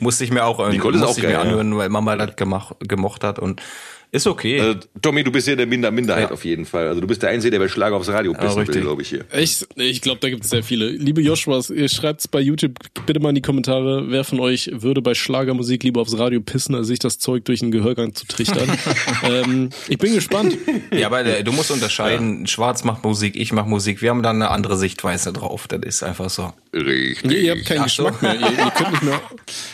musste 0.00 0.24
ich 0.24 0.32
mir 0.32 0.44
auch, 0.44 0.58
irgendwie- 0.58 0.78
Nicole 0.78 0.96
ist 0.96 1.04
auch 1.04 1.16
geil, 1.16 1.26
mir 1.26 1.32
ja. 1.34 1.40
anhören, 1.42 1.76
weil 1.76 1.88
Mama 1.88 2.16
das 2.16 2.34
gemach, 2.34 2.72
gemocht 2.80 3.22
hat 3.22 3.38
und 3.38 3.62
ist 4.10 4.26
okay. 4.26 4.58
Äh, 4.58 4.76
Tommy, 5.02 5.22
du 5.22 5.30
bist 5.30 5.46
hier 5.46 5.56
der 5.56 5.66
Minder 5.66 5.90
Minderheit 5.90 6.28
Ja. 6.28 6.30
auf 6.30 6.44
jeden 6.44 6.64
Fall. 6.64 6.88
Also 6.88 7.00
du 7.00 7.06
bist 7.06 7.22
der 7.22 7.30
Einzige, 7.30 7.52
der 7.52 7.58
bei 7.58 7.68
Schlager 7.68 7.96
aufs 7.96 8.08
Radio 8.08 8.32
pissen 8.32 8.56
will, 8.56 8.62
richtig. 8.62 8.82
glaube 8.82 9.02
ich 9.02 9.08
hier. 9.08 9.24
Ich, 9.36 9.66
ich 9.76 10.00
glaube, 10.00 10.20
da 10.20 10.30
gibt 10.30 10.44
es 10.44 10.50
sehr 10.50 10.62
viele. 10.62 10.88
Liebe 10.88 11.20
Joshuas, 11.20 11.70
ihr 11.70 11.88
schreibt's 11.88 12.26
bei 12.28 12.40
YouTube 12.40 12.72
bitte 13.06 13.20
mal 13.20 13.30
in 13.30 13.34
die 13.34 13.42
Kommentare, 13.42 14.10
wer 14.10 14.24
von 14.24 14.40
euch 14.40 14.70
würde 14.72 15.02
bei 15.02 15.14
Schlagermusik 15.14 15.82
lieber 15.82 16.00
aufs 16.00 16.18
Radio 16.18 16.40
pissen, 16.40 16.74
als 16.74 16.86
sich 16.86 16.98
das 16.98 17.18
Zeug 17.18 17.44
durch 17.44 17.60
den 17.60 17.70
Gehörgang 17.70 18.14
zu 18.14 18.26
trichtern. 18.26 18.70
ähm, 19.24 19.70
ich 19.88 19.98
bin 19.98 20.14
gespannt. 20.14 20.56
ja, 20.90 21.06
aber 21.06 21.24
äh, 21.24 21.44
du 21.44 21.52
musst 21.52 21.70
unterscheiden, 21.70 22.46
Schwarz 22.46 22.84
macht 22.84 23.04
Musik, 23.04 23.36
ich 23.36 23.52
mach 23.52 23.66
Musik. 23.66 24.00
Wir 24.02 24.10
haben 24.10 24.22
da 24.22 24.30
eine 24.30 24.50
andere 24.50 24.76
Sichtweise 24.76 25.32
drauf. 25.32 25.68
Das 25.68 25.80
ist 25.84 26.02
einfach 26.02 26.30
so. 26.30 26.52
Richtig. 26.74 27.30
Ihr, 27.30 27.38
ihr 27.40 27.50
habt 27.52 27.66
keinen 27.66 27.80
Ach 27.80 27.88
so. 27.88 28.04
Geschmack 28.04 28.22
mehr. 28.22 28.34
Ihr, 28.40 28.50
ihr, 28.58 28.70
könnt 28.70 28.92
nicht 28.92 29.02
mehr 29.02 29.20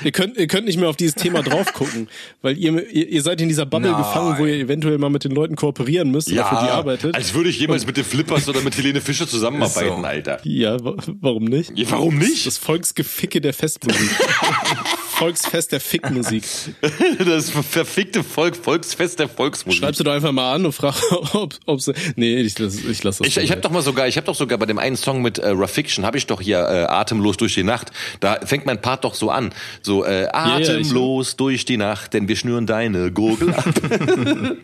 ihr, 0.05 0.13
könnt, 0.13 0.37
ihr 0.37 0.47
könnt 0.47 0.67
nicht 0.67 0.79
mehr 0.79 0.89
auf 0.89 0.97
dieses 0.97 1.15
Thema 1.15 1.43
drauf 1.43 1.73
gucken, 1.73 2.09
weil 2.43 2.57
ihr, 2.59 2.89
ihr, 2.91 3.09
ihr 3.09 3.23
seid 3.23 3.41
in 3.41 3.49
dieser 3.49 3.67
Bubble 3.67 3.91
Nein. 3.91 4.01
gefangen, 4.01 4.24
wo 4.39 4.47
ihr 4.47 4.57
eventuell 4.57 4.99
mal 4.99 5.11
mit 5.11 5.25
den 5.25 5.33
Leuten 5.33 5.57
kooperieren 5.57 6.11
müsst 6.11 6.31
oder 6.33 6.45
für 6.45 6.65
die 6.65 6.71
arbeitet. 6.71 7.15
als 7.15 7.35
würde 7.35 7.49
ich 7.51 7.59
jemals 7.61 7.87
mit 7.87 7.97
den 7.97 8.05
Flippers 8.05 8.49
oder 8.49 8.61
mit 8.63 8.77
Helene 8.77 9.01
Fischer 9.01 9.27
zusammenarbeiten, 9.29 10.01
So. 10.03 10.07
Alter. 10.07 10.39
ja, 10.45 10.83
wa- 10.85 10.97
warum 11.21 11.45
nicht? 11.45 11.73
Ja, 11.77 11.91
warum 11.91 12.19
nicht? 12.19 12.47
Das 12.47 12.59
Volksgeficke 12.59 13.41
der 13.41 13.53
Festmusik. 13.55 14.11
Volksfest 15.19 15.73
der 15.73 15.81
Fickmusik. 15.81 16.45
Das 17.25 17.51
verfickte 17.51 18.23
Volk, 18.23 18.57
Volksfest 18.57 19.19
der 19.19 19.29
Volksmusik. 19.29 19.81
Schreibst 19.81 20.01
du 20.01 20.05
doch 20.05 20.13
einfach 20.13 20.33
mal 20.33 20.55
an 20.55 20.67
und 20.67 20.73
frag, 20.73 20.95
ob, 21.35 21.55
ob 21.67 21.81
sie. 21.81 21.93
Nee, 22.17 22.37
ich, 22.41 22.59
ich 22.59 23.03
lasse 23.03 23.23
das. 23.23 23.29
Ich, 23.29 23.37
ich 23.37 23.51
habe 23.51 23.61
doch 23.61 23.71
mal 23.71 23.83
sogar, 23.83 24.09
ich 24.09 24.17
habe 24.17 24.27
doch 24.27 24.35
sogar 24.35 24.59
bei 24.59 24.67
dem 24.67 24.79
einen 24.79 24.97
Song 24.97 25.23
mit 25.23 25.39
äh, 25.39 25.49
Rafiction, 25.51 26.05
habe 26.05 26.19
ich 26.19 26.27
doch 26.27 26.41
hier 26.41 26.59
äh, 26.59 26.85
atemlos 26.85 27.37
durch 27.37 27.55
die 27.55 27.63
Nacht. 27.63 27.91
Da 28.21 28.41
fängt 28.45 28.67
mein 28.67 28.81
Part 28.81 29.05
doch 29.05 29.15
so 29.15 29.31
an, 29.31 29.53
so 29.83 30.05
äh, 30.05 30.25
ja, 30.25 30.59
ich- 30.59 30.69
atemlos 30.71 31.37
durch 31.37 31.65
die 31.65 31.77
Nacht, 31.77 32.15
denn 32.15 32.29
wir 32.29 32.37
schnüren 32.37 32.67
deine 32.67 33.11
Gurgel 33.13 33.55
ab. 33.55 33.65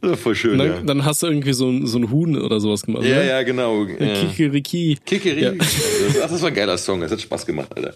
Das 0.00 0.20
Voll 0.20 0.36
schön, 0.36 0.58
dann, 0.58 0.66
ja. 0.68 0.80
dann 0.80 1.04
hast 1.04 1.22
du 1.22 1.26
irgendwie 1.26 1.52
so 1.52 1.68
ein, 1.68 1.84
so 1.86 1.98
ein 1.98 2.10
Huhn 2.10 2.40
oder 2.40 2.60
sowas 2.60 2.82
gemacht. 2.82 3.02
Ja, 3.04 3.16
ne? 3.16 3.28
ja, 3.28 3.42
genau. 3.42 3.84
Ja. 3.84 4.14
Kikeriki. 4.14 4.96
Kikiri. 5.04 5.42
Ja. 5.42 5.52
Ach, 5.58 6.28
das 6.30 6.40
war 6.40 6.48
ein 6.48 6.54
geiler 6.54 6.78
Song, 6.78 7.00
das 7.00 7.10
hat 7.10 7.20
Spaß 7.20 7.44
gemacht, 7.46 7.68
Alter. 7.74 7.94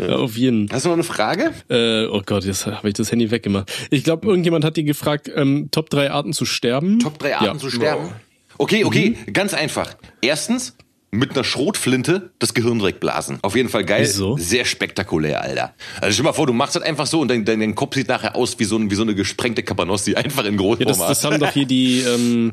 Ja, 0.00 0.16
auf 0.16 0.36
jeden. 0.36 0.68
Hast 0.72 0.84
du 0.86 0.88
noch 0.88 0.94
eine 0.94 1.04
Frage? 1.14 1.52
Äh, 1.68 2.06
oh 2.06 2.22
Gott, 2.24 2.44
jetzt 2.44 2.66
habe 2.66 2.88
ich 2.88 2.94
das 2.94 3.10
Handy 3.10 3.30
weggemacht. 3.30 3.70
Ich 3.90 4.04
glaube, 4.04 4.26
irgendjemand 4.26 4.64
hat 4.64 4.76
dir 4.76 4.84
gefragt, 4.84 5.30
ähm, 5.34 5.68
Top 5.70 5.90
3 5.90 6.10
Arten 6.10 6.32
zu 6.32 6.44
sterben. 6.44 6.98
Top 6.98 7.18
drei 7.18 7.34
Arten 7.36 7.44
ja. 7.46 7.58
zu 7.58 7.70
sterben? 7.70 8.10
Okay, 8.58 8.84
okay, 8.84 9.16
ganz 9.32 9.54
einfach. 9.54 9.94
Erstens, 10.20 10.76
mit 11.10 11.32
einer 11.32 11.44
Schrotflinte 11.44 12.30
das 12.38 12.54
Gehirn 12.54 12.78
direkt 12.78 13.00
blasen. 13.00 13.38
Auf 13.42 13.56
jeden 13.56 13.68
Fall 13.68 13.84
geil. 13.84 14.02
Wieso? 14.02 14.36
Sehr 14.36 14.64
spektakulär, 14.64 15.42
Alter. 15.42 15.74
Also 16.00 16.12
stell 16.12 16.22
dir 16.22 16.28
mal 16.28 16.32
vor, 16.32 16.46
du 16.46 16.52
machst 16.52 16.76
das 16.76 16.82
einfach 16.82 17.06
so 17.06 17.20
und 17.20 17.28
dein, 17.28 17.44
dein, 17.44 17.60
dein 17.60 17.74
Kopf 17.74 17.94
sieht 17.96 18.08
nachher 18.08 18.36
aus 18.36 18.58
wie 18.58 18.64
so, 18.64 18.76
ein, 18.76 18.90
wie 18.90 18.94
so 18.94 19.02
eine 19.02 19.14
gesprengte 19.14 19.62
Kapanossi, 19.62 20.14
einfach 20.16 20.44
in 20.44 20.54
Ja, 20.54 20.58
Großformat. 20.58 20.88
das, 20.88 21.20
das 21.20 21.24
haben 21.24 21.40
doch 21.40 21.50
hier 21.50 21.66
die, 21.66 22.00
ähm, 22.00 22.52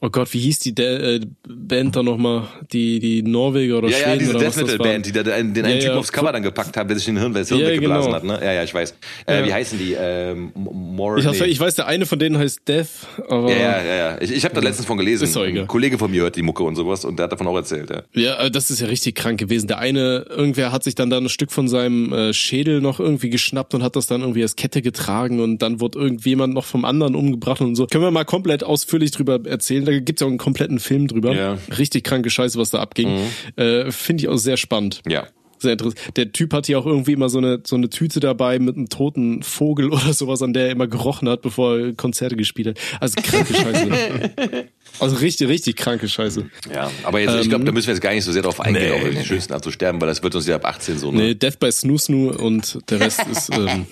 oh 0.00 0.10
Gott, 0.10 0.32
wie 0.32 0.38
hieß 0.38 0.58
die 0.60 0.74
De 0.74 1.16
äh, 1.16 1.20
Band 1.46 1.96
da 1.96 2.02
nochmal? 2.02 2.48
Die, 2.72 2.98
die 2.98 3.22
Norweger 3.22 3.78
oder 3.78 3.88
ja, 3.88 3.96
Schweden 3.96 4.10
ja, 4.10 4.16
diese 4.18 4.30
oder 4.30 4.38
Death 4.40 4.56
Metal? 4.56 4.78
Band, 4.78 5.06
die 5.06 5.12
da 5.12 5.22
den, 5.22 5.54
den 5.54 5.64
einen 5.64 5.74
Ja, 5.74 5.80
Typen 5.80 5.94
ja. 5.94 5.98
aufs 5.98 6.12
Cover 6.12 6.32
dann 6.32 6.42
gepackt 6.42 6.76
haben, 6.76 6.88
der 6.88 6.96
sich 6.96 7.06
den 7.06 7.18
Hirn, 7.18 7.32
das 7.32 7.48
Hirn 7.48 7.60
Ja, 7.60 7.68
weggeblasen 7.68 8.12
genau. 8.12 8.16
hat, 8.16 8.40
ne? 8.40 8.46
Ja, 8.46 8.52
ja, 8.52 8.64
ich 8.64 8.74
weiß. 8.74 8.94
Äh. 9.26 9.44
Wie 9.44 9.52
heißen 9.52 9.78
die? 9.78 9.94
Ähm, 9.98 10.52
More, 10.54 11.18
Ich, 11.18 11.40
nee. 11.40 11.46
ich 11.46 11.60
weiß, 11.60 11.74
der 11.74 11.86
eine 11.86 12.06
von 12.06 12.18
denen 12.18 12.38
heißt 12.38 12.66
Death, 12.66 12.88
aber 13.28 13.50
ja, 13.50 13.58
ja, 13.58 13.84
ja, 13.84 13.96
ja. 13.96 14.20
Ich, 14.20 14.30
ich 14.30 14.44
habe 14.44 14.54
da 14.54 14.60
letztens 14.60 14.86
von 14.86 14.98
gelesen. 14.98 15.24
Ist. 15.24 15.36
Ein 15.36 15.66
Kollege 15.66 15.98
von 15.98 16.10
mir 16.10 16.22
hört 16.22 16.36
die 16.36 16.42
Mucke 16.42 16.62
und 16.62 16.76
sowas 16.76 17.04
und 17.04 17.18
der 17.18 17.24
hat 17.24 17.32
davon 17.32 17.46
auch 17.46 17.56
erzählt, 17.56 17.90
ja. 17.90 18.02
Ja, 18.14 18.38
aber 18.38 18.50
das 18.50 18.70
ist 18.70 18.80
ja 18.80 18.86
richtig 18.86 19.14
krank 19.14 19.38
gewesen. 19.38 19.66
Der 19.66 19.78
eine, 19.78 20.26
irgendwer 20.28 20.72
hat 20.72 20.84
sich 20.84 20.94
dann 20.94 21.10
da 21.10 21.18
ein 21.18 21.28
Stück 21.28 21.52
von 21.52 21.68
seinem 21.68 22.12
äh, 22.12 22.32
Schädel 22.32 22.80
noch 22.80 23.00
irgendwie 23.00 23.30
geschnappt 23.30 23.74
und 23.74 23.82
hat 23.82 23.96
das 23.96 24.06
dann 24.06 24.20
irgendwie 24.20 24.42
als 24.42 24.56
Kette 24.56 24.82
getragen 24.82 25.40
und 25.40 25.58
dann 25.62 25.80
wurde 25.80 25.98
irgendjemand 25.98 26.54
noch 26.54 26.64
vom 26.64 26.84
anderen 26.84 27.14
umgebracht 27.14 27.60
und 27.60 27.74
so. 27.74 27.86
Können 27.86 28.04
wir 28.04 28.10
mal 28.10 28.24
komplett 28.24 28.64
ausführlich 28.64 29.10
drüber 29.10 29.40
erzählen. 29.44 29.87
Da 29.88 29.98
gibt's 29.98 30.20
ja 30.20 30.26
auch 30.26 30.30
einen 30.30 30.38
kompletten 30.38 30.78
Film 30.80 31.08
drüber. 31.08 31.34
Ja. 31.34 31.56
Richtig 31.78 32.04
kranke 32.04 32.28
Scheiße, 32.30 32.58
was 32.58 32.70
da 32.70 32.80
abging. 32.80 33.08
Äh, 33.56 33.90
Finde 33.90 34.22
ich 34.22 34.28
auch 34.28 34.36
sehr 34.36 34.56
spannend. 34.58 35.00
Ja. 35.08 35.26
Sehr 35.60 35.72
interessant. 35.72 35.98
Der 36.16 36.30
Typ 36.30 36.52
hat 36.52 36.66
hier 36.66 36.78
auch 36.78 36.86
irgendwie 36.86 37.12
immer 37.14 37.28
so 37.28 37.38
eine, 37.38 37.60
so 37.66 37.74
eine 37.74 37.88
Tüte 37.90 38.20
dabei 38.20 38.58
mit 38.60 38.76
einem 38.76 38.88
toten 38.90 39.42
Vogel 39.42 39.88
oder 39.92 40.12
sowas, 40.12 40.40
an 40.42 40.52
der 40.52 40.66
er 40.66 40.70
immer 40.72 40.86
gerochen 40.86 41.28
hat, 41.28 41.42
bevor 41.42 41.78
er 41.78 41.92
Konzerte 41.94 42.36
gespielt 42.36 42.68
hat. 42.68 42.78
Also 43.00 43.16
kranke 43.22 43.54
Scheiße. 43.54 43.88
Also 45.00 45.16
richtig, 45.16 45.48
richtig 45.48 45.76
kranke 45.76 46.08
Scheiße. 46.08 46.46
Ja, 46.74 46.90
aber 47.04 47.20
jetzt, 47.20 47.34
ich 47.36 47.42
Ähm, 47.44 47.48
glaube, 47.50 47.64
da 47.66 47.72
müssen 47.72 47.86
wir 47.86 47.94
jetzt 47.94 48.02
gar 48.02 48.12
nicht 48.12 48.24
so 48.24 48.32
sehr 48.32 48.42
drauf 48.42 48.58
eingehen, 48.60 48.90
Nee, 48.90 49.08
auch 49.08 49.12
nee. 49.12 49.24
schönsten 49.24 49.52
Art 49.52 49.62
zu 49.62 49.70
sterben, 49.70 50.00
weil 50.00 50.08
das 50.08 50.22
wird 50.22 50.34
uns 50.34 50.46
ja 50.46 50.56
ab 50.56 50.64
18 50.64 50.98
so, 50.98 51.12
ne? 51.12 51.18
Nee, 51.18 51.34
Death 51.34 51.60
by 51.60 51.70
Snoo 51.70 51.98
Snoo 51.98 52.30
und 52.30 52.78
der 52.90 52.98
Rest 53.00 53.20
ist, 53.30 53.50
ähm, 53.54 53.86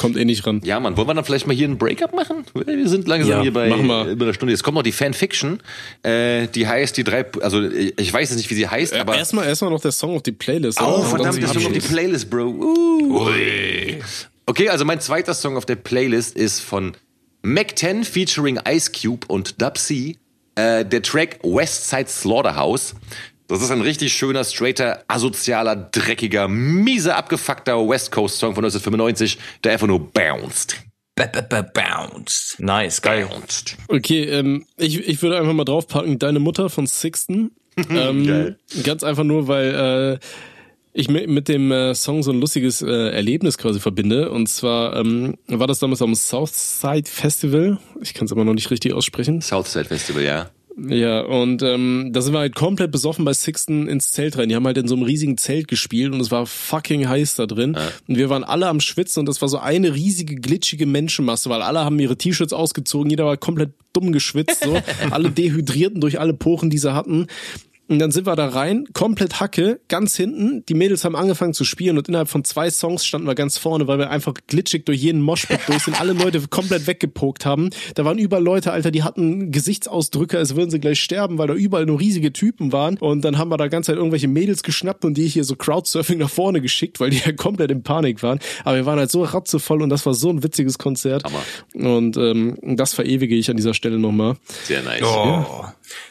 kommt 0.00 0.16
eh 0.16 0.24
nicht 0.24 0.46
ran. 0.46 0.62
Ja, 0.64 0.80
Mann, 0.80 0.96
wollen 0.96 1.08
wir 1.08 1.14
dann 1.14 1.24
vielleicht 1.26 1.46
mal 1.46 1.54
hier 1.54 1.68
ein 1.68 1.76
Breakup 1.76 2.14
machen? 2.14 2.44
Wir 2.54 2.88
sind 2.88 3.06
langsam 3.06 3.30
Ja, 3.30 3.42
hier 3.42 3.52
bei 3.52 3.68
über 3.68 4.24
einer 4.24 4.32
Stunde. 4.32 4.52
Jetzt 4.52 4.62
kommt 4.62 4.76
noch 4.76 4.82
die 4.82 4.92
Fanfiction, 4.92 5.60
äh, 6.02 6.48
die 6.48 6.66
heißt 6.66 6.96
die 6.96 7.04
drei, 7.04 7.26
also 7.42 7.62
ich 7.62 8.12
weiß 8.12 8.30
jetzt 8.30 8.38
nicht, 8.38 8.48
wie 8.48 8.54
sie 8.54 8.66
heißt, 8.66 8.94
aber 8.94 9.16
Erstmal, 9.16 9.46
erstmal 9.46 9.70
noch 9.70 9.82
der 9.82 9.92
Song 9.92 10.16
auf 10.16 10.22
die 10.22 10.32
Playlist. 10.32 10.80
oh 10.80 11.00
dann 11.00 11.10
verdammt, 11.10 11.42
das 11.42 11.54
ist 11.54 11.66
auf 11.66 11.72
die. 11.72 11.80
Playlist, 11.80 12.30
Bro. 12.30 12.46
Uh. 12.46 13.30
Okay, 14.46 14.70
also 14.70 14.86
mein 14.86 15.00
zweiter 15.00 15.34
Song 15.34 15.58
auf 15.58 15.66
der 15.66 15.76
Playlist 15.76 16.34
ist 16.34 16.60
von 16.60 16.96
Mac 17.42 17.78
10 17.78 18.04
featuring 18.04 18.58
Ice 18.66 18.90
Cube 18.90 19.26
und 19.28 19.60
Dub 19.60 19.76
C, 19.76 20.16
äh, 20.54 20.84
der 20.84 21.02
Track 21.02 21.40
Westside 21.42 22.08
Slaughterhouse. 22.08 22.94
Das 23.50 23.62
ist 23.62 23.70
ein 23.70 23.80
richtig 23.82 24.12
schöner, 24.12 24.44
straighter, 24.44 25.04
asozialer, 25.08 25.76
dreckiger, 25.76 26.48
mieser, 26.48 27.16
abgefuckter 27.16 27.76
West 27.88 28.12
Coast 28.12 28.38
Song 28.38 28.54
von 28.54 28.64
1995, 28.64 29.38
der 29.64 29.72
einfach 29.72 29.86
nur 29.88 29.98
bounced. 30.12 30.76
B 31.16 31.24
-b 31.24 31.48
-b 31.48 31.62
Bounced. 31.74 32.60
Nice, 32.60 33.02
geil. 33.02 33.28
Okay, 33.88 34.22
ähm, 34.24 34.64
ich, 34.76 35.06
ich 35.06 35.20
würde 35.20 35.38
einfach 35.38 35.52
mal 35.52 35.64
draufpacken, 35.64 36.18
deine 36.18 36.38
Mutter 36.38 36.70
von 36.70 36.86
Sixten. 36.86 37.50
ähm, 37.90 38.26
Geil. 38.26 38.58
Ganz 38.84 39.02
einfach 39.04 39.24
nur, 39.24 39.46
weil 39.48 40.18
äh, 40.22 40.26
ich 40.92 41.08
mi- 41.08 41.26
mit 41.26 41.48
dem 41.48 41.70
äh, 41.72 41.94
Song 41.94 42.22
so 42.22 42.30
ein 42.32 42.40
lustiges 42.40 42.82
äh, 42.82 43.10
Erlebnis 43.10 43.58
quasi 43.58 43.80
verbinde. 43.80 44.30
Und 44.30 44.48
zwar 44.48 44.96
ähm, 44.96 45.36
war 45.46 45.66
das 45.66 45.78
damals 45.78 46.00
am 46.02 46.14
Southside 46.14 47.10
Festival. 47.10 47.78
Ich 48.00 48.14
kann 48.14 48.24
es 48.26 48.32
aber 48.32 48.44
noch 48.44 48.54
nicht 48.54 48.70
richtig 48.70 48.92
aussprechen. 48.92 49.40
Southside 49.40 49.84
Festival, 49.86 50.22
ja. 50.22 50.50
Ja, 50.76 51.20
und 51.20 51.62
ähm, 51.62 52.10
da 52.12 52.20
sind 52.22 52.32
wir 52.32 52.38
halt 52.38 52.54
komplett 52.54 52.90
besoffen 52.90 53.24
bei 53.24 53.32
Sixten 53.32 53.86
ins 53.88 54.12
Zelt 54.12 54.38
rein. 54.38 54.48
Die 54.48 54.54
haben 54.54 54.66
halt 54.66 54.78
in 54.78 54.88
so 54.88 54.94
einem 54.94 55.04
riesigen 55.04 55.36
Zelt 55.36 55.68
gespielt 55.68 56.12
und 56.12 56.20
es 56.20 56.30
war 56.30 56.46
fucking 56.46 57.08
heiß 57.08 57.34
da 57.34 57.46
drin. 57.46 57.76
Und 58.08 58.16
wir 58.16 58.30
waren 58.30 58.44
alle 58.44 58.68
am 58.68 58.80
Schwitzen 58.80 59.20
und 59.20 59.26
das 59.26 59.40
war 59.42 59.48
so 59.48 59.58
eine 59.58 59.94
riesige, 59.94 60.36
glitschige 60.36 60.86
Menschenmasse, 60.86 61.50
weil 61.50 61.62
alle 61.62 61.80
haben 61.80 61.98
ihre 61.98 62.16
T-Shirts 62.16 62.52
ausgezogen, 62.52 63.10
jeder 63.10 63.26
war 63.26 63.36
komplett 63.36 63.70
dumm 63.92 64.12
geschwitzt, 64.12 64.64
so. 64.64 64.76
alle 65.10 65.30
dehydrierten 65.30 66.00
durch 66.00 66.20
alle 66.20 66.34
Poren, 66.34 66.70
die 66.70 66.78
sie 66.78 66.94
hatten. 66.94 67.26
Und 67.90 67.98
dann 67.98 68.12
sind 68.12 68.24
wir 68.24 68.36
da 68.36 68.46
rein, 68.46 68.86
komplett 68.92 69.40
Hacke, 69.40 69.80
ganz 69.88 70.14
hinten. 70.14 70.64
Die 70.66 70.74
Mädels 70.74 71.04
haben 71.04 71.16
angefangen 71.16 71.54
zu 71.54 71.64
spielen 71.64 71.98
und 71.98 72.08
innerhalb 72.08 72.28
von 72.28 72.44
zwei 72.44 72.70
Songs 72.70 73.04
standen 73.04 73.26
wir 73.26 73.34
ganz 73.34 73.58
vorne, 73.58 73.88
weil 73.88 73.98
wir 73.98 74.10
einfach 74.10 74.34
glitschig 74.46 74.84
durch 74.84 75.00
jeden 75.00 75.20
Moshpit 75.20 75.58
durch 75.66 75.82
sind, 75.82 76.00
alle 76.00 76.12
Leute 76.12 76.40
komplett 76.48 76.86
weggepokt 76.86 77.44
haben. 77.44 77.70
Da 77.96 78.04
waren 78.04 78.18
überall 78.18 78.44
Leute, 78.44 78.70
Alter, 78.70 78.92
die 78.92 79.02
hatten 79.02 79.50
Gesichtsausdrücke, 79.50 80.38
als 80.38 80.54
würden 80.54 80.70
sie 80.70 80.78
gleich 80.78 81.00
sterben, 81.00 81.38
weil 81.38 81.48
da 81.48 81.54
überall 81.54 81.84
nur 81.84 81.98
riesige 81.98 82.32
Typen 82.32 82.70
waren. 82.70 82.96
Und 82.96 83.24
dann 83.24 83.38
haben 83.38 83.50
wir 83.50 83.56
da 83.56 83.66
ganz 83.66 83.86
Zeit 83.86 83.96
irgendwelche 83.96 84.28
Mädels 84.28 84.62
geschnappt 84.62 85.04
und 85.04 85.14
die 85.14 85.26
hier 85.26 85.42
so 85.42 85.56
Crowdsurfing 85.56 86.18
nach 86.18 86.30
vorne 86.30 86.60
geschickt, 86.60 87.00
weil 87.00 87.10
die 87.10 87.18
ja 87.18 87.32
komplett 87.32 87.72
in 87.72 87.82
Panik 87.82 88.22
waren. 88.22 88.38
Aber 88.64 88.76
wir 88.76 88.86
waren 88.86 89.00
halt 89.00 89.10
so 89.10 89.24
ratzevoll 89.24 89.82
und 89.82 89.88
das 89.88 90.06
war 90.06 90.14
so 90.14 90.30
ein 90.30 90.44
witziges 90.44 90.78
Konzert. 90.78 91.24
Hammer. 91.24 91.42
Und 91.74 92.16
ähm, 92.16 92.56
das 92.62 92.94
verewige 92.94 93.34
ich 93.34 93.50
an 93.50 93.56
dieser 93.56 93.74
Stelle 93.74 93.98
nochmal. 93.98 94.36
Sehr 94.62 94.80
nice. 94.82 95.02
Oh. 95.02 95.64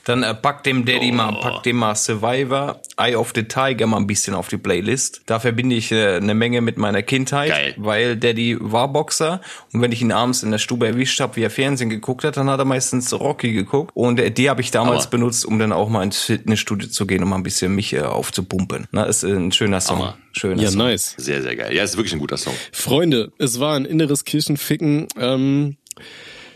Dann 0.03 0.23
äh, 0.23 0.33
pack 0.33 0.63
dem 0.63 0.85
Daddy 0.85 1.11
mal, 1.11 1.31
pack 1.39 1.63
dem 1.69 1.77
mal 1.77 1.95
Survivor, 1.95 2.81
Eye 2.97 3.15
of 3.15 3.31
the 3.35 3.43
Tiger 3.43 3.87
mal 3.87 3.97
ein 3.97 4.07
bisschen 4.07 4.33
auf 4.33 4.47
die 4.47 4.57
Playlist. 4.57 5.21
Da 5.25 5.39
verbinde 5.39 5.75
ich 5.75 5.91
äh, 5.91 6.15
eine 6.17 6.33
Menge 6.33 6.61
mit 6.61 6.77
meiner 6.77 7.01
Kindheit, 7.01 7.49
Geil. 7.49 7.73
weil 7.77 8.17
Daddy 8.17 8.57
war 8.59 8.87
Boxer 8.91 9.41
und 9.73 9.81
wenn 9.81 9.91
ich 9.91 10.01
ihn 10.01 10.11
abends 10.11 10.43
in 10.43 10.51
der 10.51 10.57
Stube 10.57 10.87
erwischt 10.87 11.19
habe, 11.21 11.35
wie 11.35 11.43
er 11.43 11.49
Fernsehen 11.49 11.89
geguckt 11.89 12.23
hat, 12.23 12.37
dann 12.37 12.49
hat 12.49 12.59
er 12.59 12.65
meistens 12.65 13.13
Rocky 13.13 13.51
geguckt 13.53 13.91
und 13.93 14.19
äh, 14.19 14.31
die 14.31 14.49
habe 14.49 14.61
ich 14.61 14.71
damals 14.71 15.03
Hammer. 15.03 15.11
benutzt, 15.11 15.45
um 15.45 15.59
dann 15.59 15.71
auch 15.71 15.89
mal 15.89 16.03
ins 16.03 16.21
Fitnessstudio 16.21 16.89
zu 16.89 17.05
gehen, 17.07 17.23
um 17.23 17.29
mal 17.29 17.35
ein 17.37 17.43
bisschen 17.43 17.73
mich 17.75 17.93
äh, 17.93 18.01
aufzupumpen. 18.01 18.87
Na, 18.91 19.03
ist 19.03 19.23
äh, 19.23 19.27
ein 19.31 19.51
schöner 19.51 19.81
Song. 19.81 19.99
Hammer. 19.99 20.17
Schöner 20.31 20.61
Ja, 20.61 20.69
Song. 20.69 20.77
nice. 20.79 21.15
Sehr, 21.17 21.41
sehr 21.41 21.55
geil. 21.55 21.73
Ja, 21.75 21.83
ist 21.83 21.97
wirklich 21.97 22.13
ein 22.13 22.19
guter 22.19 22.37
Song. 22.37 22.53
Freunde, 22.71 23.31
es 23.39 23.59
war 23.59 23.75
ein 23.75 23.85
inneres 23.85 24.25
Kirchenficken. 24.25 25.07
Ähm, 25.19 25.77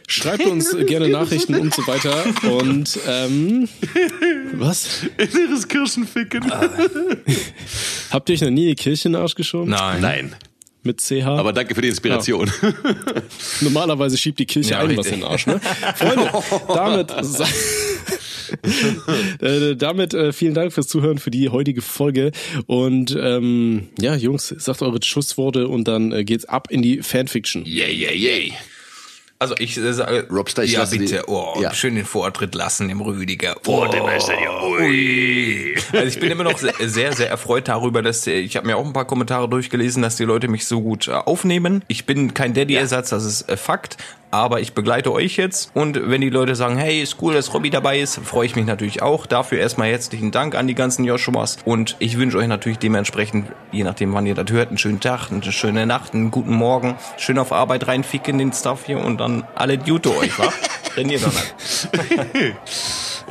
schreibt 0.07 0.45
uns 0.45 0.75
gerne 0.85 1.09
Nachrichten 1.09 1.55
und 1.55 1.73
so 1.73 1.85
weiter. 1.87 2.25
Und 2.49 2.99
ähm, 3.07 3.69
was? 4.53 5.05
Inneres 5.17 5.67
Kirschenficken. 5.67 6.51
Habt 8.09 8.29
ihr 8.29 8.33
euch 8.33 8.41
noch 8.41 8.49
nie 8.49 8.67
die 8.67 8.75
Kirche 8.75 9.07
in 9.09 9.13
den 9.13 9.21
Arsch 9.21 9.35
geschoben? 9.35 9.69
Nein. 9.69 10.01
Nein. 10.01 10.35
Mit 10.85 10.99
CH? 10.99 11.25
Aber 11.25 11.53
danke 11.53 11.75
für 11.75 11.81
die 11.81 11.87
Inspiration. 11.87 12.51
Normalerweise 13.61 14.17
schiebt 14.17 14.39
die 14.39 14.45
Kirche 14.45 14.71
Ja, 14.71 14.79
ein 14.79 14.97
was 14.97 15.07
in 15.07 15.21
den 15.21 15.23
Arsch, 15.23 15.47
ne? 15.47 15.61
Freunde, 15.95 16.29
damit, 16.67 17.09
äh, 19.41 19.75
damit 19.77 20.13
äh, 20.13 20.33
vielen 20.33 20.53
Dank 20.53 20.73
fürs 20.73 20.87
Zuhören 20.87 21.19
für 21.19 21.31
die 21.31 21.47
heutige 21.47 21.81
Folge. 21.81 22.33
Und 22.67 23.17
ähm, 23.17 23.87
ja, 23.99 24.13
Jungs, 24.15 24.49
sagt 24.49 24.81
eure 24.81 25.01
Schussworte 25.01 25.69
und 25.69 25.87
dann 25.87 26.11
äh, 26.11 26.25
geht's 26.25 26.43
ab 26.45 26.67
in 26.69 26.81
die 26.81 27.01
Fanfiction. 27.01 27.63
Yay, 27.65 27.93
yay, 27.93 28.15
yay. 28.17 28.53
Also 29.43 29.55
ich 29.59 29.75
äh, 29.77 29.91
sage, 29.91 30.25
Robster, 30.31 30.63
ich 30.63 30.71
ja 30.71 30.79
lasse 30.79 30.93
die- 30.97 30.99
bitte, 30.99 31.23
oh, 31.27 31.57
Ja. 31.59 31.73
schön 31.73 31.95
den 31.95 32.05
Vortritt 32.05 32.55
lassen 32.55 32.87
dem 32.87 33.01
Rüdiger. 33.01 33.57
Oh, 33.67 33.85
dem 33.87 34.07
ist 34.07 34.29
ja- 34.29 34.63
ui. 34.63 35.75
Also 35.91 36.05
ich 36.07 36.19
bin 36.19 36.31
immer 36.31 36.45
noch 36.45 36.57
sehr, 36.57 36.73
sehr, 36.79 37.11
sehr 37.11 37.29
erfreut 37.29 37.67
darüber, 37.67 38.01
dass 38.01 38.25
äh, 38.25 38.35
ich 38.39 38.55
habe 38.55 38.67
mir 38.67 38.77
auch 38.77 38.85
ein 38.85 38.93
paar 38.93 39.03
Kommentare 39.05 39.49
durchgelesen, 39.49 40.01
dass 40.01 40.15
die 40.15 40.23
Leute 40.23 40.47
mich 40.47 40.65
so 40.65 40.81
gut 40.81 41.09
äh, 41.09 41.11
aufnehmen. 41.11 41.83
Ich 41.89 42.05
bin 42.05 42.33
kein 42.33 42.53
Daddy-Ersatz, 42.53 43.09
das 43.09 43.25
ist 43.25 43.49
äh, 43.49 43.57
Fakt. 43.57 43.97
Aber 44.31 44.61
ich 44.61 44.73
begleite 44.73 45.11
euch 45.11 45.37
jetzt 45.37 45.69
und 45.75 46.09
wenn 46.09 46.19
die 46.21 46.31
Leute 46.31 46.55
sagen, 46.55 46.75
hey, 46.75 47.03
ist 47.03 47.17
cool, 47.21 47.35
dass 47.35 47.53
Robby 47.53 47.69
dabei 47.69 47.99
ist, 47.99 48.19
freue 48.23 48.47
ich 48.47 48.55
mich 48.55 48.65
natürlich 48.65 49.03
auch. 49.03 49.27
Dafür 49.27 49.59
erstmal 49.59 49.89
herzlichen 49.89 50.31
Dank 50.31 50.55
an 50.55 50.65
die 50.65 50.73
ganzen 50.73 51.03
Joshuas 51.05 51.57
und 51.65 51.95
ich 51.99 52.17
wünsche 52.17 52.39
euch 52.39 52.47
natürlich 52.47 52.79
dementsprechend, 52.79 53.45
je 53.71 53.83
nachdem 53.83 54.11
wann 54.15 54.25
ihr 54.25 54.33
das 54.33 54.49
hört, 54.51 54.69
einen 54.69 54.79
schönen 54.79 54.99
Tag, 54.99 55.29
eine 55.31 55.43
schöne 55.51 55.85
Nacht, 55.85 56.15
einen 56.15 56.31
guten 56.31 56.55
Morgen, 56.55 56.95
schön 57.17 57.37
auf 57.37 57.51
Arbeit 57.51 57.85
reinficken 57.87 58.39
den 58.39 58.51
Stuff 58.53 58.85
hier 58.87 58.97
und 59.05 59.19
dann 59.19 59.32
alle 59.55 59.77
Duto 59.77 60.11
euch, 60.17 60.37
wa? 60.37 60.51
Trainiert 60.93 61.23
dann 61.23 61.31
halt. 61.33 62.55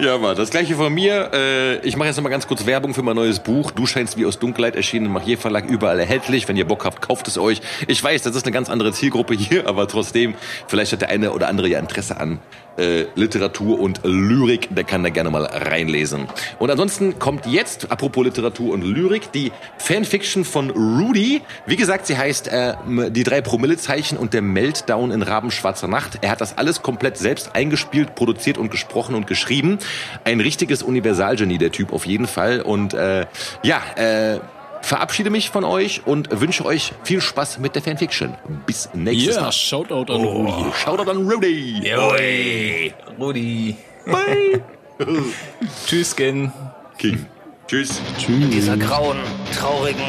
Ja, 0.01 0.17
Mann, 0.17 0.35
das 0.37 0.51
gleiche 0.51 0.75
von 0.75 0.93
mir. 0.93 1.31
Äh, 1.35 1.87
ich 1.87 1.97
mache 1.97 2.09
jetzt 2.09 2.17
noch 2.17 2.25
mal 2.25 2.31
ganz 2.31 2.47
kurz 2.47 2.65
Werbung 2.65 2.95
für 2.95 3.03
mein 3.03 3.15
neues 3.15 3.41
Buch. 3.41 3.71
Du 3.71 3.87
scheinst 3.87 4.17
wie 4.17 4.25
aus 4.25 4.39
Dunkelheit 4.39 4.75
erschienen 4.75 5.07
im 5.07 5.13
Machier 5.13 5.37
Verlag 5.37 5.67
überall 5.67 6.01
erhältlich. 6.01 6.49
Wenn 6.49 6.57
ihr 6.57 6.67
Bock 6.67 6.87
habt, 6.87 7.03
kauft 7.03 7.29
es 7.29 7.37
euch. 7.37 7.61
Ich 7.87 8.03
weiß, 8.03 8.23
das 8.23 8.35
ist 8.35 8.45
eine 8.45 8.53
ganz 8.53 8.71
andere 8.71 8.93
Zielgruppe 8.93 9.35
hier, 9.35 9.69
aber 9.69 9.87
trotzdem, 9.87 10.35
vielleicht 10.67 10.93
hat 10.93 11.03
der 11.03 11.11
eine 11.11 11.33
oder 11.33 11.49
andere 11.49 11.69
ja 11.69 11.79
Interesse 11.79 12.19
an 12.19 12.39
äh, 12.77 13.05
Literatur 13.15 13.81
und 13.81 14.01
Lyrik. 14.05 14.69
Der 14.75 14.85
kann 14.85 15.03
da 15.03 15.11
gerne 15.11 15.31
mal 15.31 15.45
reinlesen. 15.45 16.29
Und 16.59 16.71
ansonsten 16.71 17.19
kommt 17.19 17.47
jetzt, 17.47 17.91
apropos 17.91 18.25
Literatur 18.25 18.73
und 18.73 18.83
Lyrik, 18.83 19.33
die 19.33 19.53
Fanfiction 19.79 20.45
von 20.45 20.71
Rudy. 20.71 21.43
Wie 21.67 21.77
gesagt, 21.77 22.07
sie 22.07 22.17
heißt 22.17 22.49
äh, 22.49 22.75
Die 23.11 23.25
drei 23.25 23.41
Promillezeichen 23.41 24.17
und 24.19 24.35
der 24.35 24.43
Meltdown 24.43 25.11
in 25.11 25.23
Rabenschwarzer 25.23 25.89
Nacht. 25.89 26.19
Er 26.23 26.31
hat 26.31 26.41
das 26.41 26.59
alles 26.59 26.83
komplett 26.83 27.19
selbst 27.19 27.55
eingespielt, 27.55 28.15
produziert 28.15 28.59
und 28.59 28.71
gesprochen 28.71 29.15
und 29.15 29.27
geschrieben. 29.27 29.79
Ein 30.25 30.41
richtiges 30.41 30.83
Universalgenie, 30.83 31.59
der 31.59 31.73
Typ 31.73 31.93
auf 31.93 32.07
jeden 32.07 32.27
Fall. 32.27 32.63
Und 32.63 32.95
äh, 32.95 33.27
ja, 33.63 33.83
äh, 33.97 34.41
verabschiede 34.93 35.31
mich 35.31 35.49
von 35.49 35.65
euch 35.65 36.03
und 36.07 36.29
wünsche 36.43 36.67
euch 36.67 36.93
viel 37.03 37.23
Spaß 37.23 37.61
mit 37.61 37.75
der 37.75 37.81
Fanfiction. 37.81 38.35
Bis 38.67 38.91
nächstes 38.93 39.37
Ja, 39.37 39.43
Mal. 39.45 39.53
Shoutout 39.53 40.13
an 40.13 40.21
Oh. 40.21 40.43
Rudi. 40.43 40.71
Shoutout 40.85 41.11
an 41.11 41.31
Rudy. 41.31 41.95
Oi, 41.97 42.93
Rudi. 43.19 43.77
Tschüssken. 45.87 46.53
King. 46.99 47.25
Tschüss. 47.67 48.03
In 48.29 48.51
dieser 48.51 48.77
grauen, 48.77 49.17
traurigen, 49.59 50.05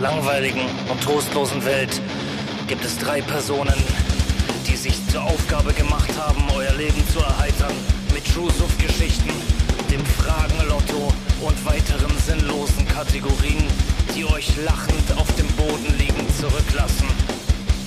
langweiligen 0.00 0.62
und 0.90 1.02
trostlosen 1.02 1.62
Welt 1.66 2.00
gibt 2.68 2.86
es 2.86 2.96
drei 2.96 3.20
Personen, 3.20 3.74
die 4.66 4.76
sich 4.76 4.94
zur 5.08 5.24
Aufgabe 5.24 5.74
gemacht 5.74 6.08
haben, 6.18 6.42
euer 6.56 6.72
Leben 6.72 7.06
zu 7.12 7.18
erheitern 7.20 7.74
mit 8.14 8.24
True-Suff-Geschichten, 8.32 9.28
dem 9.90 10.00
Fragenlotto 10.06 11.12
und 11.42 11.66
weiteren 11.66 12.16
sinnlosen 12.24 12.88
Kategorien, 12.88 13.64
die 14.14 14.24
euch 14.26 14.50
lachend 14.64 15.18
auf 15.18 15.34
dem 15.36 15.46
Boden 15.48 15.98
liegen 15.98 16.26
zurücklassen. 16.38 17.08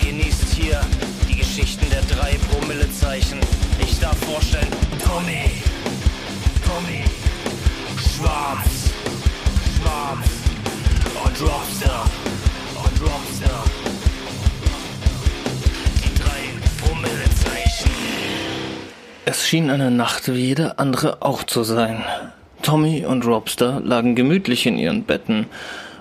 Genießt 0.01 0.53
hier 0.55 0.81
die 1.29 1.35
Geschichten 1.35 1.85
der 1.89 2.01
drei 2.01 2.37
Promillezeichen. 2.49 3.39
Ich 3.79 3.99
darf 3.99 4.17
vorstellen, 4.17 4.67
Tommy, 5.03 5.51
Tommy, 6.65 7.03
Schwarz, 7.97 8.89
Schwarz 9.75 10.29
und 11.23 11.41
Robster 11.41 12.05
und 12.75 13.01
Robster. 13.01 13.63
Die 16.03 16.21
drei 16.21 16.85
Promillezeichen. 16.85 17.91
Es 19.25 19.47
schien 19.47 19.69
eine 19.69 19.91
Nacht 19.91 20.33
wie 20.33 20.47
jede 20.47 20.79
andere 20.79 21.21
auch 21.21 21.43
zu 21.43 21.63
sein. 21.63 22.03
Tommy 22.63 23.05
und 23.05 23.25
Robster 23.25 23.79
lagen 23.83 24.15
gemütlich 24.15 24.65
in 24.65 24.79
ihren 24.79 25.03
Betten 25.03 25.45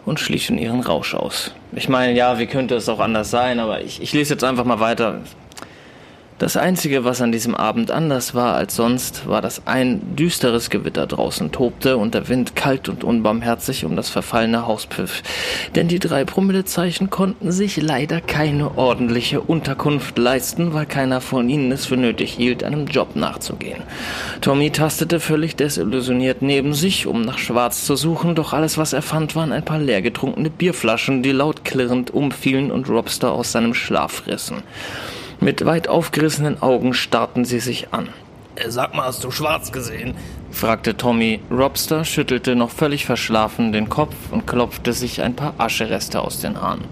und 0.07 0.20
schliefen 0.20 0.59
ihren 0.59 0.80
Rausch 0.80 1.14
aus. 1.14 1.52
Ich 1.72 1.88
meine, 1.88 2.12
ja, 2.16 2.38
wie 2.38 2.46
könnte 2.46 2.74
es 2.74 2.88
auch 2.88 3.00
anders 3.00 3.30
sein, 3.30 3.59
aber 3.59 3.80
ich, 3.80 4.02
ich 4.02 4.12
lese 4.12 4.34
jetzt 4.34 4.44
einfach 4.44 4.64
mal 4.64 4.80
weiter. 4.80 5.20
Das 6.41 6.57
Einzige, 6.57 7.05
was 7.05 7.22
an 7.22 7.30
diesem 7.30 7.55
Abend 7.55 7.93
anders 7.93 8.35
war 8.35 8.57
als 8.57 8.74
sonst, 8.74 9.28
war, 9.28 9.41
dass 9.41 9.68
ein 9.68 10.16
düsteres 10.16 10.68
Gewitter 10.68 11.07
draußen 11.07 11.53
tobte 11.53 11.97
und 11.97 12.12
der 12.12 12.28
Wind 12.28 12.57
kalt 12.57 12.89
und 12.89 13.05
unbarmherzig 13.05 13.85
um 13.85 13.95
das 13.95 14.09
verfallene 14.09 14.66
Haus 14.66 14.87
pfiff. 14.87 15.22
Denn 15.76 15.87
die 15.87 16.01
drei 16.01 16.24
Promillezeichen 16.24 17.09
konnten 17.09 17.53
sich 17.53 17.76
leider 17.76 18.20
keine 18.20 18.76
ordentliche 18.76 19.41
Unterkunft 19.43 20.18
leisten, 20.18 20.74
weil 20.74 20.87
keiner 20.87 21.20
von 21.20 21.49
ihnen 21.49 21.70
es 21.70 21.87
für 21.87 21.97
nötig 21.97 22.32
hielt, 22.32 22.64
einem 22.64 22.87
Job 22.87 23.14
nachzugehen. 23.14 23.85
Tommy 24.41 24.72
tastete 24.72 25.20
völlig 25.20 25.55
desillusioniert 25.55 26.43
neben 26.43 26.74
sich, 26.74 27.07
um 27.07 27.22
nach 27.22 27.39
Schwarz 27.39 27.85
zu 27.85 27.95
suchen, 27.95 28.35
doch 28.35 28.53
alles, 28.53 28.76
was 28.76 28.93
er 28.93 29.03
fand, 29.03 29.37
waren 29.37 29.53
ein 29.53 29.64
paar 29.64 29.78
leer 29.78 30.03
getrunkene 30.03 30.51
Bierflaschen, 30.51 31.22
die 31.22 31.30
laut 31.30 31.64
klirrend 31.64 32.12
umfielen 32.12 32.72
und 32.72 32.89
Robster 32.89 33.30
aus 33.30 33.53
seinem 33.53 33.72
Schlaf 33.72 34.26
rissen. 34.26 34.64
Mit 35.45 35.66
weit 35.66 35.88
aufgerissenen 35.88 36.62
Augen 36.62 36.95
starrten 36.95 37.45
sie 37.45 37.61
sich 37.61 37.92
an. 37.92 38.09
Äh, 38.55 38.70
Sag 38.70 38.95
mal, 38.95 39.05
hast 39.05 39.24
du 39.24 39.30
schwarz 39.30 39.72
gesehen? 39.72 40.14
Fragte 40.55 40.96
Tommy. 40.96 41.40
Robster 41.50 42.05
schüttelte 42.05 42.55
noch 42.55 42.70
völlig 42.70 43.05
verschlafen 43.05 43.72
den 43.72 43.88
Kopf 43.88 44.14
und 44.30 44.46
klopfte 44.46 44.92
sich 44.92 45.20
ein 45.22 45.34
paar 45.34 45.55
Aschereste 45.59 46.20
aus 46.22 46.40
den 46.40 46.61
Haaren. 46.61 46.84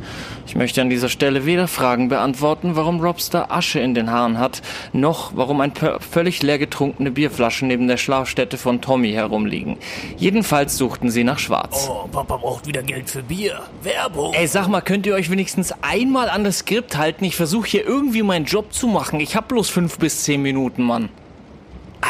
Ich 0.46 0.56
möchte 0.56 0.82
an 0.82 0.90
dieser 0.90 1.08
Stelle 1.08 1.46
weder 1.46 1.68
Fragen 1.68 2.08
beantworten, 2.08 2.74
warum 2.76 3.00
Robster 3.00 3.50
Asche 3.52 3.78
in 3.80 3.94
den 3.94 4.10
Haaren 4.10 4.38
hat, 4.38 4.60
noch 4.92 5.32
warum 5.36 5.60
ein 5.60 5.72
per- 5.72 6.00
völlig 6.00 6.42
leer 6.42 6.58
getrunkene 6.58 7.10
Bierflaschen 7.10 7.68
neben 7.68 7.86
der 7.88 7.96
Schlafstätte 7.96 8.58
von 8.58 8.80
Tommy 8.80 9.12
herumliegen. 9.12 9.78
Jedenfalls 10.18 10.76
suchten 10.76 11.10
sie 11.10 11.24
nach 11.24 11.38
Schwarz. 11.38 11.88
Oh, 11.90 12.08
Papa 12.08 12.36
braucht 12.36 12.66
wieder 12.66 12.82
Geld 12.82 13.08
für 13.08 13.22
Bier. 13.22 13.60
Werbung. 13.82 14.34
Ey, 14.34 14.46
sag 14.48 14.66
mal, 14.68 14.80
könnt 14.80 15.06
ihr 15.06 15.14
euch 15.14 15.30
wenigstens 15.30 15.72
einmal 15.82 16.28
an 16.28 16.44
das 16.44 16.58
Skript 16.58 16.96
halten? 16.98 17.24
Ich 17.24 17.36
versuche 17.36 17.68
hier 17.68 17.86
irgendwie 17.86 18.22
meinen 18.22 18.44
Job 18.44 18.72
zu 18.74 18.88
machen. 18.88 19.20
Ich 19.20 19.36
hab 19.36 19.48
bloß 19.48 19.68
fünf 19.70 19.98
bis 19.98 20.24
zehn 20.24 20.42
Minuten, 20.42 20.82
Mann. 20.82 21.08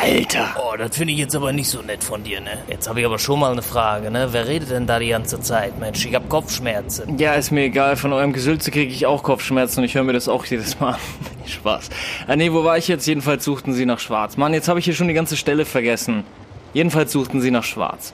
Alter. 0.03 0.57
Oh, 0.59 0.77
das 0.77 0.97
finde 0.97 1.13
ich 1.13 1.21
jetzt 1.21 1.37
aber 1.37 1.53
nicht 1.53 1.69
so 1.69 1.81
nett 1.81 2.03
von 2.03 2.25
dir, 2.25 2.41
ne? 2.41 2.59
Jetzt 2.69 2.89
habe 2.89 2.99
ich 2.99 3.07
aber 3.07 3.21
schon 3.21 3.39
mal 3.39 3.53
eine 3.53 3.63
Frage, 3.63 4.11
ne? 4.11 4.29
Wer 4.33 4.49
redet 4.49 4.71
denn 4.71 4.85
da 4.85 4.99
die 4.99 5.11
ganze 5.11 5.41
Zeit? 5.41 5.79
Mensch, 5.79 6.05
ich 6.05 6.13
hab 6.13 6.29
Kopfschmerzen. 6.29 7.19
Ja, 7.19 7.35
ist 7.35 7.53
mir 7.53 7.63
egal. 7.63 7.95
Von 7.95 8.13
eurem 8.13 8.33
Gesülze 8.33 8.73
kriege 8.73 8.93
ich 8.93 9.07
auch 9.07 9.23
Kopfschmerzen 9.23 9.79
und 9.79 9.85
ich 9.85 9.95
höre 9.95 10.03
mir 10.03 10.13
das 10.13 10.29
auch 10.29 10.45
jedes 10.45 10.81
Mal 10.81 10.95
an. 10.95 11.01
Spaß. 11.47 11.91
Ah, 12.27 12.35
nee, 12.35 12.53
wo 12.53 12.65
war 12.65 12.79
ich 12.79 12.89
jetzt? 12.89 13.07
Jedenfalls 13.07 13.45
suchten 13.45 13.75
sie 13.75 13.87
nach 13.87 14.01
Schwarz. 14.01 14.37
Mann, 14.37 14.55
jetzt 14.55 14.67
habe 14.67 14.81
ich 14.81 14.85
hier 14.85 14.95
schon 14.95 15.07
die 15.07 15.15
ganze 15.15 15.37
Stelle 15.37 15.65
vergessen. 15.65 16.25
Jedenfalls 16.73 17.13
suchten 17.13 17.41
sie 17.41 17.53
nach 17.53 17.65
Schwarz. 17.65 18.13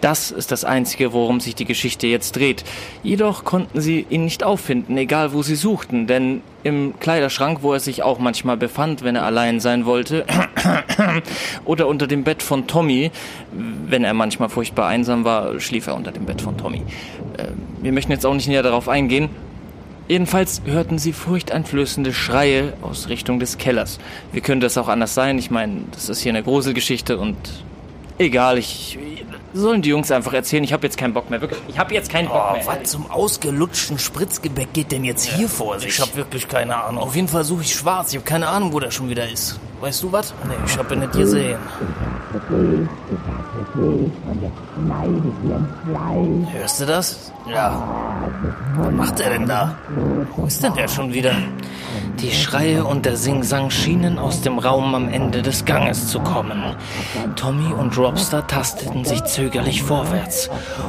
Das 0.00 0.30
ist 0.30 0.52
das 0.52 0.64
Einzige, 0.64 1.12
worum 1.12 1.40
sich 1.40 1.54
die 1.54 1.64
Geschichte 1.64 2.06
jetzt 2.06 2.36
dreht. 2.36 2.64
Jedoch 3.02 3.44
konnten 3.44 3.80
sie 3.80 4.06
ihn 4.10 4.24
nicht 4.24 4.44
auffinden, 4.44 4.96
egal 4.98 5.32
wo 5.32 5.42
sie 5.42 5.54
suchten, 5.54 6.06
denn 6.06 6.42
im 6.62 6.98
Kleiderschrank, 6.98 7.58
wo 7.62 7.72
er 7.72 7.80
sich 7.80 8.02
auch 8.02 8.18
manchmal 8.18 8.56
befand, 8.56 9.02
wenn 9.02 9.16
er 9.16 9.24
allein 9.24 9.60
sein 9.60 9.86
wollte, 9.86 10.24
oder 11.64 11.88
unter 11.88 12.06
dem 12.06 12.24
Bett 12.24 12.42
von 12.42 12.66
Tommy, 12.66 13.10
wenn 13.52 14.04
er 14.04 14.14
manchmal 14.14 14.48
furchtbar 14.48 14.88
einsam 14.88 15.24
war, 15.24 15.60
schlief 15.60 15.86
er 15.86 15.94
unter 15.94 16.12
dem 16.12 16.24
Bett 16.24 16.40
von 16.40 16.56
Tommy. 16.56 16.82
Äh, 17.36 17.48
wir 17.82 17.92
möchten 17.92 18.12
jetzt 18.12 18.26
auch 18.26 18.34
nicht 18.34 18.48
näher 18.48 18.62
darauf 18.62 18.88
eingehen. 18.88 19.28
Jedenfalls 20.06 20.60
hörten 20.66 20.98
sie 20.98 21.14
furchteinflößende 21.14 22.12
Schreie 22.12 22.74
aus 22.82 23.08
Richtung 23.08 23.40
des 23.40 23.56
Kellers. 23.56 23.98
Wie 24.32 24.42
könnte 24.42 24.66
es 24.66 24.76
auch 24.76 24.88
anders 24.88 25.14
sein? 25.14 25.38
Ich 25.38 25.50
meine, 25.50 25.80
das 25.92 26.10
ist 26.10 26.20
hier 26.20 26.32
eine 26.32 26.42
Gruselgeschichte 26.42 27.16
und 27.16 27.36
egal, 28.18 28.58
ich 28.58 28.98
sollen 29.54 29.82
die 29.82 29.88
Jungs 29.90 30.10
einfach 30.10 30.32
erzählen. 30.32 30.64
Ich 30.64 30.72
habe 30.72 30.86
jetzt 30.86 30.96
keinen 30.98 31.14
Bock 31.14 31.30
mehr. 31.30 31.40
Wirklich, 31.40 31.60
ich 31.68 31.78
habe 31.78 31.94
jetzt 31.94 32.10
keinen 32.10 32.28
Bock 32.28 32.42
Oh, 32.50 32.52
mehr. 32.54 32.66
was 32.66 32.90
zum 32.90 33.10
ausgelutschten 33.10 33.98
Spritzgebäck 33.98 34.72
geht 34.72 34.92
denn 34.92 35.04
jetzt 35.04 35.24
hier 35.24 35.48
vor 35.48 35.78
sich? 35.78 35.88
Ich 35.90 36.00
hab 36.00 36.14
wirklich 36.16 36.48
keine 36.48 36.76
Ahnung. 36.82 37.02
Auf 37.02 37.14
jeden 37.16 37.28
Fall 37.28 37.44
suche 37.44 37.62
ich 37.62 37.74
schwarz. 37.74 38.10
Ich 38.10 38.16
habe 38.16 38.24
keine 38.24 38.48
Ahnung, 38.48 38.72
wo 38.72 38.80
der 38.80 38.90
schon 38.90 39.08
wieder 39.08 39.28
ist. 39.28 39.58
Weißt 39.80 40.02
du 40.02 40.12
was? 40.12 40.34
Nee, 40.46 40.54
ich 40.66 40.76
hab 40.76 40.90
ihn 40.92 41.00
nicht 41.00 41.12
gesehen. 41.12 41.58
Hörst 46.52 46.80
du 46.80 46.86
das? 46.86 47.32
Ja. 47.46 47.82
Was 48.76 48.92
macht 48.92 49.20
er 49.20 49.30
denn 49.30 49.46
da? 49.46 49.76
Wo 50.34 50.46
ist 50.46 50.62
denn 50.62 50.74
der 50.74 50.88
schon 50.88 51.12
wieder? 51.12 51.34
Die 52.20 52.32
Schreie 52.32 52.84
und 52.84 53.04
der 53.04 53.16
Singsang 53.16 53.70
schienen 53.70 54.18
aus 54.18 54.40
dem 54.40 54.58
Raum 54.58 54.94
am 54.94 55.08
Ende 55.08 55.42
des 55.42 55.64
Ganges 55.64 56.08
zu 56.08 56.20
kommen. 56.20 56.74
Tommy 57.36 57.72
und 57.72 57.98
Robster 57.98 58.46
tasteten 58.46 59.04
sich 59.04 59.22
zögerlich 59.24 59.82
vorwärts. 59.82 60.48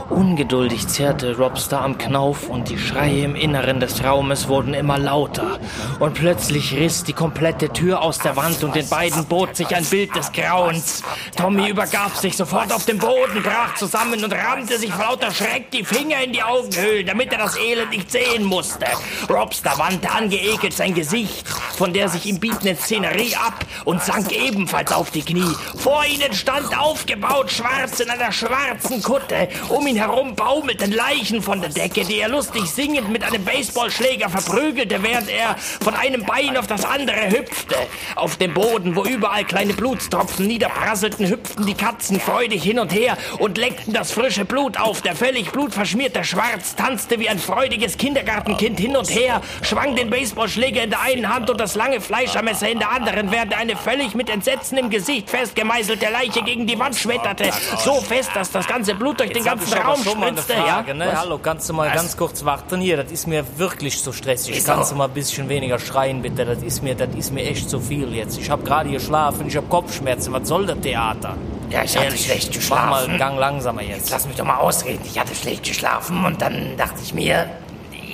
Ungeduldig 0.10 0.88
zerrte 0.88 1.38
Robster 1.38 1.82
am 1.82 1.98
Knauf 1.98 2.48
und 2.48 2.70
die 2.70 2.78
Schreie 2.78 3.24
im 3.24 3.36
Inneren 3.36 3.80
des 3.80 4.04
Raumes 4.04 4.48
wurden 4.48 4.74
immer 4.74 4.98
lauter. 4.98 5.60
Und 6.00 6.14
plötzlich 6.14 6.74
riss 6.76 7.04
die 7.04 7.14
komplette 7.14 7.70
Tür 7.70 8.02
aus 8.02 8.20
der 8.20 8.36
Wand 8.38 8.64
und 8.64 8.76
den 8.76 8.88
beiden 8.88 9.26
bot 9.26 9.56
sich 9.56 9.76
ein 9.76 9.86
Bild 9.86 10.16
des 10.16 10.32
Grauens. 10.32 11.04
Tommy 11.36 11.70
übergab 11.70 12.16
sich 12.16 12.38
sofort 12.38 12.72
auf 12.72 12.86
den 12.86 12.98
Boden, 12.98 13.44
brach 13.44 13.76
zusammen 13.76 14.24
und 14.24 14.34
rammte 14.34 14.78
sich 14.78 14.92
vor 14.92 15.06
lauter 15.06 15.32
Schreck 15.32 15.70
die 15.72 15.84
Finger 15.84 16.24
in 16.24 16.32
die 16.32 16.44
Augenhöhlen, 16.46 17.06
damit 17.06 17.32
er 17.32 17.40
das 17.40 17.58
Elend 17.58 17.92
nicht 17.92 18.12
sehen 18.12 18.44
musste. 18.44 18.86
Robster 19.30 19.78
wandte 19.78 20.10
angeekelt 20.12 20.74
sein 20.74 20.94
Gesicht 20.94 21.46
von 21.76 21.94
der 21.94 22.10
sich 22.10 22.26
ihm 22.26 22.40
bietenden 22.40 22.78
Szenerie 22.78 23.36
ab 23.36 23.66
und 23.84 24.02
sank 24.02 24.32
ebenfalls 24.32 24.92
auf 24.92 25.12
die 25.12 25.22
Knie. 25.22 25.56
Vor 25.78 26.04
ihnen 26.06 26.34
stand 26.34 26.78
aufgebaut 26.78 27.52
schwarz 27.52 28.00
in 28.00 28.10
einer 28.10 28.32
schwarzen 28.32 29.04
Kutte. 29.04 29.50
Um 29.70 29.86
ihn 29.86 29.98
herum 29.98 30.36
baumelten 30.36 30.92
Leichen 30.92 31.42
von 31.42 31.62
der 31.62 31.70
Decke, 31.70 32.06
die 32.06 32.20
er 32.20 32.30
lustig 32.30 32.66
singend 32.66 33.10
mit 33.10 33.24
einem 33.24 33.44
Baseballschläger 33.44 34.30
verprügelte, 34.30 35.04
während 35.04 35.30
er 35.30 35.56
von 35.58 35.94
einem 35.94 36.24
Bein 36.24 36.58
auf 36.58 36.68
das 36.68 36.86
andere 36.86 37.30
hüpfte. 37.30 37.76
Auf 38.16 38.38
dem 38.38 38.54
Boden, 38.54 38.96
wo 38.96 39.04
überall 39.04 39.44
kleine 39.44 39.74
Blutstropfen 39.74 40.48
niederprasselten, 40.48 41.28
hüpften 41.28 41.66
die 41.66 41.74
Katzen 41.74 42.20
freudig 42.20 42.64
hin 42.64 42.80
und 42.80 42.94
her 42.94 43.18
und 43.38 43.58
leckten 43.58 43.94
das 43.94 44.12
frische 44.12 44.46
Blut 44.46 44.80
auf. 44.80 45.02
Der 45.02 45.16
völlig 45.16 45.52
blutverschmierte 45.52 46.24
Schwarz 46.36 46.76
tanzte 46.76 47.18
wie 47.18 47.30
ein 47.30 47.40
freudiges 47.40 47.98
Kindergartenkind 47.98 48.78
hin 48.78 48.98
und 48.98 49.10
her, 49.10 49.40
schwang 49.62 49.96
den 49.96 50.10
Baseballschläger 50.10 50.84
in 50.84 50.90
der 50.90 51.02
einen 51.02 51.34
Hand 51.34 51.50
und 51.50 51.62
das 51.62 51.76
lange 51.76 52.02
Fleischermesser 52.02 52.70
in 52.70 52.80
der 52.80 52.92
anderen, 52.92 53.32
während 53.32 53.54
er 53.54 53.60
eine 53.60 53.78
völlig 53.78 54.16
mit 54.16 54.30
Entsetzen 54.30 54.78
im 54.78 54.90
Gesicht 54.90 55.30
festgemeißelte 55.30 56.08
Leiche 56.12 56.44
gegen 56.44 56.68
die 56.68 56.78
Wand 56.78 56.98
schmetterte. 56.98 57.52
So 57.78 58.02
fest, 58.02 58.32
dass 58.34 58.52
das 58.52 58.68
ganze 58.68 58.96
Blut 58.96 59.22
durch 59.22 59.30
den 59.30 59.46
Jetzt 59.46 59.50
hab 59.50 59.60
ganzen 59.60 59.78
Raum 59.78 60.04
spritzte. 60.04 60.56
Frage, 60.56 60.90
ja? 60.90 60.94
ne? 60.94 61.08
Was? 61.08 61.22
Hallo, 61.22 61.38
kannst 61.38 61.70
du 61.70 61.74
mal 61.74 61.90
ganz 61.90 62.18
kurz 62.18 62.44
warten 62.44 62.82
hier? 62.82 62.98
Das 62.98 63.14
ist 63.14 63.28
mir 63.28 63.46
wirklich 63.58 64.04
zu 64.04 64.12
stressig. 64.12 64.56
Wieso? 64.56 64.74
Kannst 64.74 64.92
du 64.92 64.96
mal 64.96 65.06
ein 65.06 65.14
bisschen 65.14 65.48
weniger 65.48 65.80
schreien, 65.80 66.22
bitte? 66.22 66.44
Das 66.44 66.62
ist 66.62 66.84
mir, 66.84 66.96
das 66.96 67.16
ist 67.16 67.32
mir 67.32 67.46
echt 67.46 67.70
zu 67.70 67.80
viel 67.80 68.14
jetzt. 68.14 68.38
Ich 68.38 68.50
habe 68.50 68.64
gerade 68.64 68.90
geschlafen, 68.90 69.48
ich 69.48 69.56
habe 69.56 69.68
Kopfschmerzen. 69.68 70.34
Was 70.34 70.50
soll 70.50 70.66
das 70.66 70.82
Theater? 70.82 71.38
Ja, 71.70 71.84
ich 71.84 71.96
hatte 71.96 72.06
Ehrlich, 72.08 72.26
schlecht 72.26 72.48
Mach 72.48 72.54
mal 72.54 72.60
geschlafen. 72.60 73.10
einen 73.12 73.20
Gang 73.20 73.40
langsamer 73.40 73.82
jetzt. 73.82 74.10
Lass 74.10 74.26
mich 74.28 74.36
doch 74.36 74.46
mal 74.46 74.58
ausreden. 74.58 75.02
Ich 75.06 75.20
hatte 75.20 75.34
schlecht 75.36 75.64
geschlafen 75.64 76.26
und 76.26 76.42
dann 76.42 76.78
dachte 76.78 77.00
ich 77.04 77.14
mir, 77.14 77.50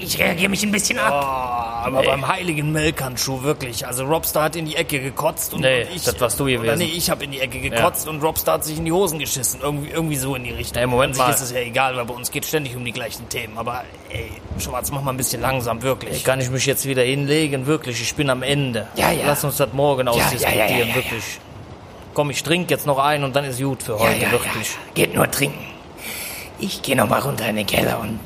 ich 0.04 0.18
reagiere 0.18 0.50
mich 0.50 0.64
ein 0.64 0.72
bisschen 0.72 0.98
ab. 0.98 1.14
Oh, 1.14 1.88
aber 1.88 2.02
beim 2.04 2.28
heiligen 2.28 2.72
Melkhandschuh 2.72 3.44
wirklich. 3.44 3.86
Also 3.86 4.06
Robster 4.06 4.42
hat 4.44 4.56
in 4.56 4.66
die 4.66 4.76
Ecke 4.76 5.00
gekotzt 5.00 5.54
und, 5.54 5.62
Nee, 5.62 5.84
und 5.84 5.96
ich. 5.96 6.04
das 6.04 6.20
warst 6.20 6.40
du 6.40 6.46
gewesen. 6.46 6.64
Oder 6.64 6.76
nee, 6.76 6.86
ich 6.86 7.10
habe 7.12 7.24
in 7.24 7.32
die 7.32 7.40
Ecke 7.40 7.60
gekotzt 7.60 8.08
und 8.08 8.22
Robster 8.24 8.54
hat 8.54 8.64
sich 8.66 8.78
in 8.80 8.86
die 8.86 8.92
Hosen 8.92 9.20
geschissen. 9.20 9.60
Irgendwie, 9.62 9.90
irgendwie 9.92 10.16
so 10.16 10.34
in 10.36 10.44
die 10.44 10.52
Richtung. 10.52 10.80
Ey, 10.82 10.88
Moment 10.88 11.14
An 11.20 11.28
mal. 11.28 11.34
ist 11.34 11.42
es 11.42 11.52
ja 11.52 11.60
egal, 11.60 11.96
weil 11.96 12.06
bei 12.06 12.14
uns 12.16 12.32
geht 12.32 12.46
ständig 12.46 12.76
um 12.76 12.84
die 12.84 12.92
gleichen 12.94 13.30
Themen. 13.30 13.58
Aber 13.60 13.84
ey, 14.10 14.32
Schwarz, 14.58 14.90
mach 14.92 15.02
mal 15.04 15.12
ein 15.12 15.18
bisschen 15.18 15.42
langsam, 15.42 15.82
wirklich. 15.84 16.24
Kann 16.24 16.40
ich 16.42 16.50
mich 16.50 16.66
jetzt 16.66 16.86
wieder 16.86 17.04
hinlegen? 17.04 17.68
Wirklich, 17.68 18.02
ich 18.02 18.16
bin 18.16 18.30
am 18.32 18.42
Ende. 18.42 18.88
Ja, 18.96 19.12
ja. 19.12 19.26
Lass 19.28 19.44
uns 19.44 19.58
das 19.58 19.72
morgen 19.74 20.08
ja, 20.08 20.14
ausdiskutieren, 20.14 20.58
ja, 20.58 20.66
ja, 20.80 20.86
ja. 20.86 20.96
wirklich. 20.96 21.24
Komm, 22.14 22.30
ich 22.30 22.44
trinke 22.44 22.72
jetzt 22.74 22.86
noch 22.86 23.00
ein 23.00 23.24
und 23.24 23.36
dann 23.36 23.46
ist 23.46 23.60
gut 23.62 23.84
für 23.84 23.94
Ja, 23.94 24.00
heute, 24.00 24.18
ja, 24.18 24.24
ja. 24.26 24.32
wirklich. 24.32 24.78
Geht 24.94 25.16
nur 25.16 25.30
trinken. 25.32 25.60
Ich 26.60 26.82
gehe 26.82 26.96
noch 26.96 27.08
mal 27.10 27.20
runter 27.20 27.48
in 27.48 27.56
den 27.56 27.66
Keller 27.66 28.00
und 28.02 28.20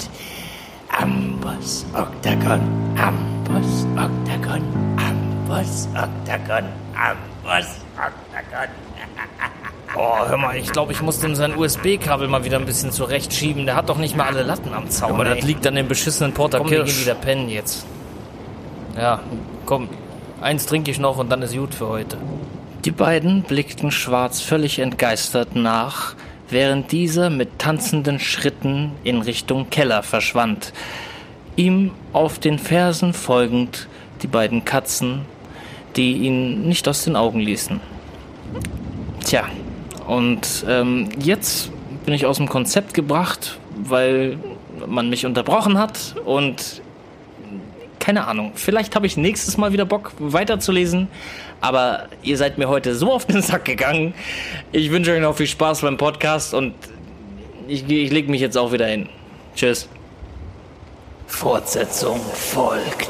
Amboss 0.90 1.86
Octagon, 1.94 2.62
Amboss 2.98 3.86
Octagon, 3.96 4.64
Amboss 4.98 5.88
Octagon, 5.96 6.66
Amboss 6.96 7.68
Octagon. 7.96 8.70
Oh, 9.98 10.18
hör 10.28 10.36
mal, 10.36 10.58
ich 10.58 10.74
glaube, 10.74 10.92
ich 10.92 11.02
muss 11.02 11.20
dem 11.22 11.36
sein 11.36 11.56
USB-Kabel 11.58 12.28
mal 12.28 12.44
wieder 12.44 12.58
ein 12.58 12.66
bisschen 12.66 12.92
zurechtschieben. 12.92 13.66
Der 13.66 13.76
hat 13.78 13.88
doch 13.88 13.98
nicht 13.98 14.18
mal 14.18 14.26
alle 14.28 14.44
Latten 14.44 14.74
am 14.74 14.90
Zaun. 14.90 15.14
Aber 15.14 15.24
das 15.24 15.42
liegt 15.44 15.66
an 15.66 15.76
dem 15.76 15.88
beschissenen 15.88 16.34
Porter 16.34 16.58
Komm, 16.58 16.70
wir 16.70 16.80
gehen 16.80 16.86
Kirsch. 16.88 17.02
wieder 17.02 17.16
pennen 17.16 17.48
jetzt. 17.48 17.86
Ja, 18.98 19.22
komm. 19.66 19.88
Eins 20.42 20.66
trinke 20.66 20.92
ich 20.92 21.00
noch 21.00 21.16
und 21.18 21.30
dann 21.30 21.42
ist 21.44 21.56
gut 21.56 21.74
für 21.74 21.88
heute. 21.88 22.18
Die 22.86 22.92
beiden 22.92 23.42
blickten 23.42 23.90
Schwarz 23.90 24.42
völlig 24.42 24.78
entgeistert 24.78 25.56
nach, 25.56 26.14
während 26.52 26.92
dieser 26.92 27.32
mit 27.32 27.58
tanzenden 27.58 28.20
Schritten 28.20 28.92
in 29.04 29.22
Richtung 29.22 29.72
Keller 29.72 30.04
verschwand. 30.04 30.72
Ihm 31.56 31.90
auf 32.14 32.38
den 32.38 32.60
Fersen 32.60 33.14
folgend 33.14 33.88
die 34.22 34.28
beiden 34.28 34.66
Katzen, 34.66 35.22
die 35.96 36.14
ihn 36.14 36.68
nicht 36.68 36.88
aus 36.88 37.04
den 37.06 37.16
Augen 37.16 37.40
ließen. 37.40 37.80
Tja, 39.26 39.46
und 40.06 40.64
ähm, 40.70 41.10
jetzt 41.18 41.72
bin 42.06 42.14
ich 42.14 42.28
aus 42.28 42.38
dem 42.38 42.48
Konzept 42.48 42.94
gebracht, 42.94 43.58
weil 43.84 44.38
man 44.86 45.10
mich 45.10 45.26
unterbrochen 45.26 45.80
hat 45.80 46.16
und 46.24 46.84
keine 48.05 48.28
Ahnung. 48.28 48.51
Vielleicht 48.54 48.96
habe 48.96 49.08
ich 49.08 49.18
nächstes 49.18 49.58
Mal 49.58 49.74
wieder 49.74 49.86
Bock 49.86 50.12
weiterzulesen. 50.20 51.08
Aber 51.66 52.09
ihr 52.21 52.37
seid 52.37 52.59
mir 52.59 52.70
heute 52.70 52.93
so 52.93 53.12
auf 53.12 53.25
den 53.25 53.42
Sack 53.42 53.66
gegangen. 53.66 54.13
Ich 54.71 54.92
wünsche 54.92 55.12
euch 55.12 55.20
noch 55.20 55.36
viel 55.36 55.47
Spaß 55.47 55.82
beim 55.82 55.97
Podcast 55.97 56.54
und 56.54 56.75
ich, 57.67 57.89
ich 57.89 58.12
lege 58.12 58.29
mich 58.29 58.39
jetzt 58.39 58.55
auch 58.55 58.71
wieder 58.71 58.86
hin. 58.86 59.09
Tschüss. 59.55 59.89
Fortsetzung 61.25 62.21
folgt. 62.21 63.09